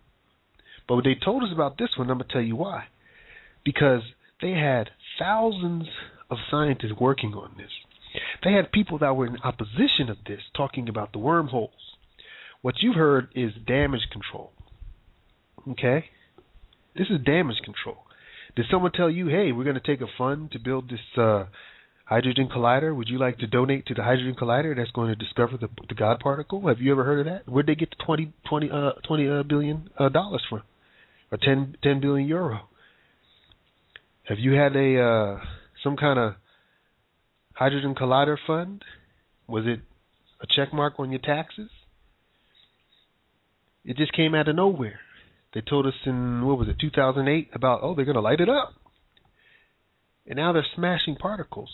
But 0.88 0.96
when 0.96 1.04
they 1.06 1.16
told 1.24 1.44
us 1.44 1.50
about 1.54 1.78
this 1.78 1.90
one, 1.98 2.10
I'm 2.10 2.18
going 2.18 2.28
to 2.28 2.34
tell 2.34 2.42
you 2.42 2.56
why. 2.56 2.86
Because 3.64 4.02
they 4.42 4.52
had 4.52 4.90
thousands 5.20 5.86
of 6.30 6.38
scientists 6.50 6.94
working 7.00 7.34
on 7.34 7.54
this. 7.58 7.70
They 8.44 8.54
had 8.54 8.72
people 8.72 9.00
that 9.00 9.16
were 9.16 9.28
in 9.28 9.38
opposition 9.44 10.10
of 10.10 10.18
this 10.28 10.42
talking 10.56 10.90
about 10.90 11.12
the 11.12 11.20
wormholes. 11.20 11.72
What 12.62 12.76
you've 12.82 12.96
heard 12.96 13.30
is 13.36 13.52
damage 13.68 14.08
control. 14.12 14.52
Okay? 15.72 16.06
This 16.96 17.08
is 17.10 17.26
damage 17.26 17.58
control. 17.64 17.98
Did 18.56 18.66
someone 18.70 18.92
tell 18.92 19.10
you, 19.10 19.28
hey, 19.28 19.52
we're 19.52 19.64
going 19.64 19.80
to 19.80 19.82
take 19.82 20.02
a 20.02 20.18
fund 20.18 20.52
to 20.52 20.60
build 20.60 20.90
this 20.90 21.00
uh, 21.18 21.46
Hydrogen 22.06 22.50
Collider. 22.54 22.96
Would 22.96 23.08
you 23.08 23.18
like 23.18 23.38
to 23.40 23.48
donate 23.48 23.86
to 23.88 23.94
the 23.94 24.04
Hydrogen 24.04 24.36
Collider 24.40 24.76
that's 24.76 24.92
going 24.92 25.10
to 25.10 25.16
discover 25.16 25.58
the, 25.58 25.70
the 25.88 25.96
God 25.96 26.20
particle? 26.20 26.68
Have 26.68 26.80
you 26.80 26.92
ever 26.92 27.04
heard 27.04 27.20
of 27.20 27.26
that? 27.26 27.52
Where'd 27.52 27.66
they 27.66 27.76
get 27.76 27.90
the 27.92 28.04
20, 28.06 28.34
20, 28.48 28.70
uh, 28.72 28.92
20 29.08 29.30
uh, 29.30 29.44
billion 29.44 29.90
uh, 29.98 30.10
dollars 30.10 30.44
from? 30.50 30.62
Or 31.32 31.38
10, 31.38 31.78
10 31.82 32.02
billion 32.02 32.28
euro? 32.28 32.68
Have 34.26 34.38
you 34.40 34.54
had 34.54 34.76
a 34.76 35.02
uh, 35.02 35.40
some 35.84 35.98
kind 35.98 36.20
of 36.20 36.36
Hydrogen 37.54 37.96
Collider 37.96 38.38
fund? 38.46 38.84
Was 39.48 39.66
it 39.66 39.80
a 40.42 40.48
check 40.48 40.74
mark 40.74 40.96
on 40.98 41.12
your 41.12 41.20
taxes? 41.20 41.70
It 43.86 43.98
just 43.98 44.14
came 44.14 44.34
out 44.34 44.48
of 44.48 44.56
nowhere. 44.56 45.00
They 45.54 45.62
told 45.62 45.86
us 45.86 45.94
in 46.06 46.46
what 46.46 46.58
was 46.58 46.68
it, 46.68 46.78
2008, 46.80 47.50
about 47.54 47.82
oh 47.84 47.94
they're 47.94 48.06
going 48.06 48.16
to 48.16 48.22
light 48.22 48.40
it 48.40 48.50
up, 48.50 48.74
and 50.26 50.38
now 50.38 50.52
they're 50.52 50.66
smashing 50.76 51.16
particles. 51.16 51.70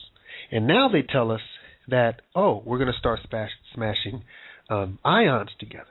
And 0.52 0.68
now 0.68 0.90
they 0.90 1.02
tell 1.02 1.32
us 1.32 1.42
that, 1.88 2.22
oh, 2.36 2.62
we're 2.66 2.78
going 2.78 2.92
to 2.92 2.98
start 2.98 3.20
smash, 3.28 3.52
smashing 3.74 4.24
um, 4.70 5.00
ions 5.04 5.52
together. 5.60 5.86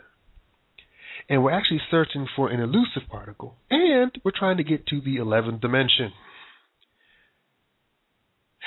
And 1.29 1.43
we're 1.43 1.53
actually 1.53 1.81
searching 1.91 2.27
for 2.37 2.49
an 2.51 2.61
elusive 2.61 3.03
particle, 3.11 3.57
and 3.71 4.13
we're 4.25 4.33
trying 4.37 4.57
to 4.59 4.65
get 4.65 4.87
to 4.89 5.01
the 5.01 5.17
11th 5.17 5.61
dimension. 5.61 6.13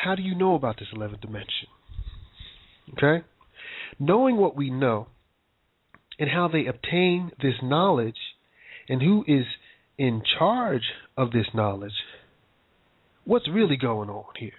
How 0.03 0.15
do 0.15 0.23
you 0.23 0.33
know 0.33 0.55
about 0.55 0.79
this 0.79 0.87
11th 0.95 1.21
dimension? 1.21 1.67
Okay? 2.93 3.23
Knowing 3.99 4.37
what 4.37 4.55
we 4.55 4.71
know 4.71 5.07
and 6.17 6.29
how 6.29 6.47
they 6.47 6.65
obtain 6.65 7.31
this 7.41 7.53
knowledge 7.61 8.15
and 8.89 9.01
who 9.01 9.23
is 9.27 9.45
in 9.99 10.23
charge 10.39 10.81
of 11.15 11.31
this 11.31 11.45
knowledge, 11.53 11.93
what's 13.25 13.47
really 13.47 13.77
going 13.77 14.09
on 14.09 14.25
here? 14.39 14.51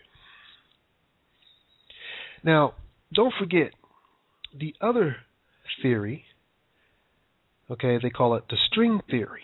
Now, 2.45 2.75
don't 3.13 3.35
forget 3.37 3.73
the 4.57 4.75
other 4.81 5.17
theory, 5.83 6.25
okay, 7.69 7.99
they 8.01 8.11
call 8.11 8.37
it 8.37 8.45
the 8.49 8.57
string 8.71 9.01
theory, 9.11 9.43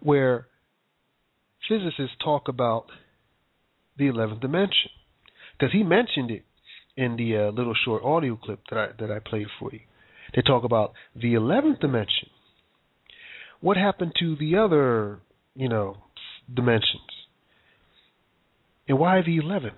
where 0.00 0.46
physicists 1.68 2.16
talk 2.22 2.46
about 2.46 2.86
the 3.98 4.04
11th 4.04 4.40
dimension. 4.40 4.90
Because 5.58 5.72
he 5.72 5.82
mentioned 5.82 6.30
it 6.30 6.44
in 6.96 7.16
the 7.16 7.36
uh, 7.36 7.50
little 7.50 7.74
short 7.84 8.02
audio 8.04 8.36
clip 8.36 8.60
that 8.70 8.78
I, 8.78 8.86
that 8.98 9.10
I 9.10 9.18
played 9.18 9.48
for 9.58 9.70
you. 9.72 9.80
They 10.34 10.42
talk 10.42 10.64
about 10.64 10.92
the 11.14 11.34
11th 11.34 11.80
dimension. 11.80 12.28
What 13.60 13.76
happened 13.76 14.12
to 14.20 14.36
the 14.36 14.56
other, 14.56 15.20
you 15.54 15.68
know, 15.68 15.96
dimensions? 16.52 17.02
And 18.86 18.98
why 18.98 19.20
the 19.22 19.38
11th? 19.38 19.72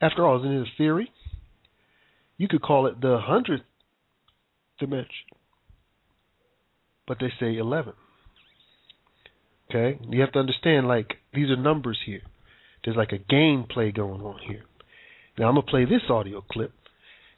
After 0.00 0.26
all, 0.26 0.40
isn't 0.40 0.52
it 0.52 0.62
a 0.62 0.76
theory? 0.76 1.12
You 2.36 2.48
could 2.48 2.60
call 2.60 2.86
it 2.88 3.00
the 3.00 3.18
hundredth 3.22 3.62
dimension, 4.80 5.30
but 7.06 7.18
they 7.20 7.32
say 7.38 7.56
eleven. 7.56 7.92
Okay, 9.70 10.00
you 10.10 10.20
have 10.20 10.32
to 10.32 10.40
understand 10.40 10.88
like 10.88 11.14
these 11.32 11.50
are 11.50 11.56
numbers 11.56 12.00
here. 12.04 12.22
There's 12.84 12.96
like 12.96 13.12
a 13.12 13.18
game 13.18 13.66
play 13.68 13.92
going 13.92 14.20
on 14.22 14.38
here. 14.46 14.62
Now 15.38 15.48
I'm 15.48 15.54
gonna 15.54 15.66
play 15.66 15.84
this 15.84 16.02
audio 16.10 16.42
clip, 16.50 16.72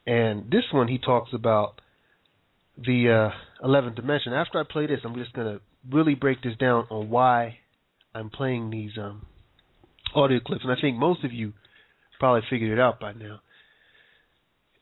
and 0.07 0.51
this 0.51 0.65
one 0.73 0.89
he 0.89 0.99
talks 0.99 1.31
about 1.33 1.81
the 2.77 3.31
uh, 3.63 3.67
11th 3.67 3.97
dimension. 3.97 4.33
After 4.33 4.59
I 4.59 4.65
play 4.69 4.87
this, 4.87 5.01
I'm 5.05 5.15
just 5.15 5.33
gonna 5.33 5.61
really 5.91 6.15
break 6.15 6.43
this 6.43 6.57
down 6.59 6.87
on 6.91 7.11
why 7.11 7.59
I'm 8.15 8.31
playing 8.31 8.71
these 8.71 8.93
um, 8.99 9.27
audio 10.15 10.41
clips, 10.41 10.63
and 10.65 10.73
I 10.73 10.81
think 10.81 10.97
most 10.97 11.25
of 11.25 11.33
you 11.33 11.53
probably 12.19 12.43
figured 12.49 12.71
it 12.71 12.81
out 12.81 13.01
by 13.01 13.13
now. 13.13 13.41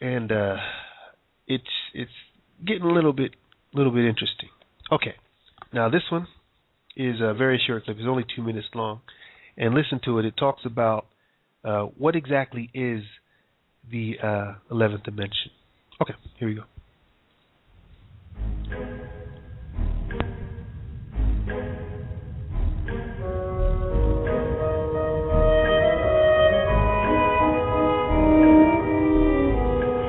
And 0.01 0.31
uh, 0.31 0.57
it's 1.47 1.65
it's 1.95 2.11
getting 2.67 2.83
a 2.83 2.93
little 2.93 3.13
bit 3.13 3.33
little 3.75 3.93
bit 3.93 4.05
interesting. 4.05 4.49
Okay, 4.91 5.15
now 5.73 5.89
this 5.89 6.03
one 6.11 6.27
is 6.97 7.17
a 7.21 7.35
very 7.35 7.61
short 7.67 7.85
clip. 7.85 7.97
It's 7.99 8.07
only 8.09 8.25
two 8.37 8.43
minutes 8.43 8.69
long, 8.75 9.01
and 9.57 9.75
listen 9.75 10.01
to 10.05 10.19
it. 10.19 10.25
It 10.25 10.37
talks 10.37 10.63
about 10.65 11.07
uh, 11.65 11.83
what 11.99 12.17
exactly 12.17 12.71
is 12.75 13.03
the 13.91 14.17
uh, 14.23 14.55
eleventh 14.71 15.05
dimension. 15.05 15.51
Okay, 16.01 16.15
here 16.39 16.49
we 16.49 16.55
go. 16.55 16.63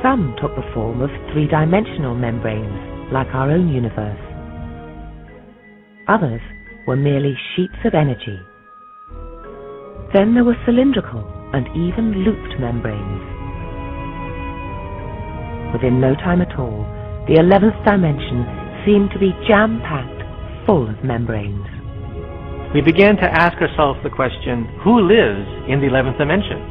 Some 0.03 0.35
took 0.41 0.53
the 0.55 0.69
form 0.73 1.01
of 1.01 1.09
three-dimensional 1.31 2.13
membranes, 2.13 3.11
like 3.13 3.27
our 3.27 3.49
own 3.49 3.69
universe. 3.69 4.19
Others 6.07 6.41
were 6.85 6.97
merely 6.97 7.35
sheets 7.55 7.73
of 7.85 7.93
energy. 7.93 8.37
Then 10.13 10.35
there 10.35 10.43
were 10.43 10.57
cylindrical 10.65 11.25
and 11.53 11.65
even 11.73 12.23
looped 12.23 12.59
membranes. 12.59 13.21
Within 15.73 15.99
no 15.99 16.13
time 16.13 16.41
at 16.41 16.53
all, 16.59 16.85
the 17.25 17.41
11th 17.41 17.83
dimension 17.83 18.45
seemed 18.85 19.09
to 19.09 19.17
be 19.17 19.33
jam-packed 19.49 20.21
full 20.67 20.87
of 20.87 21.03
membranes. 21.03 21.65
We 22.75 22.81
began 22.81 23.17
to 23.17 23.25
ask 23.25 23.57
ourselves 23.57 23.99
the 24.03 24.09
question, 24.09 24.69
who 24.83 25.01
lives 25.01 25.49
in 25.65 25.81
the 25.81 25.89
11th 25.89 26.17
dimension? 26.19 26.61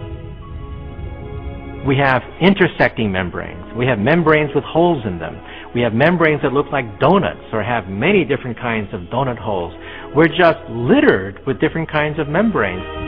We 1.86 1.96
have 1.98 2.22
intersecting 2.40 3.10
membranes. 3.10 3.74
We 3.76 3.86
have 3.86 3.98
membranes 3.98 4.54
with 4.54 4.62
holes 4.62 5.02
in 5.04 5.18
them. 5.18 5.34
We 5.74 5.80
have 5.80 5.94
membranes 5.94 6.42
that 6.42 6.52
look 6.52 6.70
like 6.70 7.00
donuts 7.00 7.42
or 7.52 7.62
have 7.64 7.88
many 7.88 8.24
different 8.24 8.56
kinds 8.56 8.94
of 8.94 9.10
donut 9.10 9.38
holes. 9.38 9.74
We're 10.14 10.28
just 10.28 10.62
littered 10.70 11.44
with 11.44 11.58
different 11.60 11.90
kinds 11.90 12.20
of 12.20 12.28
membranes. 12.28 13.01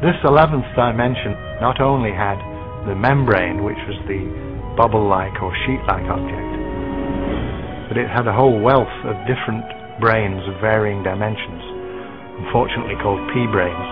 This 0.00 0.16
11th 0.24 0.64
dimension 0.74 1.36
not 1.60 1.78
only 1.78 2.08
had 2.08 2.40
the 2.88 2.96
membrane, 2.96 3.60
which 3.62 3.76
was 3.84 4.00
the 4.08 4.24
bubble-like 4.72 5.36
or 5.44 5.52
sheet-like 5.68 6.08
object, 6.08 6.52
but 7.84 8.00
it 8.00 8.08
had 8.08 8.24
a 8.24 8.32
whole 8.32 8.64
wealth 8.64 8.88
of 9.04 9.12
different 9.28 9.60
branes 10.00 10.40
of 10.48 10.56
varying 10.64 11.04
dimensions, 11.04 11.60
unfortunately 12.40 12.96
called 13.04 13.20
p-branes. 13.28 13.88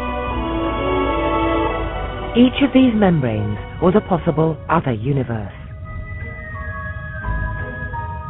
Each 2.40 2.56
of 2.64 2.72
these 2.72 2.96
membranes 2.96 3.60
was 3.84 3.92
a 3.92 4.00
possible 4.08 4.56
other 4.72 4.96
universe. 4.96 5.52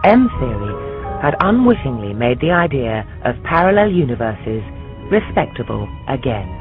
M 0.03 0.27
theory 0.43 0.75
had 1.23 1.39
unwittingly 1.39 2.11
made 2.13 2.41
the 2.41 2.51
idea 2.51 3.07
of 3.25 3.39
parallel 3.47 3.95
universes 3.95 4.67
respectable 5.15 5.87
again. 6.11 6.58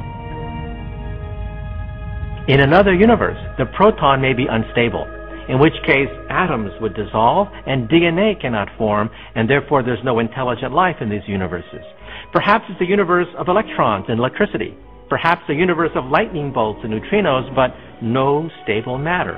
In 2.47 2.61
another 2.61 2.95
universe, 2.95 3.37
the 3.57 3.65
proton 3.75 4.21
may 4.21 4.31
be 4.31 4.47
unstable, 4.49 5.03
in 5.49 5.59
which 5.59 5.73
case 5.85 6.07
atoms 6.29 6.71
would 6.79 6.95
dissolve 6.95 7.49
and 7.67 7.89
DNA 7.89 8.39
cannot 8.39 8.69
form, 8.77 9.09
and 9.35 9.49
therefore 9.49 9.83
there's 9.83 10.03
no 10.05 10.19
intelligent 10.19 10.71
life 10.71 10.95
in 11.01 11.09
these 11.09 11.27
universes. 11.27 11.83
Perhaps 12.31 12.63
it's 12.69 12.79
a 12.79 12.85
universe 12.85 13.27
of 13.37 13.49
electrons 13.49 14.05
and 14.07 14.17
electricity. 14.17 14.77
Perhaps 15.09 15.43
a 15.49 15.53
universe 15.53 15.91
of 15.93 16.05
lightning 16.05 16.53
bolts 16.53 16.79
and 16.83 16.93
neutrinos, 16.93 17.53
but 17.53 17.75
no 18.01 18.49
stable 18.63 18.97
matter. 18.97 19.35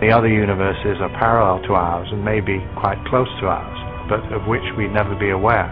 The 0.00 0.08
other 0.08 0.28
universes 0.28 0.96
are 1.04 1.12
parallel 1.20 1.60
to 1.68 1.74
ours 1.74 2.08
and 2.10 2.24
may 2.24 2.40
be 2.40 2.64
quite 2.80 2.96
close 3.12 3.28
to 3.40 3.46
ours, 3.46 4.08
but 4.08 4.24
of 4.32 4.48
which 4.48 4.64
we'd 4.78 4.96
never 4.96 5.14
be 5.16 5.28
aware. 5.28 5.68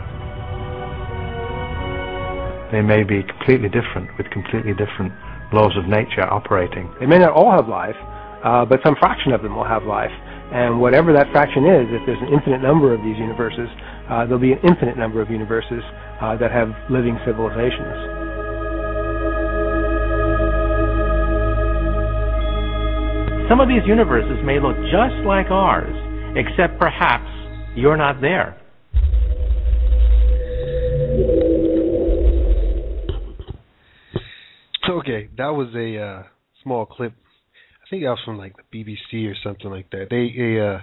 They 2.70 2.82
may 2.82 3.02
be 3.02 3.22
completely 3.22 3.70
different, 3.72 4.12
with 4.18 4.28
completely 4.28 4.72
different 4.76 5.14
laws 5.52 5.76
of 5.76 5.88
nature 5.88 6.24
operating. 6.28 6.92
They 7.00 7.06
may 7.06 7.18
not 7.18 7.32
all 7.32 7.50
have 7.50 7.68
life, 7.68 7.96
uh, 8.44 8.64
but 8.64 8.80
some 8.84 8.96
fraction 9.00 9.32
of 9.32 9.42
them 9.42 9.56
will 9.56 9.66
have 9.66 9.84
life. 9.84 10.12
And 10.52 10.80
whatever 10.80 11.12
that 11.12 11.30
fraction 11.32 11.64
is, 11.64 11.88
if 11.92 12.06
there's 12.06 12.22
an 12.22 12.32
infinite 12.32 12.62
number 12.62 12.94
of 12.94 13.00
these 13.02 13.18
universes, 13.18 13.68
uh, 14.08 14.24
there'll 14.24 14.40
be 14.40 14.52
an 14.52 14.64
infinite 14.64 14.96
number 14.96 15.20
of 15.20 15.30
universes 15.30 15.82
uh, 16.20 16.36
that 16.36 16.50
have 16.50 16.72
living 16.88 17.18
civilizations. 17.26 18.28
Some 23.48 23.60
of 23.60 23.68
these 23.68 23.84
universes 23.86 24.36
may 24.44 24.60
look 24.60 24.76
just 24.92 25.16
like 25.24 25.50
ours, 25.50 25.92
except 26.36 26.78
perhaps 26.78 27.28
you're 27.74 27.96
not 27.96 28.20
there. 28.20 28.56
Okay, 35.08 35.28
that 35.38 35.48
was 35.48 35.68
a 35.74 35.98
uh, 35.98 36.22
small 36.62 36.84
clip. 36.84 37.14
I 37.14 37.88
think 37.88 38.02
that 38.02 38.10
was 38.10 38.18
from 38.26 38.36
like 38.36 38.54
the 38.56 38.84
BBC 38.84 39.30
or 39.30 39.34
something 39.42 39.70
like 39.70 39.88
that. 39.90 40.08
They, 40.10 40.34
they 40.36 40.60
uh, 40.60 40.80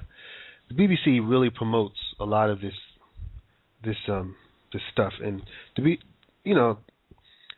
the 0.67 0.73
BBC 0.73 1.29
really 1.29 1.51
promotes 1.51 1.97
a 2.19 2.25
lot 2.25 2.49
of 2.49 2.59
this, 2.59 2.73
this 3.83 3.97
um, 4.07 4.35
this 4.73 4.81
stuff. 4.91 5.13
And 5.23 5.43
to 5.75 5.83
be, 5.83 5.99
you 6.43 6.55
know, 6.55 6.79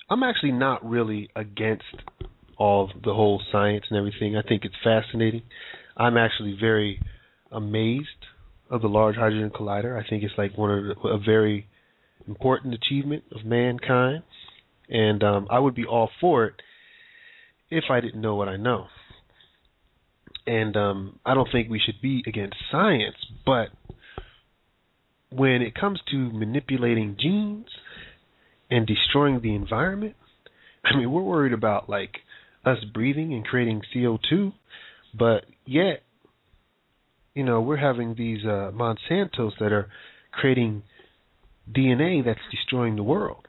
I'm 0.10 0.24
actually 0.24 0.52
not 0.52 0.84
really 0.84 1.30
against 1.38 1.86
all 2.58 2.92
the 3.02 3.14
whole 3.14 3.42
science 3.50 3.86
and 3.90 3.98
everything. 3.98 4.36
I 4.36 4.42
think 4.42 4.66
it's 4.66 4.76
fascinating. 4.84 5.44
I'm 5.96 6.18
actually 6.18 6.58
very 6.60 7.00
amazed 7.50 8.08
of 8.70 8.82
the 8.82 8.90
Large 8.90 9.16
Hadron 9.16 9.52
Collider. 9.52 9.98
I 9.98 10.06
think 10.10 10.24
it's 10.24 10.34
like 10.38 10.58
one 10.58 10.72
of 10.72 10.84
the, 10.84 11.08
a 11.08 11.18
very 11.18 11.66
important 12.28 12.74
achievement 12.74 13.24
of 13.34 13.46
mankind, 13.46 14.24
and 14.90 15.24
um, 15.24 15.48
I 15.50 15.60
would 15.60 15.76
be 15.76 15.86
all 15.86 16.10
for 16.22 16.46
it 16.46 16.56
if 17.70 17.86
I 17.90 18.00
didn't 18.00 18.22
know 18.22 18.36
what 18.36 18.48
I 18.48 18.58
know. 18.58 18.88
And 20.46 20.78
um, 20.78 21.20
I 21.26 21.34
don't 21.34 21.50
think 21.52 21.70
we 21.70 21.82
should 21.84 22.02
be 22.02 22.24
against 22.26 22.56
science, 22.72 23.16
but 23.46 23.68
when 25.30 25.62
it 25.62 25.76
comes 25.76 26.00
to 26.12 26.18
manipulating 26.32 27.18
genes 27.20 27.68
and 28.72 28.88
destroying 28.88 29.42
the 29.42 29.54
environment, 29.54 30.16
I 30.86 30.98
mean, 30.98 31.12
we're 31.12 31.22
worried 31.22 31.54
about 31.54 31.90
like 31.90 32.18
us 32.66 32.78
breathing 32.94 33.34
and 33.34 33.46
creating 33.46 33.82
CO2, 33.94 34.54
but 35.18 35.46
yet, 35.66 36.04
you 37.34 37.44
know, 37.44 37.62
we're 37.62 37.78
having 37.78 38.16
these 38.16 38.46
uh, 38.46 38.72
Monsantos 38.74 39.52
that 39.60 39.72
are 39.72 39.90
creating 40.32 40.84
DNA 41.70 42.24
that's 42.24 42.40
destroying 42.52 42.96
the 42.96 43.04
world. 43.04 43.47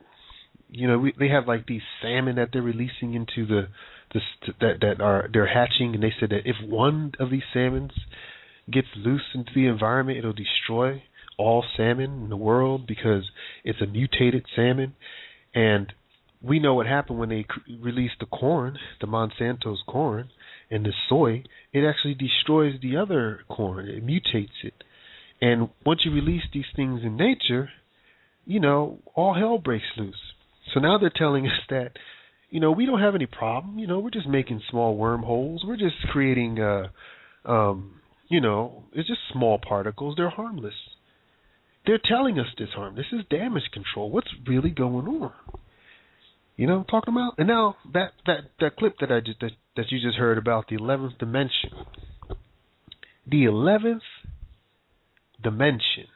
You 0.71 0.87
know, 0.87 0.99
we, 0.99 1.15
they 1.19 1.29
have 1.29 1.49
like 1.49 1.67
these 1.67 1.83
salmon 2.03 2.37
that 2.37 2.51
they're 2.53 2.63
releasing 2.63 3.15
into 3.15 3.47
the, 3.47 3.69
the 4.13 4.21
that 4.61 4.81
that 4.81 5.01
are 5.01 5.29
they're 5.33 5.47
hatching, 5.47 5.95
and 5.95 6.03
they 6.03 6.13
said 6.19 6.31
that 6.31 6.47
if 6.47 6.57
one 6.67 7.13
of 7.19 7.31
these 7.31 7.43
salmons 7.53 7.93
gets 8.71 8.89
loose 8.97 9.35
into 9.35 9.53
the 9.55 9.67
environment, 9.67 10.19
it'll 10.19 10.33
destroy 10.33 11.03
all 11.39 11.65
salmon 11.77 12.23
in 12.25 12.29
the 12.29 12.37
world 12.37 12.87
because 12.87 13.31
it's 13.65 13.81
a 13.81 13.87
mutated 13.87 14.45
salmon, 14.55 14.95
and 15.55 15.93
we 16.43 16.59
know 16.59 16.75
what 16.75 16.87
happened 16.87 17.19
when 17.19 17.31
they 17.31 17.47
released 17.81 18.17
the 18.21 18.27
corn, 18.27 18.79
the 19.01 19.07
Monsanto's 19.07 19.83
corn, 19.87 20.31
and 20.71 20.85
the 20.85 20.93
soy. 21.09 21.45
It 21.73 21.85
actually 21.85 22.15
destroys 22.15 22.75
the 22.81 22.97
other 22.97 23.41
corn. 23.49 23.89
It 23.89 24.07
mutates 24.07 24.63
it. 24.63 24.85
And 25.41 25.71
once 25.85 26.05
you 26.05 26.13
release 26.13 26.45
these 26.53 26.67
things 26.75 27.03
in 27.03 27.17
nature, 27.17 27.71
you 28.45 28.61
know, 28.61 28.99
all 29.15 29.35
hell 29.35 29.59
breaks 29.59 29.87
loose. 29.97 30.35
So 30.75 30.81
now 30.81 30.99
they're 30.99 31.11
telling 31.15 31.47
us 31.47 31.61
that, 31.71 31.93
you 32.51 32.61
know, 32.61 32.73
we 32.73 32.87
don't 32.87 33.01
have 33.01 33.15
any 33.15 33.27
problem. 33.27 33.79
You 33.79 33.87
know, 33.87 33.99
we're 33.99 34.11
just 34.11 34.29
making 34.29 34.63
small 34.71 34.97
wormholes. 34.97 35.65
We're 35.67 35.77
just 35.77 35.97
creating, 36.11 36.61
uh, 36.61 36.89
um, 37.45 38.01
you 38.29 38.41
know, 38.41 38.85
it's 38.93 39.09
just 39.09 39.21
small 39.33 39.59
particles. 39.59 40.15
They're 40.17 40.31
harmless. 40.31 40.75
They're 41.87 42.01
telling 42.03 42.39
us 42.39 42.47
this 42.59 42.69
harm. 42.75 42.97
This 42.97 43.07
is 43.13 43.21
damage 43.31 43.71
control. 43.73 44.11
What's 44.11 44.29
really 44.47 44.71
going 44.71 45.07
on? 45.07 45.33
You 46.57 46.67
know 46.67 46.75
what 46.75 46.81
I'm 46.81 46.87
talking 46.87 47.15
about? 47.15 47.35
And 47.39 47.47
now 47.47 47.77
that 47.95 48.13
that 48.27 48.41
that 48.61 48.77
clip 48.77 48.97
that 49.01 49.13
I 49.13 49.21
just 49.21 49.39
that, 49.41 49.53
that 49.77 49.87
you 49.91 50.01
just 50.01 50.19
heard 50.19 50.39
about 50.39 50.67
the 50.69 50.75
eleventh 50.75 51.17
dimension. 51.19 51.71
The 53.27 53.45
eleventh 53.45 54.03
dimension. 55.41 56.09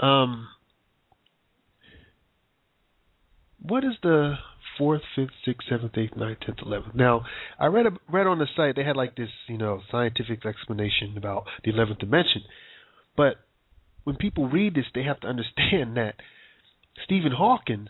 Um 0.00 0.48
what 3.62 3.84
is 3.84 3.92
the 4.02 4.34
fourth, 4.78 5.02
fifth, 5.14 5.30
sixth, 5.44 5.68
seventh, 5.68 5.96
eighth, 5.96 6.16
ninth, 6.16 6.40
tenth, 6.40 6.58
eleventh? 6.64 6.94
Now, 6.94 7.24
I 7.58 7.66
read 7.66 7.86
a, 7.86 7.92
read 8.10 8.26
on 8.26 8.38
the 8.38 8.46
site 8.56 8.76
they 8.76 8.84
had 8.84 8.96
like 8.96 9.16
this, 9.16 9.30
you 9.48 9.58
know, 9.58 9.80
scientific 9.90 10.44
explanation 10.44 11.14
about 11.16 11.44
the 11.64 11.70
eleventh 11.70 11.98
dimension. 11.98 12.42
But 13.16 13.36
when 14.04 14.16
people 14.16 14.48
read 14.48 14.74
this, 14.74 14.86
they 14.94 15.02
have 15.02 15.20
to 15.20 15.26
understand 15.26 15.96
that 15.96 16.16
Stephen 17.04 17.32
Hawkins 17.32 17.88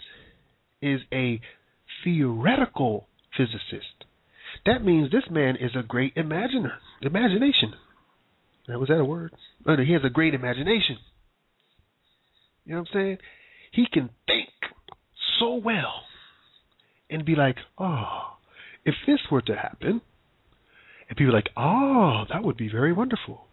is 0.80 1.01
a 1.12 1.40
theoretical 2.05 3.09
physicist. 3.36 4.05
That 4.64 4.84
means 4.84 5.10
this 5.10 5.30
man 5.30 5.56
is 5.56 5.72
a 5.76 5.82
great 5.82 6.12
imaginer. 6.16 6.78
Imagination. 7.02 7.74
Was 8.68 8.88
that 8.88 8.98
a 8.98 9.05
word? 9.05 9.32
Oh, 9.66 9.76
he 9.76 9.93
has 9.93 10.02
a 10.05 10.10
great 10.10 10.34
imagination. 10.34 10.98
You 12.64 12.74
know 12.74 12.80
what 12.80 12.88
I'm 12.88 12.94
saying? 12.94 13.18
He 13.72 13.86
can 13.93 14.10
think 14.26 14.45
so 15.38 15.54
well 15.54 16.02
and 17.10 17.24
be 17.24 17.34
like, 17.34 17.56
oh, 17.78 18.36
if 18.84 18.94
this 19.06 19.20
were 19.30 19.42
to 19.42 19.54
happen, 19.54 20.00
and 21.08 21.16
people 21.16 21.32
are 21.32 21.36
like, 21.36 21.50
oh, 21.56 22.24
that 22.32 22.42
would 22.42 22.56
be 22.56 22.68
very 22.68 22.92
wonderful. 22.92 23.46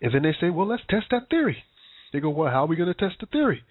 And 0.00 0.14
then 0.14 0.22
they 0.22 0.34
say, 0.40 0.50
well, 0.50 0.66
let's 0.66 0.82
test 0.88 1.06
that 1.10 1.28
theory. 1.30 1.64
They 2.12 2.20
go, 2.20 2.30
well, 2.30 2.50
how 2.50 2.64
are 2.64 2.66
we 2.66 2.76
going 2.76 2.92
to 2.92 2.94
test 2.94 3.20
the 3.20 3.26
theory? 3.26 3.62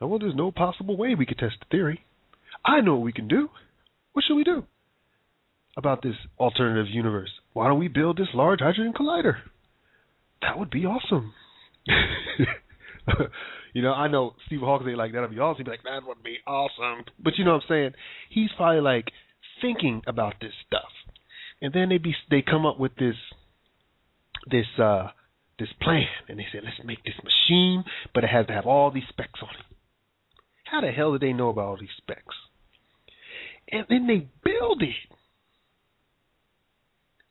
Oh, 0.00 0.06
well, 0.06 0.18
there's 0.18 0.34
no 0.34 0.50
possible 0.50 0.96
way 0.96 1.14
we 1.14 1.26
could 1.26 1.38
test 1.38 1.56
the 1.60 1.76
theory. 1.76 2.00
I 2.64 2.80
know 2.80 2.94
what 2.94 3.04
we 3.04 3.12
can 3.12 3.28
do. 3.28 3.48
What 4.12 4.24
should 4.26 4.36
we 4.36 4.44
do 4.44 4.64
about 5.76 6.02
this 6.02 6.14
alternative 6.38 6.86
universe? 6.88 7.30
Why 7.52 7.68
don't 7.68 7.78
we 7.78 7.88
build 7.88 8.18
this 8.18 8.28
large 8.34 8.60
hydrogen 8.60 8.92
collider? 8.92 9.36
That 10.40 10.58
would 10.58 10.70
be 10.70 10.84
awesome. 10.84 11.34
you 13.74 13.82
know, 13.82 13.92
I 13.92 14.08
know 14.08 14.34
Steve 14.46 14.60
Hawkins 14.60 14.88
ain't 14.88 14.98
like 14.98 15.12
that'd 15.12 15.30
be 15.30 15.38
awesome. 15.38 15.58
He'd 15.58 15.64
be 15.64 15.70
like, 15.70 15.82
that 15.84 16.06
would 16.06 16.22
be 16.22 16.38
awesome. 16.46 17.04
But 17.22 17.34
you 17.36 17.44
know 17.44 17.54
what 17.54 17.62
I'm 17.64 17.68
saying? 17.68 17.90
He's 18.30 18.50
probably 18.56 18.80
like 18.80 19.10
thinking 19.60 20.02
about 20.06 20.34
this 20.40 20.52
stuff. 20.66 20.90
And 21.60 21.72
then 21.72 21.88
they 21.88 21.98
be 21.98 22.14
they 22.30 22.42
come 22.42 22.66
up 22.66 22.78
with 22.78 22.94
this 22.96 23.16
this 24.50 24.66
uh 24.78 25.08
this 25.58 25.68
plan 25.80 26.06
and 26.28 26.38
they 26.38 26.46
say, 26.52 26.58
Let's 26.62 26.76
make 26.84 27.04
this 27.04 27.14
machine, 27.22 27.84
but 28.14 28.24
it 28.24 28.30
has 28.30 28.46
to 28.46 28.52
have 28.52 28.66
all 28.66 28.90
these 28.90 29.04
specs 29.08 29.40
on 29.42 29.50
it. 29.50 29.76
How 30.64 30.80
the 30.80 30.90
hell 30.90 31.12
do 31.12 31.18
they 31.18 31.32
know 31.32 31.50
about 31.50 31.66
all 31.66 31.76
these 31.78 31.90
specs? 31.98 32.34
And 33.70 33.84
then 33.88 34.06
they 34.06 34.28
build 34.42 34.82
it. 34.82 35.12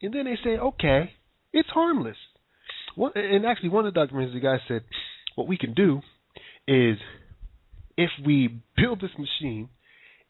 And 0.02 0.14
then 0.14 0.26
they 0.26 0.38
say, 0.44 0.58
okay, 0.58 1.12
it's 1.54 1.70
harmless. 1.70 2.18
And 2.98 3.46
actually, 3.46 3.70
one 3.70 3.86
of 3.86 3.94
the 3.94 4.00
documents, 4.00 4.34
the 4.34 4.40
guy 4.40 4.58
said, 4.68 4.82
what 5.36 5.48
we 5.48 5.58
can 5.58 5.74
do 5.74 6.02
is 6.68 6.98
if 7.98 8.10
we 8.26 8.62
build 8.78 9.02
this 9.02 9.12
machine 9.18 9.70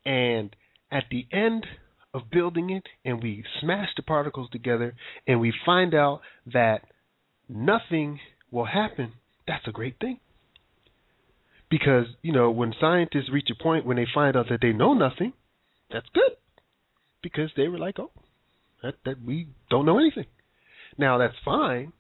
and 0.06 0.56
at 0.92 1.06
the 1.12 1.26
end 1.32 1.66
of 2.14 2.24
building 2.32 2.70
it 2.70 2.84
and 3.06 3.22
we 3.22 3.44
smash 3.62 3.90
the 3.96 4.04
particles 4.04 4.50
together 4.52 4.94
and 5.28 5.40
we 5.40 5.54
find 5.66 5.94
out 5.94 6.22
that 6.52 6.82
nothing 7.48 8.20
will 8.52 8.66
happen, 8.66 9.14
that's 9.48 9.68
a 9.68 9.72
great 9.72 10.00
thing. 10.00 10.20
Because, 11.70 12.06
you 12.22 12.34
know, 12.34 12.52
when 12.52 12.74
scientists 12.82 13.30
reach 13.32 13.48
a 13.50 13.64
point 13.64 13.86
when 13.86 13.96
they 13.96 14.08
find 14.14 14.36
out 14.36 14.48
that 14.50 14.60
they 14.62 14.74
know 14.74 14.94
nothing, 14.94 15.32
that's 15.90 16.08
good. 16.14 16.36
Because 17.24 17.50
they 17.56 17.70
were 17.70 17.80
like, 17.80 17.98
oh, 17.98 18.12
that, 18.84 18.96
that 19.06 19.24
we 19.24 19.48
don't 19.70 19.86
know 19.86 20.00
anything. 20.00 20.26
Now 20.98 21.18
that's 21.18 21.36
fine, 21.46 21.94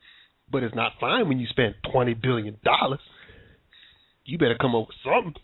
but 0.51 0.63
it's 0.63 0.75
not 0.75 0.93
fine 0.99 1.27
when 1.27 1.39
you 1.39 1.47
spend 1.47 1.75
twenty 1.91 2.13
billion 2.13 2.57
dollars. 2.63 2.99
You 4.25 4.37
better 4.37 4.57
come 4.59 4.75
up 4.75 4.87
with 4.87 4.97
something. 5.03 5.41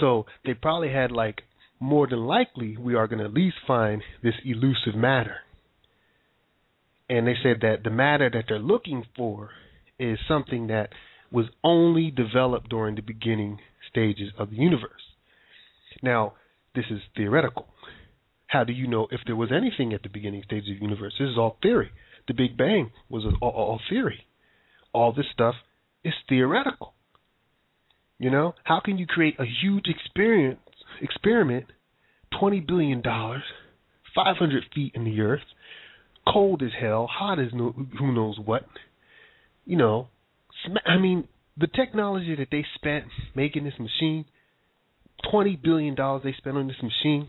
So 0.00 0.26
they 0.44 0.54
probably 0.54 0.92
had 0.92 1.12
like 1.12 1.42
more 1.80 2.06
than 2.06 2.20
likely 2.20 2.76
we 2.76 2.94
are 2.94 3.06
going 3.06 3.18
to 3.18 3.24
at 3.24 3.32
least 3.32 3.56
find 3.66 4.02
this 4.22 4.34
elusive 4.44 4.94
matter. 4.94 5.36
And 7.08 7.26
they 7.26 7.34
said 7.42 7.58
that 7.60 7.84
the 7.84 7.90
matter 7.90 8.30
that 8.30 8.44
they're 8.48 8.58
looking 8.58 9.04
for 9.16 9.50
is 9.98 10.18
something 10.26 10.68
that 10.68 10.88
was 11.30 11.46
only 11.62 12.10
developed 12.10 12.70
during 12.70 12.94
the 12.94 13.02
beginning 13.02 13.58
stages 13.90 14.30
of 14.38 14.50
the 14.50 14.56
universe. 14.56 14.90
Now, 16.02 16.34
this 16.74 16.84
is 16.90 17.00
theoretical. 17.16 17.66
How 18.46 18.64
do 18.64 18.72
you 18.72 18.86
know 18.86 19.08
if 19.10 19.20
there 19.26 19.36
was 19.36 19.50
anything 19.52 19.92
at 19.92 20.02
the 20.02 20.08
beginning 20.08 20.42
stages 20.44 20.70
of 20.70 20.78
the 20.78 20.84
universe? 20.84 21.14
This 21.18 21.28
is 21.28 21.38
all 21.38 21.56
theory. 21.62 21.90
The 22.28 22.34
Big 22.34 22.56
Bang 22.56 22.90
was 23.08 23.24
all, 23.40 23.50
all 23.50 23.80
theory. 23.88 24.26
All 24.92 25.12
this 25.12 25.26
stuff 25.32 25.54
is 26.04 26.14
theoretical. 26.28 26.94
You 28.18 28.30
know, 28.30 28.54
how 28.64 28.80
can 28.80 28.96
you 28.96 29.06
create 29.06 29.34
a 29.38 29.44
huge 29.44 29.86
experience 29.88 30.60
experiment, 31.02 31.66
twenty 32.38 32.60
billion 32.60 33.02
dollars, 33.02 33.42
five 34.14 34.36
hundred 34.36 34.64
feet 34.74 34.92
in 34.94 35.04
the 35.04 35.20
earth, 35.20 35.42
cold 36.32 36.62
as 36.62 36.70
hell, 36.80 37.08
hot 37.10 37.38
as 37.38 37.48
no, 37.52 37.74
who 37.98 38.12
knows 38.12 38.38
what? 38.42 38.64
You 39.66 39.76
know, 39.76 40.08
sm- 40.64 40.76
I 40.86 40.98
mean, 40.98 41.28
the 41.56 41.66
technology 41.66 42.34
that 42.36 42.48
they 42.50 42.64
spent 42.76 43.06
making 43.34 43.64
this 43.64 43.78
machine, 43.78 44.24
twenty 45.30 45.56
billion 45.56 45.94
dollars 45.94 46.22
they 46.24 46.34
spent 46.38 46.56
on 46.56 46.68
this 46.68 46.82
machine, 46.82 47.28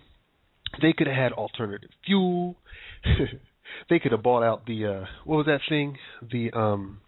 they 0.81 0.93
could 0.93 1.07
have 1.07 1.15
had 1.15 1.31
alternative 1.33 1.89
fuel. 2.05 2.55
they 3.89 3.99
could 3.99 4.11
have 4.11 4.23
bought 4.23 4.43
out 4.43 4.65
the 4.65 4.85
uh 4.85 5.05
what 5.25 5.37
was 5.37 5.45
that 5.45 5.61
thing? 5.67 5.97
The 6.31 6.51
um 6.51 6.99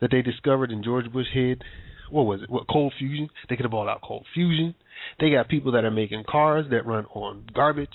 that 0.00 0.10
they 0.10 0.22
discovered 0.22 0.70
in 0.70 0.82
George 0.82 1.10
Bush 1.12 1.26
head. 1.32 1.62
What 2.10 2.24
was 2.24 2.42
it? 2.42 2.50
What 2.50 2.68
cold 2.68 2.92
fusion? 2.98 3.28
They 3.48 3.56
could 3.56 3.64
have 3.64 3.72
bought 3.72 3.88
out 3.88 4.00
cold 4.02 4.26
fusion. 4.34 4.74
They 5.18 5.30
got 5.30 5.48
people 5.48 5.72
that 5.72 5.84
are 5.84 5.90
making 5.90 6.24
cars 6.28 6.66
that 6.70 6.86
run 6.86 7.06
on 7.06 7.46
garbage 7.54 7.88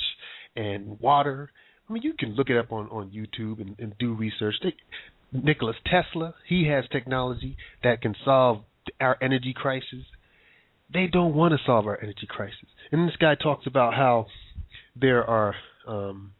and 0.55 0.99
water. 0.99 1.49
I 1.89 1.93
mean, 1.93 2.03
you 2.03 2.13
can 2.17 2.35
look 2.35 2.49
it 2.49 2.57
up 2.57 2.71
on 2.71 2.87
on 2.89 3.11
YouTube 3.11 3.61
and, 3.61 3.75
and 3.79 3.93
do 3.99 4.13
research. 4.13 4.55
They, 4.61 4.73
Nicholas 5.33 5.77
Tesla, 5.85 6.33
he 6.47 6.67
has 6.67 6.83
technology 6.91 7.55
that 7.83 8.01
can 8.01 8.15
solve 8.25 8.63
our 8.99 9.17
energy 9.21 9.53
crisis. 9.55 10.05
They 10.93 11.07
don't 11.07 11.33
want 11.33 11.53
to 11.53 11.57
solve 11.65 11.87
our 11.87 11.97
energy 12.01 12.27
crisis. 12.27 12.67
And 12.91 13.07
this 13.07 13.15
guy 13.15 13.35
talks 13.35 13.65
about 13.65 13.93
how 13.93 14.27
there 14.99 15.23
are 15.23 15.55
um, 15.87 16.33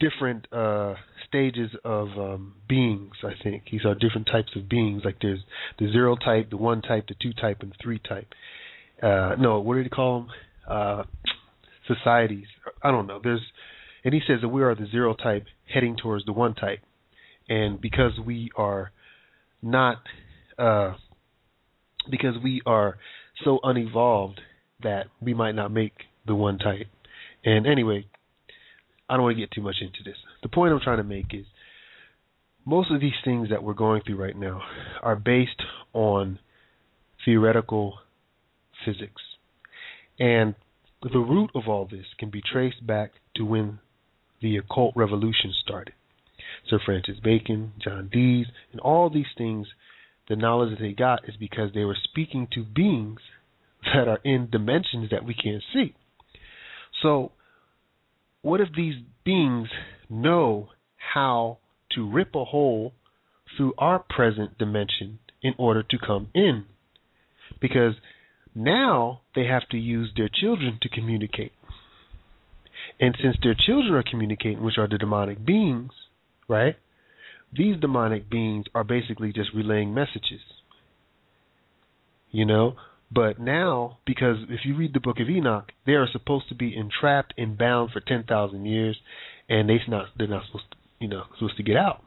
different 0.00 0.46
uh, 0.52 0.94
stages 1.28 1.70
of 1.84 2.08
um, 2.18 2.54
beings. 2.68 3.12
I 3.22 3.32
think 3.42 3.64
these 3.70 3.84
are 3.84 3.94
different 3.94 4.26
types 4.26 4.50
of 4.56 4.68
beings. 4.68 5.02
Like 5.04 5.16
there's 5.22 5.40
the 5.78 5.90
zero 5.92 6.16
type, 6.16 6.50
the 6.50 6.56
one 6.56 6.82
type, 6.82 7.06
the 7.06 7.14
two 7.20 7.32
type, 7.32 7.58
and 7.60 7.70
the 7.70 7.76
three 7.80 8.00
type. 8.00 8.26
Uh, 9.02 9.36
no, 9.38 9.60
what 9.60 9.76
did 9.76 9.84
he 9.84 9.90
call 9.90 10.20
them? 10.20 10.28
Uh, 10.68 11.02
societies. 11.86 12.46
I 12.82 12.90
don't 12.90 13.06
know. 13.06 13.20
There's, 13.22 13.40
and 14.04 14.12
he 14.12 14.20
says 14.26 14.38
that 14.42 14.48
we 14.48 14.62
are 14.62 14.74
the 14.74 14.86
zero 14.90 15.14
type 15.14 15.44
heading 15.72 15.96
towards 15.96 16.24
the 16.24 16.32
one 16.32 16.54
type, 16.54 16.80
and 17.48 17.80
because 17.80 18.12
we 18.24 18.50
are 18.56 18.92
not, 19.62 19.98
uh, 20.58 20.94
because 22.10 22.34
we 22.42 22.62
are 22.66 22.98
so 23.44 23.58
unevolved 23.62 24.40
that 24.82 25.06
we 25.20 25.34
might 25.34 25.54
not 25.54 25.70
make 25.70 25.92
the 26.26 26.34
one 26.34 26.58
type. 26.58 26.86
And 27.44 27.66
anyway, 27.66 28.06
I 29.10 29.14
don't 29.14 29.24
want 29.24 29.36
to 29.36 29.40
get 29.40 29.50
too 29.50 29.60
much 29.60 29.76
into 29.80 30.04
this. 30.04 30.16
The 30.42 30.48
point 30.48 30.72
I'm 30.72 30.78
trying 30.80 30.98
to 30.98 31.04
make 31.04 31.34
is 31.34 31.44
most 32.64 32.92
of 32.92 33.00
these 33.00 33.12
things 33.24 33.48
that 33.50 33.64
we're 33.64 33.74
going 33.74 34.02
through 34.06 34.22
right 34.22 34.36
now 34.36 34.62
are 35.02 35.16
based 35.16 35.60
on 35.92 36.38
theoretical 37.24 37.98
physics. 38.84 39.20
And 40.20 40.54
the 41.02 41.18
root 41.18 41.50
of 41.56 41.64
all 41.66 41.88
this 41.90 42.06
can 42.20 42.30
be 42.30 42.40
traced 42.40 42.86
back 42.86 43.10
to 43.34 43.44
when 43.44 43.80
the 44.40 44.58
occult 44.58 44.92
revolution 44.94 45.52
started. 45.64 45.94
Sir 46.68 46.78
Francis 46.84 47.16
Bacon, 47.22 47.72
John 47.82 48.10
Dees, 48.12 48.46
and 48.70 48.80
all 48.80 49.10
these 49.10 49.26
things, 49.36 49.66
the 50.28 50.36
knowledge 50.36 50.70
that 50.70 50.82
they 50.82 50.92
got 50.92 51.28
is 51.28 51.34
because 51.36 51.72
they 51.74 51.84
were 51.84 51.98
speaking 52.04 52.46
to 52.54 52.62
beings 52.62 53.18
that 53.92 54.06
are 54.06 54.20
in 54.22 54.48
dimensions 54.50 55.10
that 55.10 55.24
we 55.24 55.34
can't 55.34 55.64
see. 55.72 55.94
So 57.02 57.32
what 58.42 58.60
if 58.60 58.68
these 58.74 58.94
beings 59.24 59.68
know 60.08 60.68
how 61.14 61.58
to 61.92 62.10
rip 62.10 62.34
a 62.34 62.44
hole 62.44 62.92
through 63.56 63.74
our 63.78 63.98
present 63.98 64.56
dimension 64.58 65.18
in 65.42 65.54
order 65.58 65.82
to 65.82 65.98
come 65.98 66.28
in? 66.34 66.64
Because 67.60 67.94
now 68.54 69.20
they 69.34 69.46
have 69.46 69.68
to 69.70 69.76
use 69.76 70.10
their 70.16 70.30
children 70.32 70.78
to 70.82 70.88
communicate. 70.88 71.52
And 72.98 73.16
since 73.22 73.36
their 73.42 73.54
children 73.54 73.94
are 73.94 74.04
communicating, 74.08 74.62
which 74.62 74.78
are 74.78 74.88
the 74.88 74.98
demonic 74.98 75.44
beings, 75.44 75.92
right? 76.48 76.76
These 77.52 77.80
demonic 77.80 78.30
beings 78.30 78.66
are 78.74 78.84
basically 78.84 79.32
just 79.32 79.50
relaying 79.54 79.94
messages. 79.94 80.40
You 82.30 82.44
know, 82.46 82.74
but 83.12 83.40
now, 83.40 83.98
because 84.06 84.36
if 84.48 84.60
you 84.64 84.76
read 84.76 84.94
the 84.94 85.00
book 85.00 85.18
of 85.18 85.28
Enoch, 85.28 85.72
they 85.84 85.92
are 85.92 86.06
supposed 86.12 86.48
to 86.48 86.54
be 86.54 86.76
entrapped 86.76 87.34
and 87.36 87.58
bound 87.58 87.90
for 87.90 88.00
ten 88.00 88.22
thousand 88.22 88.66
years, 88.66 88.96
and 89.48 89.68
they 89.68 89.80
not 89.88 90.06
they're 90.16 90.28
not 90.28 90.46
supposed 90.46 90.70
to 90.70 90.76
you 91.00 91.08
know 91.08 91.24
supposed 91.34 91.56
to 91.56 91.64
get 91.64 91.76
out. 91.76 92.02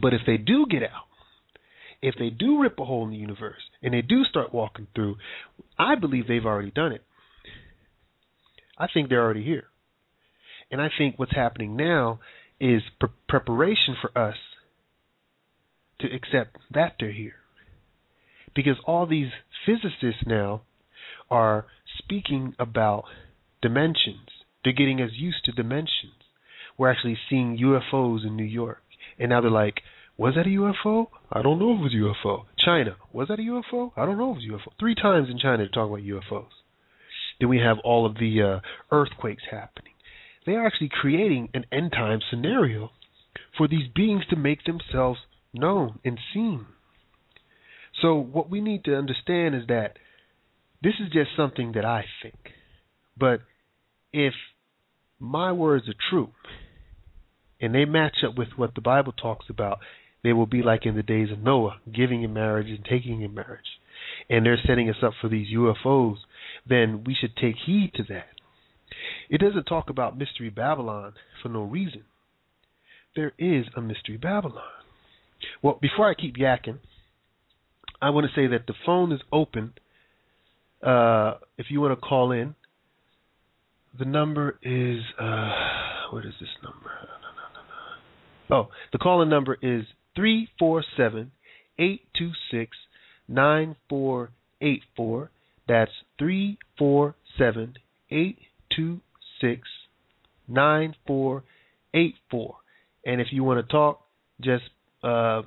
But 0.00 0.12
if 0.12 0.22
they 0.26 0.38
do 0.38 0.66
get 0.68 0.82
out, 0.82 1.06
if 2.00 2.16
they 2.18 2.30
do 2.30 2.60
rip 2.60 2.80
a 2.80 2.84
hole 2.84 3.04
in 3.04 3.10
the 3.10 3.16
universe 3.16 3.62
and 3.82 3.94
they 3.94 4.02
do 4.02 4.24
start 4.24 4.52
walking 4.52 4.88
through, 4.94 5.16
I 5.78 5.94
believe 5.94 6.26
they've 6.26 6.46
already 6.46 6.72
done 6.72 6.92
it. 6.92 7.04
I 8.76 8.88
think 8.92 9.08
they're 9.08 9.22
already 9.22 9.44
here, 9.44 9.64
and 10.72 10.80
I 10.80 10.90
think 10.98 11.16
what's 11.16 11.34
happening 11.34 11.76
now 11.76 12.18
is 12.58 12.82
pre- 12.98 13.10
preparation 13.28 13.96
for 14.00 14.16
us 14.18 14.36
to 16.00 16.08
accept 16.12 16.56
that 16.72 16.96
they're 16.98 17.12
here 17.12 17.41
because 18.54 18.76
all 18.86 19.06
these 19.06 19.30
physicists 19.66 20.24
now 20.26 20.62
are 21.30 21.66
speaking 21.98 22.54
about 22.58 23.04
dimensions. 23.60 24.28
They're 24.64 24.72
getting 24.72 25.00
us 25.00 25.10
used 25.14 25.44
to 25.46 25.52
dimensions. 25.52 26.12
We're 26.78 26.90
actually 26.90 27.18
seeing 27.28 27.58
UFOs 27.58 28.26
in 28.26 28.36
New 28.36 28.44
York. 28.44 28.82
And 29.18 29.30
now 29.30 29.40
they're 29.40 29.50
like, 29.50 29.82
was 30.16 30.34
that 30.34 30.46
a 30.46 30.50
UFO? 30.50 31.06
I 31.30 31.42
don't 31.42 31.58
know 31.58 31.72
if 31.72 31.80
it 31.80 31.82
was 31.82 31.94
a 31.94 32.26
UFO. 32.26 32.44
China, 32.58 32.96
was 33.12 33.28
that 33.28 33.38
a 33.38 33.42
UFO? 33.42 33.92
I 33.96 34.04
don't 34.04 34.18
know 34.18 34.32
if 34.32 34.38
it 34.38 34.50
was 34.50 34.60
a 34.64 34.68
UFO. 34.68 34.72
Three 34.78 34.94
times 34.94 35.28
in 35.30 35.38
China 35.38 35.64
to 35.64 35.70
talk 35.70 35.88
about 35.88 36.02
UFOs. 36.02 36.48
Then 37.40 37.48
we 37.48 37.58
have 37.58 37.78
all 37.82 38.06
of 38.06 38.14
the 38.14 38.60
uh, 38.60 38.94
earthquakes 38.94 39.42
happening. 39.50 39.92
They 40.44 40.52
are 40.52 40.66
actually 40.66 40.90
creating 40.92 41.48
an 41.54 41.64
end 41.72 41.92
time 41.92 42.20
scenario 42.30 42.90
for 43.56 43.68
these 43.68 43.88
beings 43.94 44.24
to 44.30 44.36
make 44.36 44.64
themselves 44.64 45.20
known 45.52 45.98
and 46.04 46.18
seen. 46.32 46.66
So 48.02 48.16
what 48.16 48.50
we 48.50 48.60
need 48.60 48.84
to 48.84 48.96
understand 48.96 49.54
is 49.54 49.62
that 49.68 49.96
this 50.82 50.94
is 51.00 51.12
just 51.12 51.30
something 51.36 51.72
that 51.76 51.84
I 51.84 52.04
think. 52.20 52.34
But 53.16 53.40
if 54.12 54.34
my 55.20 55.52
words 55.52 55.88
are 55.88 55.94
true 56.10 56.30
and 57.60 57.72
they 57.72 57.84
match 57.84 58.16
up 58.26 58.36
with 58.36 58.48
what 58.56 58.74
the 58.74 58.80
Bible 58.80 59.12
talks 59.12 59.46
about, 59.48 59.78
they 60.24 60.32
will 60.32 60.46
be 60.46 60.62
like 60.62 60.84
in 60.84 60.96
the 60.96 61.02
days 61.02 61.30
of 61.30 61.38
Noah, 61.38 61.76
giving 61.92 62.22
in 62.24 62.32
marriage 62.32 62.68
and 62.68 62.84
taking 62.84 63.22
in 63.22 63.34
marriage. 63.34 63.60
And 64.28 64.44
they're 64.44 64.58
setting 64.66 64.90
us 64.90 64.96
up 65.02 65.12
for 65.20 65.28
these 65.28 65.54
UFOs, 65.54 66.16
then 66.68 67.04
we 67.04 67.14
should 67.14 67.36
take 67.36 67.56
heed 67.64 67.92
to 67.94 68.02
that. 68.08 68.26
It 69.30 69.38
doesn't 69.38 69.64
talk 69.64 69.90
about 69.90 70.18
Mystery 70.18 70.50
Babylon 70.50 71.14
for 71.42 71.48
no 71.48 71.62
reason. 71.62 72.04
There 73.14 73.32
is 73.38 73.66
a 73.76 73.80
Mystery 73.80 74.16
Babylon. 74.16 74.62
Well, 75.62 75.78
before 75.80 76.08
I 76.08 76.14
keep 76.14 76.36
yakking, 76.36 76.78
I 78.02 78.10
want 78.10 78.26
to 78.26 78.32
say 78.34 78.48
that 78.48 78.66
the 78.66 78.74
phone 78.84 79.12
is 79.12 79.20
open. 79.32 79.74
Uh, 80.82 81.34
if 81.56 81.66
you 81.70 81.80
want 81.80 81.98
to 81.98 82.04
call 82.04 82.32
in, 82.32 82.56
the 83.96 84.04
number 84.04 84.58
is 84.62 85.00
uh, 85.20 85.52
what 86.10 86.26
is 86.26 86.34
this 86.40 86.48
number? 86.64 86.90
Oh, 88.50 88.68
the 88.92 88.98
calling 88.98 89.28
number 89.30 89.56
is 89.62 89.84
three 90.16 90.48
four 90.58 90.84
seven 90.96 91.30
eight 91.78 92.02
two 92.18 92.32
six 92.50 92.76
nine 93.28 93.76
four 93.88 94.30
eight 94.60 94.82
four. 94.96 95.30
That's 95.68 95.92
three 96.18 96.58
four 96.76 97.14
seven 97.38 97.74
eight 98.10 98.38
two 98.76 99.00
six 99.40 99.68
nine 100.48 100.96
four 101.06 101.44
eight 101.94 102.16
four. 102.30 102.56
And 103.06 103.20
if 103.20 103.28
you 103.30 103.44
want 103.44 103.64
to 103.64 103.72
talk, 103.72 104.02
just 104.40 104.64
uh, 105.04 105.42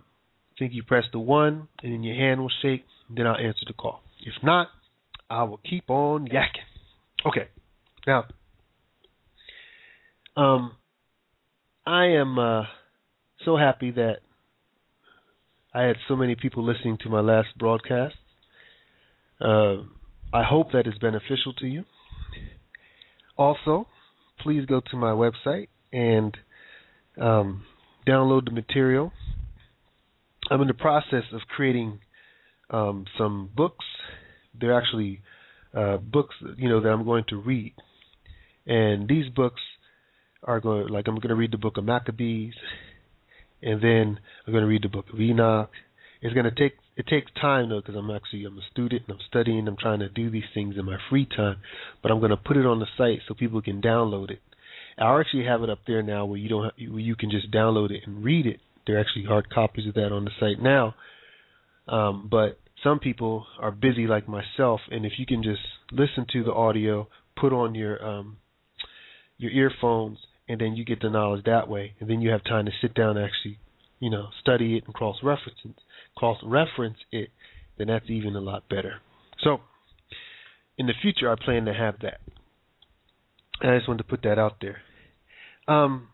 think 0.57 0.73
you 0.73 0.83
press 0.83 1.03
the 1.11 1.19
one 1.19 1.67
and 1.83 1.93
then 1.93 2.03
your 2.03 2.15
hand 2.15 2.41
will 2.41 2.51
shake, 2.61 2.85
then 3.09 3.27
I'll 3.27 3.37
answer 3.37 3.65
the 3.67 3.73
call. 3.73 4.01
If 4.25 4.33
not, 4.43 4.67
I 5.29 5.43
will 5.43 5.59
keep 5.69 5.89
on 5.89 6.27
yakking. 6.27 7.25
Okay. 7.25 7.47
Now, 8.07 8.25
um, 10.37 10.73
I 11.85 12.05
am 12.05 12.37
uh, 12.37 12.63
so 13.43 13.57
happy 13.57 13.91
that 13.91 14.17
I 15.73 15.83
had 15.83 15.97
so 16.07 16.15
many 16.15 16.35
people 16.35 16.63
listening 16.63 16.97
to 17.01 17.09
my 17.09 17.19
last 17.19 17.49
broadcast. 17.57 18.15
Uh, 19.41 19.77
I 20.33 20.43
hope 20.43 20.71
that 20.71 20.87
is 20.87 20.93
beneficial 20.99 21.53
to 21.59 21.67
you. 21.67 21.83
Also, 23.37 23.87
please 24.39 24.65
go 24.65 24.81
to 24.91 24.97
my 24.97 25.11
website 25.11 25.67
and 25.91 26.37
um, 27.19 27.63
download 28.07 28.45
the 28.45 28.51
material. 28.51 29.11
I'm 30.49 30.61
in 30.61 30.67
the 30.67 30.73
process 30.73 31.23
of 31.33 31.41
creating 31.55 31.99
um, 32.69 33.05
some 33.17 33.49
books. 33.55 33.85
They're 34.59 34.77
actually 34.77 35.21
uh, 35.73 35.97
books, 35.97 36.35
you 36.57 36.69
know, 36.69 36.81
that 36.81 36.89
I'm 36.89 37.05
going 37.05 37.25
to 37.29 37.37
read, 37.37 37.73
and 38.65 39.07
these 39.07 39.29
books 39.29 39.61
are 40.43 40.59
going 40.59 40.87
like 40.87 41.07
I'm 41.07 41.15
going 41.15 41.29
to 41.29 41.35
read 41.35 41.51
the 41.51 41.57
book 41.57 41.77
of 41.77 41.83
Maccabees, 41.83 42.53
and 43.61 43.81
then 43.81 44.19
I'm 44.45 44.53
going 44.53 44.63
to 44.63 44.69
read 44.69 44.83
the 44.83 44.89
book 44.89 45.05
of 45.11 45.19
Enoch. 45.19 45.71
It's 46.21 46.33
going 46.33 46.45
to 46.45 46.51
take 46.51 46.77
it 46.95 47.07
takes 47.07 47.31
time 47.39 47.69
though 47.69 47.81
because 47.81 47.95
I'm 47.95 48.09
actually 48.09 48.45
I'm 48.45 48.57
a 48.57 48.61
student 48.71 49.03
and 49.07 49.17
I'm 49.17 49.25
studying. 49.27 49.67
I'm 49.67 49.77
trying 49.77 49.99
to 49.99 50.09
do 50.09 50.29
these 50.29 50.43
things 50.53 50.75
in 50.77 50.85
my 50.85 50.97
free 51.09 51.25
time, 51.25 51.57
but 52.01 52.11
I'm 52.11 52.19
going 52.19 52.31
to 52.31 52.37
put 52.37 52.57
it 52.57 52.65
on 52.65 52.79
the 52.79 52.87
site 52.97 53.19
so 53.27 53.33
people 53.33 53.61
can 53.61 53.81
download 53.81 54.31
it. 54.31 54.39
I 54.97 55.19
actually 55.19 55.45
have 55.45 55.61
it 55.61 55.69
up 55.69 55.79
there 55.85 56.01
now 56.01 56.25
where 56.25 56.37
you 56.37 56.47
don't 56.47 56.63
have, 56.63 56.91
where 56.91 57.01
you 57.01 57.15
can 57.15 57.29
just 57.29 57.51
download 57.51 57.91
it 57.91 58.03
and 58.05 58.23
read 58.23 58.45
it. 58.45 58.61
There 58.85 58.97
are 58.97 58.99
actually 58.99 59.25
hard 59.25 59.49
copies 59.49 59.87
of 59.87 59.93
that 59.95 60.11
on 60.11 60.25
the 60.25 60.31
site 60.39 60.61
now. 60.61 60.95
Um, 61.87 62.27
but 62.29 62.59
some 62.83 62.99
people 62.99 63.45
are 63.59 63.71
busy 63.71 64.07
like 64.07 64.27
myself, 64.27 64.81
and 64.89 65.05
if 65.05 65.13
you 65.17 65.25
can 65.25 65.43
just 65.43 65.61
listen 65.91 66.25
to 66.33 66.43
the 66.43 66.53
audio, 66.53 67.07
put 67.39 67.53
on 67.53 67.75
your 67.75 68.03
um, 68.03 68.37
your 69.37 69.51
earphones, 69.51 70.17
and 70.47 70.59
then 70.59 70.75
you 70.75 70.85
get 70.85 71.01
the 71.01 71.09
knowledge 71.09 71.45
that 71.45 71.67
way, 71.67 71.93
and 71.99 72.09
then 72.09 72.21
you 72.21 72.31
have 72.31 72.43
time 72.43 72.65
to 72.65 72.71
sit 72.81 72.93
down 72.93 73.17
and 73.17 73.25
actually, 73.25 73.59
you 73.99 74.09
know, 74.09 74.27
study 74.41 74.77
it 74.77 74.83
and 74.85 74.93
cross 74.93 75.17
reference 75.23 75.59
cross 76.15 76.37
reference 76.43 76.97
it, 77.11 77.29
then 77.77 77.87
that's 77.87 78.09
even 78.09 78.35
a 78.35 78.39
lot 78.39 78.67
better. 78.69 78.95
So, 79.43 79.59
in 80.77 80.87
the 80.87 80.93
future, 81.01 81.31
I 81.31 81.35
plan 81.43 81.65
to 81.65 81.73
have 81.73 81.95
that. 82.01 82.19
I 83.61 83.77
just 83.77 83.87
wanted 83.87 84.03
to 84.03 84.09
put 84.09 84.23
that 84.23 84.39
out 84.39 84.57
there. 84.61 84.77
Um, 85.67 86.07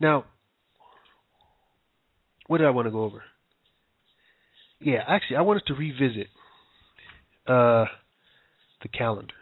now, 0.00 0.24
what 2.50 2.58
did 2.58 2.66
I 2.66 2.70
want 2.70 2.86
to 2.86 2.90
go 2.90 3.04
over? 3.04 3.22
Yeah, 4.80 5.04
actually, 5.06 5.36
I 5.36 5.42
wanted 5.42 5.66
to 5.66 5.74
revisit 5.74 6.26
uh, 7.46 7.84
the 8.82 8.88
calendar. 8.92 9.34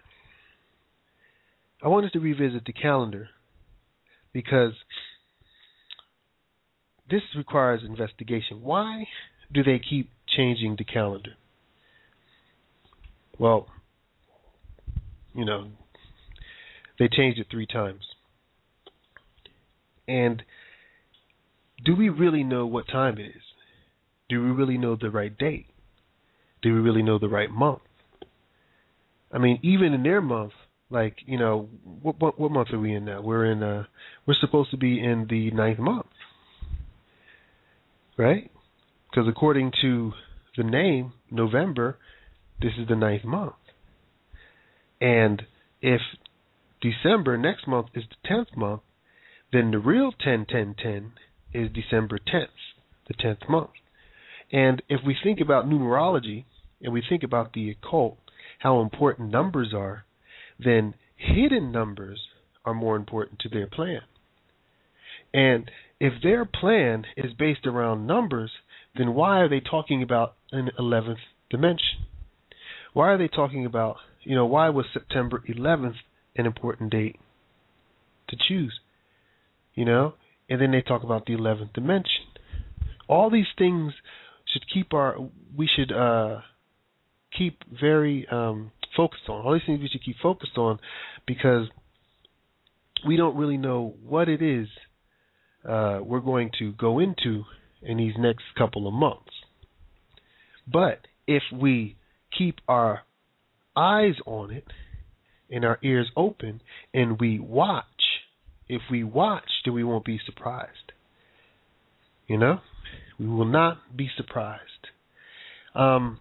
I 1.83 1.89
wanted 1.89 2.13
to 2.13 2.21
revisit 2.21 2.67
the 2.67 2.75
calendar 2.75 3.31
because 4.35 4.73
this 7.11 7.23
requires 7.35 7.81
investigation. 7.83 8.61
Why 8.61 9.07
do 9.55 9.63
they 9.65 9.79
keep 9.79 10.11
changing 10.29 10.77
the 10.77 10.85
calendar? 10.85 11.33
Well, 13.39 13.69
you 15.33 15.47
know, 15.47 15.69
they 16.99 17.09
changed 17.09 17.41
it 17.41 17.47
three 17.51 17.67
times. 17.67 18.03
And 20.07 20.43
do 21.85 21.95
we 21.95 22.09
really 22.09 22.45
know 22.45 22.67
what 22.67 22.89
time 22.89 23.19
it 23.19 23.27
is? 23.27 23.43
Do 24.29 24.43
we 24.43 24.51
really 24.51 24.79
know 24.79 24.97
the 25.01 25.11
right 25.11 25.37
date? 25.37 25.67
Do 26.63 26.75
we 26.75 26.81
really 26.81 27.03
know 27.03 27.19
the 27.19 27.29
right 27.29 27.51
month? 27.51 27.81
I 29.33 29.39
mean, 29.39 29.59
even 29.63 29.93
in 29.93 30.03
their 30.03 30.21
month, 30.21 30.53
like 30.91 31.17
you 31.27 31.39
know, 31.39 31.69
what 32.03 32.19
what, 32.19 32.39
what 32.39 32.51
month 32.51 32.69
are 32.73 32.79
we 32.79 32.95
in 32.95 33.05
now? 33.05 33.21
We're 33.21 33.45
in 33.45 33.63
uh, 33.63 33.85
we're 34.27 34.35
supposed 34.41 34.71
to 34.71 34.77
be 34.77 34.99
in 34.99 35.27
the 35.29 35.51
ninth 35.51 35.79
month, 35.79 36.07
right? 38.17 38.51
Because 39.11 39.29
according 39.29 39.73
to 39.83 40.13
the 40.57 40.65
name 40.65 41.13
November, 41.31 41.99
this 42.61 42.73
is 42.79 42.89
the 42.89 42.97
ninth 42.97 43.25
month, 43.25 43.55
and 45.01 45.43
if 45.83 46.01
December 46.81 47.37
next 47.37 47.69
month 47.69 47.89
is 47.95 48.05
the 48.09 48.29
tenth 48.29 48.57
month, 48.57 48.81
then 49.53 49.71
the 49.71 49.79
real 49.79 50.13
ten 50.13 50.47
ten 50.47 50.75
ten 50.83 51.13
is 51.53 51.71
December 51.73 52.19
tenth, 52.19 52.51
the 53.07 53.15
tenth 53.15 53.49
month. 53.49 53.71
And 54.53 54.83
if 54.89 55.01
we 55.07 55.17
think 55.23 55.41
about 55.41 55.67
numerology 55.67 56.45
and 56.81 56.93
we 56.93 57.03
think 57.07 57.23
about 57.23 57.53
the 57.53 57.71
occult, 57.71 58.19
how 58.61 58.81
important 58.81 59.31
numbers 59.31 59.73
are, 59.75 60.05
then 60.59 60.95
hidden 61.17 61.71
numbers 61.71 62.21
are 62.65 62.75
more 62.75 62.97
important 62.97 63.41
to 63.41 63.49
their 63.49 63.67
plan. 63.67 64.01
And 65.33 65.71
if 66.01 66.15
their 66.23 66.45
plan 66.45 67.05
is 67.17 67.33
based 67.39 67.67
around 67.67 68.07
numbers, 68.07 68.51
then 68.97 69.15
why 69.15 69.39
are 69.41 69.49
they 69.49 69.61
talking 69.61 70.03
about 70.03 70.35
an 70.53 70.71
11th 70.79 71.17
dimension? 71.51 72.07
Why 72.93 73.09
are 73.09 73.19
they 73.19 73.29
talking 73.29 73.67
about, 73.67 73.97
you 74.23 74.35
know, 74.35 74.47
why 74.47 74.71
was 74.71 74.87
September 74.93 75.43
11th 75.49 75.97
an 76.37 76.47
important 76.47 76.91
date 76.91 77.17
to 78.29 78.37
choose? 78.49 78.81
You 79.75 79.85
know, 79.85 80.15
and 80.49 80.61
then 80.61 80.71
they 80.71 80.83
talk 80.83 81.03
about 81.03 81.27
the 81.27 81.35
11th 81.35 81.73
dimension. 81.73 82.25
All 83.09 83.31
these 83.31 83.47
things 83.57 83.93
should 84.53 84.65
keep 84.73 84.93
our 84.95 85.17
we 85.57 85.69
should 85.75 85.93
uh 85.93 86.41
keep 87.37 87.63
very 87.81 88.27
um 88.31 88.71
focused 88.97 89.29
on. 89.29 89.45
All 89.45 89.53
these 89.53 89.63
things 89.67 89.81
we 89.81 89.89
should 89.89 90.05
keep 90.05 90.17
focused 90.23 90.57
on 90.57 90.79
because 91.27 91.69
we 93.07 93.17
don't 93.17 93.37
really 93.37 93.57
know 93.59 93.95
what 94.03 94.29
it 94.29 94.43
is 94.43 94.69
uh, 95.69 96.01
we're 96.03 96.21
going 96.21 96.51
to 96.59 96.73
go 96.73 96.99
into 96.99 97.45
in 97.83 97.99
these 97.99 98.15
next 98.19 98.45
couple 98.57 98.87
of 98.87 98.95
months. 98.95 99.31
But 100.71 101.01
if 101.27 101.43
we 101.53 101.97
keep 102.37 102.57
our 102.69 103.03
eyes 103.77 104.15
on 104.27 104.51
it 104.51 104.67
and 105.51 105.65
our 105.65 105.79
ears 105.83 106.11
open 106.17 106.61
and 106.93 107.19
we 107.21 107.39
watch, 107.39 107.85
if 108.69 108.83
we 108.91 109.05
watch, 109.05 109.49
then 109.65 109.75
we 109.75 109.85
won't 109.85 110.05
be 110.05 110.21
surprised. 110.25 110.93
You 112.27 112.39
know? 112.39 112.61
We 113.19 113.27
will 113.27 113.47
not 113.47 113.97
be 113.97 114.09
surprised. 114.17 114.63
Um, 115.75 116.19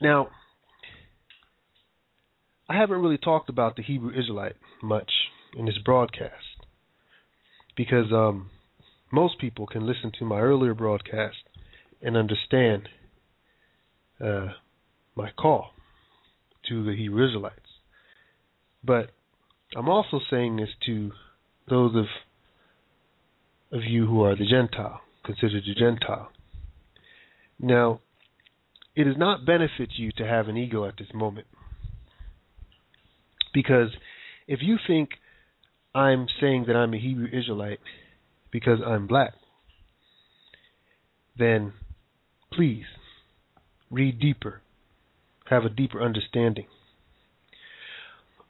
now, 0.00 0.28
I 2.68 2.76
haven't 2.76 3.00
really 3.00 3.18
talked 3.18 3.48
about 3.48 3.76
the 3.76 3.82
Hebrew 3.82 4.10
Israelite 4.10 4.56
much 4.82 5.10
in 5.56 5.66
this 5.66 5.78
broadcast 5.84 6.32
because 7.76 8.12
um, 8.12 8.50
most 9.12 9.38
people 9.38 9.66
can 9.66 9.86
listen 9.86 10.12
to 10.18 10.24
my 10.24 10.38
earlier 10.38 10.74
broadcast 10.74 11.36
and 12.02 12.16
understand 12.16 12.88
uh, 14.22 14.48
my 15.14 15.30
call 15.30 15.70
to 16.68 16.84
the 16.84 16.94
Hebrew 16.94 17.26
Israelites. 17.26 17.60
But 18.84 19.10
I'm 19.76 19.88
also 19.88 20.20
saying 20.30 20.56
this 20.56 20.70
to 20.86 21.12
those 21.68 21.94
of 21.94 22.06
of 23.70 23.84
you 23.84 24.06
who 24.06 24.22
are 24.22 24.34
the 24.34 24.46
Gentile 24.46 25.00
considered 25.24 25.62
the 25.66 25.74
Gentile. 25.74 26.30
Now, 27.60 28.00
it 28.96 29.04
does 29.04 29.18
not 29.18 29.44
benefit 29.44 29.90
you 29.96 30.10
to 30.16 30.26
have 30.26 30.48
an 30.48 30.56
ego 30.56 30.86
at 30.86 30.96
this 30.96 31.08
moment. 31.12 31.46
Because 33.52 33.90
if 34.46 34.60
you 34.62 34.76
think 34.86 35.10
I'm 35.94 36.26
saying 36.40 36.64
that 36.66 36.76
I'm 36.76 36.94
a 36.94 36.98
Hebrew 36.98 37.28
Israelite 37.30 37.80
because 38.50 38.78
I'm 38.84 39.06
black, 39.06 39.34
then 41.38 41.74
please 42.52 42.84
read 43.90 44.18
deeper, 44.18 44.62
have 45.50 45.64
a 45.64 45.68
deeper 45.68 46.02
understanding. 46.02 46.66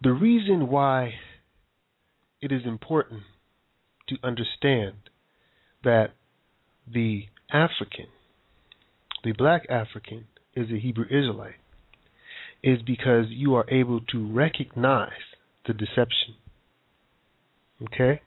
The 0.02 0.12
reason 0.12 0.68
why 0.68 1.14
it 2.40 2.52
is 2.52 2.62
important 2.64 3.22
to 4.08 4.16
understand 4.22 4.94
that 5.82 6.10
the 6.86 7.24
African, 7.52 8.06
the 9.24 9.32
black 9.32 9.66
African, 9.68 10.26
is 10.54 10.70
a 10.70 10.78
Hebrew 10.78 11.04
Israelite 11.06 11.56
is 12.62 12.80
because 12.82 13.26
you 13.28 13.54
are 13.54 13.68
able 13.70 14.00
to 14.12 14.32
recognize 14.32 15.10
the 15.66 15.72
deception. 15.72 16.34
Okay? 17.82 18.20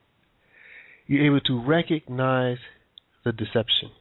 You're 1.08 1.26
able 1.26 1.42
to 1.42 1.62
recognize 1.62 2.58
the 3.24 3.32
deception. 3.32 3.92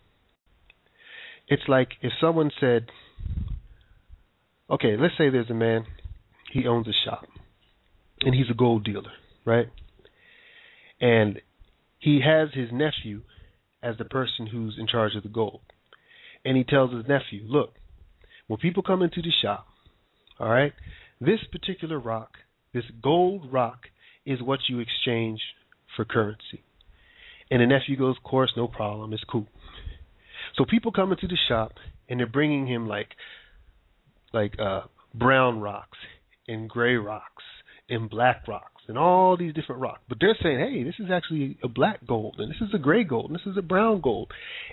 it's 1.48 1.68
like 1.68 1.90
if 2.00 2.12
someone 2.20 2.50
said, 2.60 2.86
okay, 4.70 4.96
let's 4.96 5.14
say 5.18 5.28
there's 5.30 5.50
a 5.50 5.54
man, 5.54 5.84
he 6.52 6.66
owns 6.66 6.86
a 6.86 6.92
shop, 7.04 7.26
and 8.22 8.34
he's 8.34 8.50
a 8.50 8.54
gold 8.54 8.84
dealer, 8.84 9.12
right? 9.44 9.68
And 11.00 11.40
he 11.98 12.20
has 12.24 12.48
his 12.52 12.70
nephew 12.72 13.22
as 13.82 13.96
the 13.98 14.04
person 14.04 14.46
who's 14.46 14.76
in 14.78 14.86
charge 14.86 15.14
of 15.16 15.22
the 15.22 15.28
gold. 15.28 15.60
And 16.44 16.56
he 16.56 16.64
tells 16.64 16.92
his 16.92 17.06
nephew, 17.08 17.44
look, 17.46 17.74
when 18.46 18.58
people 18.58 18.82
come 18.82 19.02
into 19.02 19.22
the 19.22 19.32
shop, 19.42 19.66
all 20.38 20.48
right, 20.48 20.72
this 21.20 21.40
particular 21.52 21.98
rock, 21.98 22.30
this 22.72 22.84
gold 23.02 23.52
rock, 23.52 23.80
is 24.26 24.42
what 24.42 24.60
you 24.68 24.80
exchange 24.80 25.40
for 25.96 26.04
currency. 26.04 26.62
And 27.50 27.60
the 27.60 27.66
nephew 27.66 27.96
goes, 27.96 28.16
of 28.16 28.22
course, 28.22 28.52
no 28.56 28.68
problem, 28.68 29.12
it's 29.12 29.24
cool. 29.24 29.46
So 30.56 30.64
people 30.64 30.92
come 30.92 31.12
into 31.12 31.26
the 31.26 31.38
shop 31.48 31.72
and 32.08 32.20
they're 32.20 32.26
bringing 32.26 32.66
him 32.66 32.86
like 32.86 33.08
like 34.32 34.54
uh 34.60 34.82
brown 35.14 35.60
rocks 35.60 35.98
and 36.46 36.68
gray 36.68 36.94
rocks 36.94 37.42
and 37.90 38.08
black 38.08 38.46
rocks 38.48 38.82
and 38.88 38.96
all 38.96 39.36
these 39.36 39.54
different 39.54 39.80
rocks. 39.80 40.00
But 40.08 40.18
they're 40.20 40.36
saying, 40.42 40.58
hey, 40.58 40.82
this 40.84 40.94
is 40.98 41.10
actually 41.12 41.58
a 41.62 41.68
black 41.68 42.06
gold 42.06 42.36
and 42.38 42.50
this 42.50 42.60
is 42.60 42.74
a 42.74 42.78
gray 42.78 43.04
gold 43.04 43.30
and 43.30 43.34
this 43.34 43.46
is 43.46 43.56
a 43.56 43.62
brown 43.62 44.00
gold. 44.00 44.30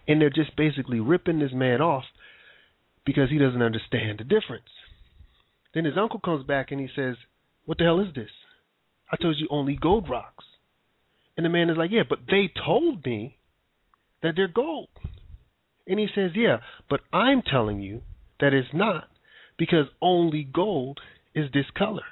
And 0.08 0.22
they're 0.22 0.30
just 0.30 0.56
basically 0.56 1.00
ripping 1.00 1.40
this 1.40 1.52
man 1.54 1.82
off 1.82 2.04
because 3.06 3.30
he 3.30 3.38
doesn't 3.38 3.62
understand 3.62 4.20
the 4.20 4.24
difference. 4.24 4.70
Then 5.74 5.86
his 5.86 5.98
uncle 5.98 6.20
comes 6.20 6.46
back 6.46 6.72
and 6.72 6.80
he 6.80 6.88
says, 6.96 7.16
What 7.66 7.78
the 7.78 7.86
hell 7.86 8.00
is 8.00 8.14
this? 8.16 8.30
I 9.12 9.16
told 9.16 9.38
you 9.38 9.48
only 9.50 9.76
gold 9.76 10.10
rocks. 10.10 10.46
And 11.36 11.46
the 11.46 11.50
man 11.50 11.70
is 11.70 11.78
like, 11.78 11.92
Yeah, 11.92 12.04
but 12.08 12.20
they 12.30 12.52
told 12.66 13.06
me 13.06 13.38
that 14.24 14.34
they're 14.36 14.48
gold. 14.48 14.90
And 15.86 16.00
he 16.00 16.08
says, 16.14 16.32
Yeah, 16.36 16.58
but 16.90 17.02
I'm 17.14 17.42
telling 17.42 17.82
you 17.82 18.02
that 18.40 18.54
it's 18.54 18.74
not 18.74 19.06
because 19.58 19.86
only 20.02 20.44
gold 20.44 21.00
is 21.34 21.52
this 21.54 21.66
color. 21.78 22.04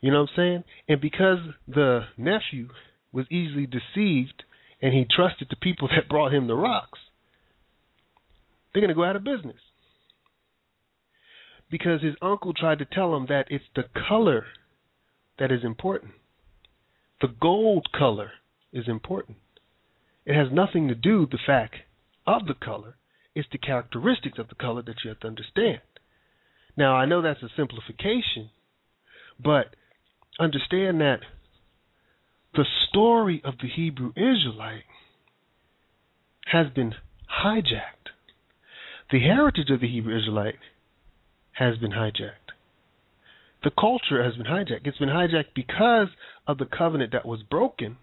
You 0.00 0.10
know 0.10 0.22
what 0.22 0.30
I'm 0.30 0.36
saying? 0.36 0.64
And 0.88 1.00
because 1.00 1.38
the 1.68 2.00
nephew 2.16 2.68
was 3.12 3.26
easily 3.30 3.66
deceived 3.66 4.44
and 4.80 4.94
he 4.94 5.04
trusted 5.08 5.48
the 5.50 5.56
people 5.56 5.88
that 5.94 6.08
brought 6.08 6.32
him 6.32 6.46
the 6.46 6.54
rocks, 6.54 6.98
they're 8.72 8.80
going 8.80 8.88
to 8.88 8.94
go 8.94 9.04
out 9.04 9.16
of 9.16 9.24
business. 9.24 9.60
Because 11.70 12.02
his 12.02 12.14
uncle 12.20 12.52
tried 12.52 12.78
to 12.78 12.84
tell 12.84 13.14
him 13.14 13.26
that 13.28 13.46
it's 13.48 13.64
the 13.76 13.84
color 14.08 14.46
that 15.38 15.52
is 15.52 15.64
important. 15.64 16.12
The 17.20 17.28
gold 17.40 17.88
color 17.96 18.32
is 18.72 18.88
important. 18.88 19.38
It 20.24 20.34
has 20.34 20.48
nothing 20.52 20.88
to 20.88 20.94
do 20.94 21.20
with 21.20 21.30
the 21.30 21.38
fact 21.44 21.76
of 22.26 22.46
the 22.46 22.54
color, 22.54 22.96
it's 23.34 23.48
the 23.52 23.58
characteristics 23.58 24.38
of 24.38 24.48
the 24.48 24.54
color 24.54 24.82
that 24.82 24.96
you 25.04 25.10
have 25.10 25.20
to 25.20 25.26
understand. 25.26 25.80
Now, 26.76 26.94
I 26.94 27.06
know 27.06 27.22
that's 27.22 27.42
a 27.42 27.48
simplification, 27.56 28.50
but 29.42 29.74
understand 30.40 31.00
that 31.00 31.20
the 32.54 32.64
story 32.88 33.40
of 33.44 33.54
the 33.62 33.68
Hebrew 33.68 34.12
Israelite 34.16 34.84
has 36.46 36.68
been 36.74 36.94
hijacked. 37.44 38.10
The 39.12 39.20
heritage 39.20 39.70
of 39.70 39.80
the 39.80 39.88
Hebrew 39.88 40.16
Israelite 40.16 40.56
has 41.52 41.76
been 41.78 41.92
hijacked. 41.92 42.54
The 43.62 43.70
culture 43.70 44.24
has 44.24 44.34
been 44.36 44.46
hijacked. 44.46 44.86
It's 44.86 44.98
been 44.98 45.10
hijacked 45.10 45.54
because 45.54 46.08
of 46.46 46.58
the 46.58 46.64
covenant 46.64 47.12
that 47.12 47.26
was 47.26 47.42
broken, 47.42 47.98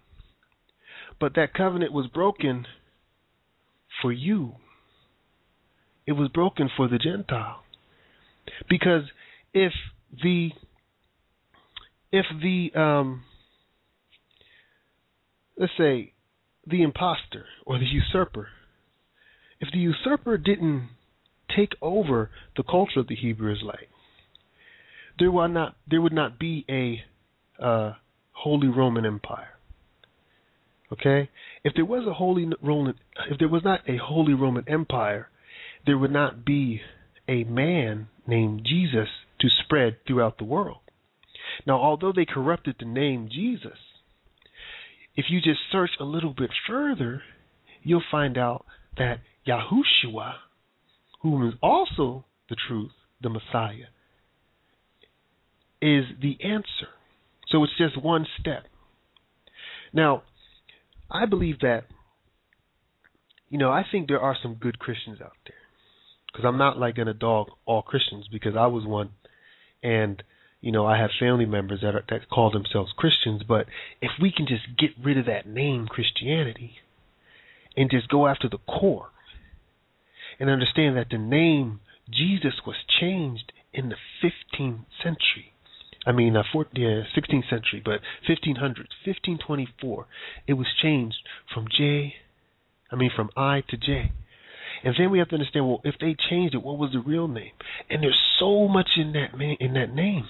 but 1.20 1.34
that 1.34 1.52
covenant 1.52 1.92
was 1.92 2.06
broken 2.06 2.66
for 4.00 4.12
you. 4.12 4.52
It 6.06 6.12
was 6.12 6.28
broken 6.28 6.70
for 6.74 6.88
the 6.88 6.98
Gentile. 6.98 7.64
Because 8.68 9.02
if 9.52 9.72
the 10.22 10.50
if 12.12 12.26
the 12.42 12.70
um 12.78 13.22
let's 15.56 15.72
say 15.76 16.12
the 16.66 16.82
impostor 16.82 17.46
or 17.66 17.78
the 17.78 17.86
usurper 17.86 18.48
if 19.60 19.68
the 19.72 19.78
usurper 19.78 20.36
didn't 20.38 20.88
take 21.54 21.72
over 21.82 22.30
the 22.56 22.62
culture 22.62 23.00
of 23.00 23.08
the 23.08 23.16
Hebrew 23.16 23.52
Israelite, 23.52 23.88
there 25.18 25.30
would 25.30 25.48
not 25.48 25.76
there 25.88 26.00
would 26.00 26.12
not 26.12 26.38
be 26.38 26.64
a 26.68 27.02
uh, 27.62 27.94
Holy 28.32 28.68
Roman 28.68 29.04
Empire. 29.04 29.54
Okay, 30.92 31.28
if 31.64 31.74
there 31.74 31.84
was 31.84 32.06
a 32.06 32.14
Holy 32.14 32.48
Roman, 32.62 32.94
if 33.30 33.38
there 33.38 33.48
was 33.48 33.62
not 33.64 33.80
a 33.88 33.96
Holy 33.96 34.32
Roman 34.32 34.64
Empire, 34.68 35.28
there 35.84 35.98
would 35.98 36.12
not 36.12 36.44
be 36.44 36.80
a 37.26 37.44
man 37.44 38.08
named 38.26 38.64
Jesus 38.64 39.08
to 39.40 39.48
spread 39.64 39.96
throughout 40.06 40.38
the 40.38 40.44
world. 40.44 40.78
Now, 41.66 41.80
although 41.80 42.12
they 42.14 42.24
corrupted 42.24 42.76
the 42.78 42.86
name 42.86 43.28
Jesus, 43.30 43.78
if 45.16 45.26
you 45.28 45.40
just 45.40 45.60
search 45.72 45.90
a 46.00 46.04
little 46.04 46.32
bit 46.32 46.50
further, 46.66 47.22
you'll 47.82 48.02
find 48.10 48.38
out 48.38 48.64
that 48.96 49.20
Yahushua, 49.46 50.34
who 51.22 51.48
is 51.48 51.54
also 51.62 52.24
the 52.48 52.56
truth, 52.68 52.92
the 53.20 53.28
Messiah, 53.28 53.88
is 55.80 56.04
the 56.20 56.36
answer. 56.42 56.88
So 57.48 57.64
it's 57.64 57.76
just 57.78 58.02
one 58.02 58.26
step. 58.40 58.64
Now, 59.92 60.22
I 61.10 61.26
believe 61.26 61.60
that, 61.60 61.84
you 63.48 63.58
know, 63.58 63.70
I 63.70 63.84
think 63.90 64.08
there 64.08 64.20
are 64.20 64.36
some 64.40 64.54
good 64.54 64.78
Christians 64.78 65.20
out 65.20 65.32
there. 65.46 65.54
Because 66.26 66.44
I'm 66.46 66.58
not 66.58 66.78
like 66.78 66.96
going 66.96 67.06
to 67.06 67.14
dog 67.14 67.48
all 67.64 67.80
Christians 67.80 68.28
because 68.30 68.54
I 68.56 68.66
was 68.66 68.84
one. 68.84 69.10
And, 69.82 70.22
you 70.60 70.72
know, 70.72 70.86
I 70.86 70.98
have 70.98 71.10
family 71.18 71.46
members 71.46 71.80
that, 71.82 71.94
are, 71.94 72.04
that 72.10 72.28
call 72.28 72.50
themselves 72.50 72.92
Christians. 72.96 73.42
But 73.46 73.66
if 74.00 74.10
we 74.20 74.32
can 74.32 74.46
just 74.46 74.64
get 74.78 74.90
rid 75.02 75.18
of 75.18 75.26
that 75.26 75.46
name 75.46 75.86
Christianity 75.86 76.72
and 77.76 77.90
just 77.90 78.08
go 78.08 78.26
after 78.26 78.48
the 78.48 78.58
core 78.58 79.10
and 80.40 80.50
understand 80.50 80.96
that 80.96 81.08
the 81.10 81.18
name 81.18 81.80
Jesus 82.10 82.54
was 82.66 82.76
changed 83.00 83.52
in 83.72 83.90
the 83.90 83.96
15th 84.22 84.84
century. 85.02 85.52
I 86.06 86.12
mean, 86.12 86.36
uh, 86.36 86.42
14, 86.52 86.82
yeah, 86.82 87.02
16th 87.16 87.50
century, 87.50 87.82
but 87.84 88.00
1500s, 88.28 88.88
1524, 89.04 90.06
it 90.46 90.54
was 90.54 90.66
changed 90.80 91.18
from 91.52 91.66
J, 91.76 92.14
I 92.90 92.96
mean, 92.96 93.10
from 93.14 93.30
I 93.36 93.62
to 93.68 93.76
J. 93.76 94.12
And 94.84 94.94
then 94.98 95.10
we 95.10 95.18
have 95.18 95.28
to 95.28 95.34
understand, 95.34 95.66
well, 95.66 95.80
if 95.84 95.96
they 96.00 96.16
changed 96.30 96.54
it, 96.54 96.62
what 96.62 96.78
was 96.78 96.92
the 96.92 97.00
real 97.00 97.28
name? 97.28 97.52
And 97.90 98.02
there's 98.02 98.18
so 98.38 98.68
much 98.68 98.90
in 98.96 99.12
that 99.12 99.36
man, 99.36 99.56
in 99.60 99.74
that 99.74 99.92
name, 99.92 100.26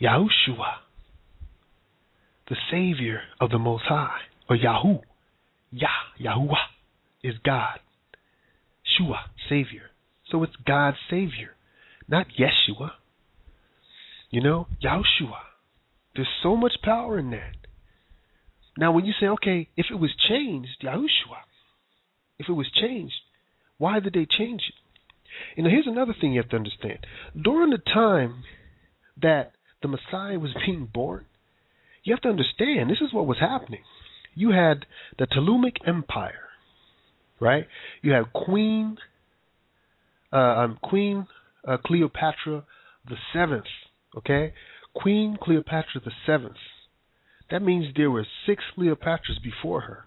Yahushua, 0.00 0.78
the 2.48 2.56
Savior 2.70 3.20
of 3.40 3.50
the 3.50 3.58
Most 3.58 3.84
High, 3.84 4.20
or 4.48 4.56
Yahu, 4.56 5.00
Yah, 5.70 5.88
Yahuwah, 6.20 6.66
is 7.22 7.34
God. 7.44 7.78
Shua, 8.82 9.30
Savior. 9.48 9.90
So 10.30 10.42
it's 10.42 10.56
God's 10.66 10.96
Savior, 11.08 11.50
not 12.08 12.26
Yeshua. 12.38 12.92
You 14.30 14.40
know, 14.40 14.66
Yahushua. 14.82 15.38
There's 16.14 16.28
so 16.42 16.56
much 16.56 16.74
power 16.82 17.18
in 17.18 17.30
that. 17.30 17.56
Now, 18.76 18.92
when 18.92 19.04
you 19.04 19.12
say, 19.20 19.26
okay, 19.26 19.68
if 19.76 19.86
it 19.90 19.96
was 19.96 20.10
changed, 20.28 20.82
Yahushua, 20.82 21.42
if 22.38 22.48
it 22.48 22.52
was 22.52 22.70
changed, 22.70 23.14
why 23.78 24.00
did 24.00 24.14
they 24.14 24.26
change 24.26 24.62
it? 24.68 24.74
You 25.56 25.62
know, 25.62 25.70
here's 25.70 25.86
another 25.86 26.14
thing 26.18 26.32
you 26.32 26.40
have 26.40 26.50
to 26.50 26.56
understand. 26.56 26.98
During 27.40 27.70
the 27.70 27.78
time 27.78 28.42
that 29.20 29.52
the 29.82 29.88
Messiah 29.88 30.38
was 30.38 30.54
being 30.66 30.88
born, 30.92 31.24
you 32.04 32.14
have 32.14 32.22
to 32.22 32.28
understand 32.28 32.90
this 32.90 33.00
is 33.00 33.12
what 33.12 33.26
was 33.26 33.38
happening. 33.38 33.82
You 34.34 34.50
had 34.50 34.86
the 35.18 35.26
Ptolemaic 35.26 35.76
Empire, 35.86 36.48
right? 37.40 37.66
You 38.02 38.12
had 38.12 38.32
Queen 38.32 38.96
uh, 40.32 40.36
um, 40.36 40.78
Queen 40.82 41.26
uh, 41.66 41.76
Cleopatra 41.84 42.64
the 43.08 43.16
seventh, 43.32 43.64
okay? 44.16 44.52
Queen 44.94 45.36
Cleopatra 45.40 46.00
the 46.04 46.12
seventh. 46.26 46.56
That 47.50 47.62
means 47.62 47.86
there 47.96 48.10
were 48.10 48.26
six 48.46 48.62
Cleopatras 48.76 49.42
before 49.42 49.80
her. 49.82 50.04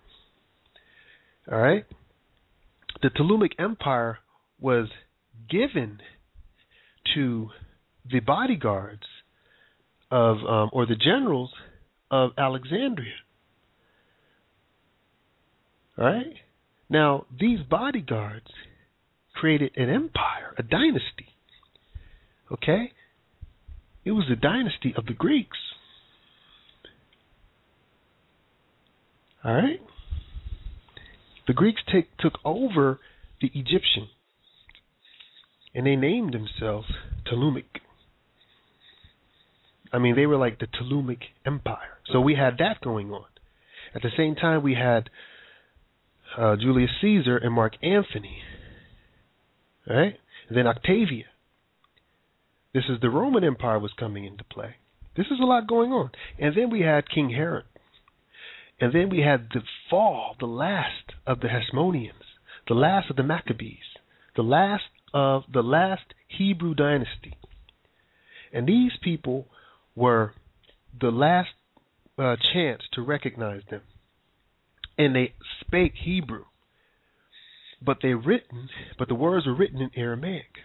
All 1.52 1.60
right. 1.60 1.86
The 3.02 3.10
Ptolemaic 3.10 3.54
Empire 3.60 4.20
was 4.62 4.88
given 5.50 6.00
to 7.16 7.50
the 8.10 8.22
bodyguards 8.22 9.04
of, 10.14 10.38
um, 10.48 10.70
or 10.72 10.86
the 10.86 10.96
generals 10.96 11.50
of 12.12 12.32
Alexandria. 12.38 13.16
All 15.98 16.06
right. 16.06 16.36
Now 16.88 17.26
these 17.40 17.60
bodyguards 17.68 18.46
created 19.34 19.72
an 19.76 19.90
empire, 19.90 20.54
a 20.56 20.62
dynasty. 20.62 21.34
Okay? 22.52 22.92
It 24.06 24.12
was 24.12 24.26
the 24.30 24.36
dynasty 24.36 24.94
of 24.96 25.08
the 25.08 25.14
Greeks. 25.14 25.58
All 29.44 29.56
right? 29.56 29.82
The 31.48 31.54
Greeks 31.54 31.82
take, 31.92 32.16
took 32.18 32.34
over 32.46 33.00
the 33.42 33.48
Egyptian. 33.56 34.10
And 35.74 35.88
they 35.88 35.96
named 35.96 36.36
themselves 36.36 36.88
Ptolemaic. 37.26 37.80
I 39.94 40.00
mean, 40.00 40.16
they 40.16 40.26
were 40.26 40.38
like 40.38 40.60
the 40.60 40.68
Ptolemaic 40.68 41.22
Empire. 41.46 42.00
So 42.12 42.20
we 42.20 42.36
had 42.36 42.58
that 42.58 42.82
going 42.84 43.12
on. 43.12 43.26
At 43.94 44.02
the 44.02 44.10
same 44.18 44.36
time, 44.36 44.64
we 44.64 44.74
had 44.74 45.10
uh, 46.36 46.56
Julius 46.56 46.90
Caesar 47.00 47.38
and 47.38 47.54
Mark 47.54 47.74
Antony. 47.84 48.40
Right? 49.88 50.16
And 50.50 50.58
then 50.58 50.66
Octavia. 50.66 51.26
This 52.74 52.86
is 52.90 53.00
the 53.02 53.10
Roman 53.12 53.44
Empire 53.44 53.78
was 53.78 53.92
coming 54.00 54.26
into 54.26 54.44
play. 54.44 54.78
This 55.16 55.28
is 55.28 55.40
a 55.40 55.46
lot 55.46 55.68
going 55.68 55.92
on. 55.92 56.10
And 56.40 56.58
then 56.58 56.72
we 56.72 56.82
had 56.82 57.04
King 57.08 57.30
Herod. 57.30 57.66
And 58.82 58.94
then 58.94 59.10
we 59.10 59.20
had 59.20 59.50
the 59.54 59.62
fall, 59.92 60.36
the 60.40 60.48
last 60.48 61.14
of 61.28 61.40
the 61.40 61.48
Hasmoneans, 61.48 62.14
the 62.68 62.74
last 62.74 63.12
of 63.12 63.16
the 63.16 63.24
Maccabees, 63.24 63.78
the 64.36 64.42
last 64.42 64.84
of 65.14 65.44
the 65.54 65.62
last 65.62 66.16
Hebrew 66.28 66.74
dynasty. 66.74 67.38
And 68.52 68.68
these 68.68 68.92
people 69.04 69.46
were 69.96 70.34
the 71.00 71.12
last 71.12 71.50
uh, 72.18 72.36
chance 72.54 72.82
to 72.94 73.02
recognize 73.02 73.62
them. 73.70 73.82
And 74.98 75.16
they 75.16 75.34
spake 75.62 75.94
Hebrew. 75.96 76.46
But 77.82 77.98
they 78.02 78.14
written 78.14 78.70
but 78.98 79.08
the 79.08 79.16
words 79.16 79.46
were 79.46 79.56
written 79.56 79.82
in 79.82 79.92
Aramaic. 79.96 80.60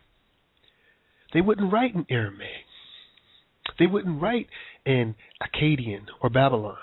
They 1.35 1.41
wouldn't 1.41 1.73
write 1.73 1.95
in 1.95 2.07
Aramaic. 2.09 2.65
They 3.79 3.87
wouldn't 3.87 4.21
write 4.21 4.47
in 4.87 5.15
Akkadian 5.43 6.07
or 6.21 6.31
Babylon. 6.31 6.77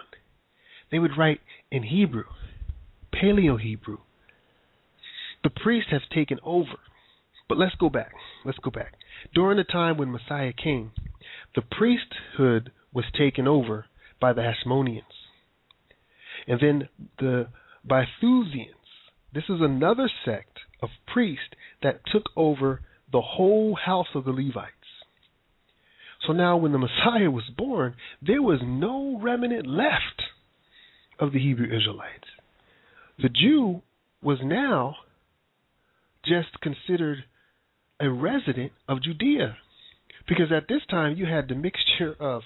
They 0.92 1.00
would 1.00 1.18
write 1.18 1.40
in 1.72 1.84
Hebrew, 1.84 2.26
Paleo 3.14 3.60
Hebrew. 3.60 3.98
The 5.44 5.50
priests 5.50 5.92
have 5.92 6.02
taken 6.14 6.40
over. 6.44 6.78
But 7.48 7.58
let's 7.58 7.76
go 7.76 7.90
back. 7.90 8.14
Let's 8.44 8.58
go 8.60 8.72
back. 8.72 8.94
During 9.34 9.58
the 9.58 9.64
time 9.64 9.98
when 9.98 10.12
Messiah 10.12 10.54
came, 10.54 10.92
the 11.56 11.62
priesthood 11.62 12.72
was 12.94 13.06
taken 13.18 13.48
over 13.48 13.86
by 14.20 14.34
the 14.34 14.42
Hasmoneans. 14.42 15.04
And 16.48 16.60
then 16.62 16.90
the 17.20 17.48
Bithynians. 17.88 18.70
This 19.34 19.46
is 19.50 19.60
another 19.62 20.10
sect 20.24 20.60
of 20.82 20.90
priests 21.12 21.56
that 21.82 22.02
took 22.12 22.30
over 22.36 22.82
the 23.12 23.22
whole 23.22 23.76
house 23.76 24.08
of 24.16 24.26
the 24.26 24.32
Levites. 24.32 24.72
So 26.26 26.34
now, 26.34 26.58
when 26.58 26.72
the 26.72 26.80
Messiah 26.80 27.30
was 27.30 27.44
born, 27.56 27.96
there 28.22 28.42
was 28.42 28.60
no 28.64 29.20
remnant 29.22 29.68
left 29.68 30.24
of 31.20 31.32
the 31.32 31.40
Hebrew 31.40 31.68
Israelites. 31.68 32.28
The 33.22 33.30
Jew 33.30 33.82
was 34.22 34.40
now 34.44 34.96
just 36.26 36.60
considered 36.62 37.26
a 38.00 38.10
resident 38.10 38.72
of 38.88 39.04
Judea. 39.04 39.58
Because 40.28 40.52
at 40.52 40.68
this 40.68 40.82
time 40.90 41.16
you 41.18 41.26
had 41.26 41.48
the 41.48 41.56
mixture 41.56 42.16
of 42.20 42.42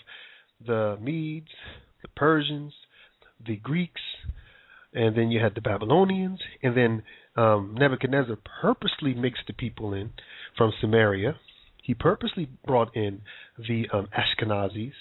the 0.66 0.98
Medes, 1.02 1.48
the 2.02 2.08
Persians, 2.16 2.74
the 3.46 3.56
Greeks, 3.56 4.02
and 4.94 5.16
then 5.16 5.32
you 5.32 5.40
had 5.40 5.56
the 5.56 5.62
Babylonians, 5.62 6.40
and 6.64 6.76
then 6.76 7.04
um, 7.36 7.76
Nebuchadnezzar 7.78 8.38
purposely 8.62 9.14
mixed 9.14 9.44
the 9.48 9.54
people 9.54 9.94
in 9.94 10.12
from 10.58 10.74
Samaria. 10.82 11.36
He 11.84 11.94
purposely 11.94 12.50
brought 12.66 12.96
in 12.96 13.22
the 13.58 13.88
um, 13.94 14.08
Ashkenazis, 14.18 14.94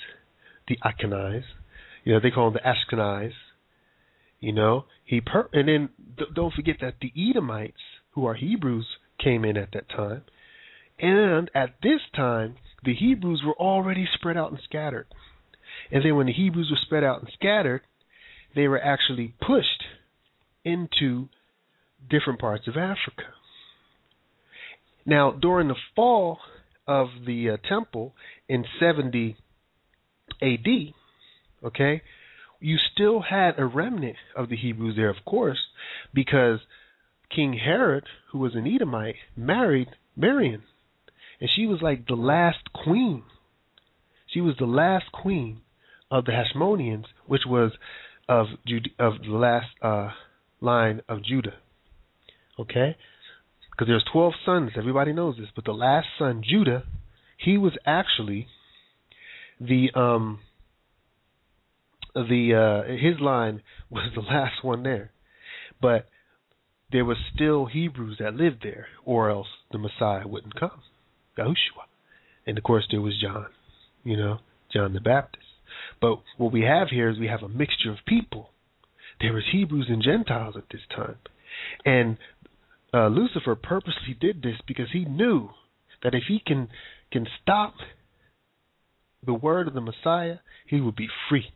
the 0.68 0.78
Achanais. 0.84 1.42
You 2.04 2.14
know, 2.14 2.20
they 2.22 2.30
call 2.30 2.50
them 2.50 2.60
the 2.62 2.96
Ashkenaz. 2.96 3.32
You 4.40 4.52
know, 4.52 4.84
he 5.04 5.20
per- 5.20 5.48
and 5.52 5.68
then 5.68 5.88
th- 6.16 6.30
don't 6.34 6.54
forget 6.54 6.76
that 6.80 6.94
the 7.00 7.12
Edomites, 7.16 7.80
who 8.12 8.26
are 8.26 8.34
Hebrews, 8.34 8.86
came 9.22 9.44
in 9.44 9.56
at 9.56 9.72
that 9.72 9.88
time. 9.88 10.22
And 11.00 11.50
at 11.54 11.74
this 11.82 12.00
time, 12.14 12.56
the 12.84 12.94
Hebrews 12.94 13.42
were 13.44 13.54
already 13.54 14.08
spread 14.14 14.36
out 14.36 14.50
and 14.50 14.60
scattered. 14.64 15.06
And 15.90 16.04
then 16.04 16.16
when 16.16 16.26
the 16.26 16.32
Hebrews 16.32 16.68
were 16.70 16.78
spread 16.82 17.04
out 17.04 17.20
and 17.20 17.30
scattered, 17.34 17.82
they 18.54 18.68
were 18.68 18.80
actually 18.80 19.34
pushed 19.40 19.84
into 20.64 21.28
different 22.08 22.40
parts 22.40 22.66
of 22.68 22.76
Africa. 22.76 23.24
Now, 25.04 25.32
during 25.32 25.68
the 25.68 25.76
fall 25.96 26.38
of 26.86 27.08
the 27.26 27.50
uh, 27.50 27.56
temple 27.68 28.14
in 28.48 28.64
70 28.80 29.36
AD, 30.42 30.66
okay, 31.64 32.02
you 32.60 32.76
still 32.92 33.22
had 33.22 33.58
a 33.58 33.64
remnant 33.64 34.16
of 34.36 34.48
the 34.48 34.56
Hebrews 34.56 34.96
there, 34.96 35.10
of 35.10 35.24
course, 35.24 35.58
because 36.12 36.60
King 37.34 37.58
Herod, 37.62 38.04
who 38.32 38.38
was 38.38 38.54
an 38.54 38.66
Edomite, 38.66 39.16
married 39.36 39.88
Marian, 40.16 40.62
and 41.40 41.50
she 41.54 41.66
was 41.66 41.80
like 41.82 42.06
the 42.06 42.14
last 42.14 42.72
queen. 42.72 43.22
She 44.26 44.40
was 44.40 44.56
the 44.58 44.66
last 44.66 45.10
queen 45.12 45.60
of 46.10 46.24
the 46.24 46.32
Hasmoneans, 46.32 47.04
which 47.26 47.42
was 47.46 47.72
of 48.28 48.46
Jude- 48.66 48.92
of 48.98 49.14
the 49.22 49.34
last 49.34 49.68
uh, 49.82 50.10
line 50.60 51.02
of 51.08 51.22
Judah. 51.22 51.56
Okay, 52.58 52.96
because 53.70 53.86
there's 53.86 54.04
twelve 54.12 54.34
sons. 54.44 54.72
Everybody 54.76 55.12
knows 55.12 55.36
this, 55.38 55.48
but 55.54 55.64
the 55.64 55.72
last 55.72 56.08
son, 56.18 56.42
Judah, 56.46 56.84
he 57.38 57.56
was 57.56 57.72
actually 57.86 58.48
the 59.60 59.90
um 59.94 60.40
the 62.14 62.54
uh 62.54 62.92
his 62.92 63.20
line 63.20 63.62
was 63.90 64.10
the 64.14 64.20
last 64.22 64.62
one 64.62 64.82
there, 64.82 65.12
but 65.80 66.06
there 66.90 67.04
was 67.04 67.18
still 67.34 67.66
Hebrews 67.66 68.16
that 68.18 68.34
lived 68.34 68.62
there, 68.62 68.86
or 69.04 69.30
else 69.30 69.48
the 69.70 69.78
Messiah 69.78 70.26
wouldn't 70.26 70.58
come. 70.58 70.82
Yahushua. 71.38 71.84
And 72.46 72.58
of 72.58 72.64
course, 72.64 72.86
there 72.90 73.00
was 73.00 73.14
John, 73.20 73.46
you 74.04 74.16
know, 74.16 74.38
John 74.72 74.92
the 74.92 75.00
Baptist. 75.00 75.44
But 76.00 76.20
what 76.36 76.52
we 76.52 76.62
have 76.62 76.88
here 76.88 77.08
is 77.10 77.18
we 77.18 77.28
have 77.28 77.42
a 77.42 77.48
mixture 77.48 77.90
of 77.90 77.98
people. 78.06 78.50
There 79.20 79.32
was 79.32 79.44
Hebrews 79.52 79.86
and 79.88 80.02
Gentiles 80.02 80.54
at 80.56 80.64
this 80.70 80.80
time. 80.94 81.16
And 81.84 82.18
uh, 82.94 83.08
Lucifer 83.08 83.54
purposely 83.54 84.16
did 84.18 84.42
this 84.42 84.56
because 84.66 84.88
he 84.92 85.04
knew 85.04 85.50
that 86.02 86.14
if 86.14 86.24
he 86.28 86.40
can 86.44 86.68
can 87.10 87.26
stop 87.42 87.74
the 89.24 89.34
word 89.34 89.66
of 89.66 89.74
the 89.74 89.80
Messiah, 89.80 90.36
he 90.66 90.80
would 90.80 90.94
be 90.94 91.08
free. 91.28 91.46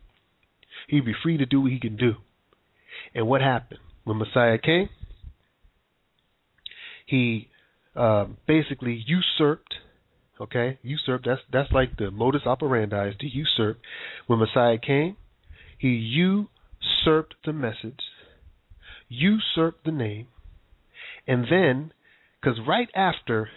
He'd 0.87 1.05
be 1.05 1.13
free 1.23 1.37
to 1.37 1.45
do 1.45 1.61
what 1.61 1.71
he 1.71 1.79
can 1.79 1.95
do. 1.95 2.13
And 3.15 3.27
what 3.27 3.41
happened 3.41 3.79
when 4.03 4.17
Messiah 4.17 4.57
came? 4.57 4.89
He 7.05 7.49
uh, 7.95 8.25
basically 8.47 9.03
usurped. 9.05 9.75
Okay, 10.41 10.79
usurped. 10.81 11.25
That's 11.25 11.41
that's 11.51 11.71
like 11.71 11.97
the 11.97 12.11
modus 12.11 12.41
operandi 12.45 13.09
is 13.09 13.15
to 13.19 13.27
usurp. 13.27 13.79
When 14.27 14.39
Messiah 14.39 14.77
came, 14.77 15.15
he 15.77 15.89
usurped 15.89 17.35
the 17.45 17.53
message, 17.53 17.99
usurped 19.07 19.85
the 19.85 19.91
name, 19.91 20.27
and 21.27 21.45
then, 21.49 21.93
because 22.41 22.59
right 22.67 22.89
after 22.95 23.49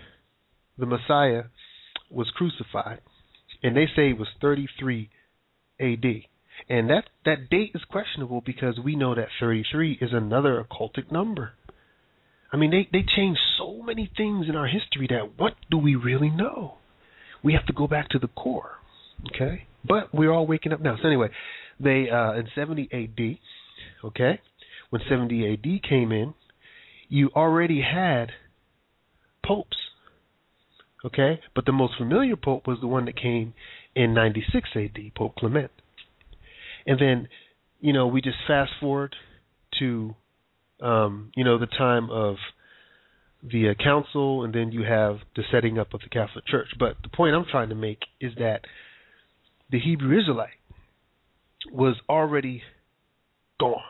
the 0.79 0.87
Messiah 0.87 1.45
was 2.11 2.31
crucified, 2.35 3.01
and 3.63 3.77
they 3.77 3.87
say 3.87 4.11
it 4.11 4.19
was 4.19 4.29
33 4.41 5.09
A.D. 5.81 6.29
And 6.69 6.89
that 6.91 7.05
that 7.25 7.51
date 7.51 7.73
is 7.75 7.83
questionable 7.91 8.43
because 8.45 8.79
we 8.83 8.97
know 8.97 9.15
that 9.15 9.29
33 9.41 9.99
is 10.01 10.11
another 10.13 10.65
occultic 10.65 11.13
number. 11.13 11.53
I 12.53 12.57
mean, 12.57 12.71
they 12.71 12.89
they 12.93 13.05
changed 13.05 13.41
so 13.59 13.83
many 13.83 14.11
things 14.17 14.47
in 14.49 14.57
our 14.57 14.67
history 14.67 15.07
that 15.11 15.39
what 15.39 15.55
do 15.71 15.79
we 15.79 15.95
really 15.95 16.31
know? 16.31 16.75
We 17.43 17.53
have 17.55 17.67
to 17.67 17.73
go 17.73 17.87
back 17.87 18.09
to 18.11 18.19
the 18.19 18.29
core, 18.29 18.73
okay? 19.35 19.67
But 19.85 20.13
we're 20.15 20.33
all 20.33 20.47
waking 20.47 20.73
up 20.73 20.81
now. 20.81 20.97
So 21.01 21.07
anyway, 21.07 21.29
they 21.81 22.09
uh, 22.11 22.35
in 22.35 22.49
70 22.55 22.89
A.D. 22.93 23.41
Okay, 24.05 24.41
when 24.91 25.03
70 25.09 25.47
A.D. 25.53 25.81
came 25.89 26.13
in, 26.13 26.35
you 27.09 27.31
already 27.35 27.83
had 27.83 28.31
popes. 29.45 29.77
Okay, 31.05 31.41
but 31.55 31.67
the 31.67 31.73
most 31.73 31.95
familiar 31.99 32.37
pope 32.37 32.67
was 32.67 32.79
the 32.81 32.87
one 32.87 33.05
that 33.05 33.17
came 33.17 33.55
in 33.95 34.15
96 34.15 34.69
A.D. 34.75 35.13
Pope 35.17 35.37
Clement. 35.37 35.71
And 36.87 37.01
then, 37.01 37.29
you 37.81 37.93
know, 37.93 38.07
we 38.07 38.21
just 38.21 38.39
fast 38.47 38.73
forward 38.81 39.15
to 39.79 40.15
um, 40.81 41.31
you 41.35 41.45
know, 41.45 41.59
the 41.59 41.67
time 41.67 42.11
of 42.11 42.37
the 43.43 43.71
uh, 43.71 43.75
council, 43.83 44.45
and 44.45 44.55
then 44.55 44.73
you 44.73 44.83
have 44.83 45.19
the 45.37 45.43
setting 45.51 45.79
up 45.79 45.95
of 45.95 46.01
the 46.01 46.09
Catholic 46.09 46.47
Church. 46.47 46.69
But 46.79 46.97
the 47.03 47.09
point 47.09 47.35
I'm 47.35 47.45
trying 47.51 47.69
to 47.69 47.75
make 47.75 48.01
is 48.21 48.33
that 48.39 48.63
the 49.71 49.79
Hebrew 49.81 50.19
Israelite 50.19 50.51
was 51.73 51.97
already 52.09 52.63
gone, 53.59 53.81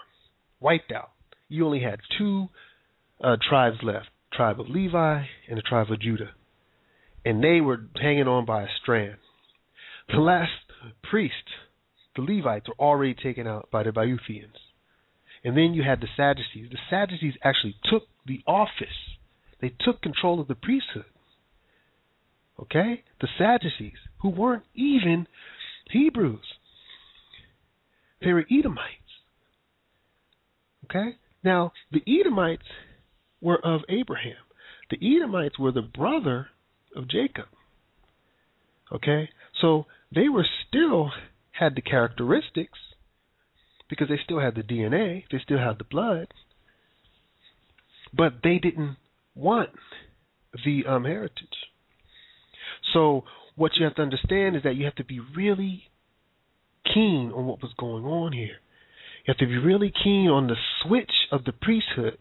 wiped 0.60 0.92
out. 0.92 1.10
You 1.48 1.66
only 1.66 1.80
had 1.80 2.00
two 2.18 2.48
uh, 3.22 3.36
tribes 3.48 3.78
left: 3.82 4.06
tribe 4.32 4.60
of 4.60 4.68
Levi 4.68 5.24
and 5.48 5.58
the 5.58 5.62
tribe 5.62 5.90
of 5.90 6.00
Judah, 6.00 6.30
and 7.24 7.42
they 7.42 7.60
were 7.60 7.80
hanging 8.00 8.28
on 8.28 8.44
by 8.44 8.62
a 8.62 8.68
strand. 8.82 9.16
The 10.08 10.18
last 10.18 10.52
priest, 11.10 11.34
the 12.14 12.22
Levites, 12.22 12.68
were 12.68 12.74
already 12.78 13.14
taken 13.14 13.46
out 13.46 13.68
by 13.72 13.82
the 13.82 13.90
Boethusians. 13.90 14.65
And 15.46 15.56
then 15.56 15.74
you 15.74 15.84
had 15.84 16.00
the 16.00 16.08
Sadducees. 16.16 16.70
The 16.72 16.78
Sadducees 16.90 17.34
actually 17.44 17.76
took 17.88 18.02
the 18.26 18.42
office 18.48 18.88
They 19.60 19.72
took 19.78 20.02
control 20.02 20.40
of 20.40 20.48
the 20.48 20.56
priesthood. 20.56 21.04
Okay? 22.60 23.04
The 23.20 23.28
Sadducees, 23.38 23.98
who 24.22 24.30
weren't 24.30 24.64
even 24.74 25.28
Hebrews, 25.90 26.44
they 28.20 28.32
were 28.32 28.44
Edomites. 28.50 28.90
Okay? 30.84 31.16
Now, 31.44 31.72
the 31.92 32.02
Edomites 32.08 32.66
were 33.40 33.64
of 33.64 33.82
Abraham. 33.88 34.42
The 34.90 34.98
Edomites 35.16 35.60
were 35.60 35.72
the 35.72 35.80
brother 35.80 36.48
of 36.96 37.08
Jacob. 37.08 37.46
Okay? 38.90 39.28
So 39.60 39.86
they 40.12 40.28
were 40.28 40.46
still 40.66 41.12
had 41.52 41.76
the 41.76 41.82
characteristics 41.82 42.78
because 43.88 44.08
they 44.08 44.18
still 44.22 44.40
had 44.40 44.54
the 44.54 44.62
DNA, 44.62 45.24
they 45.30 45.38
still 45.38 45.58
had 45.58 45.78
the 45.78 45.84
blood, 45.84 46.28
but 48.12 48.34
they 48.42 48.58
didn't 48.58 48.96
want 49.34 49.70
the 50.64 50.84
um, 50.86 51.04
heritage. 51.04 51.48
So 52.92 53.24
what 53.54 53.76
you 53.76 53.84
have 53.84 53.94
to 53.96 54.02
understand 54.02 54.56
is 54.56 54.62
that 54.62 54.76
you 54.76 54.84
have 54.84 54.94
to 54.96 55.04
be 55.04 55.20
really 55.20 55.84
keen 56.92 57.32
on 57.34 57.46
what 57.46 57.62
was 57.62 57.72
going 57.78 58.04
on 58.04 58.32
here. 58.32 58.58
You 59.24 59.32
have 59.32 59.38
to 59.38 59.46
be 59.46 59.58
really 59.58 59.92
keen 60.02 60.28
on 60.28 60.46
the 60.46 60.56
switch 60.82 61.12
of 61.32 61.44
the 61.44 61.52
priesthood 61.52 62.18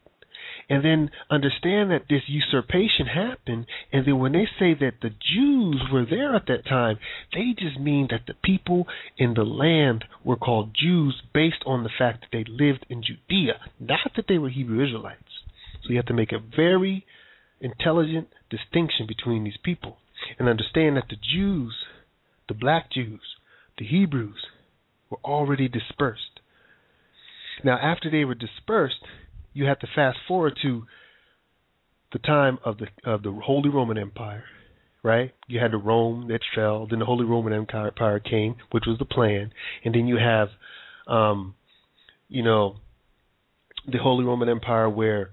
and 0.69 0.83
then 0.83 1.11
understand 1.29 1.91
that 1.91 2.05
this 2.09 2.23
usurpation 2.27 3.07
happened. 3.07 3.67
And 3.91 4.05
then 4.05 4.19
when 4.19 4.31
they 4.33 4.47
say 4.59 4.73
that 4.73 4.95
the 5.01 5.09
Jews 5.09 5.83
were 5.91 6.05
there 6.09 6.35
at 6.35 6.47
that 6.47 6.65
time, 6.65 6.97
they 7.33 7.53
just 7.57 7.79
mean 7.79 8.07
that 8.11 8.25
the 8.27 8.33
people 8.43 8.87
in 9.17 9.33
the 9.33 9.43
land 9.43 10.05
were 10.23 10.35
called 10.35 10.75
Jews 10.79 11.21
based 11.33 11.63
on 11.65 11.83
the 11.83 11.89
fact 11.97 12.21
that 12.21 12.29
they 12.31 12.45
lived 12.47 12.85
in 12.89 13.03
Judea, 13.03 13.59
not 13.79 14.11
that 14.15 14.25
they 14.27 14.37
were 14.37 14.49
Hebrew 14.49 14.83
Israelites. 14.83 15.21
So 15.83 15.89
you 15.91 15.97
have 15.97 16.07
to 16.07 16.13
make 16.13 16.31
a 16.31 16.55
very 16.55 17.05
intelligent 17.61 18.27
distinction 18.49 19.05
between 19.07 19.43
these 19.43 19.57
people 19.63 19.97
and 20.39 20.49
understand 20.49 20.97
that 20.97 21.05
the 21.09 21.15
Jews, 21.15 21.75
the 22.47 22.53
black 22.53 22.91
Jews, 22.91 23.21
the 23.77 23.85
Hebrews, 23.85 24.47
were 25.09 25.19
already 25.23 25.67
dispersed. 25.67 26.39
Now, 27.63 27.77
after 27.77 28.09
they 28.09 28.25
were 28.25 28.35
dispersed, 28.35 28.97
you 29.55 29.65
have 29.65 29.79
to 29.79 29.87
fast 29.95 30.17
forward 30.27 30.59
to 30.61 30.83
the 32.13 32.19
time 32.19 32.59
of 32.63 32.77
the 32.77 32.87
of 33.09 33.23
the 33.23 33.31
Holy 33.43 33.69
Roman 33.69 33.97
Empire, 33.97 34.43
right? 35.01 35.33
You 35.47 35.59
had 35.59 35.71
the 35.71 35.77
Rome 35.77 36.27
that 36.27 36.41
fell, 36.53 36.85
then 36.87 36.99
the 36.99 37.05
Holy 37.05 37.25
Roman 37.25 37.53
Empire 37.53 38.19
came, 38.19 38.55
which 38.71 38.83
was 38.85 38.99
the 38.99 39.05
plan, 39.05 39.51
and 39.83 39.95
then 39.95 40.05
you 40.07 40.17
have, 40.17 40.49
um, 41.07 41.55
you 42.27 42.43
know, 42.43 42.75
the 43.87 43.97
Holy 43.97 44.25
Roman 44.25 44.49
Empire 44.49 44.89
where, 44.89 45.29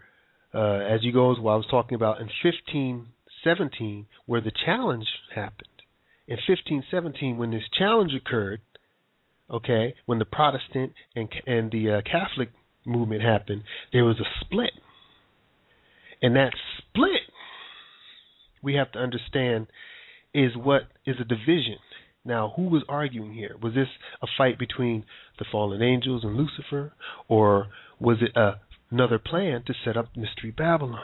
uh, 0.54 0.78
as 0.78 1.02
you 1.02 1.12
go, 1.12 1.32
as 1.32 1.38
well, 1.40 1.54
I 1.54 1.56
was 1.56 1.66
talking 1.70 1.96
about 1.96 2.20
in 2.20 2.28
1517, 2.42 4.06
where 4.26 4.40
the 4.40 4.52
challenge 4.64 5.06
happened. 5.34 5.68
In 6.28 6.36
1517, 6.36 7.38
when 7.38 7.50
this 7.50 7.62
challenge 7.76 8.12
occurred, 8.14 8.60
okay, 9.50 9.94
when 10.06 10.20
the 10.20 10.24
Protestant 10.24 10.92
and 11.16 11.28
and 11.44 11.72
the 11.72 11.98
uh, 11.98 12.00
Catholic 12.02 12.50
movement 12.84 13.22
happened, 13.22 13.62
there 13.92 14.04
was 14.04 14.18
a 14.20 14.44
split. 14.44 14.72
And 16.20 16.36
that 16.36 16.52
split, 16.78 17.22
we 18.62 18.74
have 18.74 18.92
to 18.92 18.98
understand, 18.98 19.66
is 20.32 20.56
what 20.56 20.82
is 21.04 21.16
a 21.20 21.24
division. 21.24 21.78
Now, 22.24 22.52
who 22.54 22.68
was 22.68 22.84
arguing 22.88 23.34
here? 23.34 23.56
Was 23.60 23.74
this 23.74 23.88
a 24.22 24.26
fight 24.38 24.58
between 24.58 25.04
the 25.38 25.44
fallen 25.50 25.82
angels 25.82 26.22
and 26.22 26.36
Lucifer, 26.36 26.92
or 27.28 27.66
was 27.98 28.18
it 28.20 28.36
a, 28.36 28.60
another 28.90 29.18
plan 29.18 29.64
to 29.66 29.74
set 29.84 29.96
up 29.96 30.16
Mystery 30.16 30.52
Babylon? 30.56 31.02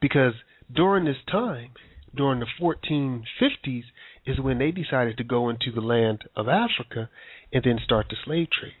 Because 0.00 0.34
during 0.74 1.06
this 1.06 1.16
time, 1.30 1.70
during 2.14 2.40
the 2.40 2.46
1450s, 2.60 3.84
is 4.26 4.38
when 4.38 4.58
they 4.58 4.70
decided 4.70 5.16
to 5.16 5.24
go 5.24 5.48
into 5.48 5.72
the 5.74 5.80
land 5.80 6.24
of 6.36 6.46
Africa 6.48 7.08
and 7.52 7.62
then 7.64 7.78
start 7.82 8.06
the 8.10 8.16
slave 8.22 8.48
trade 8.50 8.74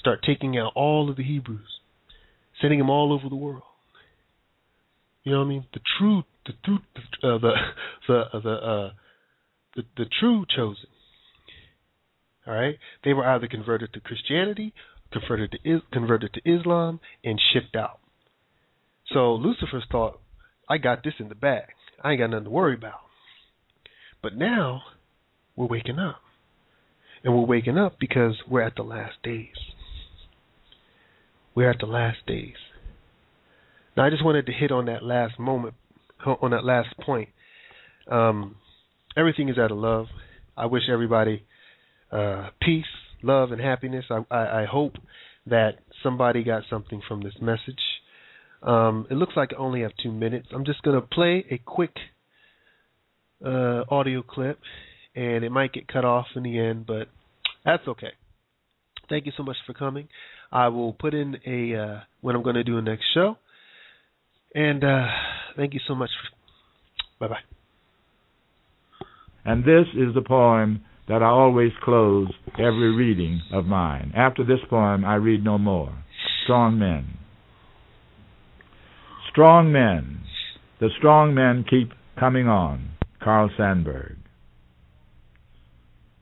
start 0.00 0.20
taking 0.26 0.58
out 0.58 0.72
all 0.74 1.10
of 1.10 1.16
the 1.16 1.22
Hebrews, 1.22 1.80
sending 2.60 2.78
them 2.78 2.90
all 2.90 3.12
over 3.12 3.28
the 3.28 3.36
world. 3.36 3.62
You 5.22 5.32
know 5.32 5.38
what 5.38 5.44
I 5.44 5.48
mean? 5.48 5.66
The 5.72 5.80
true, 5.98 6.22
the 6.46 6.52
true, 6.64 6.78
uh, 7.22 7.38
the 7.38 7.52
the 8.08 8.18
uh, 8.18 8.40
the 8.40 8.50
uh, 8.50 8.90
the 9.76 9.82
the 9.96 10.06
true 10.18 10.44
chosen. 10.54 10.86
All 12.46 12.54
right, 12.54 12.76
they 13.04 13.12
were 13.12 13.26
either 13.26 13.46
converted 13.46 13.92
to 13.92 14.00
Christianity, 14.00 14.72
converted 15.12 15.52
to 15.52 15.80
converted 15.92 16.32
to 16.34 16.50
Islam, 16.50 17.00
and 17.22 17.38
shipped 17.52 17.76
out. 17.76 18.00
So 19.12 19.34
Lucifer's 19.34 19.84
thought, 19.90 20.20
I 20.68 20.78
got 20.78 21.04
this 21.04 21.14
in 21.18 21.28
the 21.28 21.34
bag. 21.34 21.64
I 22.02 22.12
ain't 22.12 22.20
got 22.20 22.30
nothing 22.30 22.44
to 22.44 22.50
worry 22.50 22.74
about. 22.74 23.00
But 24.22 24.36
now 24.36 24.82
we're 25.56 25.66
waking 25.66 25.98
up. 25.98 26.20
And 27.22 27.34
we're 27.34 27.44
waking 27.44 27.76
up 27.76 27.98
because 28.00 28.36
we're 28.48 28.62
at 28.62 28.76
the 28.76 28.82
last 28.82 29.16
days. 29.22 29.56
We're 31.60 31.68
at 31.68 31.78
the 31.78 31.84
last 31.84 32.16
days. 32.26 32.54
Now, 33.94 34.06
I 34.06 34.08
just 34.08 34.24
wanted 34.24 34.46
to 34.46 34.52
hit 34.52 34.72
on 34.72 34.86
that 34.86 35.02
last 35.02 35.38
moment, 35.38 35.74
on 36.24 36.52
that 36.52 36.64
last 36.64 36.88
point. 37.04 37.28
Um, 38.10 38.56
everything 39.14 39.50
is 39.50 39.58
out 39.58 39.70
of 39.70 39.76
love. 39.76 40.06
I 40.56 40.64
wish 40.64 40.84
everybody 40.90 41.44
uh, 42.10 42.48
peace, 42.62 42.86
love, 43.22 43.52
and 43.52 43.60
happiness. 43.60 44.06
I, 44.08 44.24
I, 44.34 44.62
I, 44.62 44.64
hope 44.64 44.94
that 45.48 45.72
somebody 46.02 46.44
got 46.44 46.62
something 46.70 47.02
from 47.06 47.22
this 47.22 47.34
message. 47.42 47.82
Um, 48.62 49.06
it 49.10 49.14
looks 49.16 49.34
like 49.36 49.50
I 49.52 49.60
only 49.60 49.82
have 49.82 49.92
two 50.02 50.12
minutes. 50.12 50.46
I'm 50.54 50.64
just 50.64 50.80
going 50.80 50.98
to 50.98 51.06
play 51.06 51.44
a 51.50 51.58
quick 51.58 51.92
uh, 53.44 53.82
audio 53.90 54.22
clip, 54.22 54.60
and 55.14 55.44
it 55.44 55.50
might 55.50 55.74
get 55.74 55.88
cut 55.88 56.06
off 56.06 56.28
in 56.36 56.42
the 56.42 56.58
end, 56.58 56.86
but 56.86 57.08
that's 57.66 57.86
okay. 57.86 58.12
Thank 59.10 59.26
you 59.26 59.32
so 59.36 59.42
much 59.42 59.56
for 59.66 59.74
coming. 59.74 60.08
I 60.52 60.68
will 60.68 60.92
put 60.92 61.12
in 61.14 61.36
a 61.44 61.76
uh, 61.76 62.00
when 62.20 62.36
I'm 62.36 62.42
going 62.42 62.54
to 62.54 62.64
do 62.64 62.78
a 62.78 62.82
next 62.82 63.04
show. 63.12 63.36
And 64.54 64.82
uh, 64.82 65.06
thank 65.56 65.74
you 65.74 65.80
so 65.86 65.94
much. 65.94 66.10
Bye 67.18 67.28
bye. 67.28 67.36
And 69.44 69.64
this 69.64 69.86
is 69.94 70.14
the 70.14 70.22
poem 70.22 70.84
that 71.08 71.22
I 71.22 71.26
always 71.26 71.72
close 71.82 72.32
every 72.54 72.94
reading 72.94 73.42
of 73.52 73.64
mine. 73.64 74.12
After 74.16 74.44
this 74.44 74.60
poem, 74.68 75.04
I 75.04 75.16
read 75.16 75.44
no 75.44 75.58
more. 75.58 75.92
Strong 76.44 76.78
men. 76.78 77.18
Strong 79.30 79.72
men. 79.72 80.20
The 80.80 80.88
strong 80.98 81.34
men 81.34 81.64
keep 81.68 81.90
coming 82.18 82.46
on. 82.46 82.90
Carl 83.22 83.50
Sandburg. 83.58 84.16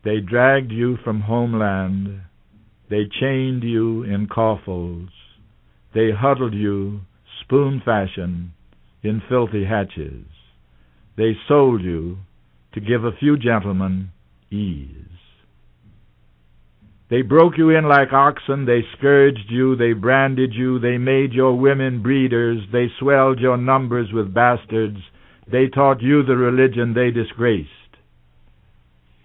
They 0.05 0.21
dragged 0.21 0.73
you 0.73 0.97
from 1.05 1.21
homeland 1.21 2.23
they 2.91 3.05
chained 3.21 3.63
you 3.63 4.03
in 4.03 4.29
coffles. 4.29 5.11
They 5.95 6.11
huddled 6.11 6.55
you, 6.55 7.01
spoon 7.43 7.83
fashion, 7.85 8.53
in 9.03 9.23
filthy 9.29 9.65
hatches. 9.65 10.25
They 11.17 11.37
sold 11.47 11.83
you 11.83 12.19
to 12.75 12.81
give 12.81 13.05
a 13.05 13.17
few 13.19 13.37
gentlemen 13.37 14.11
ease. 14.51 15.09
They 17.11 17.23
broke 17.23 17.57
you 17.57 17.71
in 17.71 17.89
like 17.89 18.13
oxen, 18.13 18.67
they 18.67 18.83
scourged 18.99 19.47
you, 19.49 19.77
they 19.77 19.95
branded 19.95 20.53
you, 20.53 20.79
they 20.79 20.99
made 20.99 21.33
your 21.33 21.59
women 21.59 22.03
breeders, 22.03 22.61
they 22.71 22.89
swelled 22.99 23.41
your 23.41 23.57
numbers 23.57 24.13
with 24.13 24.35
bastards, 24.35 24.99
they 25.51 25.69
taught 25.69 26.03
you 26.03 26.23
the 26.23 26.37
religion 26.37 26.93
they 26.93 27.11
disgraced. 27.11 27.71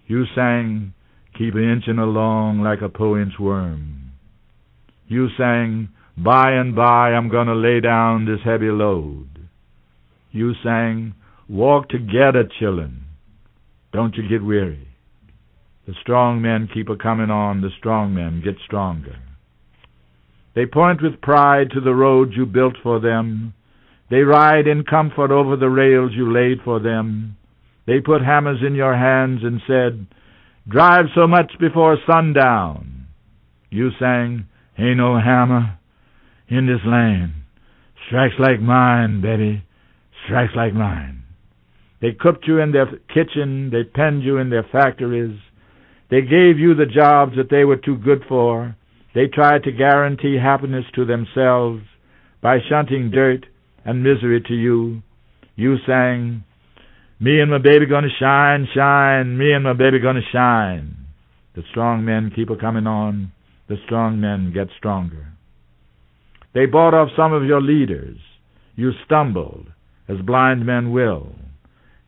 You 0.06 0.24
sang, 0.34 0.93
keep 1.36 1.54
inching 1.54 1.98
along 1.98 2.60
like 2.60 2.80
a 2.82 2.88
poet's 2.88 3.38
worm. 3.38 4.12
You 5.06 5.28
sang, 5.36 5.88
By 6.16 6.52
and 6.52 6.74
by 6.74 7.12
I'm 7.12 7.28
going 7.28 7.48
to 7.48 7.54
lay 7.54 7.80
down 7.80 8.24
this 8.24 8.40
heavy 8.44 8.70
load. 8.70 9.28
You 10.30 10.54
sang, 10.62 11.14
Walk 11.48 11.88
together, 11.88 12.48
chillin'. 12.58 13.02
Don't 13.92 14.16
you 14.16 14.28
get 14.28 14.42
weary. 14.42 14.88
The 15.86 15.94
strong 16.00 16.40
men 16.40 16.68
keep 16.72 16.88
a 16.88 16.96
coming 16.96 17.30
on, 17.30 17.60
the 17.60 17.70
strong 17.78 18.14
men 18.14 18.40
get 18.42 18.56
stronger. 18.64 19.16
They 20.54 20.66
point 20.66 21.02
with 21.02 21.20
pride 21.20 21.70
to 21.72 21.80
the 21.80 21.94
road 21.94 22.32
you 22.32 22.46
built 22.46 22.76
for 22.82 23.00
them. 23.00 23.52
They 24.10 24.20
ride 24.20 24.66
in 24.66 24.84
comfort 24.84 25.30
over 25.30 25.56
the 25.56 25.68
rails 25.68 26.12
you 26.14 26.32
laid 26.32 26.62
for 26.64 26.80
them. 26.80 27.36
They 27.86 28.00
put 28.00 28.22
hammers 28.22 28.60
in 28.66 28.74
your 28.74 28.96
hands 28.96 29.40
and 29.42 29.60
said, 29.66 30.06
Drive 30.68 31.06
so 31.14 31.26
much 31.26 31.52
before 31.60 31.98
sundown. 32.06 33.06
You 33.70 33.90
sang, 33.98 34.46
Ain't 34.78 34.96
no 34.96 35.18
hammer 35.20 35.78
in 36.48 36.66
this 36.66 36.84
land. 36.86 37.32
Strikes 38.06 38.34
like 38.38 38.60
mine, 38.60 39.20
Betty. 39.20 39.62
Strikes 40.24 40.52
like 40.56 40.74
mine. 40.74 41.22
They 42.00 42.12
cooked 42.12 42.46
you 42.46 42.58
in 42.58 42.72
their 42.72 42.86
kitchen. 43.12 43.70
They 43.70 43.84
penned 43.84 44.24
you 44.24 44.38
in 44.38 44.50
their 44.50 44.66
factories. 44.70 45.38
They 46.10 46.22
gave 46.22 46.58
you 46.58 46.74
the 46.74 46.86
jobs 46.86 47.32
that 47.36 47.50
they 47.50 47.64
were 47.64 47.76
too 47.76 47.96
good 47.96 48.22
for. 48.28 48.76
They 49.14 49.26
tried 49.28 49.62
to 49.64 49.72
guarantee 49.72 50.36
happiness 50.36 50.84
to 50.96 51.04
themselves 51.04 51.82
by 52.42 52.58
shunting 52.68 53.10
dirt 53.10 53.46
and 53.84 54.02
misery 54.02 54.40
to 54.48 54.54
you. 54.54 55.02
You 55.56 55.76
sang, 55.86 56.44
Me 57.20 57.40
and 57.40 57.50
my 57.50 57.58
baby 57.58 57.86
gonna 57.86 58.08
shine, 58.18 58.66
shine, 58.74 59.38
me 59.38 59.52
and 59.52 59.62
my 59.62 59.72
baby 59.72 60.00
gonna 60.00 60.20
shine. 60.32 60.96
The 61.54 61.62
strong 61.70 62.04
men 62.04 62.32
keep 62.34 62.50
a 62.50 62.56
coming 62.56 62.86
on, 62.86 63.30
the 63.68 63.76
strong 63.86 64.20
men 64.20 64.52
get 64.52 64.66
stronger. 64.76 65.28
They 66.54 66.66
bought 66.66 66.94
off 66.94 67.08
some 67.16 67.32
of 67.32 67.44
your 67.44 67.60
leaders. 67.60 68.18
You 68.74 68.90
stumbled, 69.04 69.68
as 70.08 70.18
blind 70.26 70.66
men 70.66 70.92
will. 70.92 71.34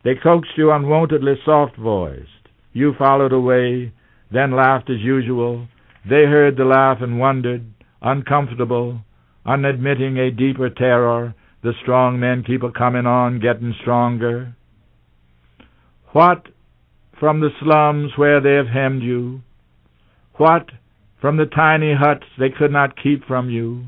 They 0.03 0.15
coaxed 0.15 0.57
you 0.57 0.71
unwontedly 0.71 1.35
soft 1.45 1.77
voiced. 1.77 2.49
You 2.73 2.93
followed 2.97 3.31
away, 3.31 3.93
then 4.31 4.55
laughed 4.55 4.89
as 4.89 4.99
usual. 4.99 5.67
They 6.07 6.25
heard 6.25 6.57
the 6.57 6.65
laugh 6.65 6.97
and 7.01 7.19
wondered, 7.19 7.65
uncomfortable, 8.01 8.99
unadmitting 9.45 10.17
a 10.17 10.31
deeper 10.31 10.69
terror. 10.69 11.33
The 11.63 11.73
strong 11.81 12.19
men 12.19 12.43
keep 12.43 12.63
a 12.63 12.71
coming 12.71 13.05
on, 13.05 13.39
getting 13.39 13.73
stronger. 13.81 14.53
What 16.17 16.47
from 17.19 17.41
the 17.41 17.51
slums 17.61 18.13
where 18.15 18.41
they 18.41 18.55
have 18.55 18.73
hemmed 18.73 19.03
you? 19.03 19.43
What 20.37 20.65
from 21.21 21.37
the 21.37 21.45
tiny 21.45 21.93
huts 21.93 22.25
they 22.39 22.49
could 22.49 22.71
not 22.71 22.97
keep 22.97 23.23
from 23.25 23.51
you? 23.51 23.85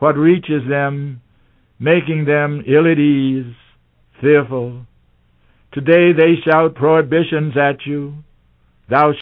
What 0.00 0.16
reaches 0.16 0.68
them, 0.68 1.22
making 1.78 2.24
them 2.24 2.64
ill 2.66 2.90
at 2.90 2.98
ease, 2.98 3.54
fearful? 4.20 4.86
Today 5.72 6.12
they 6.12 6.34
shout 6.44 6.74
prohibitions 6.74 7.56
at 7.56 7.86
you. 7.86 8.24
Thou 8.88 9.12